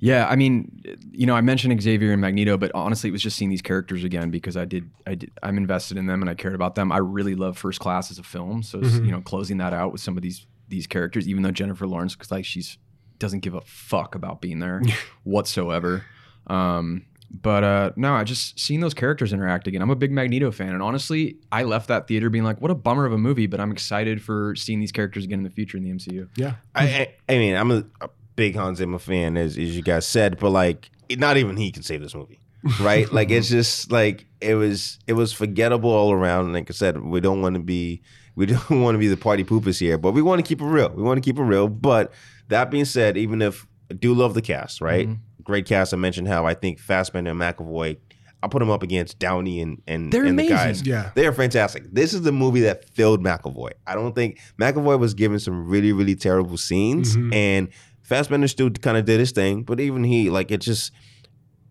Yeah, 0.00 0.26
I 0.28 0.36
mean, 0.36 0.82
you 1.12 1.24
know, 1.24 1.34
I 1.34 1.40
mentioned 1.40 1.80
Xavier 1.80 2.12
and 2.12 2.20
Magneto, 2.20 2.58
but 2.58 2.70
honestly, 2.74 3.08
it 3.08 3.12
was 3.12 3.22
just 3.22 3.36
seeing 3.36 3.50
these 3.50 3.62
characters 3.62 4.04
again 4.04 4.28
because 4.30 4.54
I 4.56 4.66
did, 4.66 4.90
I 5.06 5.14
did, 5.14 5.30
I'm 5.42 5.56
invested 5.56 5.96
in 5.96 6.06
them 6.06 6.20
and 6.20 6.28
I 6.28 6.34
cared 6.34 6.54
about 6.54 6.74
them. 6.74 6.92
I 6.92 6.98
really 6.98 7.34
love 7.34 7.56
First 7.56 7.80
Class 7.80 8.10
as 8.10 8.18
a 8.18 8.22
film, 8.22 8.62
so 8.62 8.80
it's, 8.80 8.96
you 8.96 9.10
know, 9.10 9.22
closing 9.22 9.56
that 9.58 9.72
out 9.72 9.92
with 9.92 10.00
some 10.00 10.16
of 10.16 10.22
these 10.22 10.46
these 10.68 10.86
characters, 10.86 11.26
even 11.28 11.42
though 11.42 11.50
Jennifer 11.50 11.86
Lawrence, 11.86 12.14
because 12.14 12.30
like 12.30 12.44
she's 12.44 12.76
doesn't 13.18 13.40
give 13.40 13.54
a 13.54 13.62
fuck 13.62 14.14
about 14.14 14.40
being 14.40 14.58
there 14.58 14.82
whatsoever. 15.24 16.04
Um, 16.48 17.06
but 17.42 17.64
uh, 17.64 17.90
no, 17.96 18.14
I 18.14 18.22
just 18.22 18.58
seeing 18.58 18.80
those 18.80 18.94
characters 18.94 19.32
interact 19.32 19.66
again. 19.66 19.82
I'm 19.82 19.90
a 19.90 19.96
big 19.96 20.12
Magneto 20.12 20.52
fan, 20.52 20.72
and 20.72 20.82
honestly, 20.82 21.38
I 21.50 21.64
left 21.64 21.88
that 21.88 22.06
theater 22.06 22.30
being 22.30 22.44
like, 22.44 22.60
"What 22.60 22.70
a 22.70 22.74
bummer 22.74 23.06
of 23.06 23.12
a 23.12 23.18
movie," 23.18 23.48
but 23.48 23.60
I'm 23.60 23.72
excited 23.72 24.22
for 24.22 24.54
seeing 24.54 24.78
these 24.78 24.92
characters 24.92 25.24
again 25.24 25.40
in 25.40 25.44
the 25.44 25.50
future 25.50 25.76
in 25.76 25.82
the 25.82 25.90
MCU. 25.90 26.28
Yeah, 26.36 26.54
I, 26.74 26.84
I, 26.84 27.14
I 27.28 27.38
mean, 27.38 27.56
I'm 27.56 27.70
a, 27.72 27.84
a 28.00 28.08
big 28.36 28.54
Hans 28.54 28.78
Zimmer 28.78 29.00
fan, 29.00 29.36
as, 29.36 29.58
as 29.58 29.76
you 29.76 29.82
guys 29.82 30.06
said, 30.06 30.38
but 30.38 30.50
like, 30.50 30.90
not 31.10 31.36
even 31.36 31.56
he 31.56 31.72
can 31.72 31.82
save 31.82 32.00
this 32.00 32.14
movie. 32.14 32.38
right? 32.80 33.12
like 33.12 33.30
it's 33.30 33.50
just 33.50 33.92
like 33.92 34.26
it 34.40 34.54
was 34.54 34.98
it 35.06 35.12
was 35.14 35.32
forgettable 35.32 35.90
all 35.90 36.12
around. 36.12 36.46
And 36.46 36.54
like 36.54 36.70
I 36.70 36.72
said, 36.72 37.02
we 37.02 37.20
don't 37.20 37.42
want 37.42 37.56
to 37.56 37.60
be 37.60 38.00
we 38.36 38.46
don't 38.46 38.82
want 38.82 38.94
to 38.94 38.98
be 38.98 39.08
the 39.08 39.16
party 39.16 39.44
poopers 39.44 39.80
here, 39.80 39.98
but 39.98 40.12
we 40.12 40.22
want 40.22 40.38
to 40.42 40.48
keep 40.48 40.60
it 40.60 40.66
real. 40.66 40.90
We 40.90 41.02
want 41.02 41.18
to 41.18 41.20
keep 41.20 41.38
it 41.38 41.42
real. 41.42 41.68
But 41.68 42.12
that 42.48 42.70
being 42.70 42.84
said, 42.84 43.16
even 43.16 43.42
if 43.42 43.66
I 43.90 43.94
do 43.94 44.14
love 44.14 44.34
the 44.34 44.42
cast, 44.42 44.80
right? 44.80 45.08
Mm-hmm. 45.08 45.33
Great 45.44 45.66
cast. 45.66 45.92
I 45.94 45.96
mentioned 45.96 46.28
how 46.28 46.46
I 46.46 46.54
think 46.54 46.78
Fassbender 46.78 47.30
and 47.30 47.40
McAvoy. 47.40 47.98
I 48.42 48.48
put 48.48 48.58
them 48.58 48.70
up 48.70 48.82
against 48.82 49.18
Downey 49.18 49.60
and 49.60 49.80
and, 49.86 50.12
They're 50.12 50.24
and 50.24 50.38
the 50.38 50.46
amazing. 50.46 50.56
guys. 50.56 50.86
Yeah. 50.86 51.10
They 51.14 51.26
are 51.26 51.32
fantastic. 51.32 51.84
This 51.92 52.12
is 52.12 52.22
the 52.22 52.32
movie 52.32 52.60
that 52.60 52.88
filled 52.90 53.22
McAvoy. 53.22 53.70
I 53.86 53.94
don't 53.94 54.14
think 54.14 54.38
McAvoy 54.60 54.98
was 54.98 55.14
given 55.14 55.38
some 55.38 55.66
really, 55.68 55.92
really 55.92 56.14
terrible 56.14 56.56
scenes, 56.56 57.16
Mhm. 57.16 57.34
and 57.34 57.68
Fassbender 58.02 58.48
still 58.48 58.68
kind 58.70 58.96
of 58.98 59.06
did 59.06 59.18
his 59.20 59.32
thing. 59.32 59.62
But 59.62 59.80
even 59.80 60.04
he, 60.04 60.28
like, 60.28 60.50
it 60.50 60.60
just 60.60 60.92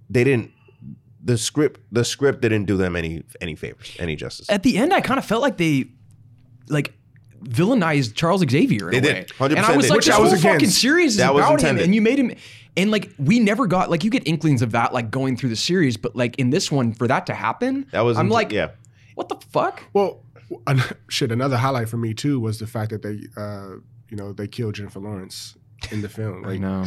they 0.10 0.24
didn't. 0.24 0.52
The 1.26 1.38
script, 1.38 1.80
the 1.92 2.04
script 2.04 2.42
didn't 2.42 2.66
do 2.66 2.76
them 2.76 2.96
any 2.96 3.24
any 3.40 3.56
favors, 3.56 3.96
any 4.00 4.16
justice. 4.16 4.50
At 4.50 4.64
the 4.64 4.78
end, 4.78 4.94
I 4.94 5.00
kind 5.02 5.18
of 5.20 5.26
felt 5.26 5.42
like 5.42 5.58
they 5.58 5.86
like 6.70 6.94
villainized 7.44 8.16
Charles 8.16 8.44
Xavier 8.50 8.90
in 8.90 9.02
They 9.04 9.10
a 9.10 9.14
did. 9.14 9.32
way. 9.32 9.36
100% 9.38 9.58
And 9.58 9.66
I 9.66 9.76
was 9.78 9.86
did. 9.86 9.90
like, 9.90 9.98
Which 9.98 10.06
this 10.08 10.16
I 10.16 10.20
was 10.20 10.32
whole 10.42 10.52
fucking 10.54 10.70
series 10.70 11.12
is 11.14 11.18
That 11.18 11.34
was 11.34 11.44
about 11.46 11.62
him, 11.62 11.78
and 11.78 11.94
you 11.94 12.02
made 12.02 12.18
him. 12.20 12.32
And 12.76 12.90
like 12.92 13.12
we 13.20 13.40
never 13.40 13.68
got 13.68 13.90
like 13.92 14.04
you 14.04 14.10
get 14.10 14.28
inklings 14.28 14.62
of 14.62 14.72
that 14.72 14.94
like 14.94 15.12
going 15.12 15.38
through 15.38 15.50
the 15.50 15.56
series, 15.56 15.96
but 15.98 16.16
like 16.16 16.38
in 16.40 16.50
this 16.50 16.72
one 16.72 16.94
for 16.94 17.08
that 17.08 17.26
to 17.28 17.34
happen, 17.34 17.86
that 17.92 18.02
was 18.02 18.18
I'm 18.18 18.26
int- 18.26 18.34
like, 18.34 18.52
yeah. 18.52 18.70
what 19.16 19.30
the 19.30 19.36
fuck? 19.52 19.84
Well, 19.94 20.24
an- 20.66 20.82
shit. 21.08 21.32
Another 21.32 21.58
highlight 21.58 21.88
for 21.90 21.98
me 21.98 22.14
too 22.14 22.40
was 22.40 22.58
the 22.60 22.68
fact 22.68 22.90
that 22.92 23.02
they, 23.04 23.20
uh, 23.38 23.76
you 24.10 24.18
know, 24.18 24.34
they 24.34 24.48
killed 24.48 24.74
Jennifer 24.76 25.00
Lawrence 25.00 25.56
in 25.92 26.02
the 26.02 26.10
film. 26.10 26.46
I 26.46 26.50
Like 26.50 26.60
know. 26.62 26.86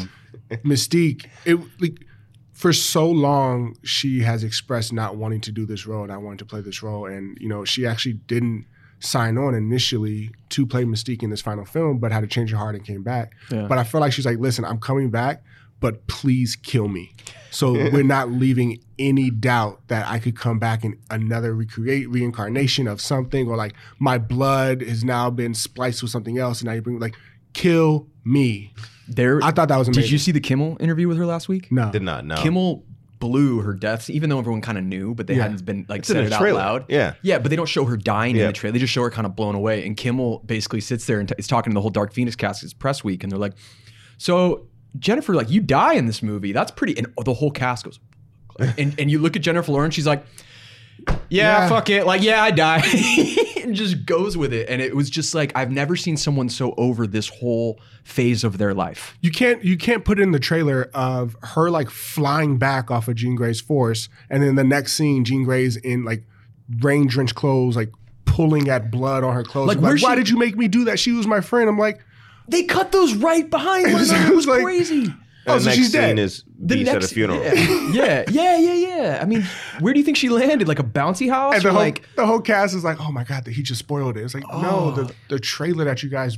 Mystique, 0.64 1.26
it 1.44 1.58
like 1.80 2.04
for 2.52 2.72
so 2.72 3.08
long 3.10 3.76
she 3.84 4.20
has 4.20 4.42
expressed 4.42 4.92
not 4.92 5.16
wanting 5.16 5.40
to 5.42 5.52
do 5.52 5.66
this 5.66 5.86
role, 5.86 6.02
and 6.02 6.12
I 6.12 6.16
wanted 6.16 6.40
to 6.40 6.44
play 6.46 6.60
this 6.62 6.82
role, 6.82 7.06
and 7.06 7.36
you 7.40 7.48
know 7.48 7.64
she 7.64 7.86
actually 7.86 8.14
didn't 8.14 8.66
sign 8.98 9.36
on 9.36 9.54
initially 9.54 10.30
to 10.48 10.66
play 10.66 10.84
Mystique 10.84 11.22
in 11.22 11.30
this 11.30 11.42
final 11.42 11.64
film, 11.66 11.98
but 11.98 12.12
had 12.12 12.20
to 12.22 12.26
change 12.26 12.50
her 12.50 12.56
heart 12.56 12.74
and 12.74 12.84
came 12.84 13.02
back. 13.02 13.34
Yeah. 13.50 13.66
But 13.66 13.76
I 13.78 13.84
feel 13.84 14.00
like 14.00 14.12
she's 14.14 14.24
like, 14.24 14.38
listen, 14.38 14.64
I'm 14.64 14.78
coming 14.78 15.10
back, 15.10 15.42
but 15.80 16.06
please 16.06 16.56
kill 16.56 16.88
me. 16.88 17.12
So 17.50 17.72
we're 17.92 18.02
not 18.02 18.30
leaving 18.30 18.78
any 18.98 19.30
doubt 19.30 19.80
that 19.88 20.06
I 20.08 20.18
could 20.18 20.36
come 20.38 20.58
back 20.58 20.84
in 20.84 20.98
another 21.10 21.54
recreate 21.54 22.08
reincarnation 22.10 22.86
of 22.88 23.00
something, 23.00 23.48
or 23.48 23.56
like 23.56 23.74
my 23.98 24.18
blood 24.18 24.82
has 24.82 25.04
now 25.04 25.30
been 25.30 25.54
spliced 25.54 26.02
with 26.02 26.10
something 26.10 26.38
else, 26.38 26.60
and 26.60 26.66
now 26.66 26.72
you 26.74 26.82
bring 26.82 26.98
like 26.98 27.14
kill 27.54 28.06
me. 28.24 28.72
There, 29.08 29.40
I 29.42 29.52
thought 29.52 29.68
that 29.68 29.76
was 29.78 29.86
amazing. 29.88 30.02
Did 30.02 30.10
you 30.10 30.18
see 30.18 30.32
the 30.32 30.40
Kimmel 30.40 30.76
interview 30.80 31.06
with 31.08 31.16
her 31.16 31.26
last 31.26 31.48
week? 31.48 31.70
No. 31.70 31.92
Did 31.92 32.02
not 32.02 32.24
know. 32.26 32.34
Kimmel 32.36 32.84
blew 33.20 33.60
her 33.60 33.72
deaths, 33.72 34.10
even 34.10 34.28
though 34.28 34.38
everyone 34.38 34.60
kind 34.60 34.76
of 34.76 34.84
knew, 34.84 35.14
but 35.14 35.26
they 35.26 35.36
Yeah. 35.36 35.42
hadn't 35.44 35.64
been 35.64 35.86
like 35.88 36.00
It's 36.00 36.08
said 36.08 36.16
the 36.16 36.26
it 36.26 36.32
out 36.32 36.42
loud. 36.52 36.84
Yeah. 36.88 37.14
yeah, 37.22 37.38
but 37.38 37.48
they 37.50 37.56
don't 37.56 37.68
show 37.68 37.84
her 37.86 37.96
dying 37.96 38.36
in 38.36 38.46
the 38.46 38.52
trailer. 38.52 38.72
They 38.72 38.78
just 38.80 38.92
show 38.92 39.02
her 39.02 39.10
kind 39.10 39.26
of 39.26 39.34
blown 39.36 39.54
away. 39.54 39.86
And 39.86 39.96
Kimmel 39.96 40.40
basically 40.44 40.80
sits 40.82 41.06
there 41.06 41.20
and 41.20 41.28
t- 41.28 41.34
is 41.38 41.46
talking 41.46 41.70
to 41.70 41.74
the 41.74 41.80
whole 41.80 41.90
Dark 41.90 42.12
Phoenix 42.12 42.36
cast. 42.36 42.62
It's 42.62 42.74
press 42.74 43.02
week, 43.04 43.22
and 43.22 43.30
they're 43.32 43.38
like, 43.38 43.54
"So 44.18 44.66
Jennifer, 44.98 45.34
like 45.34 45.50
you 45.50 45.60
die 45.60 45.94
in 45.94 46.06
this 46.06 46.22
movie. 46.22 46.52
That's 46.52 46.70
pretty." 46.70 46.96
And 46.98 47.06
the 47.24 47.34
whole 47.34 47.50
cast 47.50 47.84
goes, 47.84 47.98
and 48.78 48.94
and 48.98 49.10
you 49.10 49.18
look 49.18 49.36
at 49.36 49.42
Jennifer 49.42 49.72
Lawrence, 49.72 49.94
she's 49.94 50.06
like. 50.06 50.24
Yeah, 51.28 51.60
Yeah. 51.60 51.68
fuck 51.68 51.90
it. 51.90 52.04
Like, 52.06 52.22
yeah, 52.22 52.42
I 52.42 52.50
die. 52.50 52.82
and 53.62 53.74
just 53.76 54.06
goes 54.06 54.36
with 54.36 54.52
it. 54.52 54.68
And 54.68 54.80
it 54.80 54.96
was 54.96 55.08
just 55.10 55.34
like, 55.34 55.52
I've 55.54 55.70
never 55.70 55.94
seen 55.94 56.16
someone 56.16 56.48
so 56.48 56.74
over 56.78 57.06
this 57.06 57.28
whole 57.28 57.78
phase 58.02 58.42
of 58.44 58.58
their 58.58 58.74
life. 58.74 59.16
You 59.20 59.30
can't 59.30 59.62
you 59.62 59.76
can't 59.76 60.04
put 60.04 60.18
in 60.18 60.32
the 60.32 60.38
trailer 60.40 60.90
of 60.94 61.36
her 61.42 61.70
like 61.70 61.90
flying 61.90 62.58
back 62.58 62.90
off 62.90 63.08
of 63.08 63.14
Jean 63.14 63.36
Grey's 63.36 63.60
force, 63.60 64.08
and 64.30 64.42
then 64.42 64.54
the 64.54 64.64
next 64.64 64.94
scene, 64.94 65.24
Jean 65.24 65.44
Grey's 65.44 65.76
in 65.76 66.04
like 66.04 66.24
rain 66.80 67.06
drenched 67.06 67.34
clothes, 67.34 67.76
like 67.76 67.92
pulling 68.24 68.68
at 68.68 68.90
blood 68.90 69.22
on 69.22 69.34
her 69.34 69.44
clothes. 69.44 69.68
Like, 69.68 69.78
Like, 69.78 70.00
why 70.02 70.10
she- 70.12 70.16
did 70.16 70.28
you 70.30 70.38
make 70.38 70.56
me 70.56 70.66
do 70.66 70.84
that? 70.86 70.98
She 70.98 71.12
was 71.12 71.26
my 71.26 71.40
friend. 71.40 71.68
I'm 71.68 71.78
like, 71.78 72.00
They 72.48 72.64
cut 72.64 72.92
those 72.92 73.14
right 73.14 73.48
behind 73.48 73.92
one 73.92 74.02
It 74.02 74.10
another. 74.10 74.26
It 74.26 74.36
was 74.36 74.46
was 74.46 74.46
like- 74.46 74.62
crazy. 74.62 75.12
Oh, 75.48 75.54
the 75.54 75.60
so 75.60 75.66
next 75.66 75.76
she's 75.76 75.92
scene 75.92 76.00
dead. 76.00 76.18
is 76.18 76.42
Beast 76.42 76.90
at 76.90 77.04
a 77.04 77.06
funeral. 77.06 77.40
Yeah. 77.40 77.54
yeah, 77.92 78.24
yeah, 78.28 78.58
yeah, 78.58 78.74
yeah. 78.74 79.18
I 79.22 79.26
mean, 79.26 79.44
where 79.78 79.92
do 79.92 80.00
you 80.00 80.04
think 80.04 80.16
she 80.16 80.28
landed? 80.28 80.66
Like 80.66 80.80
a 80.80 80.84
bouncy 80.84 81.30
house? 81.30 81.54
and 81.54 81.62
the 81.62 81.68
or 81.68 81.70
whole, 81.70 81.80
like, 81.80 82.02
the 82.16 82.26
whole 82.26 82.40
cast 82.40 82.74
is 82.74 82.82
like, 82.82 83.00
oh 83.00 83.12
my 83.12 83.22
god, 83.22 83.46
he 83.46 83.62
just 83.62 83.78
spoiled 83.78 84.16
it. 84.16 84.24
It's 84.24 84.34
like, 84.34 84.42
no, 84.48 84.90
the 84.90 85.02
oh. 85.02 85.10
the 85.28 85.38
trailer 85.38 85.84
that 85.84 86.02
you 86.02 86.08
guys 86.08 86.36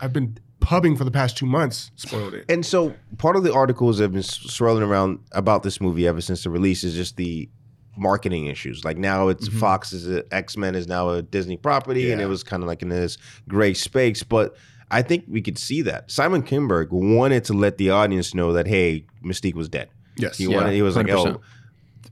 have 0.00 0.12
been 0.12 0.36
pubbing 0.58 0.96
for 0.96 1.04
the 1.04 1.10
past 1.10 1.36
two 1.36 1.46
months 1.46 1.90
spoiled 1.96 2.34
it. 2.34 2.44
And 2.48 2.66
so 2.66 2.94
part 3.18 3.36
of 3.36 3.44
the 3.44 3.52
articles 3.52 3.98
that 3.98 4.04
have 4.04 4.12
been 4.12 4.20
s- 4.20 4.40
swirling 4.40 4.82
around 4.82 5.20
about 5.32 5.62
this 5.62 5.80
movie 5.80 6.06
ever 6.06 6.20
since 6.20 6.42
the 6.42 6.50
release 6.50 6.82
is 6.84 6.94
just 6.94 7.16
the 7.16 7.48
marketing 7.96 8.46
issues. 8.46 8.84
Like 8.84 8.96
now 8.96 9.28
it's 9.28 9.48
mm-hmm. 9.48 9.58
Fox 9.58 9.92
is 9.92 10.22
X 10.30 10.56
Men 10.56 10.74
is 10.74 10.88
now 10.88 11.10
a 11.10 11.22
Disney 11.22 11.56
property, 11.56 12.10
and 12.10 12.20
it 12.20 12.26
was 12.26 12.42
kind 12.42 12.62
of 12.62 12.66
like 12.66 12.82
in 12.82 12.88
this 12.88 13.16
gray 13.48 13.74
space. 13.74 14.22
But 14.22 14.56
I 14.90 15.02
think 15.02 15.24
we 15.28 15.40
could 15.42 15.58
see 15.58 15.82
that 15.82 16.10
Simon 16.10 16.42
Kinberg 16.42 16.88
wanted 16.90 17.44
to 17.44 17.52
let 17.52 17.78
the 17.78 17.90
audience 17.90 18.34
know 18.34 18.52
that 18.54 18.66
hey, 18.66 19.04
Mystique 19.24 19.54
was 19.54 19.68
dead. 19.68 19.88
Yes. 20.16 20.36
He 20.38 20.44
Yeah, 20.44 20.56
wanted. 20.56 20.72
He 20.74 20.82
was 20.82 20.96
like, 20.96 21.06
100%. 21.06 21.36
oh, 21.36 21.40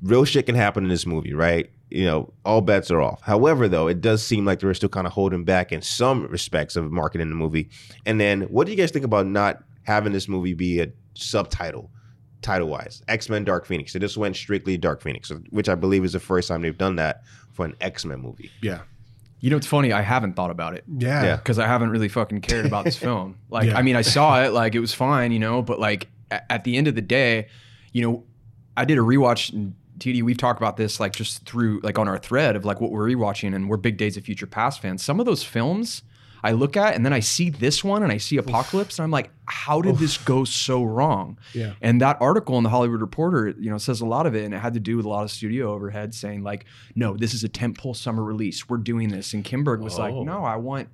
real 0.02 0.24
shit 0.24 0.46
can 0.46 0.54
happen 0.54 0.84
in 0.84 0.88
this 0.90 1.04
movie, 1.06 1.34
right? 1.34 1.70
You 1.90 2.04
know, 2.04 2.32
all 2.44 2.60
bets 2.60 2.90
are 2.90 3.00
off. 3.00 3.22
However, 3.22 3.66
though, 3.68 3.88
it 3.88 4.00
does 4.00 4.24
seem 4.24 4.44
like 4.44 4.60
they're 4.60 4.74
still 4.74 4.88
kind 4.90 5.06
of 5.06 5.12
holding 5.12 5.44
back 5.44 5.72
in 5.72 5.80
some 5.82 6.26
respects 6.26 6.76
of 6.76 6.90
marketing 6.92 7.30
the 7.30 7.34
movie. 7.34 7.70
And 8.06 8.20
then, 8.20 8.42
what 8.42 8.66
do 8.66 8.72
you 8.72 8.76
guys 8.78 8.90
think 8.90 9.04
about 9.04 9.26
not 9.26 9.64
having 9.84 10.12
this 10.12 10.28
movie 10.28 10.52
be 10.54 10.80
a 10.80 10.88
subtitle, 11.14 11.90
title 12.42 12.68
wise? 12.68 13.02
X 13.08 13.28
Men 13.30 13.44
Dark 13.44 13.64
Phoenix. 13.66 13.92
So 13.94 13.98
just 13.98 14.16
went 14.18 14.36
strictly 14.36 14.76
Dark 14.76 15.00
Phoenix, 15.02 15.32
which 15.50 15.68
I 15.68 15.74
believe 15.74 16.04
is 16.04 16.12
the 16.12 16.20
first 16.20 16.48
time 16.48 16.62
they've 16.62 16.76
done 16.76 16.96
that 16.96 17.22
for 17.52 17.64
an 17.64 17.74
X 17.80 18.04
Men 18.04 18.20
movie. 18.20 18.50
Yeah. 18.62 18.82
You 19.40 19.50
know, 19.50 19.56
it's 19.56 19.66
funny. 19.66 19.92
I 19.92 20.02
haven't 20.02 20.34
thought 20.34 20.50
about 20.50 20.74
it. 20.74 20.84
Yeah. 20.98 21.22
Yeah. 21.24 21.36
because 21.36 21.58
I 21.58 21.66
haven't 21.66 21.90
really 21.90 22.08
fucking 22.08 22.40
cared 22.40 22.66
about 22.66 22.84
this 22.84 22.96
film. 22.96 23.38
Like, 23.50 23.66
Yeah. 23.68 23.78
I 23.78 23.82
mean, 23.82 23.96
I 23.96 24.02
saw 24.02 24.42
it, 24.42 24.52
like 24.52 24.74
it 24.74 24.80
was 24.80 24.92
fine, 24.94 25.32
you 25.32 25.38
know, 25.38 25.62
but 25.62 25.78
like 25.78 26.08
a- 26.30 26.52
at 26.52 26.64
the 26.64 26.76
end 26.76 26.88
of 26.88 26.94
the 26.94 27.00
day, 27.02 27.48
you 27.92 28.02
know, 28.02 28.24
I 28.76 28.84
did 28.84 28.98
a 28.98 29.00
rewatch. 29.02 29.52
And 29.52 29.74
TD, 29.98 30.22
we've 30.22 30.36
talked 30.38 30.60
about 30.60 30.76
this 30.76 31.00
like 31.00 31.12
just 31.12 31.44
through 31.46 31.80
like 31.82 31.98
on 31.98 32.06
our 32.08 32.18
thread 32.18 32.56
of 32.56 32.64
like 32.64 32.80
what 32.80 32.90
we're 32.90 33.08
rewatching, 33.08 33.54
and 33.54 33.68
we're 33.68 33.76
big 33.76 33.96
Days 33.96 34.16
of 34.16 34.24
Future 34.24 34.46
Past 34.46 34.80
fans. 34.80 35.02
Some 35.02 35.18
of 35.20 35.26
those 35.26 35.42
films. 35.42 36.02
I 36.42 36.52
look 36.52 36.76
at 36.76 36.94
and 36.94 37.04
then 37.04 37.12
I 37.12 37.20
see 37.20 37.50
this 37.50 37.82
one 37.82 38.02
and 38.02 38.12
I 38.12 38.18
see 38.18 38.36
Apocalypse 38.36 38.98
and 38.98 39.04
I'm 39.04 39.10
like, 39.10 39.30
how 39.46 39.80
did 39.80 39.96
this 39.96 40.18
go 40.18 40.44
so 40.44 40.84
wrong? 40.84 41.38
Yeah. 41.54 41.74
And 41.80 42.00
that 42.00 42.16
article 42.20 42.56
in 42.58 42.64
the 42.64 42.70
Hollywood 42.70 43.00
Reporter, 43.00 43.54
you 43.58 43.70
know, 43.70 43.78
says 43.78 44.00
a 44.00 44.06
lot 44.06 44.26
of 44.26 44.34
it, 44.34 44.44
and 44.44 44.54
it 44.54 44.58
had 44.58 44.74
to 44.74 44.80
do 44.80 44.96
with 44.96 45.06
a 45.06 45.08
lot 45.08 45.24
of 45.24 45.30
studio 45.30 45.72
overhead 45.72 46.14
saying 46.14 46.42
like, 46.42 46.64
no, 46.94 47.16
this 47.16 47.34
is 47.34 47.44
a 47.44 47.48
tentpole 47.48 47.96
summer 47.96 48.22
release. 48.22 48.68
We're 48.68 48.76
doing 48.78 49.08
this. 49.08 49.34
And 49.34 49.44
Kinberg 49.44 49.80
was 49.80 49.98
like, 49.98 50.14
Oh. 50.14 50.22
no, 50.22 50.44
I 50.44 50.56
want, 50.56 50.88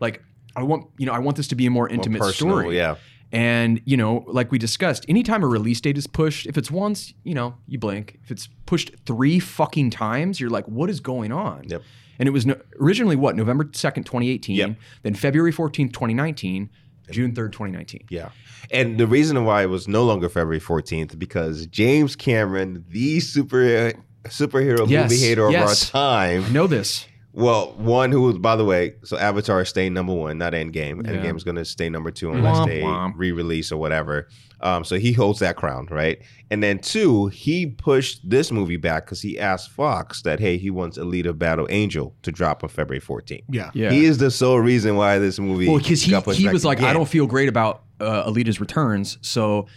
like, 0.00 0.22
I 0.56 0.62
want, 0.62 0.86
you 0.98 1.06
know, 1.06 1.12
I 1.12 1.18
want 1.20 1.36
this 1.36 1.48
to 1.48 1.54
be 1.54 1.66
a 1.66 1.70
more 1.70 1.82
More 1.84 1.88
intimate 1.90 2.20
personal, 2.20 2.58
story. 2.60 2.76
yeah. 2.76 2.96
And 3.30 3.82
you 3.84 3.98
know, 3.98 4.24
like 4.26 4.50
we 4.50 4.58
discussed, 4.58 5.04
anytime 5.06 5.42
a 5.44 5.46
release 5.46 5.82
date 5.82 5.98
is 5.98 6.06
pushed, 6.06 6.46
if 6.46 6.56
it's 6.56 6.70
once, 6.70 7.12
you 7.24 7.34
know, 7.34 7.56
you 7.66 7.78
blink. 7.78 8.18
If 8.24 8.30
it's 8.30 8.48
pushed 8.64 8.92
three 9.04 9.38
fucking 9.38 9.90
times, 9.90 10.40
you're 10.40 10.48
like, 10.48 10.64
what 10.66 10.88
is 10.88 11.00
going 11.00 11.30
on? 11.30 11.64
Yep. 11.68 11.82
And 12.18 12.26
it 12.28 12.32
was 12.32 12.46
no, 12.46 12.60
originally 12.80 13.16
what 13.16 13.36
November 13.36 13.68
second, 13.72 14.04
2018. 14.04 14.56
Yep. 14.56 14.76
Then 15.02 15.14
February 15.14 15.52
14th, 15.52 15.92
2019. 15.92 16.70
June 17.10 17.32
3rd, 17.32 17.52
2019. 17.52 18.06
Yeah. 18.10 18.28
And 18.70 18.98
the 18.98 19.06
reason 19.06 19.42
why 19.44 19.62
it 19.62 19.66
was 19.70 19.88
no 19.88 20.04
longer 20.04 20.28
February 20.28 20.60
14th 20.60 21.18
because 21.18 21.66
James 21.66 22.16
Cameron, 22.16 22.84
the 22.90 23.20
super 23.20 23.92
superhero 24.24 24.88
Yes, 24.88 25.10
movie 25.10 25.22
hater 25.22 25.50
yes. 25.50 25.88
of 25.88 25.94
our 25.94 26.02
time, 26.02 26.44
I 26.44 26.48
know 26.50 26.66
this. 26.66 27.06
Well, 27.38 27.72
one 27.76 28.10
who 28.10 28.22
was, 28.22 28.36
by 28.36 28.56
the 28.56 28.64
way, 28.64 28.94
so 29.04 29.16
Avatar 29.16 29.60
is 29.60 29.68
staying 29.68 29.94
number 29.94 30.12
one, 30.12 30.38
not 30.38 30.54
Endgame. 30.54 31.06
Yeah. 31.06 31.12
Endgame 31.12 31.36
is 31.36 31.44
going 31.44 31.54
to 31.54 31.64
stay 31.64 31.88
number 31.88 32.10
two 32.10 32.32
unless 32.32 32.56
Womp 32.56 32.66
they 32.66 32.80
womp. 32.80 33.12
re-release 33.14 33.70
or 33.70 33.76
whatever. 33.76 34.26
Um, 34.60 34.82
so 34.82 34.98
he 34.98 35.12
holds 35.12 35.38
that 35.38 35.54
crown, 35.54 35.86
right? 35.88 36.20
And 36.50 36.64
then 36.64 36.80
two, 36.80 37.28
he 37.28 37.66
pushed 37.66 38.28
this 38.28 38.50
movie 38.50 38.76
back 38.76 39.04
because 39.04 39.22
he 39.22 39.38
asked 39.38 39.70
Fox 39.70 40.22
that 40.22 40.40
hey, 40.40 40.58
he 40.58 40.68
wants 40.68 40.98
Alita 40.98 41.38
Battle 41.38 41.68
Angel 41.70 42.12
to 42.22 42.32
drop 42.32 42.64
on 42.64 42.70
February 42.70 43.00
14th. 43.00 43.44
Yeah. 43.48 43.70
Yeah. 43.72 43.92
He 43.92 44.04
is 44.04 44.18
the 44.18 44.32
sole 44.32 44.58
reason 44.58 44.96
why 44.96 45.20
this 45.20 45.38
movie. 45.38 45.68
Well, 45.68 45.78
because 45.78 46.02
he, 46.02 46.16
he 46.32 46.48
was 46.48 46.64
like, 46.64 46.80
I 46.80 46.92
don't 46.92 47.08
feel 47.08 47.28
great 47.28 47.48
about 47.48 47.84
uh, 48.00 48.28
Alita's 48.28 48.60
returns. 48.60 49.16
So 49.20 49.68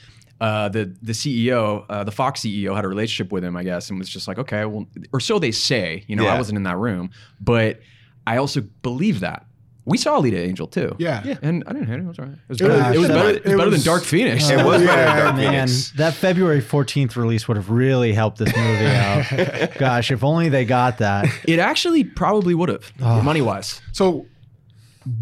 uh, 0.42 0.68
the 0.70 0.94
the 1.02 1.14
CEO, 1.14 1.86
uh, 1.90 2.04
the 2.04 2.12
Fox 2.12 2.42
CEO, 2.42 2.76
had 2.76 2.84
a 2.84 2.88
relationship 2.90 3.32
with 3.32 3.44
him, 3.44 3.56
I 3.56 3.64
guess, 3.64 3.90
and 3.90 3.98
was 4.00 4.10
just 4.10 4.28
like, 4.28 4.38
okay, 4.40 4.66
well, 4.66 4.88
or 5.14 5.20
so 5.22 5.40
they 5.40 5.52
say. 5.52 6.04
You 6.08 6.16
know, 6.18 6.28
I 6.28 6.38
wasn't 6.38 6.58
in 6.58 6.64
that 6.64 6.78
room, 6.78 7.12
but 7.40 7.80
I 8.28 8.38
also 8.38 8.62
believe 8.82 9.22
that. 9.22 9.46
We 9.84 9.98
saw 9.98 10.20
Alita 10.22 10.38
Angel 10.38 10.68
too. 10.68 10.96
Yeah. 11.00 11.24
Yeah. 11.26 11.38
and 11.42 11.64
I 11.66 11.74
didn't 11.74 11.88
hate 11.88 11.96
it. 11.96 12.02
It 12.04 12.08
was 12.08 12.20
all 12.20 12.26
right. 12.26 12.34
It 12.36 12.50
was 12.50 12.62
It 12.62 12.68
better, 12.68 12.78
was- 12.90 12.96
it 12.96 13.00
was 13.00 13.08
better, 13.08 13.30
it 13.30 13.44
was 13.46 13.54
it 13.54 13.58
better 13.58 13.70
than 13.72 13.82
Dark 13.82 14.04
Phoenix. 14.04 14.48
It 14.50 14.58
was 14.64 14.82
better 14.84 14.86
than 14.86 15.18
Dark 15.18 15.36
Man, 15.38 15.68
Phoenix. 15.68 15.92
that 15.98 16.14
February 16.14 16.62
14th 16.62 17.16
release 17.16 17.48
would 17.48 17.58
have 17.58 17.72
really 17.72 18.14
helped 18.14 18.38
this 18.38 18.56
movie 18.56 18.86
out. 19.66 19.74
Gosh, 19.80 20.12
if 20.12 20.24
only 20.24 20.50
they 20.50 20.66
got 20.66 21.00
that. 21.00 21.26
it 21.48 21.58
actually 21.58 22.04
probably 22.04 22.54
would 22.54 22.70
have, 22.70 22.92
money 23.00 23.42
wise. 23.42 23.82
So, 23.92 24.28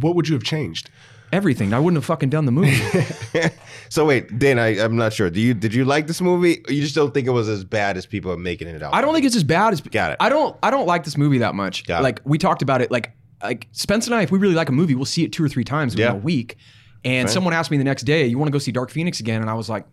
what 0.01 0.15
would 0.15 0.27
you 0.27 0.33
have 0.35 0.43
changed? 0.43 0.89
Everything. 1.31 1.73
I 1.73 1.79
wouldn't 1.79 1.97
have 1.97 2.05
fucking 2.05 2.29
done 2.29 2.45
the 2.45 2.51
movie. 2.51 2.79
So 3.91 4.05
wait, 4.05 4.37
Dan, 4.37 4.59
I, 4.59 4.79
I'm 4.79 4.95
not 4.97 5.13
sure. 5.13 5.31
Do 5.31 5.41
you 5.41 5.55
did 5.55 5.73
you 5.73 5.83
like 5.83 6.05
this 6.05 6.21
movie? 6.21 6.61
Or 6.67 6.71
you 6.73 6.83
just 6.83 6.93
don't 6.93 7.11
think 7.11 7.25
it 7.25 7.31
was 7.31 7.49
as 7.49 7.63
bad 7.63 7.97
as 7.97 8.05
people 8.05 8.31
are 8.31 8.37
making 8.37 8.67
it 8.67 8.83
out? 8.83 8.93
I 8.93 9.01
don't 9.01 9.15
think 9.15 9.25
it's 9.25 9.35
as 9.35 9.43
bad 9.43 9.73
as. 9.73 9.81
Got 9.81 10.11
it. 10.11 10.17
I 10.19 10.29
don't. 10.29 10.55
I 10.61 10.69
don't 10.69 10.85
like 10.85 11.03
this 11.05 11.17
movie 11.17 11.39
that 11.39 11.55
much. 11.55 11.87
Got 11.87 12.01
it. 12.01 12.03
like 12.03 12.21
we 12.23 12.37
talked 12.37 12.61
about 12.61 12.81
it. 12.81 12.91
Like 12.91 13.13
like 13.41 13.67
Spence 13.71 14.05
and 14.05 14.13
I, 14.13 14.21
if 14.21 14.29
we 14.31 14.37
really 14.37 14.53
like 14.53 14.69
a 14.69 14.73
movie, 14.73 14.93
we'll 14.93 15.05
see 15.05 15.23
it 15.23 15.33
two 15.33 15.43
or 15.43 15.49
three 15.49 15.63
times 15.63 15.95
Yeah. 15.95 16.11
in 16.11 16.17
a 16.17 16.19
week. 16.19 16.57
And 17.03 17.27
someone 17.27 17.51
asked 17.55 17.71
me 17.71 17.77
the 17.77 17.83
next 17.83 18.03
day, 18.03 18.27
"You 18.27 18.37
want 18.37 18.49
to 18.49 18.51
go 18.51 18.59
see 18.59 18.71
Dark 18.71 18.91
Phoenix 18.91 19.19
again?" 19.21 19.41
And 19.41 19.49
I 19.49 19.55
was 19.55 19.69
like, 19.69 19.87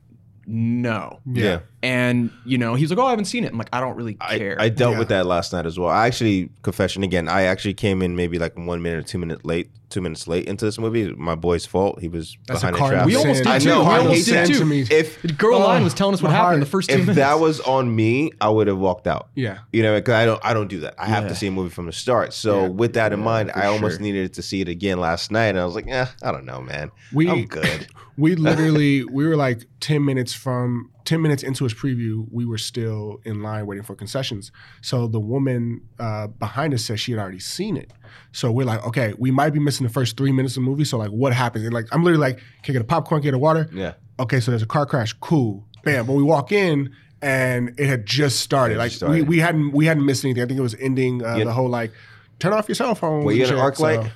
"No." 0.47 1.21
Yeah. 1.25 1.61
And 1.87 2.31
you 2.45 2.59
know, 2.59 2.75
he's 2.75 2.91
like, 2.91 2.99
"Oh, 2.99 3.07
I 3.07 3.11
haven't 3.11 3.27
seen 3.27 3.45
it." 3.45 3.53
I'm 3.53 3.59
like, 3.59 3.69
"I 3.73 3.81
don't 3.81 3.97
really 3.97 4.15
care." 4.15 4.57
I 4.61 4.69
dealt 4.69 4.95
Yeah. 4.95 4.99
with 4.99 5.09
that 5.09 5.25
last 5.25 5.53
night 5.53 5.67
as 5.67 5.79
well. 5.79 5.89
I 5.91 6.07
actually, 6.07 6.51
confession 6.63 7.03
again, 7.05 7.29
I 7.29 7.43
actually 7.43 7.75
came 7.75 8.03
in 8.03 8.17
maybe 8.17 8.39
like 8.39 8.57
one 8.57 8.83
minute 8.83 8.99
or 8.99 9.03
two 9.03 9.19
minutes 9.19 9.45
late, 9.45 9.71
two 9.89 10.01
minutes 10.01 10.27
late 10.27 10.47
into 10.49 10.65
this 10.65 10.79
movie. 10.81 11.13
My 11.17 11.37
boy's 11.37 11.65
fault. 11.65 12.01
He 12.01 12.09
was 12.09 12.37
That's 12.49 12.61
a 12.61 12.73
behind 12.73 12.75
the 12.75 12.79
cardinal 12.79 13.05
traffic. 13.05 13.15
We 13.15 13.17
almost 13.17 13.39
sin. 13.39 13.45
did 13.47 13.53
I 13.53 13.59
too. 13.61 13.69
know. 13.69 13.81
We 13.83 13.87
I 13.91 13.99
almost 13.99 14.17
hate 14.17 14.25
did 14.25 14.49
that. 14.49 14.59
too. 14.59 14.65
me. 14.65 14.81
If 14.91 15.23
the 15.23 15.33
girl 15.33 15.59
Oh, 15.59 15.67
line 15.67 15.85
was 15.85 15.95
telling 15.95 16.15
us 16.15 16.23
what 16.23 16.33
happened 16.33 16.55
in 16.55 16.61
the 16.61 16.67
first 16.67 16.89
two 16.89 16.95
if 16.97 17.01
minutes. 17.03 17.17
that 17.19 17.39
was 17.39 17.61
on 17.61 17.95
me, 17.95 18.33
I 18.41 18.49
would 18.49 18.67
have 18.67 18.79
walked 18.79 19.07
out. 19.07 19.29
Yeah. 19.37 19.59
You 19.73 19.85
know, 19.85 19.95
because 19.97 20.15
I 20.15 20.27
don't, 20.27 20.41
I 20.45 20.55
don't 20.55 20.69
do 20.69 20.81
that. 20.81 20.95
I 20.99 21.07
have 21.07 21.29
to 21.29 21.35
see 21.37 21.47
a 21.47 21.51
movie 21.53 21.71
from 21.71 21.87
the 21.87 21.93
start. 21.93 22.33
So 22.35 22.63
Yeah. 22.63 22.69
with 22.69 22.95
that 22.95 23.13
in 23.13 23.21
mind, 23.21 23.53
I 23.55 23.67
almost 23.67 23.97
sure. 23.99 24.03
needed 24.03 24.33
to 24.35 24.43
see 24.43 24.61
it 24.61 24.69
again 24.69 24.99
last 24.99 25.31
night, 25.31 25.49
and 25.51 25.61
I 25.61 25.65
was 25.65 25.77
like, 25.77 25.87
yeah, 25.87 26.09
I 26.23 26.33
don't 26.33 26.47
know, 26.47 26.61
man. 26.61 26.91
We- 27.13 27.31
I'm 27.31 27.45
good. 27.45 27.87
We 28.19 28.35
literally 28.35 29.05
we 29.05 29.27
were 29.27 29.37
like 29.37 29.67
ten 29.79 30.03
minutes 30.03 30.33
from 30.33 30.89
ten 31.07 31.23
minutes 31.23 31.43
into 31.43 31.65
his 31.65 31.73
preview, 31.73 32.27
we 32.31 32.45
were 32.45 32.59
still 32.59 33.21
in 33.25 33.43
line 33.43 33.67
waiting 33.67 33.85
for 33.85 33.95
concessions. 33.95 34.53
So 34.83 35.07
the 35.07 35.21
woman 35.21 35.81
uh, 35.99 36.27
behind 36.27 36.75
us 36.75 36.85
said 36.85 37.01
she 37.01 37.13
had 37.13 37.21
already 37.21 37.39
seen 37.39 37.77
it. 37.77 37.93
So 38.33 38.53
we're 38.53 38.67
like, 38.67 38.85
okay, 38.87 39.15
we 39.19 39.31
might 39.31 39.51
be 39.51 39.59
missing 39.61 39.87
the 39.87 39.93
first 39.93 40.17
three 40.17 40.33
minutes 40.33 40.57
of 40.57 40.63
the 40.63 40.69
movie. 40.69 40.85
So 40.85 40.99
like, 40.99 41.11
what 41.11 41.33
happens? 41.33 41.65
And 41.65 41.73
like, 41.73 41.87
I'm 41.93 42.03
literally 42.05 42.21
like, 42.21 42.39
can 42.63 42.73
I 42.73 42.75
get 42.75 42.83
a 42.83 42.85
popcorn, 42.85 43.23
can 43.23 43.29
I 43.29 43.31
get 43.31 43.35
a 43.35 43.39
water? 43.39 43.69
Yeah. 43.73 43.95
Okay, 44.19 44.41
so 44.41 44.51
there's 44.51 44.63
a 44.63 44.67
car 44.67 44.85
crash. 44.85 45.13
Cool. 45.15 45.65
Bam. 45.85 46.07
But 46.07 46.15
we 46.15 46.23
walk 46.23 46.53
in 46.53 46.95
and 47.23 47.79
it 47.79 47.87
had 47.87 48.05
just 48.05 48.41
started. 48.41 48.77
Like 48.77 48.91
just 48.91 48.99
started. 48.99 49.15
we 49.15 49.23
we 49.23 49.39
hadn't 49.39 49.73
we 49.73 49.87
hadn't 49.87 50.05
missed 50.05 50.25
anything. 50.25 50.43
I 50.43 50.47
think 50.47 50.59
it 50.59 50.63
was 50.63 50.75
ending 50.75 51.25
uh, 51.25 51.39
the 51.39 51.53
whole 51.53 51.69
like, 51.69 51.93
turn 52.39 52.53
off 52.53 52.69
your 52.69 52.75
cell 52.75 52.95
phone. 52.95 53.25
Were 53.25 53.33
you 53.33 53.45
an 53.47 53.55
ArcLight? 53.55 54.11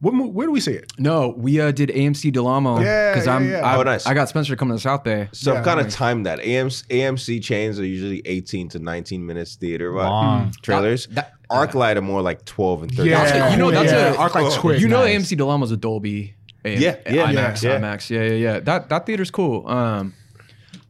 What, 0.00 0.12
where 0.32 0.46
do 0.46 0.52
we 0.52 0.60
see 0.60 0.72
it? 0.74 0.92
no, 0.98 1.34
we 1.36 1.60
uh, 1.60 1.72
did 1.72 1.88
AMC 1.88 2.32
Del 2.32 2.46
Amo 2.46 2.78
Yeah, 2.80 3.10
because 3.12 3.26
yeah, 3.26 3.34
I'm. 3.34 3.50
yeah. 3.50 3.60
I, 3.66 3.76
Oh, 3.78 3.82
nice. 3.82 4.06
I 4.06 4.14
got 4.14 4.28
Spencer 4.28 4.54
coming 4.54 4.72
to 4.72 4.76
the 4.76 4.80
South 4.80 5.02
Bay. 5.02 5.28
So 5.32 5.52
Yeah, 5.52 5.58
I've 5.58 5.64
kind 5.64 5.80
of 5.80 5.86
nice. 5.86 5.94
timed 5.96 6.26
that. 6.26 6.38
AMC, 6.38 6.84
AMC 6.86 7.42
chains 7.42 7.80
are 7.80 7.84
usually 7.84 8.22
18 8.24 8.68
to 8.70 8.78
19 8.78 9.26
minutes 9.26 9.56
theater 9.56 9.90
right? 9.90 10.04
Long. 10.08 10.52
trailers. 10.62 11.06
That- 11.08 11.32
ArcLight 11.50 11.96
are 11.96 12.02
more 12.02 12.20
like 12.22 12.44
12 12.44 12.82
and 12.82 12.90
13. 12.94 13.10
Yeah, 13.10 13.50
you 13.50 13.56
know, 13.56 13.70
that's 13.70 13.90
yeah. 13.90 14.12
a- 14.12 14.28
ArcLight's 14.28 14.58
quick. 14.58 14.80
You 14.80 14.86
know, 14.88 15.00
Nice. 15.04 15.32
AMC 15.32 15.36
Del 15.38 15.50
Amo's 15.50 15.72
a 15.72 15.76
Dolby. 15.76 16.34
AM, 16.64 16.80
Yeah, 16.82 16.96
yeah, 17.10 17.32
IMAX, 17.32 17.62
yeah. 17.62 17.78
IMAX. 17.80 18.10
Yeah, 18.10 18.22
yeah, 18.22 18.32
yeah. 18.34 18.60
That 18.60 18.88
that 18.90 19.06
theater's 19.06 19.30
cool. 19.30 19.66
Um, 19.66 20.12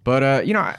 but 0.02 0.22
uh, 0.22 0.42
you 0.44 0.52
know, 0.54 0.60
I, 0.60 0.76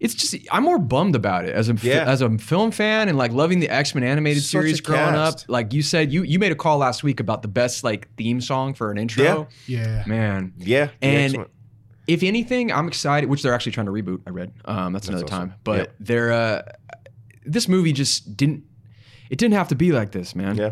it's 0.00 0.14
just 0.14 0.36
I'm 0.50 0.62
more 0.64 0.78
bummed 0.78 1.14
about 1.16 1.44
it 1.46 1.54
as 1.54 1.68
a 1.68 1.74
Yeah. 1.82 2.04
as 2.10 2.20
a 2.22 2.36
film 2.38 2.70
fan 2.70 3.08
and 3.08 3.16
like 3.16 3.32
loving 3.32 3.60
the 3.60 3.68
X 3.68 3.94
Men 3.94 4.04
animated 4.04 4.42
Such 4.42 4.50
series 4.50 4.80
growing 4.80 5.14
cast. 5.14 5.44
up. 5.44 5.48
Like 5.48 5.72
you 5.72 5.82
said, 5.82 6.12
you 6.12 6.22
you 6.22 6.38
made 6.38 6.52
a 6.52 6.56
call 6.56 6.78
last 6.78 7.02
week 7.02 7.20
about 7.20 7.42
the 7.42 7.48
best 7.48 7.82
like 7.84 8.08
theme 8.16 8.40
song 8.40 8.74
for 8.74 8.90
an 8.90 8.98
intro. 8.98 9.48
Yeah. 9.66 9.78
yeah. 9.78 10.04
Man, 10.06 10.52
Yeah. 10.58 10.88
and 11.02 11.32
X-Men. 11.34 11.46
if 12.06 12.22
anything, 12.22 12.70
I'm 12.72 12.88
excited. 12.88 13.28
Which 13.30 13.42
they're 13.42 13.54
actually 13.54 13.72
trying 13.72 13.86
to 13.86 13.92
reboot. 13.92 14.20
I 14.26 14.30
read. 14.30 14.52
Um, 14.64 14.92
that's, 14.92 15.08
another 15.08 15.24
awesome. 15.24 15.48
time. 15.50 15.54
But 15.64 15.76
Yep. 15.78 15.94
they're 16.00 16.32
uh, 16.32 16.62
this 17.44 17.68
movie 17.68 17.92
just 17.92 18.36
didn't. 18.36 18.64
It 19.30 19.38
didn't 19.38 19.54
have 19.54 19.68
to 19.68 19.74
be 19.74 19.92
like 19.92 20.12
this, 20.12 20.34
man. 20.36 20.56
Yeah. 20.56 20.70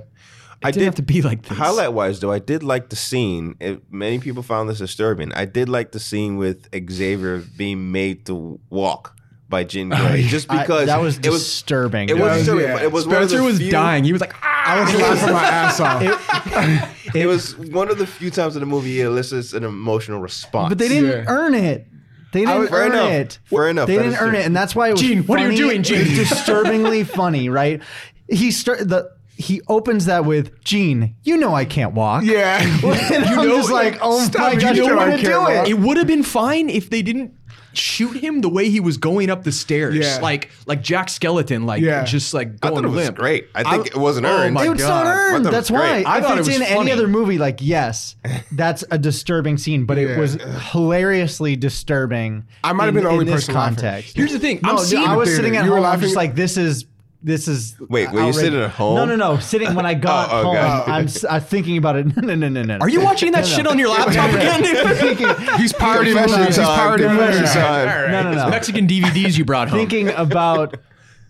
It 0.64 0.68
I 0.68 0.70
didn't 0.70 0.78
did 0.80 0.84
have 0.86 0.94
to 0.96 1.02
be 1.02 1.20
like 1.22 1.42
this. 1.42 1.58
Highlight 1.58 1.92
wise, 1.92 2.20
though, 2.20 2.32
I 2.32 2.38
did 2.38 2.62
like 2.62 2.88
the 2.88 2.96
scene. 2.96 3.54
It, 3.60 3.82
many 3.92 4.18
people 4.18 4.42
found 4.42 4.68
this 4.70 4.78
disturbing. 4.78 5.32
I 5.34 5.44
did 5.44 5.68
like 5.68 5.92
the 5.92 6.00
scene 6.00 6.36
with 6.38 6.68
Xavier 6.90 7.38
being 7.56 7.92
made 7.92 8.24
to 8.26 8.58
walk 8.70 9.16
by 9.48 9.64
Jean 9.64 9.90
Grey, 9.90 10.22
just 10.22 10.50
I- 10.50 10.62
because 10.62 10.86
that 10.86 11.00
was 11.00 11.18
it 11.18 11.28
was 11.28 11.42
disturbing. 11.44 12.08
it 12.08 12.14
was 12.14 12.22
was- 12.22 12.38
disturbing. 12.38 12.64
yeah. 12.64 12.72
but 12.74 12.82
It 12.82 12.92
was 12.92 13.06
one 13.06 13.16
of 13.16 13.28
Spencer 13.28 13.36
the 13.38 13.44
was 13.44 13.58
few- 13.58 13.70
dying. 13.70 14.02
He 14.04 14.12
was 14.12 14.20
like, 14.22 14.34
ah! 14.42 14.62
I 14.66 14.80
was 14.80 14.94
laughing 14.94 15.32
my 15.34 15.44
ass 15.44 15.80
off. 15.80 16.90
It 17.14 17.26
was 17.26 17.56
one 17.56 17.90
of 17.90 17.98
the 17.98 18.06
few 18.06 18.30
times 18.30 18.56
in 18.56 18.60
the 18.60 18.66
movie 18.66 18.88
he 18.94 19.00
elicits 19.02 19.52
an 19.52 19.62
emotional 19.62 20.20
response. 20.20 20.70
But 20.70 20.78
they 20.78 20.88
didn't 20.88 21.10
Yeah. 21.10 21.24
earn 21.28 21.54
it. 21.54 21.86
They 22.32 22.40
didn't 22.46 22.58
was- 22.58 22.70
earn 22.72 22.92
enough. 22.92 23.10
it. 23.10 23.38
Fair 23.44 23.68
enough. 23.68 23.86
They 23.86 23.96
That 23.98 24.02
didn't 24.04 24.18
earn 24.18 24.30
true. 24.30 24.38
it, 24.40 24.46
and 24.46 24.56
that's 24.56 24.74
why 24.74 24.88
it 24.88 24.92
was. 24.92 25.00
Jean, 25.02 25.22
what 25.26 25.38
are 25.38 25.50
you 25.50 25.56
doing, 25.56 25.82
Jean? 25.84 26.00
it 26.00 26.18
was 26.18 26.28
disturbingly 26.30 27.04
funny, 27.04 27.48
right? 27.50 27.80
He 28.28 28.50
start 28.50 28.88
the 28.88 29.10
he 29.37 29.61
opens 29.68 30.07
that 30.07 30.24
with 30.24 30.62
Jean. 30.64 31.14
You 31.24 31.37
know 31.37 31.55
I 31.55 31.64
can't 31.64 31.95
walk. 31.95 32.24
Yeah. 32.24 32.61
and 32.85 33.24
I'm 33.24 33.49
know- 33.49 33.57
just 33.59 33.70
like, 33.70 33.99
oh 34.01 34.24
Stop 34.24 34.41
my 34.43 34.53
it, 34.53 34.61
gosh, 34.61 34.76
you 34.76 34.85
you 34.85 34.89
know 34.91 34.99
I 34.99 35.09
want 35.09 35.20
to 35.20 35.26
can't 35.26 35.32
do 35.32 35.41
walk. 35.57 35.66
it. 35.68 35.70
It 35.70 35.78
would 35.78 35.97
have 35.97 36.07
been 36.07 36.22
fine 36.22 36.68
if 36.70 36.89
they 36.91 37.03
didn't 37.03 37.35
shoot 37.72 38.16
him 38.16 38.41
the 38.41 38.49
way 38.49 38.68
he 38.70 38.78
was 38.78 38.97
going 38.99 39.28
up 39.28 39.43
the 39.43 39.51
stairs, 39.51 39.97
Yeah. 39.97 40.20
like 40.22 40.49
like 40.66 40.80
Jack 40.80 41.09
Skeleton, 41.09 41.66
like 41.66 41.82
Yeah. 41.82 42.05
just 42.05 42.32
like 42.32 42.47
I 42.62 42.68
going 42.70 42.74
thought 42.76 42.85
it 42.85 42.89
was 42.89 43.05
limp. 43.07 43.16
great. 43.16 43.49
I 43.53 43.64
think 43.68 43.89
it 43.89 43.97
wasn't 43.97 44.26
oh 44.26 44.30
earned. 44.30 44.55
my 44.55 44.68
It's 44.70 44.80
God. 44.80 44.89
not 44.89 45.07
I 45.07 45.11
thought 45.16 45.35
earned. 45.35 45.47
it 45.47 45.51
That's 45.51 45.70
was 45.72 45.80
why. 45.80 45.89
great. 45.95 46.07
I 46.07 46.18
if 46.18 46.24
thought 46.24 46.37
it 46.37 46.41
it's 46.41 46.49
was 46.49 46.57
in 46.59 46.62
funny. 46.62 46.80
any 46.80 46.93
other 46.93 47.09
movie, 47.09 47.37
like 47.39 47.59
yes, 47.61 48.14
that's 48.53 48.85
a 48.93 48.99
disturbing 48.99 49.59
scene, 49.59 49.87
but 49.87 49.97
Yeah. 49.99 50.11
it 50.11 50.18
was 50.20 50.39
hilariously 50.72 51.57
disturbing. 51.57 52.45
I 52.62 52.72
might 52.72 52.85
have 52.85 52.91
in- 52.91 53.03
been 53.03 53.05
the 53.05 53.11
only 53.11 53.22
in 53.26 53.32
this 53.32 53.47
person 53.47 53.55
laughing. 53.55 53.76
context. 53.76 54.16
Here's 54.16 54.32
the 54.32 54.39
thing. 54.39 54.61
No, 54.62 54.70
I'm 54.70 54.76
dude, 54.76 54.87
seeing 54.87 55.05
I 55.09 55.16
was 55.16 55.28
theater. 55.28 55.37
sitting 55.43 55.57
at 55.57 55.64
You 55.64 55.70
were 55.72 55.76
home. 55.78 55.87
I'm 55.87 56.01
just 56.01 56.14
like, 56.16 56.35
this 56.37 56.57
is 56.57 56.85
this 57.25 57.49
is. 57.49 57.75
Wait, 57.81 57.89
were 57.89 57.97
you 57.97 58.18
outrageous. 58.20 58.37
sitting 58.41 58.61
at 58.61 58.70
home? 58.70 58.95
No, 58.97 59.05
no, 59.07 59.16
no. 59.16 59.39
Sitting 59.39 59.75
when 59.75 59.87
I 59.87 59.95
got 60.09 60.31
Oh, 60.31 60.43
home, 60.45 60.57
okay. 60.57 60.61
I'm 60.93 61.05
s- 61.05 61.25
I'm 61.29 61.41
thinking 61.41 61.77
about 61.79 61.97
it. 61.97 62.07
No, 62.16 62.22
no, 62.22 62.35
no, 62.35 62.49
no, 62.49 62.62
no. 62.62 62.77
Are 62.79 62.89
you 62.89 63.01
watching 63.01 63.33
that 63.33 63.47
shit 63.47 63.66
on 63.66 63.79
your 63.79 63.89
laptop 63.89 64.31
again, 64.31 64.62
dude? 64.62 65.59
He's 65.59 65.72
pirating 65.72 66.14
Confession 66.14 66.39
movies. 66.41 66.57
He's 66.57 66.64
time, 66.66 66.79
pirating 66.79 67.09
confession 67.09 67.41
movies. 67.41 67.53
time. 67.55 68.11
no, 68.12 68.22
no, 68.22 68.33
no. 68.33 68.49
Mexican 68.51 68.87
DVDs 68.87 69.37
you 69.39 69.45
brought 69.45 69.68
home. 69.68 69.79
thinking 69.81 70.11
about 70.11 70.77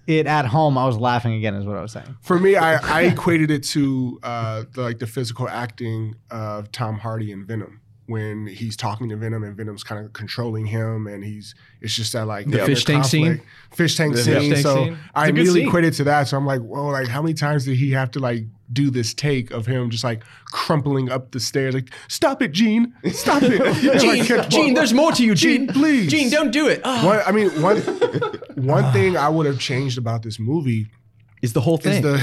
it 0.06 0.26
at 0.26 0.44
home? 0.46 0.76
I 0.76 0.84
was 0.84 0.96
laughing 0.98 1.32
again. 1.34 1.54
Is 1.54 1.64
what 1.64 1.76
I 1.76 1.82
was 1.82 1.92
saying. 1.92 2.16
For 2.22 2.38
me, 2.38 2.56
I, 2.56 2.74
I 2.76 3.02
equated 3.04 3.50
it 3.50 3.62
to 3.64 4.18
uh, 4.22 4.64
the, 4.72 4.82
like 4.82 4.98
the 4.98 5.06
physical 5.06 5.48
acting 5.48 6.16
of 6.30 6.70
Tom 6.72 6.98
Hardy 6.98 7.32
in 7.32 7.46
Venom 7.46 7.80
when 8.06 8.46
he's 8.46 8.76
talking 8.76 9.08
to 9.08 9.16
Venom 9.16 9.42
and 9.44 9.56
Venom's 9.56 9.82
kind 9.82 10.04
of 10.04 10.12
controlling 10.12 10.66
him, 10.66 11.06
and 11.06 11.24
he's 11.24 11.54
it's 11.80 11.94
just 11.94 12.12
that 12.12 12.26
like 12.26 12.46
The 12.46 12.58
inner 12.58 12.66
fish 12.66 12.84
tank 12.84 13.04
scene? 13.06 13.40
fish 13.72 13.96
tank 13.96 14.14
The 14.14 14.22
scene. 14.22 14.34
fish 14.34 14.48
tank 14.50 14.62
so 14.62 14.74
scene. 14.84 14.98
I 15.14 15.22
It's 15.22 15.28
a 15.28 15.32
good 15.32 15.38
immediately 15.38 15.60
scene. 15.60 15.68
equated 15.68 15.92
to 15.94 16.04
that. 16.04 16.28
So 16.28 16.36
I'm 16.36 16.44
like, 16.46 16.60
whoa, 16.60 16.86
like 16.88 17.08
how 17.08 17.22
many 17.22 17.34
times 17.34 17.64
did 17.64 17.76
he 17.76 17.92
have 17.92 18.10
to 18.12 18.18
like 18.20 18.44
do 18.72 18.90
this 18.90 19.14
take 19.14 19.50
of 19.52 19.66
him 19.66 19.88
just 19.90 20.04
like 20.04 20.22
crumpling 20.46 21.10
up 21.10 21.30
the 21.32 21.40
stairs, 21.40 21.74
like 21.74 21.90
stop 22.08 22.42
it, 22.42 22.52
Jean, 22.52 22.94
stop 23.12 23.42
it, 23.42 23.60
And, 23.60 24.02
like, 24.06 24.24
Jean, 24.24 24.50
Jean, 24.50 24.74
there's 24.74 24.92
more 24.94 25.12
to 25.12 25.24
you, 25.24 25.34
Jean. 25.34 25.66
Jean, 25.66 25.74
please. 25.74 26.10
Jean, 26.10 26.30
don't 26.30 26.50
do 26.50 26.68
it. 26.68 26.80
Ah. 26.84 27.04
One, 27.06 27.20
I 27.26 27.32
mean, 27.32 27.50
one 27.62 27.78
one 28.56 28.92
thing 28.92 29.16
I 29.16 29.28
would 29.28 29.46
have 29.46 29.58
changed 29.58 29.96
about 29.98 30.22
this 30.22 30.38
movie 30.38 30.88
Is 31.42 31.52
the 31.52 31.60
whole 31.62 31.76
is 31.78 31.82
thing. 31.84 32.02
the 32.02 32.18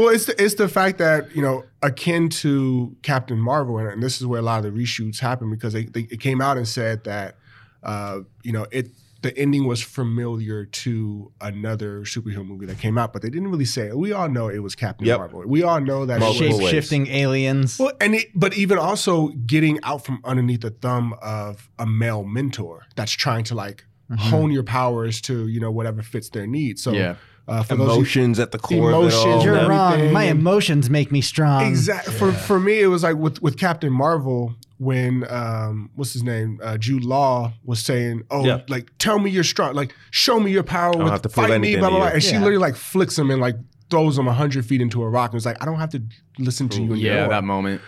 well, 0.00 0.08
it's 0.14 0.26
the, 0.26 0.42
it's 0.42 0.54
the 0.54 0.68
fact 0.68 0.98
that 0.98 1.34
you 1.34 1.42
know 1.42 1.64
akin 1.82 2.28
to 2.28 2.96
Captain 3.02 3.38
Marvel, 3.38 3.78
and, 3.78 3.88
and 3.88 4.02
this 4.02 4.20
is 4.20 4.26
where 4.26 4.40
a 4.40 4.42
lot 4.42 4.64
of 4.64 4.72
the 4.74 4.80
reshoots 4.80 5.18
happen 5.20 5.50
because 5.50 5.72
they, 5.72 5.84
they 5.84 6.02
it 6.10 6.20
came 6.20 6.40
out 6.40 6.56
and 6.56 6.66
said 6.66 7.04
that 7.04 7.36
uh, 7.82 8.20
you 8.42 8.52
know 8.52 8.66
it 8.70 8.88
the 9.22 9.36
ending 9.36 9.66
was 9.66 9.82
familiar 9.82 10.64
to 10.64 11.30
another 11.42 12.00
superhero 12.02 12.46
movie 12.46 12.64
that 12.64 12.78
came 12.78 12.96
out, 12.96 13.12
but 13.12 13.20
they 13.20 13.28
didn't 13.28 13.48
really 13.50 13.66
say 13.66 13.88
it. 13.88 13.98
We 13.98 14.12
all 14.12 14.30
know 14.30 14.48
it 14.48 14.60
was 14.60 14.74
Captain 14.74 15.06
Yep. 15.06 15.18
Marvel. 15.18 15.42
We 15.46 15.62
all 15.62 15.78
know 15.78 16.06
that. 16.06 16.22
it 16.22 16.24
was- 16.24 16.40
Multiple 16.40 16.52
Shape 16.52 16.62
ways. 16.64 16.70
shifting 16.70 17.06
aliens. 17.08 17.78
well, 17.78 17.92
and 18.00 18.14
it, 18.14 18.28
but 18.34 18.54
even 18.56 18.78
also 18.78 19.28
getting 19.28 19.78
out 19.82 20.06
from 20.06 20.20
underneath 20.24 20.62
the 20.62 20.70
thumb 20.70 21.14
of 21.20 21.68
a 21.78 21.84
male 21.86 22.24
mentor 22.24 22.86
that's 22.96 23.12
trying 23.12 23.44
to 23.44 23.54
like 23.54 23.84
hone 24.18 24.50
your 24.50 24.64
powers 24.64 25.20
to 25.20 25.46
you 25.48 25.60
know 25.60 25.70
whatever 25.70 26.02
fits 26.02 26.30
their 26.30 26.46
needs. 26.46 26.82
So 26.82 26.92
Yeah. 26.92 27.16
Uh, 27.48 27.62
for 27.62 27.76
those 27.76 27.86
who- 27.88 27.92
Emotions 27.94 28.38
at 28.38 28.52
the 28.52 28.58
core 28.58 28.90
Emotions, 28.90 29.14
of 29.24 29.28
it 29.28 29.32
all. 29.32 29.44
You're 29.44 29.68
wrong. 29.68 30.12
My 30.12 30.24
emotions 30.24 30.88
make 30.90 31.10
me 31.10 31.20
strong. 31.20 31.66
Exactly. 31.66 32.12
For 32.14 32.32
for 32.32 32.60
me, 32.60 32.80
it 32.80 32.86
was 32.86 33.02
like 33.02 33.16
with 33.16 33.42
with 33.42 33.58
Captain 33.58 33.92
Marvel 33.92 34.54
when 34.78 35.30
um 35.30 35.90
what's 35.94 36.12
his 36.12 36.22
name 36.22 36.58
uh, 36.62 36.78
Jude 36.78 37.04
Law 37.04 37.52
was 37.64 37.80
saying, 37.80 38.22
"Oh, 38.30 38.44
Yeah. 38.44 38.60
like 38.68 38.90
tell 38.98 39.18
me 39.18 39.30
you're 39.30 39.44
strong, 39.44 39.74
like 39.74 39.94
show 40.10 40.38
me 40.40 40.50
your 40.52 40.62
power 40.62 40.92
don't 40.92 41.02
with 41.04 41.12
have 41.12 41.22
to 41.22 41.28
fight 41.28 41.48
me, 41.50 41.54
anything 41.56 41.78
blah 41.80 41.88
to 41.88 41.92
blah 41.92 41.98
blah." 42.00 42.08
you. 42.08 42.14
And 42.14 42.22
she 42.22 42.38
literally 42.38 42.58
like 42.58 42.76
flicks 42.76 43.18
him 43.18 43.30
and 43.30 43.40
like 43.40 43.56
throws 43.90 44.16
him 44.16 44.26
hundred 44.26 44.64
feet 44.64 44.80
into 44.80 45.02
a 45.02 45.08
rock 45.08 45.30
and 45.30 45.34
was 45.34 45.44
like, 45.46 45.60
"I 45.60 45.64
don't 45.66 45.78
have 45.80 45.90
to 45.90 46.02
listen 46.38 46.68
to 46.70 46.78
you 46.78 46.92
anymore." 46.92 46.96
yeah, 46.98 47.28
that 47.28 47.44
moment. 47.44 47.80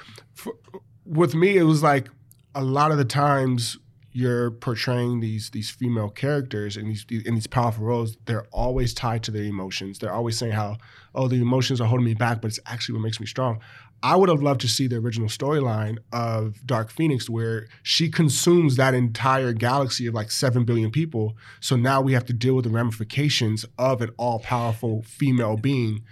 with 1.07 1.35
me, 1.35 1.57
it 1.57 1.63
was 1.65 1.83
like 1.83 2.09
a 2.55 2.63
lot 2.63 2.91
of 2.93 2.99
the 2.99 3.05
times 3.05 3.79
you're 4.13 4.51
portraying 4.51 5.21
these 5.21 5.51
these 5.51 5.71
female 5.71 6.11
characters 6.11 6.77
in 6.77 6.87
these 6.89 7.07
in 7.25 7.35
these 7.35 7.47
powerful 7.47 7.85
roles. 7.85 8.17
They're 8.27 8.47
always 8.53 8.93
tied 8.95 9.23
to 9.25 9.31
their 9.31 9.45
emotions. 9.45 9.99
They're 9.99 10.13
always 10.13 10.37
saying 10.39 10.53
how, 10.53 10.77
oh, 11.15 11.29
the 11.29 11.41
emotions 11.41 11.81
are 11.81 11.87
holding 11.89 12.05
me 12.05 12.15
back, 12.15 12.41
but 12.43 12.49
it's 12.49 12.61
actually 12.67 12.95
what 12.95 13.03
makes 13.03 13.21
me 13.21 13.27
strong. 13.27 13.61
I 14.05 14.17
would 14.17 14.29
have 14.29 14.43
loved 14.43 14.61
to 14.63 14.69
see 14.69 14.89
the 14.89 14.97
original 14.97 15.29
storyline 15.29 15.99
of 16.13 16.67
Dark 16.67 16.91
Phoenix 16.91 17.31
where 17.31 17.69
she 17.85 18.11
consumes 18.11 18.77
that 18.77 18.95
entire 18.95 19.53
galaxy 19.53 20.07
of 20.09 20.15
like 20.15 20.33
seven 20.33 20.65
billion 20.65 20.91
people. 20.91 21.37
So 21.61 21.77
now 21.77 22.01
we 22.01 22.13
have 22.13 22.27
to 22.27 22.33
deal 22.33 22.55
with 22.57 22.65
the 22.65 22.71
ramifications 22.71 23.65
of 23.79 24.03
an 24.03 24.11
all 24.17 24.41
powerful 24.41 25.03
female 25.03 25.57
being 25.57 26.03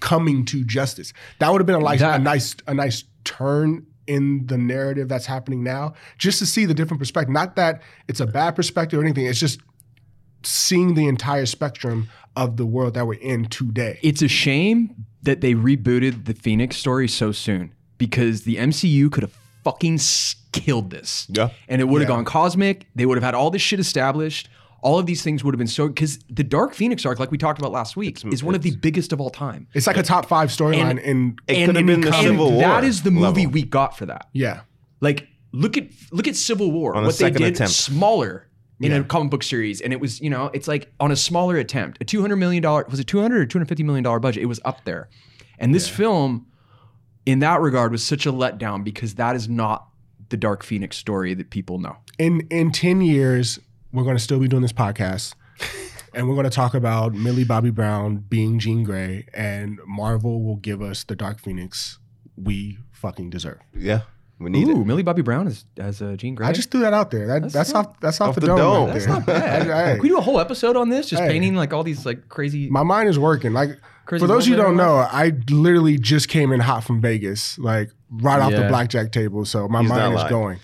coming 0.00 0.44
to 0.44 0.62
justice. 0.64 1.14
That 1.38 1.50
would 1.50 1.60
have 1.60 1.66
been 1.66 1.76
a, 1.76 1.80
like, 1.80 2.00
That- 2.00 2.20
a 2.20 2.22
nice 2.22 2.54
a 2.66 2.74
nice 2.74 3.04
turn 3.24 3.86
in 4.06 4.46
the 4.46 4.58
narrative 4.58 5.08
that's 5.08 5.26
happening 5.26 5.62
now, 5.62 5.94
just 6.18 6.38
to 6.40 6.46
see 6.46 6.64
the 6.64 6.74
different 6.74 6.98
perspective. 7.00 7.32
Not 7.32 7.56
that 7.56 7.82
it's 8.08 8.20
a 8.20 8.26
bad 8.26 8.56
perspective 8.56 8.98
or 8.98 9.02
anything. 9.02 9.26
It's 9.26 9.38
just 9.40 9.60
seeing 10.42 10.94
the 10.94 11.06
entire 11.06 11.46
spectrum 11.46 12.08
of 12.34 12.56
the 12.56 12.66
world 12.66 12.94
that 12.94 13.06
we're 13.06 13.14
in 13.20 13.46
today. 13.46 13.98
It's 14.02 14.22
a 14.22 14.28
shame 14.28 15.06
that 15.22 15.40
they 15.40 15.54
rebooted 15.54 16.24
the 16.24 16.34
Phoenix 16.34 16.76
story 16.76 17.06
so 17.08 17.30
soon 17.32 17.72
because 17.98 18.42
the 18.42 18.56
MCU 18.56 19.10
could 19.12 19.22
have 19.22 19.36
fucking 19.62 20.00
killed 20.50 20.90
this. 20.90 21.26
Yeah. 21.30 21.50
And 21.68 21.80
it 21.80 21.84
would 21.84 22.00
have 22.00 22.08
Yeah. 22.10 22.16
gone 22.16 22.24
cosmic. 22.24 22.86
They 22.96 23.06
would 23.06 23.16
have 23.16 23.22
had 23.22 23.34
all 23.34 23.50
this 23.50 23.62
shit 23.62 23.78
established. 23.78 24.48
All 24.82 24.98
of 24.98 25.06
these 25.06 25.22
things 25.22 25.44
would 25.44 25.54
have 25.54 25.58
been 25.58 25.66
so 25.68 25.88
because 25.88 26.18
the 26.28 26.42
Dark 26.44 26.74
Phoenix 26.74 27.06
arc, 27.06 27.18
like 27.20 27.30
we 27.30 27.38
talked 27.38 27.58
about 27.60 27.70
last 27.72 27.96
week, 27.96 28.24
is 28.32 28.42
one 28.42 28.54
of 28.54 28.62
the 28.62 28.74
biggest 28.76 29.12
of 29.12 29.20
all 29.20 29.30
time. 29.30 29.68
It's 29.74 29.86
like 29.86 29.96
a 29.96 30.02
top 30.02 30.26
five 30.26 30.48
storyline 30.50 31.00
in 31.00 31.36
It 31.46 31.66
could 31.66 31.76
have 31.76 31.86
been 31.86 32.00
the 32.00 32.12
Civil 32.12 32.50
War. 32.52 32.60
that 32.60 32.84
is 32.84 33.02
the 33.02 33.10
movie 33.12 33.42
level. 33.42 33.52
we 33.52 33.62
got 33.62 33.96
for 33.96 34.06
that. 34.06 34.28
yeah. 34.32 34.62
Like 35.00 35.28
look 35.52 35.76
at 35.76 35.88
look 36.10 36.26
at 36.28 36.36
Civil 36.36 36.70
War. 36.72 36.94
On 36.96 37.04
what 37.04 37.16
they 37.16 37.30
did 37.30 37.54
attempt. 37.54 37.72
smaller 37.72 38.48
in 38.80 38.92
a 38.92 39.04
comic 39.04 39.30
book 39.30 39.44
series, 39.44 39.80
and 39.80 39.92
it 39.92 40.00
was 40.00 40.20
you 40.20 40.28
know 40.30 40.50
it's 40.52 40.66
like 40.66 40.92
on 40.98 41.12
a 41.12 41.16
smaller 41.16 41.56
attempt. 41.56 41.98
A 42.00 42.04
two 42.04 42.20
hundred 42.20 42.36
million 42.36 42.62
dollar 42.62 42.84
was 42.90 42.98
it 42.98 43.06
two 43.06 43.20
hundred 43.20 43.42
or 43.42 43.46
two 43.46 43.58
hundred 43.58 43.68
fifty 43.68 43.84
million 43.84 44.02
dollar 44.02 44.18
budget? 44.18 44.42
It 44.42 44.46
was 44.46 44.60
up 44.64 44.84
there, 44.84 45.08
and 45.58 45.72
this 45.72 45.88
film, 45.88 46.46
in 47.24 47.38
that 47.38 47.60
regard, 47.60 47.92
was 47.92 48.02
such 48.02 48.26
a 48.26 48.32
letdown 48.32 48.82
because 48.82 49.14
that 49.14 49.36
is 49.36 49.48
not 49.48 49.86
the 50.30 50.36
Dark 50.36 50.64
Phoenix 50.64 50.96
story 50.96 51.34
that 51.34 51.50
people 51.50 51.78
know. 51.78 51.96
in 52.18 52.46
in 52.50 52.72
10 52.72 53.00
years 53.02 53.58
we're 53.92 54.04
going 54.04 54.16
to 54.16 54.22
still 54.22 54.38
be 54.38 54.48
doing 54.48 54.62
this 54.62 54.72
podcast 54.72 55.34
and 56.14 56.28
we're 56.28 56.34
going 56.34 56.44
to 56.44 56.50
talk 56.50 56.74
about 56.74 57.14
millie 57.14 57.44
bobby 57.44 57.70
brown 57.70 58.16
being 58.16 58.58
jean 58.58 58.82
grey 58.84 59.26
and 59.34 59.78
marvel 59.86 60.42
will 60.42 60.56
give 60.56 60.80
us 60.82 61.04
the 61.04 61.14
dark 61.16 61.40
phoenix 61.40 61.98
we 62.36 62.78
fucking 62.92 63.28
deserve 63.30 63.58
Yeah, 63.76 64.02
we 64.38 64.50
need 64.50 64.66
Ooh, 64.68 64.80
it. 64.80 64.86
Millie 64.86 65.02
Bobby 65.02 65.22
Brown 65.22 65.46
is 65.46 65.64
as 65.76 66.00
uh, 66.00 66.14
Jean 66.16 66.34
Grey. 66.34 66.46
i 66.46 66.52
just 66.52 66.70
threw 66.70 66.80
that 66.80 66.92
out 66.94 67.10
there 67.10 67.26
that, 67.26 67.52
that's, 67.52 67.74
off 67.74 68.00
that's 68.00 68.20
off, 68.20 68.30
Off 68.30 68.34
the, 68.36 68.40
the 68.42 68.46
dome, 68.48 68.56
dome. 68.58 68.84
right 68.86 68.94
That's 68.94 69.06
not 69.06 69.26
bad. 69.26 69.62
Hey, 69.86 69.92
Can 69.94 70.02
we 70.02 70.08
do 70.08 70.16
a 70.18 70.20
whole 70.22 70.40
episode 70.40 70.76
on 70.76 70.88
this? 70.88 71.08
Just 71.10 71.22
Hey. 71.22 71.28
painting 71.28 71.54
like 71.54 71.72
all 71.72 71.82
these 71.84 72.06
like 72.06 72.28
crazy. 72.28 72.70
my 72.70 72.82
mind 72.82 73.08
is 73.08 73.18
working 73.18 73.52
like 73.52 73.78
Crazy 74.06 74.22
for 74.22 74.26
those 74.26 74.44
of 74.44 74.48
you 74.50 74.56
who 74.56 74.62
don't 74.62 74.76
know 74.76 74.96
i 74.96 75.32
literally 75.50 75.96
just 75.98 76.28
came 76.28 76.50
in 76.52 76.58
hot 76.60 76.82
from 76.84 77.00
vegas 77.00 77.56
like 77.58 77.90
right 78.10 78.40
off 78.40 78.50
the 78.52 78.66
blackjack 78.68 79.12
table 79.12 79.44
so 79.44 79.68
my 79.68 79.80
He's 79.82 79.90
mind 79.90 80.14
is 80.14 80.18
lying. 80.20 80.28
going 80.30 80.58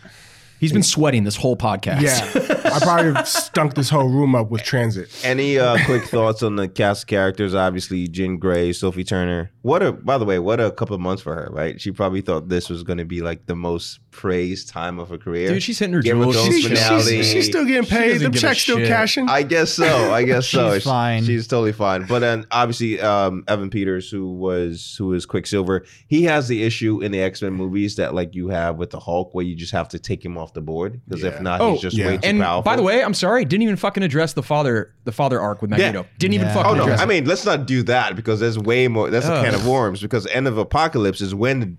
He's 0.60 0.72
been 0.72 0.82
sweating 0.82 1.24
this 1.24 1.36
whole 1.36 1.56
podcast. 1.56 2.02
yeah 2.02 2.70
i 2.74 2.78
probably 2.80 3.12
have 3.14 3.26
stunk 3.28 3.74
this 3.74 3.88
whole 3.88 4.08
room 4.08 4.34
up 4.34 4.50
with 4.50 4.62
transit 4.62 5.08
Any 5.24 5.58
uh, 5.58 5.78
quick 5.86 6.04
thoughts 6.04 6.42
on 6.42 6.56
the 6.56 6.68
cast 6.68 7.04
of 7.04 7.06
characters? 7.08 7.54
Obviously, 7.54 8.06
Jean 8.08 8.38
Grey, 8.38 8.72
Sophie 8.72 9.04
Turner. 9.04 9.50
What 9.62 9.82
a, 9.82 9.92
by 9.92 10.18
the 10.18 10.24
way, 10.24 10.38
what 10.38 10.60
a 10.60 10.70
couple 10.70 10.94
of 10.94 11.00
months 11.00 11.22
for 11.22 11.34
her, 11.34 11.48
right? 11.52 11.80
She 11.80 11.90
probably 11.92 12.20
thought 12.20 12.48
this 12.48 12.68
was 12.68 12.82
going 12.82 12.98
to 12.98 13.04
be 13.04 13.20
like 13.22 13.46
the 13.46 13.56
most 13.56 14.00
praised 14.18 14.68
time 14.68 14.98
of 14.98 15.08
her 15.10 15.16
career. 15.16 15.48
Dude, 15.48 15.62
she's 15.62 15.78
hitting 15.78 15.94
her 15.94 16.02
Game 16.02 16.20
of 16.20 16.32
jewels. 16.32 16.36
Thrones 16.36 16.54
She's- 16.56 16.68
she's, 16.70 16.78
finale. 16.80 17.02
she's, 17.04 17.26
she's 17.30 17.46
still 17.46 17.64
getting 17.64 17.84
She 17.84 17.90
paid 17.90 18.08
doesn't 18.14 18.18
the 18.18 18.30
give 18.30 18.34
a 18.34 18.46
check's 18.46 18.60
still 18.62 18.78
shit. 18.78 18.88
cashing 18.88 19.28
I 19.28 19.44
guess 19.44 19.70
so. 19.72 20.12
I 20.12 20.24
guess 20.24 20.48
so. 20.50 20.74
She's 20.74 20.82
fine. 20.84 21.24
She's 21.24 21.46
totally 21.46 21.70
fine. 21.72 22.04
But 22.06 22.18
then 22.18 22.44
obviously 22.50 23.00
um, 23.00 23.44
Evan 23.46 23.70
Peters, 23.70 24.10
who 24.10 24.32
was 24.32 24.96
who 24.98 25.12
is 25.14 25.24
Quicksilver, 25.24 25.84
he 26.08 26.24
has 26.24 26.48
the 26.48 26.64
issue 26.64 27.00
in 27.00 27.12
the 27.12 27.20
X 27.20 27.40
Men 27.42 27.52
movies 27.52 27.94
that 27.96 28.12
like 28.12 28.34
you 28.34 28.48
have 28.48 28.76
with 28.76 28.90
the 28.90 28.98
Hulk, 28.98 29.34
where 29.34 29.44
you 29.44 29.54
just 29.54 29.72
have 29.72 29.88
to 29.90 29.98
take 30.00 30.24
him 30.24 30.36
off 30.36 30.52
the 30.52 30.60
board 30.62 31.00
because 31.06 31.22
if 31.22 31.34
Yeah. 31.34 31.40
not, 31.42 31.60
Oh, 31.60 31.72
he's 31.72 31.82
just 31.82 31.96
yeah. 31.96 32.06
way 32.08 32.16
too 32.18 32.28
and 32.28 32.40
powerful. 32.40 32.62
by 32.62 32.74
the 32.74 32.82
way, 32.82 33.04
I'm 33.04 33.14
sorry, 33.14 33.44
didn't 33.44 33.62
even 33.62 33.76
fucking 33.76 34.02
address 34.02 34.32
the 34.32 34.42
father, 34.42 34.92
the 35.04 35.12
father 35.12 35.40
arc 35.40 35.62
with 35.62 35.70
Magneto. 35.70 36.06
Didn't 36.18 36.34
even 36.34 36.48
Yeah. 36.48 36.54
fucking 36.54 36.72
Oh 36.72 36.74
no! 36.74 36.82
address. 36.82 37.00
I 37.00 37.04
it. 37.04 37.06
mean, 37.08 37.24
let's 37.26 37.44
not 37.46 37.66
do 37.66 37.84
that 37.84 38.16
because 38.16 38.40
there's 38.40 38.58
way 38.58 38.88
more. 38.88 39.10
That's 39.10 39.26
a 39.26 39.42
can 39.44 39.54
of 39.54 39.64
worms. 39.64 40.00
Because 40.02 40.26
End 40.26 40.48
of 40.48 40.58
Apocalypse 40.58 41.20
is 41.20 41.34
when 41.36 41.78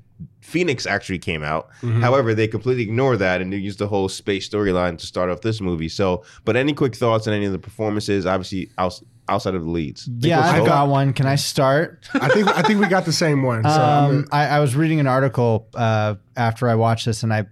Phoenix 0.50 0.86
actually 0.86 1.20
came 1.20 1.44
out. 1.44 1.70
Mm-hmm. 1.82 2.02
However, 2.02 2.34
they 2.34 2.48
completely 2.48 2.84
ignore 2.84 3.16
that 3.18 3.42
and 3.42 3.54
they 3.54 3.58
use 3.58 3.78
the 3.78 3.88
whole 3.88 4.10
space 4.10 4.50
storyline 4.50 4.98
to 4.98 5.06
start 5.06 5.30
off 5.30 5.42
this 5.42 5.62
movie. 5.62 5.90
So, 5.90 6.24
but 6.46 6.56
any 6.56 6.74
quick 6.74 6.96
thoughts 6.96 7.28
on 7.28 7.34
any 7.34 7.46
of 7.46 7.52
the 7.52 7.60
performances? 7.60 8.26
Obviously, 8.26 8.70
outs- 8.78 9.04
outside 9.30 9.54
of 9.54 9.64
the 9.64 9.70
leads. 9.70 10.10
Yeah, 10.18 10.40
I've 10.42 10.66
got 10.66 10.88
one. 10.88 11.14
Can 11.14 11.28
I 11.28 11.36
start? 11.36 12.10
I 12.16 12.30
think 12.30 12.48
I 12.48 12.64
think 12.64 12.80
we 12.82 12.88
got 12.88 13.06
the 13.06 13.14
same 13.14 13.44
one. 13.44 13.64
So 13.64 13.70
I'm 13.70 14.10
Um, 14.10 14.28
I, 14.32 14.48
I 14.48 14.60
was 14.60 14.76
reading 14.76 15.00
an 15.00 15.08
article 15.08 15.68
uh, 15.76 16.16
after 16.36 16.68
I 16.68 16.76
watched 16.76 17.06
this, 17.06 17.22
and 17.24 17.32
I 17.32 17.46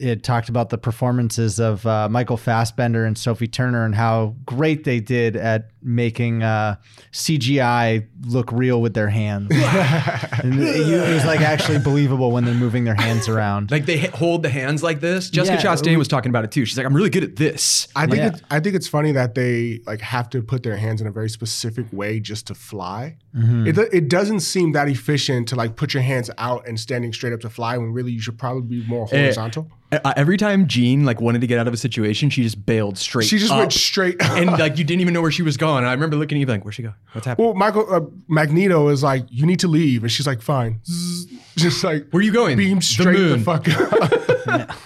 it 0.00 0.22
talked 0.22 0.48
about 0.48 0.70
the 0.70 0.78
performances 0.78 1.60
of 1.60 1.86
uh, 1.86 2.08
Michael 2.08 2.36
Fassbender 2.36 3.04
and 3.04 3.16
Sophie 3.18 3.46
Turner 3.46 3.84
and 3.84 3.94
how 3.94 4.34
great 4.46 4.84
they 4.84 4.98
did 5.00 5.36
at 5.36 5.70
making 5.82 6.42
uh, 6.42 6.76
CGI 7.12 8.06
look 8.26 8.50
real 8.52 8.80
with 8.80 8.94
their 8.94 9.08
hands. 9.08 9.48
and 9.52 10.60
it, 10.60 10.88
it 10.88 11.14
was 11.14 11.24
like 11.24 11.40
actually 11.40 11.78
believable 11.78 12.30
when 12.32 12.44
they're 12.44 12.54
moving 12.54 12.84
their 12.84 12.94
hands 12.94 13.28
around. 13.28 13.70
like 13.70 13.86
they 13.86 13.98
hold 13.98 14.42
the 14.42 14.48
hands 14.48 14.82
like 14.82 15.00
this. 15.00 15.28
Jessica 15.30 15.56
Yeah. 15.56 15.62
Chastain 15.74 15.96
was 15.98 16.08
talking 16.08 16.30
about 16.30 16.44
it 16.44 16.50
too. 16.50 16.64
She's 16.64 16.76
like, 16.76 16.86
I'm 16.86 16.94
really 16.94 17.10
good 17.10 17.24
at 17.24 17.36
this. 17.36 17.88
I 17.94 18.06
think 18.06 18.16
Yeah. 18.18 18.28
it's, 18.28 18.42
I 18.50 18.60
think 18.60 18.74
it's 18.76 18.88
funny 18.88 19.12
that 19.12 19.34
they 19.34 19.80
like 19.86 20.00
have 20.00 20.30
to 20.30 20.42
put 20.42 20.62
their 20.62 20.76
hands 20.76 21.00
in 21.00 21.06
a 21.06 21.10
very 21.12 21.28
specific 21.30 21.86
way 21.92 22.20
just 22.20 22.46
to 22.48 22.54
fly. 22.54 23.16
Mm-hmm. 23.36 23.66
It 23.66 23.78
it 23.92 24.08
doesn't 24.08 24.40
seem 24.40 24.72
that 24.72 24.88
efficient 24.88 25.48
to 25.48 25.56
like 25.56 25.76
put 25.76 25.94
your 25.94 26.02
hands 26.02 26.30
out 26.38 26.66
and 26.66 26.78
standing 26.80 27.12
straight 27.12 27.32
up 27.32 27.40
to 27.40 27.50
fly 27.50 27.76
when 27.78 27.92
really 27.92 28.12
you 28.12 28.20
should 28.20 28.38
probably 28.38 28.62
be 28.80 28.86
more 28.88 29.06
Eh, 29.12 29.22
horizontal. 29.22 29.70
Uh, 29.92 30.12
every 30.16 30.36
time 30.36 30.66
Jean 30.68 31.04
like 31.04 31.20
wanted 31.20 31.40
to 31.40 31.46
get 31.48 31.58
out 31.58 31.66
of 31.66 31.74
a 31.74 31.76
situation, 31.76 32.30
she 32.30 32.42
just 32.42 32.64
bailed 32.64 32.96
straight. 32.96 33.26
she 33.26 33.38
just 33.38 33.50
up. 33.52 33.58
went 33.58 33.72
straight. 33.72 34.16
and 34.22 34.50
like 34.52 34.78
you 34.78 34.84
didn't 34.90 35.00
even 35.00 35.12
know 35.14 35.22
where 35.22 35.32
she 35.32 35.42
was 35.42 35.56
going. 35.56 35.78
And 35.78 35.88
I 35.88 35.92
remember 35.92 36.16
looking 36.16 36.38
at 36.38 36.40
you 36.40 36.46
like, 36.46 36.64
where'd 36.64 36.74
she 36.74 36.82
go? 36.82 36.94
What's 37.12 37.26
happening? 37.26 37.48
well, 37.48 37.54
Michael 37.54 37.92
uh, 37.92 38.00
Magneto 38.28 38.88
is 38.88 39.02
like, 39.02 39.24
you 39.30 39.46
need 39.46 39.58
to 39.60 39.68
leave, 39.68 40.02
and 40.02 40.12
she's 40.12 40.26
like, 40.26 40.40
fine, 40.42 40.80
just 41.56 41.82
like 41.82 42.08
Where 42.10 42.20
are 42.20 42.22
you 42.22 42.32
going? 42.32 42.56
beam 42.56 42.80
straight 42.80 43.16
the, 43.16 43.36
moon. 43.36 43.42
fuck 43.44 43.68
up. 43.68 44.76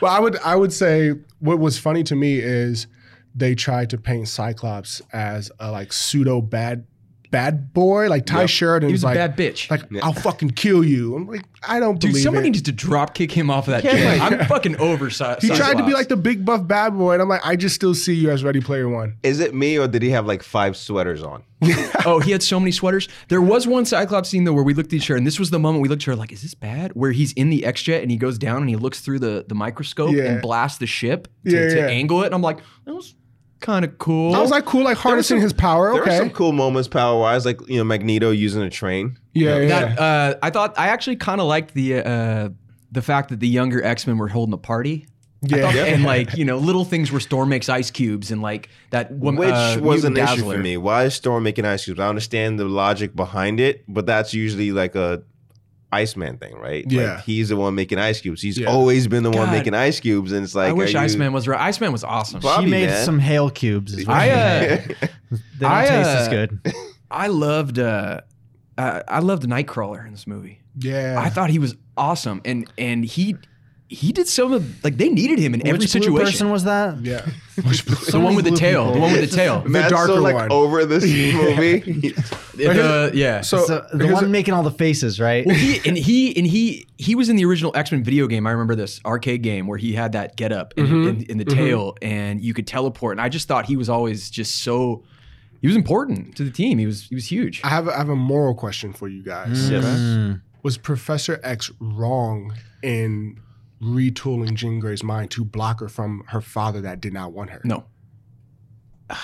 Well, 0.00 0.12
I 0.12 0.20
would 0.20 0.36
I 0.38 0.54
would 0.56 0.72
say 0.72 1.12
what 1.40 1.58
was 1.58 1.78
funny 1.78 2.04
to 2.04 2.14
me 2.14 2.38
is 2.38 2.86
they 3.34 3.54
tried 3.54 3.90
to 3.90 3.98
paint 3.98 4.28
Cyclops 4.28 5.02
as 5.12 5.50
a 5.58 5.70
like 5.72 5.92
pseudo 5.92 6.40
bad 6.40 6.86
bad 7.34 7.72
boy, 7.72 8.08
like 8.08 8.26
Tye 8.26 8.46
Sheridan 8.46 8.88
He 8.88 8.92
was 8.92 9.02
a 9.02 9.06
like 9.06 9.16
bad 9.16 9.36
bitch. 9.36 9.70
like 9.70 9.82
I'll 10.02 10.12
fucking 10.12 10.50
kill 10.50 10.84
you. 10.84 11.16
I'm 11.16 11.26
like 11.26 11.44
I 11.66 11.80
don't 11.80 11.98
Dude, 11.98 12.10
believe 12.10 12.22
somebody 12.22 12.46
it. 12.48 12.50
needs 12.52 12.62
to 12.62 12.72
drop 12.72 13.14
kick 13.14 13.32
him 13.32 13.50
off 13.50 13.68
of 13.68 13.72
that 13.72 13.82
jet. 13.82 14.20
I'm 14.20 14.46
fucking 14.46 14.76
over. 14.76 15.10
Cy- 15.10 15.38
he 15.40 15.48
tried 15.48 15.78
to 15.78 15.84
be 15.86 15.92
like 15.92 16.08
the 16.08 16.16
big 16.16 16.44
buff 16.44 16.66
bad 16.66 16.90
boy, 16.96 17.12
and 17.14 17.22
I'm 17.22 17.28
like, 17.28 17.40
I 17.44 17.56
just 17.56 17.74
still 17.74 17.94
see 17.94 18.14
you 18.14 18.30
as 18.30 18.44
Ready 18.44 18.60
Player 18.60 18.88
One. 18.88 19.16
Is 19.22 19.40
it 19.40 19.54
me 19.54 19.78
or 19.78 19.88
did 19.88 20.02
he 20.02 20.10
have 20.10 20.26
like 20.26 20.42
five 20.42 20.76
sweaters 20.76 21.22
on? 21.22 21.42
oh, 22.04 22.20
he 22.20 22.30
had 22.30 22.42
so 22.42 22.60
many 22.60 22.70
sweaters. 22.72 23.08
There 23.28 23.40
was 23.40 23.66
one 23.66 23.86
Cyclops 23.86 24.28
scene 24.28 24.44
though 24.44 24.52
where 24.52 24.62
we 24.64 24.74
looked 24.74 24.92
at 24.92 24.96
each 24.96 25.10
other, 25.10 25.16
and 25.16 25.26
this 25.26 25.38
was 25.38 25.50
the 25.50 25.58
moment 25.58 25.82
we 25.82 25.88
looked 25.88 26.02
at 26.02 26.06
her 26.06 26.16
like, 26.16 26.30
"Is 26.32 26.42
this 26.42 26.54
bad?" 26.54 26.92
Where 26.94 27.12
he's 27.12 27.32
in 27.32 27.48
the 27.50 27.64
X 27.64 27.82
jet 27.82 28.02
and 28.02 28.10
he 28.10 28.16
goes 28.18 28.36
down 28.38 28.58
and 28.58 28.68
he 28.68 28.76
looks 28.76 29.00
through 29.00 29.20
the 29.20 29.44
the 29.48 29.54
microscope 29.54 30.12
Yeah. 30.14 30.24
and 30.24 30.42
blasts 30.42 30.78
the 30.78 30.86
ship 30.86 31.28
to, 31.46 31.50
Yeah, 31.52 31.74
to 31.74 31.88
angle 31.90 32.22
it, 32.22 32.26
and 32.26 32.34
I'm 32.34 32.42
like, 32.42 32.58
"That 32.84 32.94
was 32.94 33.14
kind 33.64 33.84
of 33.84 33.98
cool." 33.98 34.34
I 34.34 34.40
was 34.40 34.50
like, 34.50 34.64
cool, 34.64 34.84
like 34.84 34.96
harnessing 34.96 35.38
some- 35.38 35.42
his 35.42 35.52
power. 35.52 35.92
There 35.92 36.02
Okay, 36.02 36.10
were 36.12 36.16
some 36.18 36.30
cool 36.30 36.52
moments 36.52 36.88
power 36.88 37.18
wise, 37.18 37.44
like 37.44 37.60
you 37.68 37.78
know 37.78 37.84
Magneto 37.84 38.30
using 38.30 38.62
a 38.62 38.70
train. 38.70 39.18
yeah, 39.32 39.58
yeah. 39.58 39.66
that 39.68 39.98
uh, 39.98 40.38
I 40.42 40.50
thought 40.50 40.78
I 40.78 40.88
actually 40.88 41.16
kind 41.16 41.40
of 41.40 41.46
liked 41.46 41.74
the 41.74 41.96
uh, 41.96 42.48
the 42.92 43.02
fact 43.02 43.30
that 43.30 43.40
the 43.40 43.48
younger 43.48 43.82
X 43.82 44.06
Men 44.06 44.18
were 44.18 44.28
holding 44.28 44.52
a 44.54 44.58
party. 44.58 45.06
Yeah. 45.46 45.60
thought- 45.60 45.74
Yeah. 45.74 45.84
and 45.84 46.04
like 46.04 46.36
you 46.38 46.44
know 46.46 46.56
little 46.56 46.86
things 46.86 47.12
where 47.12 47.20
Storm 47.20 47.50
makes 47.50 47.68
ice 47.68 47.90
cubes 47.90 48.30
and 48.30 48.40
like 48.40 48.70
that 48.90 49.10
one 49.12 49.36
Which 49.36 49.50
uh, 49.50 49.76
was 49.82 50.04
an 50.04 50.14
mutant 50.14 50.38
issue 50.38 50.50
for 50.50 50.56
me. 50.58 50.78
Why 50.78 51.04
is 51.04 51.14
Storm 51.14 51.42
making 51.42 51.66
ice 51.66 51.84
cubes? 51.84 52.00
I 52.00 52.08
understand 52.08 52.58
the 52.58 52.64
logic 52.64 53.14
behind 53.14 53.60
it, 53.60 53.84
but 53.86 54.06
that's 54.06 54.32
usually 54.32 54.72
like 54.72 54.94
a 54.94 55.22
Iceman 55.94 56.38
thing, 56.38 56.54
right? 56.56 56.84
Yeah. 56.88 57.14
Like 57.14 57.24
he's 57.24 57.48
the 57.50 57.56
one 57.56 57.74
making 57.74 57.98
ice 57.98 58.20
cubes. 58.20 58.42
He's 58.42 58.58
Yeah. 58.58 58.68
always 58.68 59.06
been 59.06 59.22
the 59.22 59.30
one 59.30 59.50
making 59.50 59.74
ice 59.74 60.00
cubes, 60.00 60.32
and 60.32 60.44
it's 60.44 60.54
like 60.54 60.68
I 60.70 60.72
wish 60.72 60.92
you- 60.94 60.98
Iceman 61.00 61.32
was 61.32 61.46
right. 61.48 61.60
Iceman 61.60 61.92
was 61.92 62.04
awesome. 62.04 62.40
Fuck. 62.40 62.60
She 62.60 62.66
made 62.66 62.88
man. 62.88 63.04
some 63.04 63.18
hail 63.18 63.50
cubes. 63.50 63.94
Is 63.94 64.06
what 64.06 64.16
I 64.16 64.26
she 64.26 64.32
uh, 64.32 64.36
made. 64.38 64.96
they 65.30 65.38
don't 65.60 65.70
I, 65.72 65.86
taste 65.86 66.08
as 66.08 66.28
uh, 66.28 66.30
good. 66.30 66.74
I 67.10 67.26
loved 67.28 67.78
uh, 67.78 68.20
uh, 68.76 69.00
I 69.08 69.20
loved 69.20 69.44
Nightcrawler 69.44 70.04
in 70.04 70.12
this 70.12 70.26
movie. 70.26 70.60
yeah. 70.78 71.16
I 71.18 71.30
thought 71.30 71.50
he 71.50 71.58
was 71.58 71.76
awesome, 71.96 72.40
and 72.44 72.68
and 72.76 73.04
he 73.04 73.36
he 73.94 74.12
did 74.12 74.28
some 74.28 74.52
of 74.52 74.84
like 74.84 74.96
they 74.98 75.08
needed 75.08 75.38
him 75.38 75.54
in 75.54 75.60
every 75.66 75.78
Which 75.78 75.92
blue 75.92 76.00
situation. 76.02 76.26
person 76.32 76.50
was 76.50 76.64
that? 76.64 77.00
yeah. 77.02 77.24
the 77.56 78.20
one 78.22 78.34
with 78.34 78.44
the 78.44 78.50
tail, 78.50 78.82
people. 78.86 78.94
the 78.94 79.00
one 79.00 79.12
with 79.12 79.30
the 79.30 79.36
tail, 79.36 79.62
Matt's 79.68 79.90
darker 79.92 80.14
so 80.14 80.20
like 80.20 80.34
one. 80.34 80.50
over 80.52 80.84
this 80.84 81.04
movie. 81.34 82.10
The- 82.56 83.10
yeah. 83.14 83.40
So, 83.40 83.64
So 83.64 83.86
the 83.92 84.08
one 84.08 84.24
a- 84.24 84.28
making 84.28 84.54
all 84.54 84.62
the 84.62 84.70
faces, 84.70 85.20
right? 85.20 85.46
Well, 85.46 85.54
he 85.56 85.80
and 85.88 85.96
he 85.96 86.36
and 86.36 86.46
he 86.46 86.86
he 86.98 87.14
was 87.14 87.28
in 87.28 87.36
the 87.36 87.44
original 87.44 87.72
X 87.74 87.92
Men 87.92 88.02
video 88.04 88.26
game. 88.26 88.46
I 88.46 88.50
remember 88.50 88.74
this 88.74 89.00
arcade 89.04 89.42
game 89.42 89.66
where 89.66 89.78
he 89.78 89.92
had 89.94 90.12
that 90.12 90.36
get 90.36 90.52
up 90.52 90.74
in, 90.76 90.86
Mm-hmm. 90.86 91.08
in, 91.08 91.22
in 91.30 91.38
the 91.38 91.44
tail, 91.44 91.96
and 92.02 92.40
you 92.40 92.54
could 92.54 92.66
teleport. 92.66 93.12
And 93.14 93.20
I 93.20 93.28
just 93.28 93.48
thought 93.48 93.66
he 93.66 93.76
was 93.76 93.88
always 93.88 94.30
just 94.30 94.56
so. 94.62 95.02
He 95.60 95.66
was 95.66 95.76
important 95.76 96.36
to 96.36 96.44
the 96.44 96.50
team. 96.50 96.78
He 96.78 96.86
was 96.86 97.04
he 97.04 97.14
was 97.14 97.30
huge. 97.30 97.60
I 97.64 97.68
have 97.70 97.88
I 97.88 97.96
have 97.96 98.08
a 98.10 98.16
moral 98.16 98.54
question 98.54 98.92
for 98.92 99.08
you 99.08 99.22
guys. 99.22 99.70
Mm. 99.70 100.40
Was 100.62 100.76
Professor 100.78 101.40
X 101.42 101.70
wrong 101.78 102.52
in 102.82 103.38
retooling 103.82 104.54
Jean 104.54 104.78
Grey's 104.80 105.02
mind 105.02 105.30
to 105.32 105.44
block 105.44 105.80
her 105.80 105.88
from 105.88 106.24
her 106.28 106.40
father 106.40 106.80
that 106.82 107.00
did 107.00 107.12
not 107.12 107.32
want 107.32 107.50
her? 107.50 107.60
No, 107.64 107.84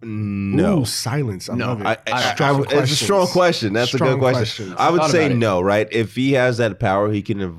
No. 0.00 0.80
Ooh, 0.82 0.84
silence. 0.84 1.48
I 1.48 1.54
No, 1.56 1.66
love 1.68 1.80
it. 1.80 1.86
I, 1.86 1.96
I, 2.06 2.34
Strong 2.34 2.66
I- 2.68 2.78
it's 2.82 2.92
a 2.92 2.96
strong 2.96 3.26
question. 3.26 3.72
That's 3.72 3.92
a 3.94 3.98
good 3.98 4.18
question. 4.20 4.68
questions. 4.68 4.74
I 4.78 4.90
would 4.90 5.00
Thought 5.00 5.10
say 5.10 5.34
no, 5.34 5.60
right? 5.60 5.88
If 5.90 6.14
he 6.14 6.32
has 6.34 6.58
that 6.58 6.78
power, 6.78 7.10
he 7.10 7.20
can 7.20 7.40
have 7.40 7.56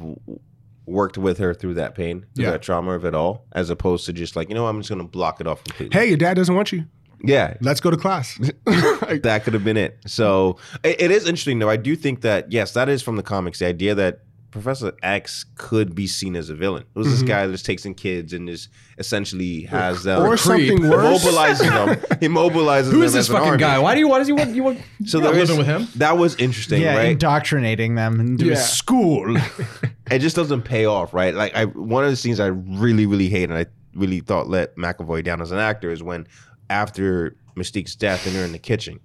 worked 0.85 1.17
with 1.17 1.37
her 1.39 1.53
through 1.53 1.73
that 1.75 1.95
pain, 1.95 2.25
through 2.35 2.45
Yeah. 2.45 2.51
that 2.51 2.61
trauma 2.61 2.91
of 2.93 3.03
it 3.03 3.13
all, 3.13 3.45
as 3.51 3.69
opposed 3.69 4.05
to 4.05 4.13
just 4.13 4.37
like, 4.37 4.47
you 4.47 4.55
know, 4.55 4.67
I'm 4.67 4.79
just 4.79 4.89
going 4.89 5.01
to 5.01 5.07
block 5.07 5.41
it 5.41 5.47
off 5.47 5.63
completely. 5.65 5.99
Hey, 5.99 6.07
your 6.07 6.17
dad 6.17 6.35
doesn't 6.35 6.55
want 6.55 6.71
you. 6.71 6.85
Yeah, 7.21 7.55
Let's 7.59 7.81
go 7.81 7.91
to 7.91 7.97
class. 7.97 8.37
that 8.65 9.41
could 9.43 9.53
have 9.53 9.65
been 9.65 9.75
it. 9.75 9.97
So 10.07 10.55
it, 10.85 11.01
it 11.01 11.11
is 11.11 11.25
interesting, 11.25 11.59
though. 11.59 11.69
I 11.69 11.75
do 11.75 11.97
think 11.97 12.21
that 12.21 12.53
yes, 12.53 12.71
that 12.71 12.87
is 12.87 13.01
from 13.01 13.17
the 13.17 13.23
comics. 13.23 13.59
The 13.59 13.65
idea 13.65 13.93
that 13.95 14.21
Professor 14.51 14.93
X 15.03 15.45
could 15.55 15.93
be 15.93 16.07
seen 16.07 16.35
as 16.35 16.49
a 16.49 16.55
villain. 16.55 16.83
It 16.83 16.97
was 16.97 17.07
this 17.07 17.19
mm-hmm. 17.19 17.27
guy 17.27 17.45
that 17.45 17.51
just 17.51 17.65
takes 17.65 17.85
in 17.85 17.93
kids 17.93 18.33
and 18.33 18.49
is 18.49 18.67
essentially 18.97 19.61
has 19.63 20.07
uh, 20.07 20.19
them 20.19 20.27
or 20.27 20.37
something 20.37 20.89
worse. 20.89 21.23
immobilizes 21.23 21.59
them. 21.59 21.95
Immobilizes 22.19 22.85
Who 22.85 22.91
them 22.91 23.03
is 23.03 23.13
this 23.13 23.29
as 23.29 23.35
fucking 23.35 23.57
guy? 23.57 23.77
Why 23.77 23.93
do 23.93 23.99
you? 23.99 24.07
Why 24.07 24.17
does 24.17 24.27
he 24.27 24.33
want? 24.33 24.55
You 24.55 24.63
want? 24.63 24.81
So 25.05 25.19
you're 25.19 25.27
not 25.31 25.35
living 25.35 25.57
with 25.57 25.67
him. 25.67 25.87
That 25.97 26.17
was 26.17 26.35
interesting, 26.37 26.81
yeah, 26.81 26.95
right? 26.95 27.09
indoctrinating 27.09 27.95
them 27.95 28.19
into 28.19 28.45
Yeah. 28.45 28.55
school. 28.55 29.37
it 30.11 30.19
just 30.19 30.35
doesn't 30.35 30.63
pay 30.63 30.85
off, 30.85 31.13
right? 31.13 31.33
Like 31.35 31.55
I 31.55 31.65
one 31.65 32.03
of 32.03 32.09
the 32.09 32.15
scenes 32.15 32.39
I 32.39 32.47
really, 32.47 33.05
really 33.05 33.29
hate 33.29 33.49
and 33.49 33.53
I 33.53 33.67
really 33.95 34.19
thought 34.19 34.47
let 34.47 34.75
McAvoy 34.77 35.23
down 35.23 35.41
as 35.41 35.51
an 35.51 35.59
actor 35.59 35.91
is 35.91 36.01
when 36.01 36.27
after 36.69 37.35
Mystique's 37.55 37.95
death 37.95 38.25
and 38.25 38.35
they're 38.35 38.45
in 38.45 38.51
the 38.51 38.59
kitchen. 38.59 38.99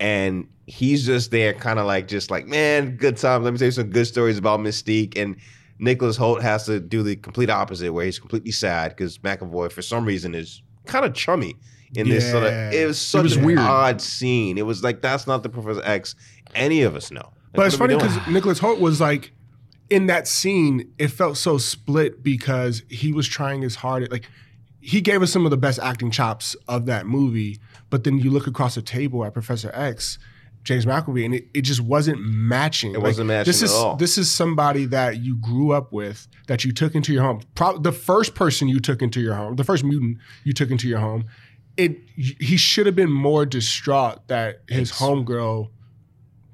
And 0.00 0.48
he's 0.66 1.04
just 1.04 1.30
there 1.30 1.52
kind 1.52 1.78
of 1.78 1.86
like 1.86 2.08
just 2.08 2.30
like, 2.30 2.46
man, 2.46 2.96
good 2.96 3.16
time. 3.16 3.44
Let 3.44 3.52
me 3.52 3.58
tell 3.58 3.66
you 3.66 3.72
some 3.72 3.90
good 3.90 4.06
stories 4.06 4.38
about 4.38 4.60
Mystique. 4.60 5.16
And 5.16 5.36
Nicholas 5.78 6.16
Hoult 6.18 6.40
has 6.42 6.64
to 6.66 6.80
do 6.80 7.02
the 7.02 7.16
complete 7.16 7.50
opposite 7.50 7.92
where 7.92 8.04
he's 8.04 8.18
completely 8.18 8.50
sad 8.52 8.90
because 8.90 9.18
McAvoy 9.18 9.70
for 9.70 9.82
some 9.82 10.04
reason 10.04 10.34
is 10.34 10.62
kind 10.86 11.04
of 11.04 11.14
chummy 11.14 11.54
in 11.94 12.08
this 12.08 12.30
sort 12.30 12.44
of 12.44 12.52
it 12.52 12.86
was 12.86 13.00
such 13.00 13.22
was 13.24 13.36
an 13.36 13.44
weird. 13.44 13.58
odd 13.58 14.00
scene. 14.00 14.58
It 14.58 14.66
was 14.66 14.82
like 14.82 15.00
that's 15.02 15.26
not 15.26 15.42
the 15.42 15.48
Professor 15.48 15.82
X 15.84 16.14
any 16.54 16.82
of 16.82 16.96
us 16.96 17.10
know. 17.10 17.20
Like, 17.20 17.52
But 17.54 17.66
it's 17.66 17.76
funny 17.76 17.94
are 17.94 17.96
we 17.98 18.02
doing? 18.04 18.14
because 18.14 18.32
Nicholas 18.32 18.60
Hoult 18.60 18.80
was 18.80 19.00
like 19.00 19.32
in 19.90 20.06
that 20.06 20.28
scene. 20.28 20.92
It 20.98 21.08
felt 21.08 21.36
so 21.36 21.58
split 21.58 22.22
because 22.22 22.82
he 22.88 23.12
was 23.12 23.26
trying 23.28 23.62
his 23.62 23.76
hard. 23.76 24.10
Like 24.10 24.28
he 24.80 25.00
gave 25.00 25.20
us 25.22 25.32
some 25.32 25.44
of 25.44 25.50
the 25.50 25.56
best 25.56 25.78
acting 25.80 26.10
chops 26.10 26.54
of 26.68 26.86
that 26.86 27.06
movie. 27.06 27.58
But 27.90 28.04
then 28.04 28.18
you 28.18 28.30
look 28.30 28.46
across 28.46 28.76
the 28.76 28.82
table 28.82 29.24
at 29.24 29.32
Professor 29.34 29.70
X, 29.74 30.18
James 30.62 30.86
McAvoy, 30.86 31.24
and 31.24 31.34
it, 31.34 31.48
it 31.54 31.62
just 31.62 31.80
wasn't 31.80 32.20
matching. 32.22 32.94
It 32.94 33.02
wasn't 33.02 33.28
matching 33.28 33.50
This 33.50 33.62
at 33.62 33.66
is 33.66 33.72
all. 33.72 33.96
this 33.96 34.16
is 34.18 34.30
somebody 34.30 34.84
that 34.86 35.20
you 35.20 35.36
grew 35.36 35.72
up 35.72 35.92
with, 35.92 36.28
that 36.46 36.64
you 36.64 36.72
took 36.72 36.94
into 36.94 37.12
your 37.12 37.22
home. 37.22 37.40
Pro- 37.54 37.78
the 37.78 37.92
first 37.92 38.34
person 38.34 38.68
you 38.68 38.78
took 38.80 39.02
into 39.02 39.20
your 39.20 39.34
home, 39.34 39.56
the 39.56 39.64
first 39.64 39.84
mutant 39.84 40.18
you 40.44 40.52
took 40.52 40.70
into 40.70 40.86
your 40.88 41.00
home. 41.00 41.24
It 41.76 41.98
he 42.16 42.56
should 42.56 42.86
have 42.86 42.96
been 42.96 43.10
more 43.12 43.46
distraught 43.46 44.28
that 44.28 44.62
his 44.68 44.92
homegirl 44.92 45.70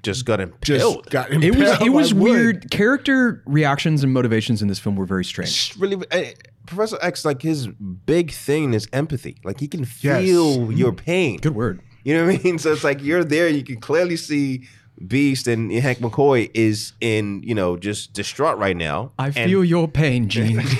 just 0.03 0.25
got 0.25 0.39
just 0.63 0.85
impaled. 0.85 1.07
It 1.43 1.55
was. 1.57 1.81
It 1.81 1.89
was 1.89 2.13
by 2.13 2.19
wood. 2.19 2.31
weird. 2.31 2.71
Character 2.71 3.43
reactions 3.45 4.03
and 4.03 4.13
motivations 4.13 4.61
in 4.61 4.69
this 4.69 4.79
film 4.79 4.95
were 4.95 5.05
very 5.05 5.25
strange. 5.25 5.49
It's 5.49 5.77
really 5.77 5.97
eh, 6.11 6.31
Professor 6.67 6.97
X 7.01 7.25
like 7.25 7.41
his 7.41 7.67
big 7.67 8.31
thing 8.31 8.73
is 8.73 8.87
empathy. 8.93 9.37
Like 9.43 9.59
he 9.59 9.67
can 9.67 9.81
Yes. 10.01 10.23
feel 10.23 10.71
your 10.71 10.93
pain. 10.93 11.39
Good 11.39 11.55
word. 11.55 11.81
You 12.03 12.13
know 12.15 12.25
what 12.25 12.35
I 12.39 12.43
mean? 12.43 12.57
So 12.63 12.71
it's 12.71 12.83
like 12.83 13.01
you're 13.03 13.23
there. 13.23 13.47
You 13.49 13.63
can 13.63 13.79
clearly 13.79 14.15
see 14.17 14.67
Beast 15.05 15.47
and 15.47 15.71
Hank 15.71 15.99
McCoy 15.99 16.49
is 16.53 16.93
in 17.01 17.43
you 17.43 17.53
know 17.53 17.77
just 17.77 18.13
distraught 18.13 18.57
right 18.57 18.75
now. 18.77 19.11
I 19.19 19.27
And 19.27 19.49
feel 19.51 19.63
your 19.63 19.87
pain, 19.87 20.29
Jean. 20.29 20.61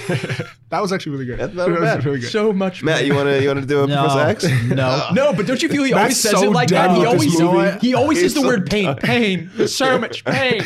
That 0.69 0.81
was 0.81 0.91
actually 0.91 1.13
really 1.13 1.25
good. 1.27 1.39
That's 1.39 1.53
not 1.53 1.69
that 1.69 1.79
bad. 1.79 1.95
was 1.95 2.05
really 2.05 2.19
good. 2.19 2.29
so 2.29 2.51
much. 2.51 2.83
Matt, 2.83 3.05
you 3.05 3.15
wanna 3.15 3.39
you 3.39 3.47
wanna 3.47 3.61
do 3.65 3.85
a 3.85 3.87
No. 3.87 4.01
Professor 4.05 4.47
X? 4.49 4.65
No. 4.67 5.07
No, 5.13 5.31
but 5.31 5.45
don't 5.47 5.61
you 5.61 5.69
feel 5.69 5.85
he 5.85 5.91
That's 5.93 6.01
always 6.01 6.19
says 6.19 6.31
so 6.33 6.43
it 6.43 6.51
like 6.51 6.67
that? 6.71 6.91
He 6.91 7.05
always, 7.05 7.31
this 7.31 7.39
movie. 7.39 7.77
he 7.79 7.93
always 7.93 8.17
He's 8.19 8.33
says 8.33 8.33
the 8.33 8.41
so 8.41 8.47
word 8.47 8.69
pain. 8.69 8.93
Pain. 8.97 9.49
So 9.65 9.97
much 9.97 10.25
pain. 10.25 10.61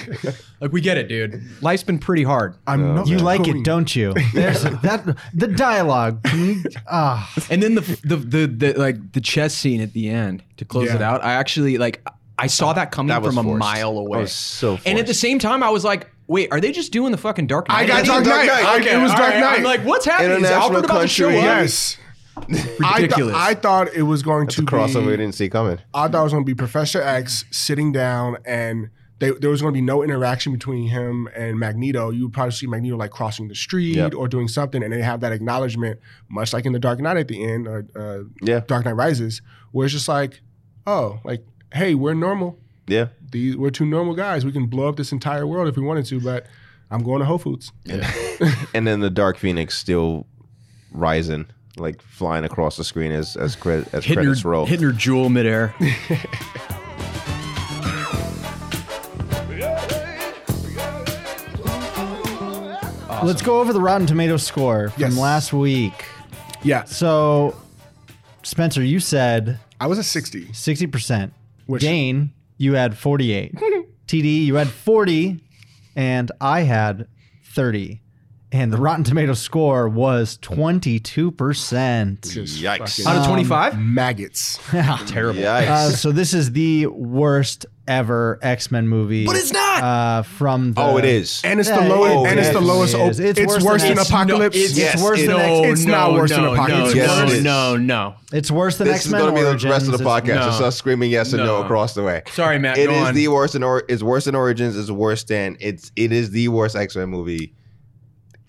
Like 0.59 0.71
we 0.71 0.81
get 0.81 0.97
it, 0.97 1.07
dude. 1.07 1.43
Life's 1.61 1.83
been 1.83 1.99
pretty 1.99 2.23
hard. 2.23 2.55
I'm 2.65 2.95
not 2.95 3.05
You 3.09 3.19
like 3.19 3.43
going- 3.43 3.59
it, 3.59 3.63
don't 3.63 3.95
you? 3.95 4.15
There's 4.33 4.63
that 4.63 5.05
the 5.35 5.47
dialogue. 5.47 6.25
Ah, 6.89 7.31
And 7.51 7.61
then 7.61 7.75
the 7.75 7.81
the 8.03 8.15
the, 8.15 8.47
the 8.47 8.73
like 8.79 9.11
the 9.11 9.21
chess 9.21 9.53
scene 9.53 9.81
at 9.81 9.93
the 9.93 10.09
end 10.09 10.41
to 10.57 10.65
close 10.65 10.87
Yeah. 10.87 10.95
it 10.95 11.01
out. 11.03 11.23
I 11.23 11.33
actually 11.33 11.77
like 11.77 12.01
I 12.43 12.47
saw 12.47 12.73
that 12.73 12.91
coming 12.91 13.09
That 13.09 13.21
was 13.21 13.35
from 13.35 13.45
a 13.45 13.49
forced. 13.49 13.59
mile 13.59 13.97
away. 13.97 14.17
That 14.17 14.21
was 14.23 14.31
so 14.33 14.79
And 14.85 14.97
at 14.99 15.07
the 15.07 15.13
same 15.13 15.39
time, 15.39 15.63
I 15.63 15.69
was 15.69 15.83
like, 15.83 16.09
wait, 16.27 16.51
are 16.51 16.59
they 16.59 16.71
just 16.71 16.91
doing 16.91 17.11
the 17.11 17.17
fucking 17.17 17.47
Dark 17.47 17.67
Knight? 17.69 17.83
I 17.83 17.87
got? 17.87 18.05
Dark 18.05 18.23
Dark 18.25 18.45
Knight. 18.45 18.47
Knight. 18.47 18.65
I- 18.65 18.79
Okay, 18.79 18.93
it 18.99 19.01
was 19.01 19.11
all 19.11 19.17
Dark 19.17 19.31
right. 19.33 19.39
Knight. 19.39 19.57
I'm 19.59 19.63
like, 19.63 19.81
what's 19.85 20.05
happening? 20.05 20.31
Is 20.31 20.37
International 20.39 20.63
Alfred 20.63 20.85
about 20.85 21.01
to 21.01 21.07
show 21.07 21.25
country. 21.29 21.39
up? 21.39 21.45
Yes. 21.45 21.97
I, 22.37 22.43
th- 22.45 22.79
Ridiculous. 23.01 23.35
I 23.35 23.53
thought 23.55 23.93
it 23.93 24.03
was 24.03 24.23
going 24.23 24.47
to 24.47 24.61
Crossover 24.63 25.01
we 25.05 25.11
be. 25.11 25.17
didn't 25.17 25.33
see 25.35 25.49
coming. 25.49 25.79
I 25.93 26.07
thought 26.07 26.21
it 26.21 26.23
was 26.23 26.31
going 26.33 26.43
to 26.45 26.49
be 26.49 26.55
Professor 26.55 27.01
X 27.01 27.45
sitting 27.51 27.91
down, 27.91 28.37
and 28.45 28.89
they, 29.19 29.31
there 29.31 29.49
was 29.51 29.61
going 29.61 29.73
to 29.73 29.77
be 29.77 29.81
no 29.85 30.01
interaction 30.01 30.51
between 30.53 30.87
him 30.87 31.27
and 31.35 31.59
Magneto. 31.59 32.09
You 32.09 32.23
would 32.23 32.33
probably 32.33 32.53
see 32.53 32.65
Magneto 32.67 32.95
like 32.97 33.11
crossing 33.11 33.47
the 33.49 33.53
street 33.55 33.95
Yep. 33.97 34.15
or 34.15 34.27
doing 34.27 34.47
something, 34.47 34.81
and 34.81 34.91
they 34.91 35.01
have 35.01 35.19
that 35.19 35.31
acknowledgement, 35.33 35.99
much 36.29 36.53
like 36.53 36.65
in 36.65 36.71
the 36.73 36.79
Dark 36.79 36.99
Knight 36.99 37.17
at 37.17 37.27
the 37.27 37.43
end, 37.43 37.67
or 37.67 37.85
uh, 37.95 38.23
Yeah. 38.41 38.61
Dark 38.61 38.85
Knight 38.85 38.95
Rises, 38.95 39.41
where 39.71 39.85
it's 39.85 39.93
just 39.93 40.07
like, 40.07 40.41
oh, 40.87 41.19
like, 41.23 41.45
hey, 41.73 41.95
we're 41.95 42.13
normal. 42.13 42.57
Yeah. 42.87 43.07
These 43.31 43.55
we're 43.57 43.69
two 43.69 43.85
normal 43.85 44.13
guys. 44.15 44.43
We 44.45 44.51
can 44.51 44.65
blow 44.67 44.89
up 44.89 44.95
this 44.97 45.11
entire 45.11 45.47
world 45.47 45.67
if 45.67 45.75
we 45.77 45.83
wanted 45.83 46.05
to, 46.07 46.19
but 46.19 46.47
I'm 46.89 47.03
going 47.03 47.19
to 47.19 47.25
Whole 47.25 47.37
Foods. 47.37 47.71
Yeah. 47.85 48.09
And 48.73 48.87
then 48.87 49.01
the 49.01 49.09
Dark 49.09 49.37
Phoenix 49.37 49.77
still 49.77 50.25
rising, 50.91 51.45
like 51.77 52.01
flying 52.01 52.43
across 52.45 52.77
the 52.77 52.83
screen 52.83 53.11
as 53.11 53.35
as, 53.35 53.55
cred- 53.55 53.93
as 53.93 54.03
Hitting 54.05 54.23
credits 54.23 54.41
her, 54.41 54.49
roll. 54.49 54.65
hitting 54.65 54.85
her 54.85 54.91
jewel 54.93 55.29
midair. 55.29 55.75
let's 63.23 63.41
go 63.41 63.59
over 63.59 63.73
the 63.73 63.81
Rotten 63.81 64.07
Tomatoes 64.07 64.43
score 64.43 64.89
from 64.89 65.01
Yes. 65.01 65.17
last 65.17 65.53
week. 65.53 66.05
Yeah, 66.63 66.83
So, 66.83 67.55
Spencer, 68.43 68.83
you 68.83 68.99
said 68.99 69.59
I 69.79 69.87
was 69.87 69.97
a 69.97 70.03
60. 70.03 70.53
sixty 70.53 70.87
percent. 70.87 71.33
Which- 71.71 71.81
Dane, 71.81 72.31
you 72.57 72.73
had 72.73 72.97
forty-eight. 72.97 73.55
TD, 74.07 74.45
you 74.45 74.55
had 74.55 74.67
forty, 74.69 75.39
and 75.95 76.31
I 76.39 76.61
had 76.61 77.07
thirty. 77.43 78.01
And 78.53 78.73
the 78.73 78.77
Rotten 78.77 79.05
Tomato 79.05 79.33
score 79.33 79.87
was 79.87 80.37
twenty-two 80.41 81.31
percent. 81.31 82.21
Yikes. 82.23 82.79
fucking 82.97 83.07
Out 83.07 83.21
of 83.21 83.25
25? 83.27 83.79
maggots. 83.79 84.59
Terrible. 85.07 85.39
Yikes. 85.41 85.67
Uh, 85.69 85.89
so 85.91 86.11
this 86.11 86.33
is 86.33 86.51
the 86.51 86.87
worst 86.87 87.65
ever 87.87 88.39
X 88.41 88.71
Men 88.71 88.87
movie. 88.87 89.25
But 89.25 89.35
it's 89.35 89.51
not! 89.51 89.83
Uh, 89.83 90.21
from 90.23 90.73
the, 90.73 90.81
oh, 90.81 90.97
it 90.97 91.05
is. 91.05 91.41
And 91.43 91.59
it's 91.59 91.69
Yeah, 91.69 91.81
the 91.83 91.89
lowest. 91.89 92.15
oh, 92.15 92.25
and 92.25 92.39
it's 92.39 92.49
it 92.49 92.53
the 92.53 92.61
lowest. 92.61 92.95
Op- 92.95 93.09
It's, 93.11 93.19
It's 93.19 93.39
worse, 93.39 93.63
worse 93.63 93.81
than 93.81 93.95
than- 93.95 94.05
Apocalypse. 94.05 94.55
it's- 94.55 94.77
Yes, 94.77 94.93
it's 94.95 95.03
worse 95.03 95.19
it 95.21 95.27
than 95.27 95.39
is. 95.39 95.59
X. 95.71 95.79
It's 95.79 95.87
not 95.89 96.13
worse 96.13 96.29
than 96.31 96.41
no, 96.43 96.53
Apocalypse. 96.53 96.95
No, 96.95 97.01
Yes, 97.01 97.17
no, 97.17 97.23
it 97.23 97.29
is. 97.29 97.43
no, 97.43 97.77
no. 97.77 98.15
It's 98.31 98.51
worse 98.51 98.77
than 98.77 98.87
This 98.87 98.97
X 98.97 99.05
is 99.07 99.11
Men. 99.11 99.21
going 99.21 99.35
to 99.35 99.39
be 99.41 99.57
the 99.63 99.69
rest 99.69 99.87
of 99.87 99.97
the 99.97 100.03
podcast. 100.03 100.27
No. 100.35 100.45
Just 100.45 100.61
us 100.61 100.75
screaming 100.77 101.11
yes 101.11 101.33
and 101.33 101.43
no, 101.43 101.59
No. 101.59 101.63
across 101.63 101.93
the 101.93 102.03
way. 102.03 102.23
Sorry, 102.33 102.59
Matt, 102.59 102.77
It 102.77 102.87
go 102.87 102.93
is 102.93 103.07
on. 103.09 103.15
the 103.15 103.27
worst 103.29 103.55
in 103.55 103.63
or 103.63 103.83
it's 103.89 104.03
worse 104.03 104.25
than 104.25 104.35
Origins. 104.35 104.77
It's 104.77 104.91
worse 104.91 105.23
than 105.23 105.57
it's 105.59 105.91
it 105.95 106.11
is 106.11 106.31
the 106.31 106.47
worst 106.49 106.75
X 106.75 106.95
Men 106.95 107.09
movie. 107.09 107.53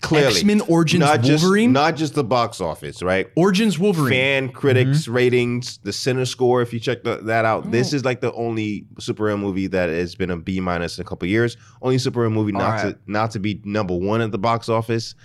Clearly, 0.03 0.27
X-Men 0.35 0.61
Origins 0.61 0.99
not 0.99 1.21
just 1.21 1.43
Wolverine? 1.43 1.71
not 1.71 1.95
just 1.95 2.13
the 2.13 2.23
box 2.23 2.61
office, 2.61 3.01
right? 3.01 3.27
Origins 3.35 3.79
Wolverine. 3.79 4.11
Fan 4.11 4.49
critics 4.49 5.03
Mm-hmm. 5.03 5.13
ratings, 5.13 5.77
the 5.79 5.91
Cine 5.91 6.27
Score. 6.27 6.61
If 6.61 6.73
you 6.73 6.79
check 6.79 7.03
the, 7.03 7.17
that 7.23 7.45
out, 7.45 7.65
Oh. 7.65 7.69
this 7.69 7.93
is 7.93 8.03
like 8.05 8.21
the 8.21 8.31
only 8.33 8.85
superhero 8.99 9.39
movie 9.39 9.67
that 9.67 9.89
has 9.89 10.13
been 10.13 10.29
a 10.29 10.37
B 10.37 10.59
minus 10.59 10.97
in 10.97 11.01
a 11.01 11.05
couple 11.05 11.27
years. 11.27 11.57
Only 11.81 11.95
superhero 11.97 12.31
movie 12.31 12.51
not 12.51 12.83
right. 12.83 12.93
to 12.93 12.97
not 13.11 13.31
to 13.31 13.39
be 13.39 13.61
number 13.63 13.95
one 13.95 14.21
at 14.21 14.31
the 14.31 14.37
box 14.37 14.69
office 14.69 15.15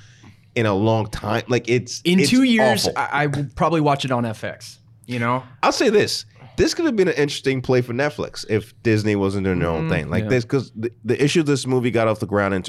in 0.55 0.65
a 0.65 0.75
long 0.75 1.07
time. 1.09 1.43
Like 1.49 1.69
it's 1.69 2.01
In 2.05 2.21
it's 2.21 2.31
two 2.31 2.45
years, 2.45 2.87
awful. 2.87 2.99
I, 2.99 3.25
I 3.25 3.27
will 3.27 3.47
probably 3.57 3.81
watch 3.81 4.05
it 4.05 4.11
on 4.13 4.25
FX. 4.25 4.79
You 5.07 5.19
know? 5.19 5.43
I'll 5.63 5.73
say 5.73 5.91
this. 5.91 6.25
This 6.57 6.75
could 6.75 6.87
have 6.87 6.97
been 6.97 7.07
an 7.09 7.15
interesting 7.15 7.63
play 7.63 7.83
for 7.83 7.93
Netflix 7.93 8.45
if 8.49 8.75
Disney 8.83 9.15
wasn't 9.17 9.45
doing 9.45 9.61
their 9.61 9.69
own 9.71 9.89
thing 9.89 10.11
like 10.11 10.25
yeah. 10.25 10.31
this. 10.31 10.45
Because 10.45 10.73
the, 10.75 10.91
the 11.05 11.23
issue 11.23 11.43
this 11.45 11.67
movie 11.67 11.91
got 11.93 12.09
off 12.09 12.19
the 12.21 12.27
ground 12.27 12.53
and 12.55 12.69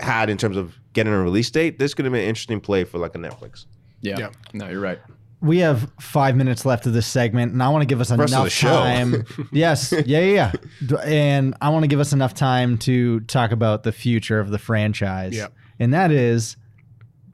had 0.00 0.30
in 0.30 0.36
terms 0.36 0.56
of 0.56 0.74
getting 0.92 1.12
a 1.12 1.18
release 1.22 1.50
date, 1.50 1.78
this 1.78 1.94
could 1.94 2.04
have 2.04 2.12
been 2.12 2.22
an 2.22 2.28
interesting 2.28 2.60
play 2.60 2.84
for 2.84 2.98
like 2.98 3.14
a 3.14 3.18
Netflix. 3.18 3.66
Yeah. 4.00 4.18
Yeah. 4.18 4.30
No, 4.52 4.68
you're 4.68 4.80
right. 4.80 4.98
We 5.42 5.58
have 5.58 5.90
five 6.00 6.36
minutes 6.36 6.66
left 6.66 6.84
of 6.86 6.92
this 6.92 7.06
segment, 7.06 7.52
and 7.52 7.62
I 7.62 7.68
want 7.70 7.80
to 7.80 7.86
give 7.86 8.00
us 8.02 8.10
Rest 8.10 8.32
enough 8.32 8.50
show. 8.50 8.68
time. 8.68 9.24
yes, 9.52 9.90
yeah, 10.04 10.18
yeah, 10.20 10.52
yeah. 10.90 10.96
And 11.02 11.54
I 11.62 11.70
want 11.70 11.84
to 11.84 11.88
give 11.88 11.98
us 12.00 12.12
enough 12.12 12.34
time 12.34 12.76
to 12.78 13.20
talk 13.20 13.50
about 13.50 13.82
the 13.82 13.92
future 13.92 14.38
of 14.38 14.50
the 14.50 14.58
franchise. 14.58 15.34
Yep. 15.34 15.54
And 15.78 15.94
that 15.94 16.10
is 16.10 16.56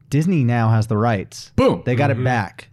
Disney 0.08 0.44
now 0.44 0.68
has 0.70 0.86
the 0.86 0.96
rights. 0.96 1.50
Boom. 1.56 1.82
They 1.84 1.96
got 1.96 2.10
it 2.12 2.22
back. 2.22 2.68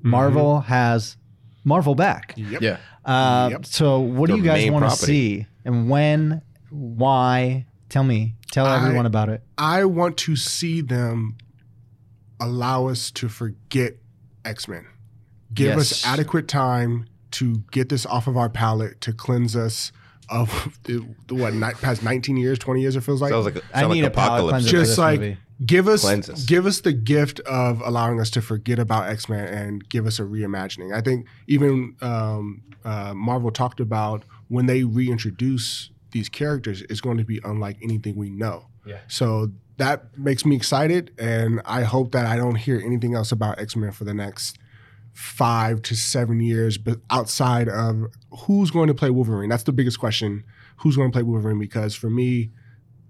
Marvel 0.00 0.60
has 0.60 1.18
Marvel 1.64 1.94
back. 1.94 2.32
Yep. 2.36 2.62
Yeah. 2.62 2.78
Uh, 3.04 3.48
Yep. 3.50 3.66
So, 3.66 4.00
what 4.00 4.30
do 4.30 4.36
you 4.36 4.42
guys 4.42 4.62
main 4.64 4.72
want 4.72 4.88
to 4.88 4.96
see, 4.96 5.46
and 5.66 5.90
when? 5.90 6.40
Why? 6.70 7.66
Tell 7.90 8.04
me. 8.04 8.36
Tell 8.52 8.66
I- 8.66 8.76
everyone 8.76 9.06
about 9.06 9.28
it. 9.30 9.42
I 9.58 9.84
want 9.86 10.16
to 10.18 10.36
see 10.36 10.80
them 10.80 11.36
allow 12.40 12.86
us 12.86 13.10
to 13.12 13.28
forget 13.28 13.94
X 14.44 14.68
Men. 14.68 14.86
Give 15.54 15.68
Yes. 15.76 15.92
us 15.92 16.06
adequate 16.06 16.46
time 16.48 17.06
to 17.32 17.62
get 17.70 17.88
this 17.88 18.06
off 18.06 18.26
of 18.26 18.36
our 18.36 18.48
palate 18.48 19.00
to 19.02 19.12
cleanse 19.12 19.54
us 19.56 19.90
of 20.28 20.78
the, 20.84 21.04
the 21.28 21.34
what 21.34 21.54
ni- 21.54 21.72
past 21.80 22.02
19 22.02 22.36
years, 22.36 22.58
20 22.58 22.80
years 22.80 22.94
it 22.96 23.00
feels 23.02 23.20
like. 23.20 23.30
Sounds 23.32 23.44
like 23.46 23.56
a, 23.56 23.62
I 23.74 23.80
sound 23.82 23.92
need 23.94 24.02
like 24.02 24.12
a 24.12 24.14
palate 24.14 24.40
apocalypse. 24.40 24.52
cleanser. 24.64 24.68
for 24.70 24.76
just 24.80 24.90
this 24.92 24.98
like 24.98 25.20
movie. 25.20 25.36
give 25.64 25.88
us 25.88 26.04
us. 26.04 26.44
give 26.46 26.66
us 26.66 26.80
the 26.80 26.92
gift 26.92 27.40
of 27.40 27.80
allowing 27.82 28.20
us 28.20 28.30
to 28.30 28.42
forget 28.42 28.78
about 28.78 29.08
x-men 29.08 29.46
and 29.46 29.88
give 29.88 30.06
us 30.06 30.18
a 30.18 30.22
reimagining 30.22 30.92
i 30.92 31.00
think 31.00 31.26
even 31.46 31.94
um, 32.00 32.62
uh, 32.84 33.14
marvel 33.14 33.50
talked 33.52 33.78
about 33.78 34.24
when 34.48 34.66
they 34.66 34.82
reintroduce 34.82 35.90
these 36.12 36.28
characters 36.28 36.82
is 36.82 37.00
going 37.00 37.18
to 37.18 37.24
be 37.24 37.40
unlike 37.44 37.76
anything 37.82 38.14
we 38.16 38.30
know 38.30 38.66
Yeah. 38.86 38.98
so 39.08 39.50
that 39.78 40.16
makes 40.18 40.44
me 40.46 40.54
excited 40.56 41.12
and 41.18 41.60
i 41.64 41.82
hope 41.82 42.12
that 42.12 42.26
i 42.26 42.36
don't 42.36 42.56
hear 42.56 42.80
anything 42.84 43.14
else 43.14 43.32
about 43.32 43.58
x-men 43.58 43.92
for 43.92 44.04
the 44.04 44.14
next 44.14 44.58
five 45.12 45.82
to 45.82 45.94
seven 45.94 46.40
years 46.40 46.78
but 46.78 46.98
outside 47.10 47.68
of 47.68 48.04
who's 48.46 48.70
going 48.70 48.88
to 48.88 48.94
play 48.94 49.10
wolverine 49.10 49.48
that's 49.50 49.64
the 49.64 49.72
biggest 49.72 49.98
question 49.98 50.42
who's 50.78 50.96
going 50.96 51.10
to 51.10 51.12
play 51.14 51.22
wolverine 51.22 51.58
because 51.58 51.94
for 51.94 52.08
me 52.10 52.50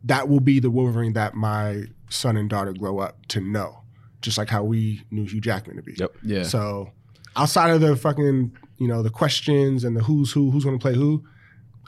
that 0.05 0.29
will 0.29 0.41
be 0.41 0.59
the 0.59 0.69
Wolverine 0.69 1.13
that 1.13 1.35
my 1.35 1.85
son 2.11 2.37
and 2.37 2.51
daughter 2.51 2.73
grow 2.73 2.99
up 2.99 3.25
to 3.29 3.41
know, 3.41 3.85
just 4.21 4.37
like 4.37 4.49
how 4.49 4.65
we 4.65 5.01
knew 5.13 5.25
Hugh 5.25 5.41
Jackman 5.41 5.77
to 5.77 5.83
be. 5.85 5.95
Yep. 5.97 6.17
Yeah. 6.25 6.43
So 6.43 6.91
outside 7.37 7.71
of 7.71 7.81
the 7.81 7.95
fucking, 7.95 8.51
you 8.79 8.89
know, 8.89 9.05
the 9.05 9.11
questions 9.11 9.85
and 9.85 9.97
the 9.97 10.03
who's 10.03 10.33
who, 10.33 10.51
who's 10.51 10.65
going 10.65 10.77
to 10.77 10.83
play 10.83 10.95
who, 10.97 11.23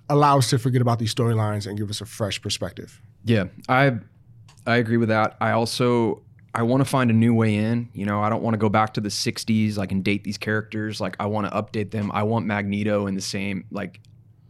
allow 0.08 0.38
us 0.38 0.50
to 0.50 0.58
forget 0.58 0.82
about 0.82 0.98
these 0.98 1.14
storylines 1.14 1.66
and 1.66 1.78
give 1.78 1.90
us 1.90 2.00
a 2.00 2.06
fresh 2.06 2.40
perspective. 2.40 3.00
Yeah, 3.24 3.44
I 3.68 3.98
I 4.66 4.76
agree 4.76 4.96
with 4.96 5.08
that. 5.08 5.36
I 5.40 5.52
also 5.52 6.22
I 6.54 6.62
want 6.62 6.82
to 6.82 6.84
find 6.84 7.10
a 7.10 7.14
new 7.14 7.34
way 7.34 7.56
in. 7.56 7.88
You 7.92 8.06
know, 8.06 8.20
I 8.22 8.30
don't 8.30 8.42
want 8.42 8.54
to 8.54 8.58
go 8.58 8.68
back 8.68 8.94
to 8.94 9.00
the 9.00 9.08
'60s 9.08 9.76
like 9.76 9.92
and 9.92 10.04
date 10.04 10.24
these 10.24 10.38
characters. 10.38 11.00
Like 11.00 11.16
I 11.18 11.26
want 11.26 11.46
to 11.46 11.52
update 11.52 11.90
them. 11.90 12.10
I 12.12 12.22
want 12.22 12.46
Magneto 12.46 13.06
in 13.06 13.14
the 13.14 13.20
same 13.20 13.64
like 13.70 14.00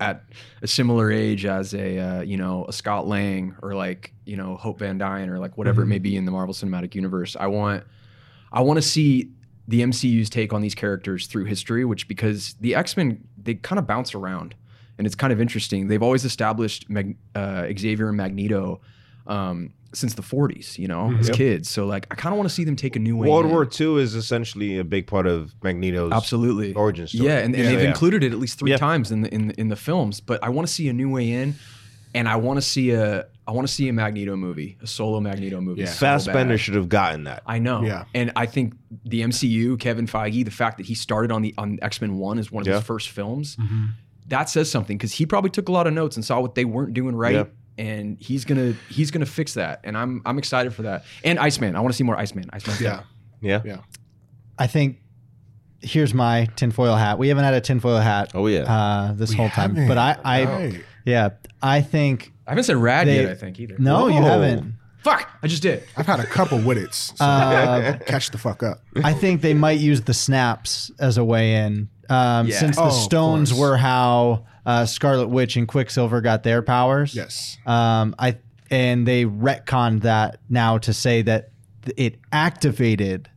at 0.00 0.24
a 0.60 0.66
similar 0.66 1.10
age 1.10 1.46
as 1.46 1.72
a 1.72 1.98
uh, 1.98 2.20
you 2.22 2.36
know 2.36 2.66
a 2.68 2.72
Scott 2.72 3.06
Lang 3.06 3.56
or 3.62 3.74
like 3.74 4.12
you 4.24 4.36
know 4.36 4.56
Hope 4.56 4.80
Van 4.80 4.98
Dyne 4.98 5.30
or 5.30 5.38
like 5.38 5.56
whatever 5.56 5.82
it 5.82 5.86
may 5.86 5.98
be 5.98 6.16
in 6.16 6.24
the 6.24 6.30
Marvel 6.30 6.54
Cinematic 6.54 6.94
Universe. 6.94 7.36
I 7.38 7.46
want 7.46 7.84
I 8.52 8.60
want 8.60 8.76
to 8.78 8.82
see 8.82 9.30
the 9.66 9.80
MCU's 9.80 10.28
take 10.28 10.52
on 10.52 10.60
these 10.60 10.74
characters 10.74 11.26
through 11.26 11.44
history, 11.44 11.84
which 11.84 12.06
because 12.06 12.54
the 12.60 12.74
X 12.74 12.96
Men 12.96 13.26
they 13.42 13.54
kind 13.54 13.78
of 13.78 13.86
bounce 13.86 14.14
around, 14.14 14.54
and 14.98 15.06
it's 15.06 15.16
kind 15.16 15.32
of 15.32 15.40
interesting. 15.40 15.88
They've 15.88 16.02
always 16.02 16.24
established 16.24 16.88
Mag- 16.90 17.16
uh, 17.34 17.66
Xavier 17.78 18.08
and 18.08 18.16
Magneto 18.16 18.80
um, 19.26 19.72
since 19.92 20.14
the 20.14 20.22
40s, 20.22 20.76
you 20.78 20.88
know, 20.88 21.14
as 21.18 21.30
kids. 21.30 21.68
So 21.70 21.86
like, 21.86 22.06
I 22.10 22.14
kind 22.14 22.32
of 22.32 22.36
want 22.38 22.48
to 22.48 22.54
see 22.54 22.64
them 22.64 22.76
take 22.76 22.96
a 22.96 22.98
new 22.98 23.16
way. 23.16 23.28
World 23.28 23.46
in. 23.46 23.50
War 23.52 23.68
II 23.80 23.96
is 24.02 24.14
essentially 24.14 24.78
a 24.78 24.84
big 24.84 25.06
part 25.06 25.26
of 25.26 25.54
Magneto's 25.62 26.12
Absolutely. 26.12 26.74
origin 26.74 27.06
story. 27.06 27.28
Yeah, 27.28 27.38
and, 27.38 27.54
and 27.54 27.64
Yeah. 27.64 27.70
they've 27.70 27.82
Yeah. 27.82 27.88
included 27.88 28.22
it 28.24 28.32
at 28.32 28.38
least 28.38 28.58
three 28.58 28.72
Yeah. 28.72 28.76
times 28.76 29.10
in 29.12 29.22
the 29.22 29.32
in 29.34 29.48
the, 29.48 29.60
in 29.60 29.68
the 29.68 29.76
films. 29.76 30.20
But 30.20 30.42
I 30.42 30.48
want 30.50 30.66
to 30.68 30.72
see 30.74 30.88
a 30.88 30.92
new 30.92 31.10
way 31.10 31.30
in, 31.30 31.54
and 32.14 32.28
I 32.28 32.36
want 32.36 32.56
to 32.58 32.62
see 32.62 32.90
a 32.90 33.26
I 33.46 33.52
want 33.52 33.68
to 33.68 33.72
see 33.72 33.88
a 33.88 33.92
Magneto 33.92 34.36
movie, 34.36 34.78
a 34.82 34.86
solo 34.86 35.20
Magneto 35.20 35.60
movie. 35.60 35.82
Yeah. 35.82 35.88
so 35.88 35.98
Fassbender 36.06 36.56
should 36.56 36.74
have 36.76 36.88
gotten 36.88 37.24
that. 37.24 37.42
I 37.46 37.58
know. 37.58 37.82
Yeah. 37.82 38.04
And 38.14 38.32
I 38.36 38.46
think 38.46 38.72
the 39.04 39.20
MCU, 39.20 39.78
Kevin 39.78 40.06
Feige, 40.06 40.46
the 40.46 40.50
fact 40.50 40.78
that 40.78 40.86
he 40.86 40.94
started 40.94 41.30
on 41.30 41.42
the 41.42 41.54
on 41.58 41.78
X 41.82 42.00
Men 42.00 42.16
One 42.18 42.38
as 42.38 42.50
one 42.50 42.62
of 42.62 42.66
Yeah. 42.66 42.76
his 42.76 42.84
first 42.84 43.10
films, 43.10 43.56
that 44.28 44.48
says 44.48 44.70
something 44.70 44.96
because 44.96 45.12
he 45.12 45.26
probably 45.26 45.50
took 45.50 45.68
a 45.68 45.72
lot 45.72 45.86
of 45.86 45.92
notes 45.92 46.16
and 46.16 46.24
saw 46.24 46.40
what 46.40 46.54
they 46.54 46.64
weren't 46.64 46.94
doing 46.94 47.14
right. 47.16 47.34
Yeah. 47.34 47.44
And 47.76 48.16
he's 48.20 48.44
gonna 48.44 48.74
he's 48.88 49.10
gonna 49.10 49.26
fix 49.26 49.54
that, 49.54 49.80
and 49.84 49.96
I'm 49.98 50.22
I'm 50.24 50.38
excited 50.38 50.72
for 50.74 50.82
that. 50.82 51.04
And 51.24 51.38
Iceman, 51.40 51.74
I 51.74 51.80
want 51.80 51.92
to 51.92 51.96
see 51.96 52.04
more 52.04 52.16
Iceman. 52.16 52.48
Iceman, 52.52 52.76
Yeah. 52.80 53.02
Yeah. 53.40 53.62
Yeah. 53.64 53.76
I 54.58 54.66
think 54.68 54.98
here's 55.80 56.14
my 56.14 56.48
tinfoil 56.56 56.94
hat. 56.96 57.18
We 57.18 57.28
haven't 57.28 57.44
had 57.44 57.54
a 57.54 57.60
tinfoil 57.60 57.98
hat. 57.98 58.30
Oh, 58.34 58.46
yeah. 58.46 58.60
uh, 58.62 59.12
this 59.12 59.30
We 59.30 59.36
whole 59.36 59.48
time. 59.50 59.70
haven't. 59.74 59.88
But 59.88 59.98
I, 59.98 60.16
I, 60.24 60.44
Right. 60.44 60.84
yeah, 61.04 61.30
I 61.60 61.82
think 61.82 62.32
I 62.46 62.52
haven't 62.52 62.64
said 62.64 62.76
rad 62.76 63.06
They- 63.08 63.22
yet. 63.22 63.30
I 63.32 63.34
think 63.34 63.58
either. 63.60 63.76
no, 63.78 64.06
you 64.06 64.22
haven't. 64.22 64.74
Fuck, 65.02 65.28
I 65.42 65.46
just 65.48 65.60
did. 65.62 65.82
I've 65.98 66.06
had 66.06 66.20
a 66.20 66.26
couple 66.26 66.56
Wittits, 66.58 67.14
so 67.18 67.24
Uh, 67.24 67.98
catch 68.06 68.30
the 68.30 68.38
fuck 68.38 68.62
up. 68.62 68.78
I 69.02 69.12
think 69.12 69.42
they 69.42 69.52
might 69.52 69.78
use 69.78 70.00
the 70.02 70.14
snaps 70.14 70.90
as 70.98 71.18
a 71.18 71.24
way 71.24 71.56
in, 71.56 71.90
um, 72.10 72.46
Yeah. 72.48 72.58
since 72.58 72.78
Oh, 72.78 72.82
the 72.82 72.86
of 72.88 72.94
stones 72.94 73.52
were 73.54 73.76
how 73.76 74.44
uh, 74.66 74.86
Scarlet 74.86 75.28
Witch 75.28 75.56
and 75.56 75.68
Quicksilver 75.68 76.20
got 76.20 76.42
their 76.42 76.62
powers. 76.62 77.14
Yes. 77.14 77.58
Um, 77.66 78.14
I 78.18 78.38
and 78.70 79.06
they 79.06 79.24
retconned 79.26 80.02
that 80.02 80.38
now 80.48 80.78
to 80.78 80.92
say 80.92 81.22
that 81.22 81.50
it 81.96 82.16
activated 82.32 83.28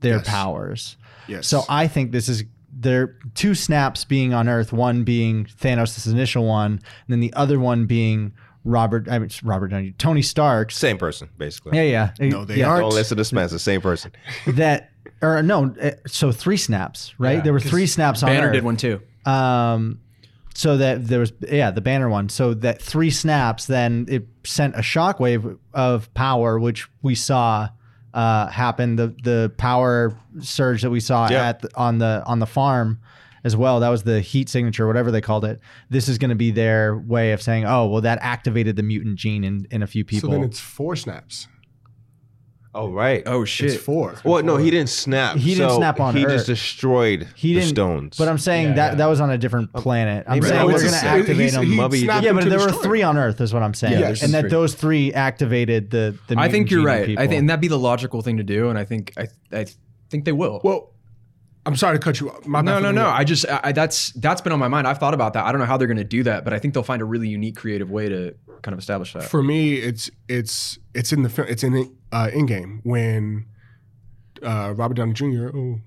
their 0.00 0.16
Yes. 0.16 0.28
powers. 0.28 0.96
Yes. 1.28 1.46
So 1.46 1.62
I 1.68 1.86
think 1.88 2.12
this 2.12 2.28
is 2.28 2.44
there 2.76 3.16
two 3.34 3.54
snaps 3.54 4.04
being 4.04 4.34
on 4.34 4.48
Earth, 4.48 4.72
one 4.72 5.04
being 5.04 5.44
Thanos' 5.44 6.10
initial 6.10 6.44
one, 6.44 6.72
and 6.72 6.80
then 7.08 7.20
the 7.20 7.32
other 7.34 7.58
one 7.60 7.86
being 7.86 8.32
Robert 8.64 9.08
I 9.08 9.18
mean 9.18 9.30
Robert 9.44 9.68
Downey, 9.68 9.92
Tony 9.98 10.22
Stark. 10.22 10.70
Same 10.72 10.98
person, 10.98 11.28
basically. 11.38 11.76
Yeah, 11.78 12.10
yeah. 12.18 12.28
No, 12.28 12.44
they 12.44 12.56
yeah. 12.56 12.68
aren't. 12.68 12.82
Don't 12.82 12.94
listen 12.94 13.16
to 13.18 13.24
Spencer. 13.24 13.58
Same 13.58 13.80
person. 13.80 14.10
That 14.46 14.90
or 15.24 15.42
no, 15.42 15.74
uh, 15.80 15.90
so 16.06 16.32
three 16.32 16.56
snaps, 16.56 17.14
right? 17.18 17.36
Yeah, 17.36 17.40
there 17.42 17.52
were 17.52 17.60
three 17.60 17.86
snaps 17.86 18.22
on 18.22 18.28
Banner 18.28 18.48
Earth. 18.48 18.52
did 18.54 18.64
one 18.64 18.76
too. 18.76 19.00
Um, 19.26 20.00
so 20.54 20.76
that 20.76 21.06
there 21.08 21.18
was 21.20 21.32
yeah 21.48 21.70
the 21.70 21.80
banner 21.80 22.08
one. 22.08 22.28
So 22.28 22.54
that 22.54 22.80
three 22.80 23.10
snaps, 23.10 23.66
then 23.66 24.06
it 24.08 24.26
sent 24.44 24.74
a 24.76 24.80
shockwave 24.80 25.58
of 25.72 26.12
power, 26.14 26.58
which 26.60 26.86
we 27.02 27.14
saw 27.14 27.68
uh, 28.12 28.46
happen. 28.48 28.96
The 28.96 29.08
the 29.22 29.52
power 29.56 30.16
surge 30.40 30.82
that 30.82 30.90
we 30.90 31.00
saw 31.00 31.28
Yeah. 31.30 31.48
at 31.48 31.60
the, 31.62 31.70
on 31.76 31.98
the 31.98 32.22
on 32.26 32.38
the 32.38 32.46
farm 32.46 33.00
as 33.42 33.56
well. 33.56 33.80
That 33.80 33.88
was 33.88 34.04
the 34.04 34.20
heat 34.20 34.48
signature, 34.48 34.86
whatever 34.86 35.10
they 35.10 35.20
called 35.20 35.44
it. 35.44 35.60
This 35.90 36.08
is 36.08 36.18
going 36.18 36.30
to 36.30 36.36
be 36.36 36.50
their 36.52 36.96
way 36.96 37.32
of 37.32 37.42
saying, 37.42 37.64
oh 37.64 37.86
well, 37.86 38.00
that 38.02 38.18
activated 38.22 38.76
the 38.76 38.82
mutant 38.84 39.16
gene 39.16 39.42
in 39.42 39.66
in 39.72 39.82
a 39.82 39.86
few 39.88 40.04
people. 40.04 40.28
So 40.30 40.34
then 40.36 40.44
it's 40.44 40.60
four 40.60 40.94
snaps. 40.94 41.48
Oh, 42.74 42.90
right. 42.90 43.22
Oh 43.26 43.44
shit. 43.44 43.72
It's 43.72 43.82
four. 43.82 44.16
Well, 44.24 44.42
no, 44.42 44.56
he 44.56 44.70
didn't 44.70 44.88
snap. 44.88 45.36
He 45.36 45.54
didn't 45.54 45.70
So 45.70 45.76
snap 45.76 46.00
on 46.00 46.16
He 46.16 46.24
Earth. 46.24 46.32
just 46.32 46.46
destroyed 46.46 47.28
he 47.36 47.54
the 47.54 47.60
didn't. 47.60 47.68
stones. 47.74 48.16
But 48.18 48.28
I'm 48.28 48.38
saying 48.38 48.68
Yeah, 48.70 48.74
that 48.74 48.88
yeah. 48.90 48.94
that 48.96 49.06
was 49.06 49.20
on 49.20 49.30
a 49.30 49.38
different 49.38 49.72
planet. 49.72 50.24
I'm 50.26 50.34
maybe 50.40 50.46
saying 50.48 50.58
that 50.58 50.64
they're 50.66 50.72
was 50.74 50.82
going 50.82 50.92
the 50.92 50.98
to 50.98 51.04
same- 51.04 51.20
activate 51.20 51.36
he's- 51.40 51.52
them. 51.54 51.64
he 51.66 51.76
Mubby- 51.76 52.02
snapped 52.04 52.24
Yeah, 52.24 52.30
them 52.30 52.36
but 52.36 52.44
to 52.44 52.50
there 52.50 52.58
were 52.58 52.66
destroy 52.66 52.82
three 52.82 53.00
them. 53.00 53.08
on 53.10 53.18
Earth, 53.18 53.40
is 53.40 53.54
what 53.54 53.62
I'm 53.62 53.74
saying, 53.74 53.98
Yes. 54.00 54.22
and 54.22 54.34
that 54.34 54.42
That's 54.42 54.52
true. 54.52 54.60
those 54.60 54.74
three 54.74 55.12
activated 55.12 55.90
the. 55.90 56.16
the 56.26 56.34
I 56.38 56.48
think 56.48 56.68
mutant 56.68 56.70
you're 56.70 56.80
gene 56.80 56.82
in 56.82 56.86
right. 56.86 57.02
I 57.02 57.06
people. 57.06 57.22
think 57.28 57.38
and 57.40 57.48
that'd 57.50 57.60
be 57.60 57.68
the 57.68 57.78
logical 57.78 58.22
thing 58.22 58.38
to 58.38 58.42
do, 58.44 58.68
and 58.70 58.78
I 58.78 58.84
think 58.84 59.12
I 59.16 59.28
I 59.52 59.66
think 60.10 60.24
they 60.24 60.32
will. 60.32 60.60
Well, 60.64 60.90
I'm 61.66 61.76
sorry 61.76 61.96
to 61.96 62.02
cut 62.02 62.20
you 62.20 62.30
off. 62.30 62.46
My 62.46 62.60
bad 62.60 62.64
no, 62.66 62.74
for 62.76 62.80
no, 62.82 62.88
the- 62.88 62.92
no. 62.94 63.08
I 63.08 63.24
just 63.24 63.46
I, 63.48 63.72
that's 63.72 64.12
that's 64.14 64.40
been 64.42 64.52
on 64.52 64.58
my 64.58 64.68
mind. 64.68 64.86
I've 64.86 64.98
thought 64.98 65.14
about 65.14 65.32
that. 65.32 65.44
I 65.46 65.52
don't 65.52 65.60
know 65.60 65.66
how 65.66 65.76
they're 65.78 65.86
going 65.88 65.96
to 65.96 66.04
do 66.04 66.22
that, 66.24 66.44
but 66.44 66.52
I 66.52 66.58
think 66.58 66.74
they'll 66.74 66.82
find 66.82 67.00
a 67.00 67.06
really 67.06 67.28
unique, 67.28 67.56
creative 67.56 67.90
way 67.90 68.08
to 68.10 68.34
kind 68.60 68.74
of 68.74 68.78
establish 68.78 69.12
that. 69.14 69.22
For 69.24 69.42
me, 69.42 69.74
it's 69.76 70.10
it's 70.28 70.78
it's 70.94 71.12
in 71.12 71.22
the 71.22 71.28
film. 71.30 71.48
It's 71.48 71.62
in 71.64 71.90
uh, 72.14 72.28
Endgame 72.28 72.80
when 72.84 73.46
uh, 74.42 74.72
Robert 74.76 74.94
Downey 74.94 75.12
Jr. 75.12 75.48
Oh, 75.48 75.52
Tony 75.52 75.80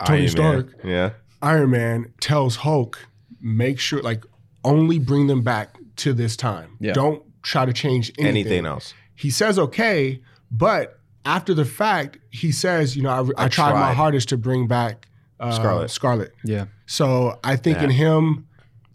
Iron 0.00 0.20
Man. 0.20 0.28
Stark, 0.28 0.66
Yeah. 0.84 1.10
Iron 1.42 1.70
Man 1.70 2.12
tells 2.20 2.56
Hulk, 2.56 2.98
make 3.40 3.78
sure 3.78 4.00
like 4.02 4.24
only 4.64 4.98
bring 4.98 5.26
them 5.26 5.42
back 5.42 5.76
to 5.96 6.12
this 6.12 6.36
time. 6.36 6.76
Yeah. 6.80 6.92
Don't 6.94 7.22
try 7.42 7.64
to 7.66 7.72
change 7.72 8.10
anything. 8.18 8.26
Anything 8.26 8.66
else? 8.66 8.94
He 9.14 9.30
says 9.30 9.58
okay, 9.58 10.22
but 10.50 10.98
after 11.24 11.54
the 11.54 11.64
fact, 11.64 12.18
he 12.30 12.52
says, 12.52 12.96
you 12.96 13.02
know, 13.02 13.10
I, 13.10 13.42
I, 13.42 13.44
I 13.46 13.48
tried, 13.48 13.74
my 13.74 13.92
hardest 13.92 14.28
to 14.30 14.36
bring 14.36 14.66
back 14.66 15.08
uh, 15.40 15.50
Scarlet. 15.52 15.90
Scarlet. 15.90 16.32
yeah, 16.44 16.66
So 16.86 17.38
I 17.44 17.56
think 17.56 17.78
in 17.78 17.90
him 17.90 18.46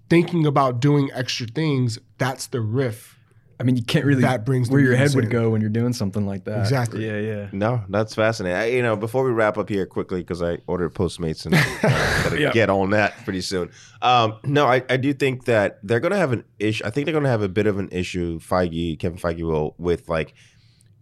thinking 0.09 0.45
about 0.45 0.79
doing 0.79 1.09
extra 1.13 1.45
things, 1.47 1.99
that's 2.17 2.47
the 2.47 2.61
riff. 2.61 3.17
I 3.61 3.63
mean, 3.63 3.77
you 3.77 3.83
can't 3.83 4.03
really 4.05 4.23
That 4.23 4.43
brings 4.43 4.71
where 4.71 4.81
your 4.81 4.95
head 4.95 5.09
mutants 5.09 5.15
would 5.15 5.29
go 5.29 5.51
when 5.51 5.61
you're 5.61 5.69
doing 5.69 5.93
something 5.93 6.25
like 6.25 6.45
that. 6.45 6.61
Exactly. 6.61 7.05
Yeah, 7.05 7.19
yeah. 7.19 7.49
No, 7.51 7.83
that's 7.89 8.15
fascinating. 8.15 8.57
I, 8.57 8.65
you 8.71 8.81
know, 8.81 8.95
before 8.95 9.23
we 9.23 9.29
wrap 9.29 9.59
up 9.59 9.69
here 9.69 9.85
quickly, 9.85 10.21
because 10.21 10.41
I 10.41 10.57
ordered 10.65 10.95
Postmates 10.95 11.45
and 11.45 11.53
uh, 11.53 12.23
gotta 12.23 12.41
Yeah. 12.41 12.51
get 12.51 12.71
on 12.71 12.89
that 12.89 13.13
pretty 13.23 13.41
soon. 13.41 13.69
Um, 14.01 14.39
no, 14.43 14.65
I, 14.65 14.83
I 14.89 14.97
do 14.97 15.13
think 15.13 15.45
that 15.45 15.77
they're 15.83 15.99
going 15.99 16.11
to 16.13 16.17
have 16.17 16.31
an 16.31 16.43
issue. 16.57 16.83
I 16.83 16.89
think 16.89 17.05
they're 17.05 17.13
going 17.13 17.23
to 17.25 17.29
have 17.29 17.43
a 17.43 17.47
bit 17.49 17.67
of 17.67 17.77
an 17.77 17.89
issue, 17.91 18.39
Feige, 18.39 18.97
Kevin 18.97 19.19
Feige 19.19 19.43
will, 19.43 19.75
with 19.77 20.09
like 20.09 20.33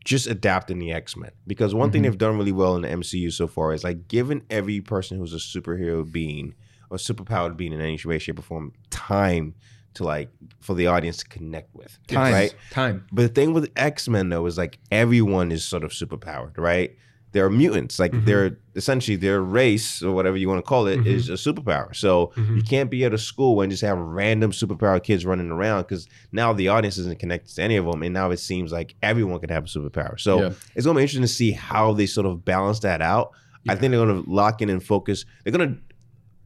just 0.03 0.27
adapting 0.27 0.80
the 0.80 0.91
X 0.91 1.15
Men. 1.15 1.31
Because 1.48 1.73
one 1.73 1.91
thing 1.91 2.02
they've 2.02 2.18
done 2.18 2.38
really 2.38 2.52
well 2.52 2.76
in 2.76 2.81
the 2.81 2.90
MCU 2.90 3.31
so 3.31 3.48
far 3.48 3.72
is 3.73 3.86
like 3.86 4.10
given 4.10 4.44
every 4.49 4.81
person 4.81 5.18
who's 5.18 5.34
a 5.34 5.38
superhero 5.38 6.10
being 6.10 6.56
or 6.90 6.98
superpowered 6.98 7.56
being 7.56 7.72
in 7.72 7.80
any 7.81 7.98
way, 8.03 8.18
shape, 8.19 8.40
or 8.40 8.41
form 8.41 8.73
time 8.90 9.56
to 9.95 10.03
like 10.03 10.30
for 10.60 10.74
the 10.74 10.88
audience 10.88 11.18
to 11.18 11.26
connect 11.26 11.74
with. 11.76 11.98
Time, 12.07 12.34
Right? 12.34 12.56
time. 12.72 13.06
But 13.11 13.24
the 13.24 13.30
thing 13.30 13.53
with 13.53 13.72
X 13.76 14.07
Men 14.07 14.30
though 14.30 14.45
is 14.45 14.57
like 14.57 14.80
everyone 14.91 15.52
is 15.52 15.66
sort 15.66 15.84
of 15.84 15.91
superpowered, 15.91 16.57
right? 16.57 16.95
They're 17.32 17.49
mutants, 17.49 17.99
like 17.99 18.11
mm-hmm. 18.11 18.26
they're 18.26 18.57
essentially 18.76 19.16
their 19.16 19.41
race 19.41 20.02
or 20.02 20.11
whatever 20.14 20.36
you 20.36 20.48
want 20.48 20.57
to 20.57 20.68
call 20.68 20.88
it 20.88 20.98
mm-hmm. 20.98 21.07
is 21.07 21.30
a 21.30 21.34
superpower. 21.34 21.95
So 21.95 22.32
mm-hmm. 22.36 22.57
you 22.57 22.64
can't 22.64 22.90
be 22.90 23.06
at 23.06 23.14
a 23.14 23.20
school 23.20 23.61
and 23.61 23.70
just 23.70 23.84
have 23.84 23.99
random 23.99 24.52
superpower 24.52 25.02
kids 25.03 25.28
running 25.28 25.52
around 25.52 25.84
because 25.84 26.07
now 26.32 26.53
the 26.53 26.70
audience 26.70 26.98
isn't 26.98 27.20
connected 27.20 27.53
to 27.56 27.61
any 27.61 27.76
of 27.76 27.86
them, 27.86 28.02
and 28.02 28.16
now 28.16 28.32
it 28.32 28.38
seems 28.38 28.72
like 28.72 28.95
everyone 29.03 29.40
can 29.40 29.49
have 29.49 29.66
a 29.66 29.68
superpower. 29.68 30.20
So 30.20 30.41
Yeah. 30.41 30.52
it's 30.76 30.88
gonna 30.88 30.98
be 30.98 31.03
interesting 31.03 31.22
to 31.22 31.28
see 31.28 31.52
how 31.52 31.94
they 31.94 32.07
sort 32.07 32.26
of 32.26 32.44
balance 32.44 32.80
that 32.80 33.02
out. 33.02 33.32
I 33.68 33.76
think 33.76 33.91
they're 33.91 34.06
going 34.06 34.24
to 34.24 34.30
lock 34.30 34.61
in 34.61 34.70
and 34.70 34.84
focus. 34.84 35.26
They're 35.44 35.52
going 35.53 35.76
to 35.76 35.82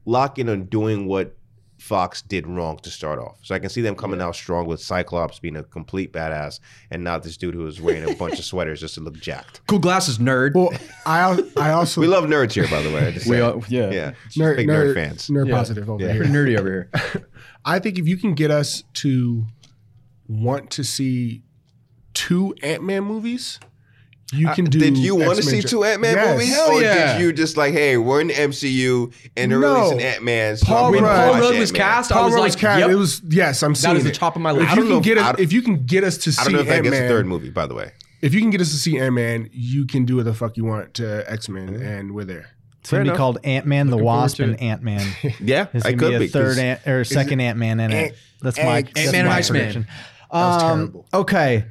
lock 0.05 0.39
in 0.39 0.49
on 0.49 0.65
doing 0.65 1.05
what 1.07 1.37
Fox 1.83 2.21
did 2.21 2.47
wrong 2.47 2.77
to 2.79 2.89
start 2.89 3.19
off. 3.19 3.37
So 3.43 3.53
I 3.53 3.59
can 3.59 3.69
see 3.69 3.81
them 3.81 3.93
coming 3.93 4.21
out 4.21 4.35
strong 4.35 4.65
with 4.67 4.79
Cyclops 4.81 5.39
being 5.39 5.57
a 5.57 5.63
complete 5.63 6.13
badass 6.13 6.61
and 6.91 7.03
not 7.03 7.23
this 7.23 7.35
dude 7.35 7.53
who 7.53 7.63
was 7.63 7.81
wearing 7.81 8.09
a 8.09 8.15
bunch 8.15 8.39
of 8.39 8.45
sweaters 8.51 8.79
just 8.79 8.95
to 8.95 9.01
look 9.01 9.15
jacked. 9.19 9.59
Cool 9.67 9.79
glasses, 9.79 10.17
nerd. 10.17 10.53
Well, 10.55 10.71
I 11.05 11.37
I 11.57 11.71
also 11.71 11.99
We 11.99 12.07
love 12.07 12.23
nerds 12.23 12.53
here, 12.53 12.69
by 12.69 12.81
the 12.81 12.89
way. 12.89 13.07
I 13.07 13.11
just 13.11 13.27
We 13.27 13.35
say. 13.35 13.41
all- 13.41 13.63
yeah. 13.67 13.91
yeah, 13.91 14.11
nerd, 14.37 14.55
big 14.55 14.67
nerd, 14.69 14.93
fans. 14.93 15.27
Nerd 15.27 15.49
Yeah. 15.49 15.55
positive 15.55 15.89
over 15.89 16.01
Yeah. 16.01 16.13
here. 16.13 16.21
Pretty 16.23 16.33
nerdy 16.33 16.57
over 16.57 16.69
here. 16.69 16.89
I 17.65 17.79
think 17.79 17.99
if 17.99 18.07
you 18.07 18.15
can 18.15 18.33
get 18.33 18.49
us 18.49 18.83
to 18.95 19.45
want 20.27 20.71
to 20.71 20.83
see 20.85 21.43
two 22.13 22.55
Ant 22.63 22.81
Man 22.83 23.03
movies, 23.03 23.59
you 24.33 24.47
can 24.49 24.65
do. 24.65 24.77
Uh, 24.79 24.81
Did 24.81 24.97
you 24.97 25.15
want 25.15 25.35
to 25.37 25.43
see 25.43 25.61
two 25.61 25.83
Ant 25.83 26.01
Man 26.01 26.15
Yes. 26.15 26.33
movies, 26.33 26.53
Hell 26.55 26.71
or 26.71 26.81
yeah. 26.81 27.13
did 27.17 27.21
you 27.21 27.33
just 27.33 27.55
like, 27.57 27.73
hey, 27.73 27.97
we're 27.97 28.21
in 28.21 28.27
the 28.27 28.33
MCU 28.33 29.11
and 29.37 29.51
they're 29.51 29.59
No. 29.59 29.75
releasing 29.75 30.01
Ant 30.01 30.23
Man? 30.23 30.57
So 30.57 30.65
Paul 30.65 30.95
I'm 30.95 31.03
Rudd- 31.03 31.31
Paul 31.33 31.39
Rudd 31.41 31.55
was 31.59 31.69
Ant-Man. 31.71 31.81
cast. 31.87 32.11
I 32.11 32.15
Paul 32.15 32.25
was 32.25 32.33
Rudd 32.33 32.39
like, 32.41 32.47
was 32.49 32.55
cat. 32.55 32.79
yep. 32.79 32.89
It 32.89 32.95
was 32.95 33.21
yes, 33.29 33.63
I'm 33.63 33.75
seeing 33.75 33.95
is 33.97 34.03
the 34.03 34.11
top 34.11 34.35
of 34.35 34.41
my 34.41 34.51
list. 34.51 34.71
I 34.71 34.75
you 34.75 34.83
can 34.83 34.91
if- 34.97 35.03
get 35.03 35.17
I 35.17 35.29
us, 35.31 35.35
if 35.39 35.53
you 35.53 35.61
can 35.61 35.85
get 35.85 36.03
us 36.03 36.17
to 36.19 36.29
I 36.29 36.33
see 36.33 36.43
don't 36.45 36.53
know 36.53 36.59
if 36.61 36.67
that 36.67 36.73
Ant 36.75 36.83
gets 36.85 36.97
a 36.97 37.07
third 37.07 37.25
movie, 37.27 37.49
by 37.49 37.65
the 37.67 37.75
way. 37.75 37.91
if 38.21 38.33
you 38.33 38.41
can 38.41 38.49
get 38.49 38.61
us 38.61 38.71
to 38.71 38.77
see 38.77 38.97
Ant 38.99 39.13
Man, 39.13 39.49
you 39.51 39.85
can 39.85 40.05
do 40.05 40.15
what 40.17 40.25
the 40.25 40.33
fuck 40.33 40.57
you 40.57 40.65
want 40.65 40.93
to 40.95 41.23
X 41.31 41.49
Men, 41.49 41.69
Mm-hmm. 41.69 41.83
and 41.83 42.13
we're 42.13 42.23
there. 42.25 42.49
It's 42.81 42.91
gonna 42.91 43.09
be 43.11 43.17
called 43.17 43.37
Ant 43.45 43.65
Man, 43.65 43.89
the 43.89 43.95
Wasp, 43.97 44.39
and. 44.39 44.61
Ant 44.61 44.81
Man. 44.83 44.99
Yeah, 45.39 45.67
There's 45.71 45.85
I 45.85 45.93
gonna 45.93 45.97
could 45.97 46.09
be 46.09 46.15
a 46.15 46.19
be, 46.19 46.27
third 46.27 46.47
'cause- 46.47 46.57
ant, 46.59 46.87
or 46.87 47.03
second 47.05 47.39
Ant 47.39 47.57
Man 47.57 47.79
in 47.79 47.91
it. 47.91 47.95
Ant- 47.95 48.13
That's 48.41 48.57
my 48.57 48.63
Ant- 48.79 48.87
that's 48.93 48.99
Ant-Man 49.05 49.21
and 49.21 49.29
my 49.29 49.35
Iceman. 49.37 49.59
prediction. 49.61 49.87
was 50.29 50.63
Um, 50.63 50.69
terrible. 50.79 51.05
okay, 51.13 51.65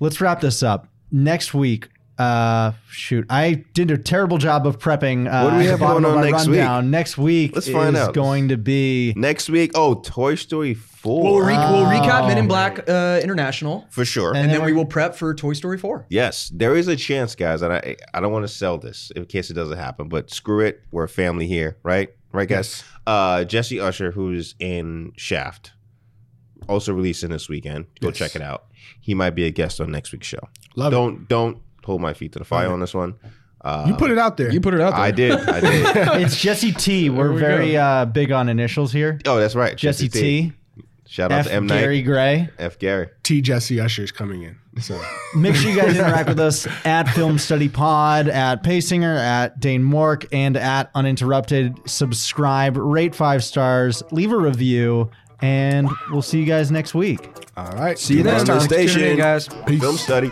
let's 0.00 0.20
wrap 0.20 0.40
this 0.40 0.62
up. 0.64 0.88
Next 1.12 1.54
week, 1.54 1.88
uh, 2.18 2.72
shoot, 2.90 3.24
I 3.30 3.64
did 3.74 3.90
a 3.90 3.98
terrible 3.98 4.38
job 4.38 4.66
of 4.66 4.78
prepping. 4.78 5.26
Uh, 5.32 5.44
What 5.44 5.50
do 5.52 5.56
we 5.58 5.66
have 5.66 5.78
going 5.80 6.04
on 6.04 6.16
my 6.16 6.30
next 6.30 6.46
week? 6.48 6.58
rundown. 6.58 6.90
Next 6.90 7.16
week 7.18 7.54
Let's 7.54 7.68
find 7.68 7.96
is 7.96 8.02
out. 8.02 8.14
going 8.14 8.48
to 8.48 8.56
be 8.56 9.12
Next 9.16 9.48
week, 9.48 9.72
oh, 9.74 9.94
Toy 9.94 10.34
Story 10.34 10.74
Four 10.74 11.22
We'll, 11.22 11.38
re- 11.46 11.56
we'll 11.56 11.84
recap 11.86 12.26
Men 12.26 12.38
in 12.38 12.44
Oh. 12.46 12.48
Black 12.48 12.88
uh, 12.88 13.20
International, 13.22 13.86
for 13.90 14.04
sure. 14.04 14.30
And 14.30 14.38
and, 14.38 14.50
then 14.50 14.58
then 14.58 14.66
we 14.66 14.72
will 14.72 14.84
prep 14.84 15.14
for 15.14 15.32
Toy 15.34 15.52
Story 15.52 15.78
4. 15.78 16.06
Yes, 16.08 16.50
there 16.52 16.74
is 16.74 16.88
a 16.88 16.96
chance, 16.96 17.34
guys, 17.36 17.62
and 17.62 17.72
I 17.72 17.96
I 18.12 18.20
don't 18.20 18.32
want 18.32 18.44
to 18.46 18.52
sell 18.52 18.78
this 18.78 19.12
in 19.14 19.24
case 19.26 19.48
it 19.50 19.54
doesn't 19.54 19.78
happen, 19.78 20.08
but 20.08 20.30
screw 20.30 20.60
it, 20.60 20.82
we're 20.90 21.04
a 21.04 21.08
family 21.08 21.46
here, 21.46 21.78
right? 21.84 22.10
Right, 22.32 22.48
guys. 22.48 22.82
Uh, 23.06 23.44
Jessie 23.44 23.78
Usher, 23.80 24.10
who's 24.10 24.54
in 24.58 25.12
Shaft, 25.16 25.72
also 26.68 26.92
releasing 26.92 27.30
this 27.30 27.48
weekend. 27.48 27.86
Go 28.00 28.08
Yes. 28.08 28.16
check 28.18 28.36
it 28.36 28.42
out. 28.42 28.64
He 29.00 29.14
might 29.14 29.30
be 29.30 29.44
a 29.44 29.50
guest 29.50 29.80
on 29.80 29.90
next 29.90 30.12
week's 30.12 30.26
show. 30.26 30.40
Love 30.76 30.92
it. 30.92 30.96
don't 30.96 31.28
don't 31.28 31.58
hold 31.88 32.00
my 32.00 32.14
feet 32.14 32.32
to 32.32 32.38
the 32.38 32.44
fire 32.44 32.70
on 32.70 32.78
this 32.80 32.94
one. 32.94 33.14
Uh, 33.60 33.86
You 33.88 33.94
put 33.94 34.12
it 34.12 34.18
out 34.18 34.36
there. 34.36 34.52
You 34.52 34.60
put 34.60 34.74
it 34.74 34.80
out 34.80 34.90
there. 34.92 35.00
I 35.00 35.10
did, 35.10 35.32
I 35.32 35.60
did. 35.60 35.96
it's 36.22 36.40
Jessie 36.40 36.70
T. 36.72 37.10
We're 37.10 37.32
we 37.32 37.40
very 37.40 37.76
uh, 37.76 38.04
big 38.04 38.30
on 38.30 38.48
initials 38.48 38.92
here. 38.92 39.18
oh, 39.26 39.38
that's 39.40 39.56
right, 39.56 39.76
Jessie 39.76 40.08
T. 40.08 40.52
Shout 41.08 41.32
out 41.32 41.40
F 41.40 41.46
to 41.46 41.54
M 41.54 41.66
Gary 41.66 41.96
Night, 41.98 42.04
Gray. 42.06 42.48
F 42.58 42.78
Gary. 42.78 43.08
T 43.22 43.40
Jessie 43.40 43.80
Usher 43.80 44.02
is 44.04 44.12
coming 44.12 44.42
in. 44.42 44.58
So 44.80 45.00
Make 45.34 45.56
sure 45.56 45.70
you 45.70 45.80
guys 45.80 45.96
interact 45.96 46.28
with 46.28 46.38
us 46.38 46.68
at 46.84 47.04
Film 47.08 47.38
Study 47.38 47.68
Pod, 47.70 48.28
at 48.28 48.62
Paysinger, 48.62 49.16
at 49.18 49.58
Dane 49.58 49.82
Mork, 49.82 50.26
and 50.32 50.56
at 50.56 50.90
Uninterrupted. 50.94 51.80
Subscribe, 51.88 52.76
rate 52.76 53.14
five 53.14 53.42
stars, 53.42 54.02
leave 54.12 54.32
a 54.32 54.36
review, 54.36 55.10
and 55.40 55.88
we'll 56.12 56.22
see 56.22 56.38
you 56.40 56.46
guys 56.46 56.70
next 56.70 56.94
week. 56.94 57.30
all 57.56 57.72
right, 57.72 57.98
See 57.98 58.18
you 58.18 58.22
then. 58.22 58.40
On 58.40 58.46
the 58.46 58.60
Thanks 58.60 58.66
for 58.66 58.74
in, 58.74 58.86
station, 58.88 59.16
guys. 59.16 59.48
Peace. 59.66 59.80
Film 59.80 59.96
study. 59.96 60.30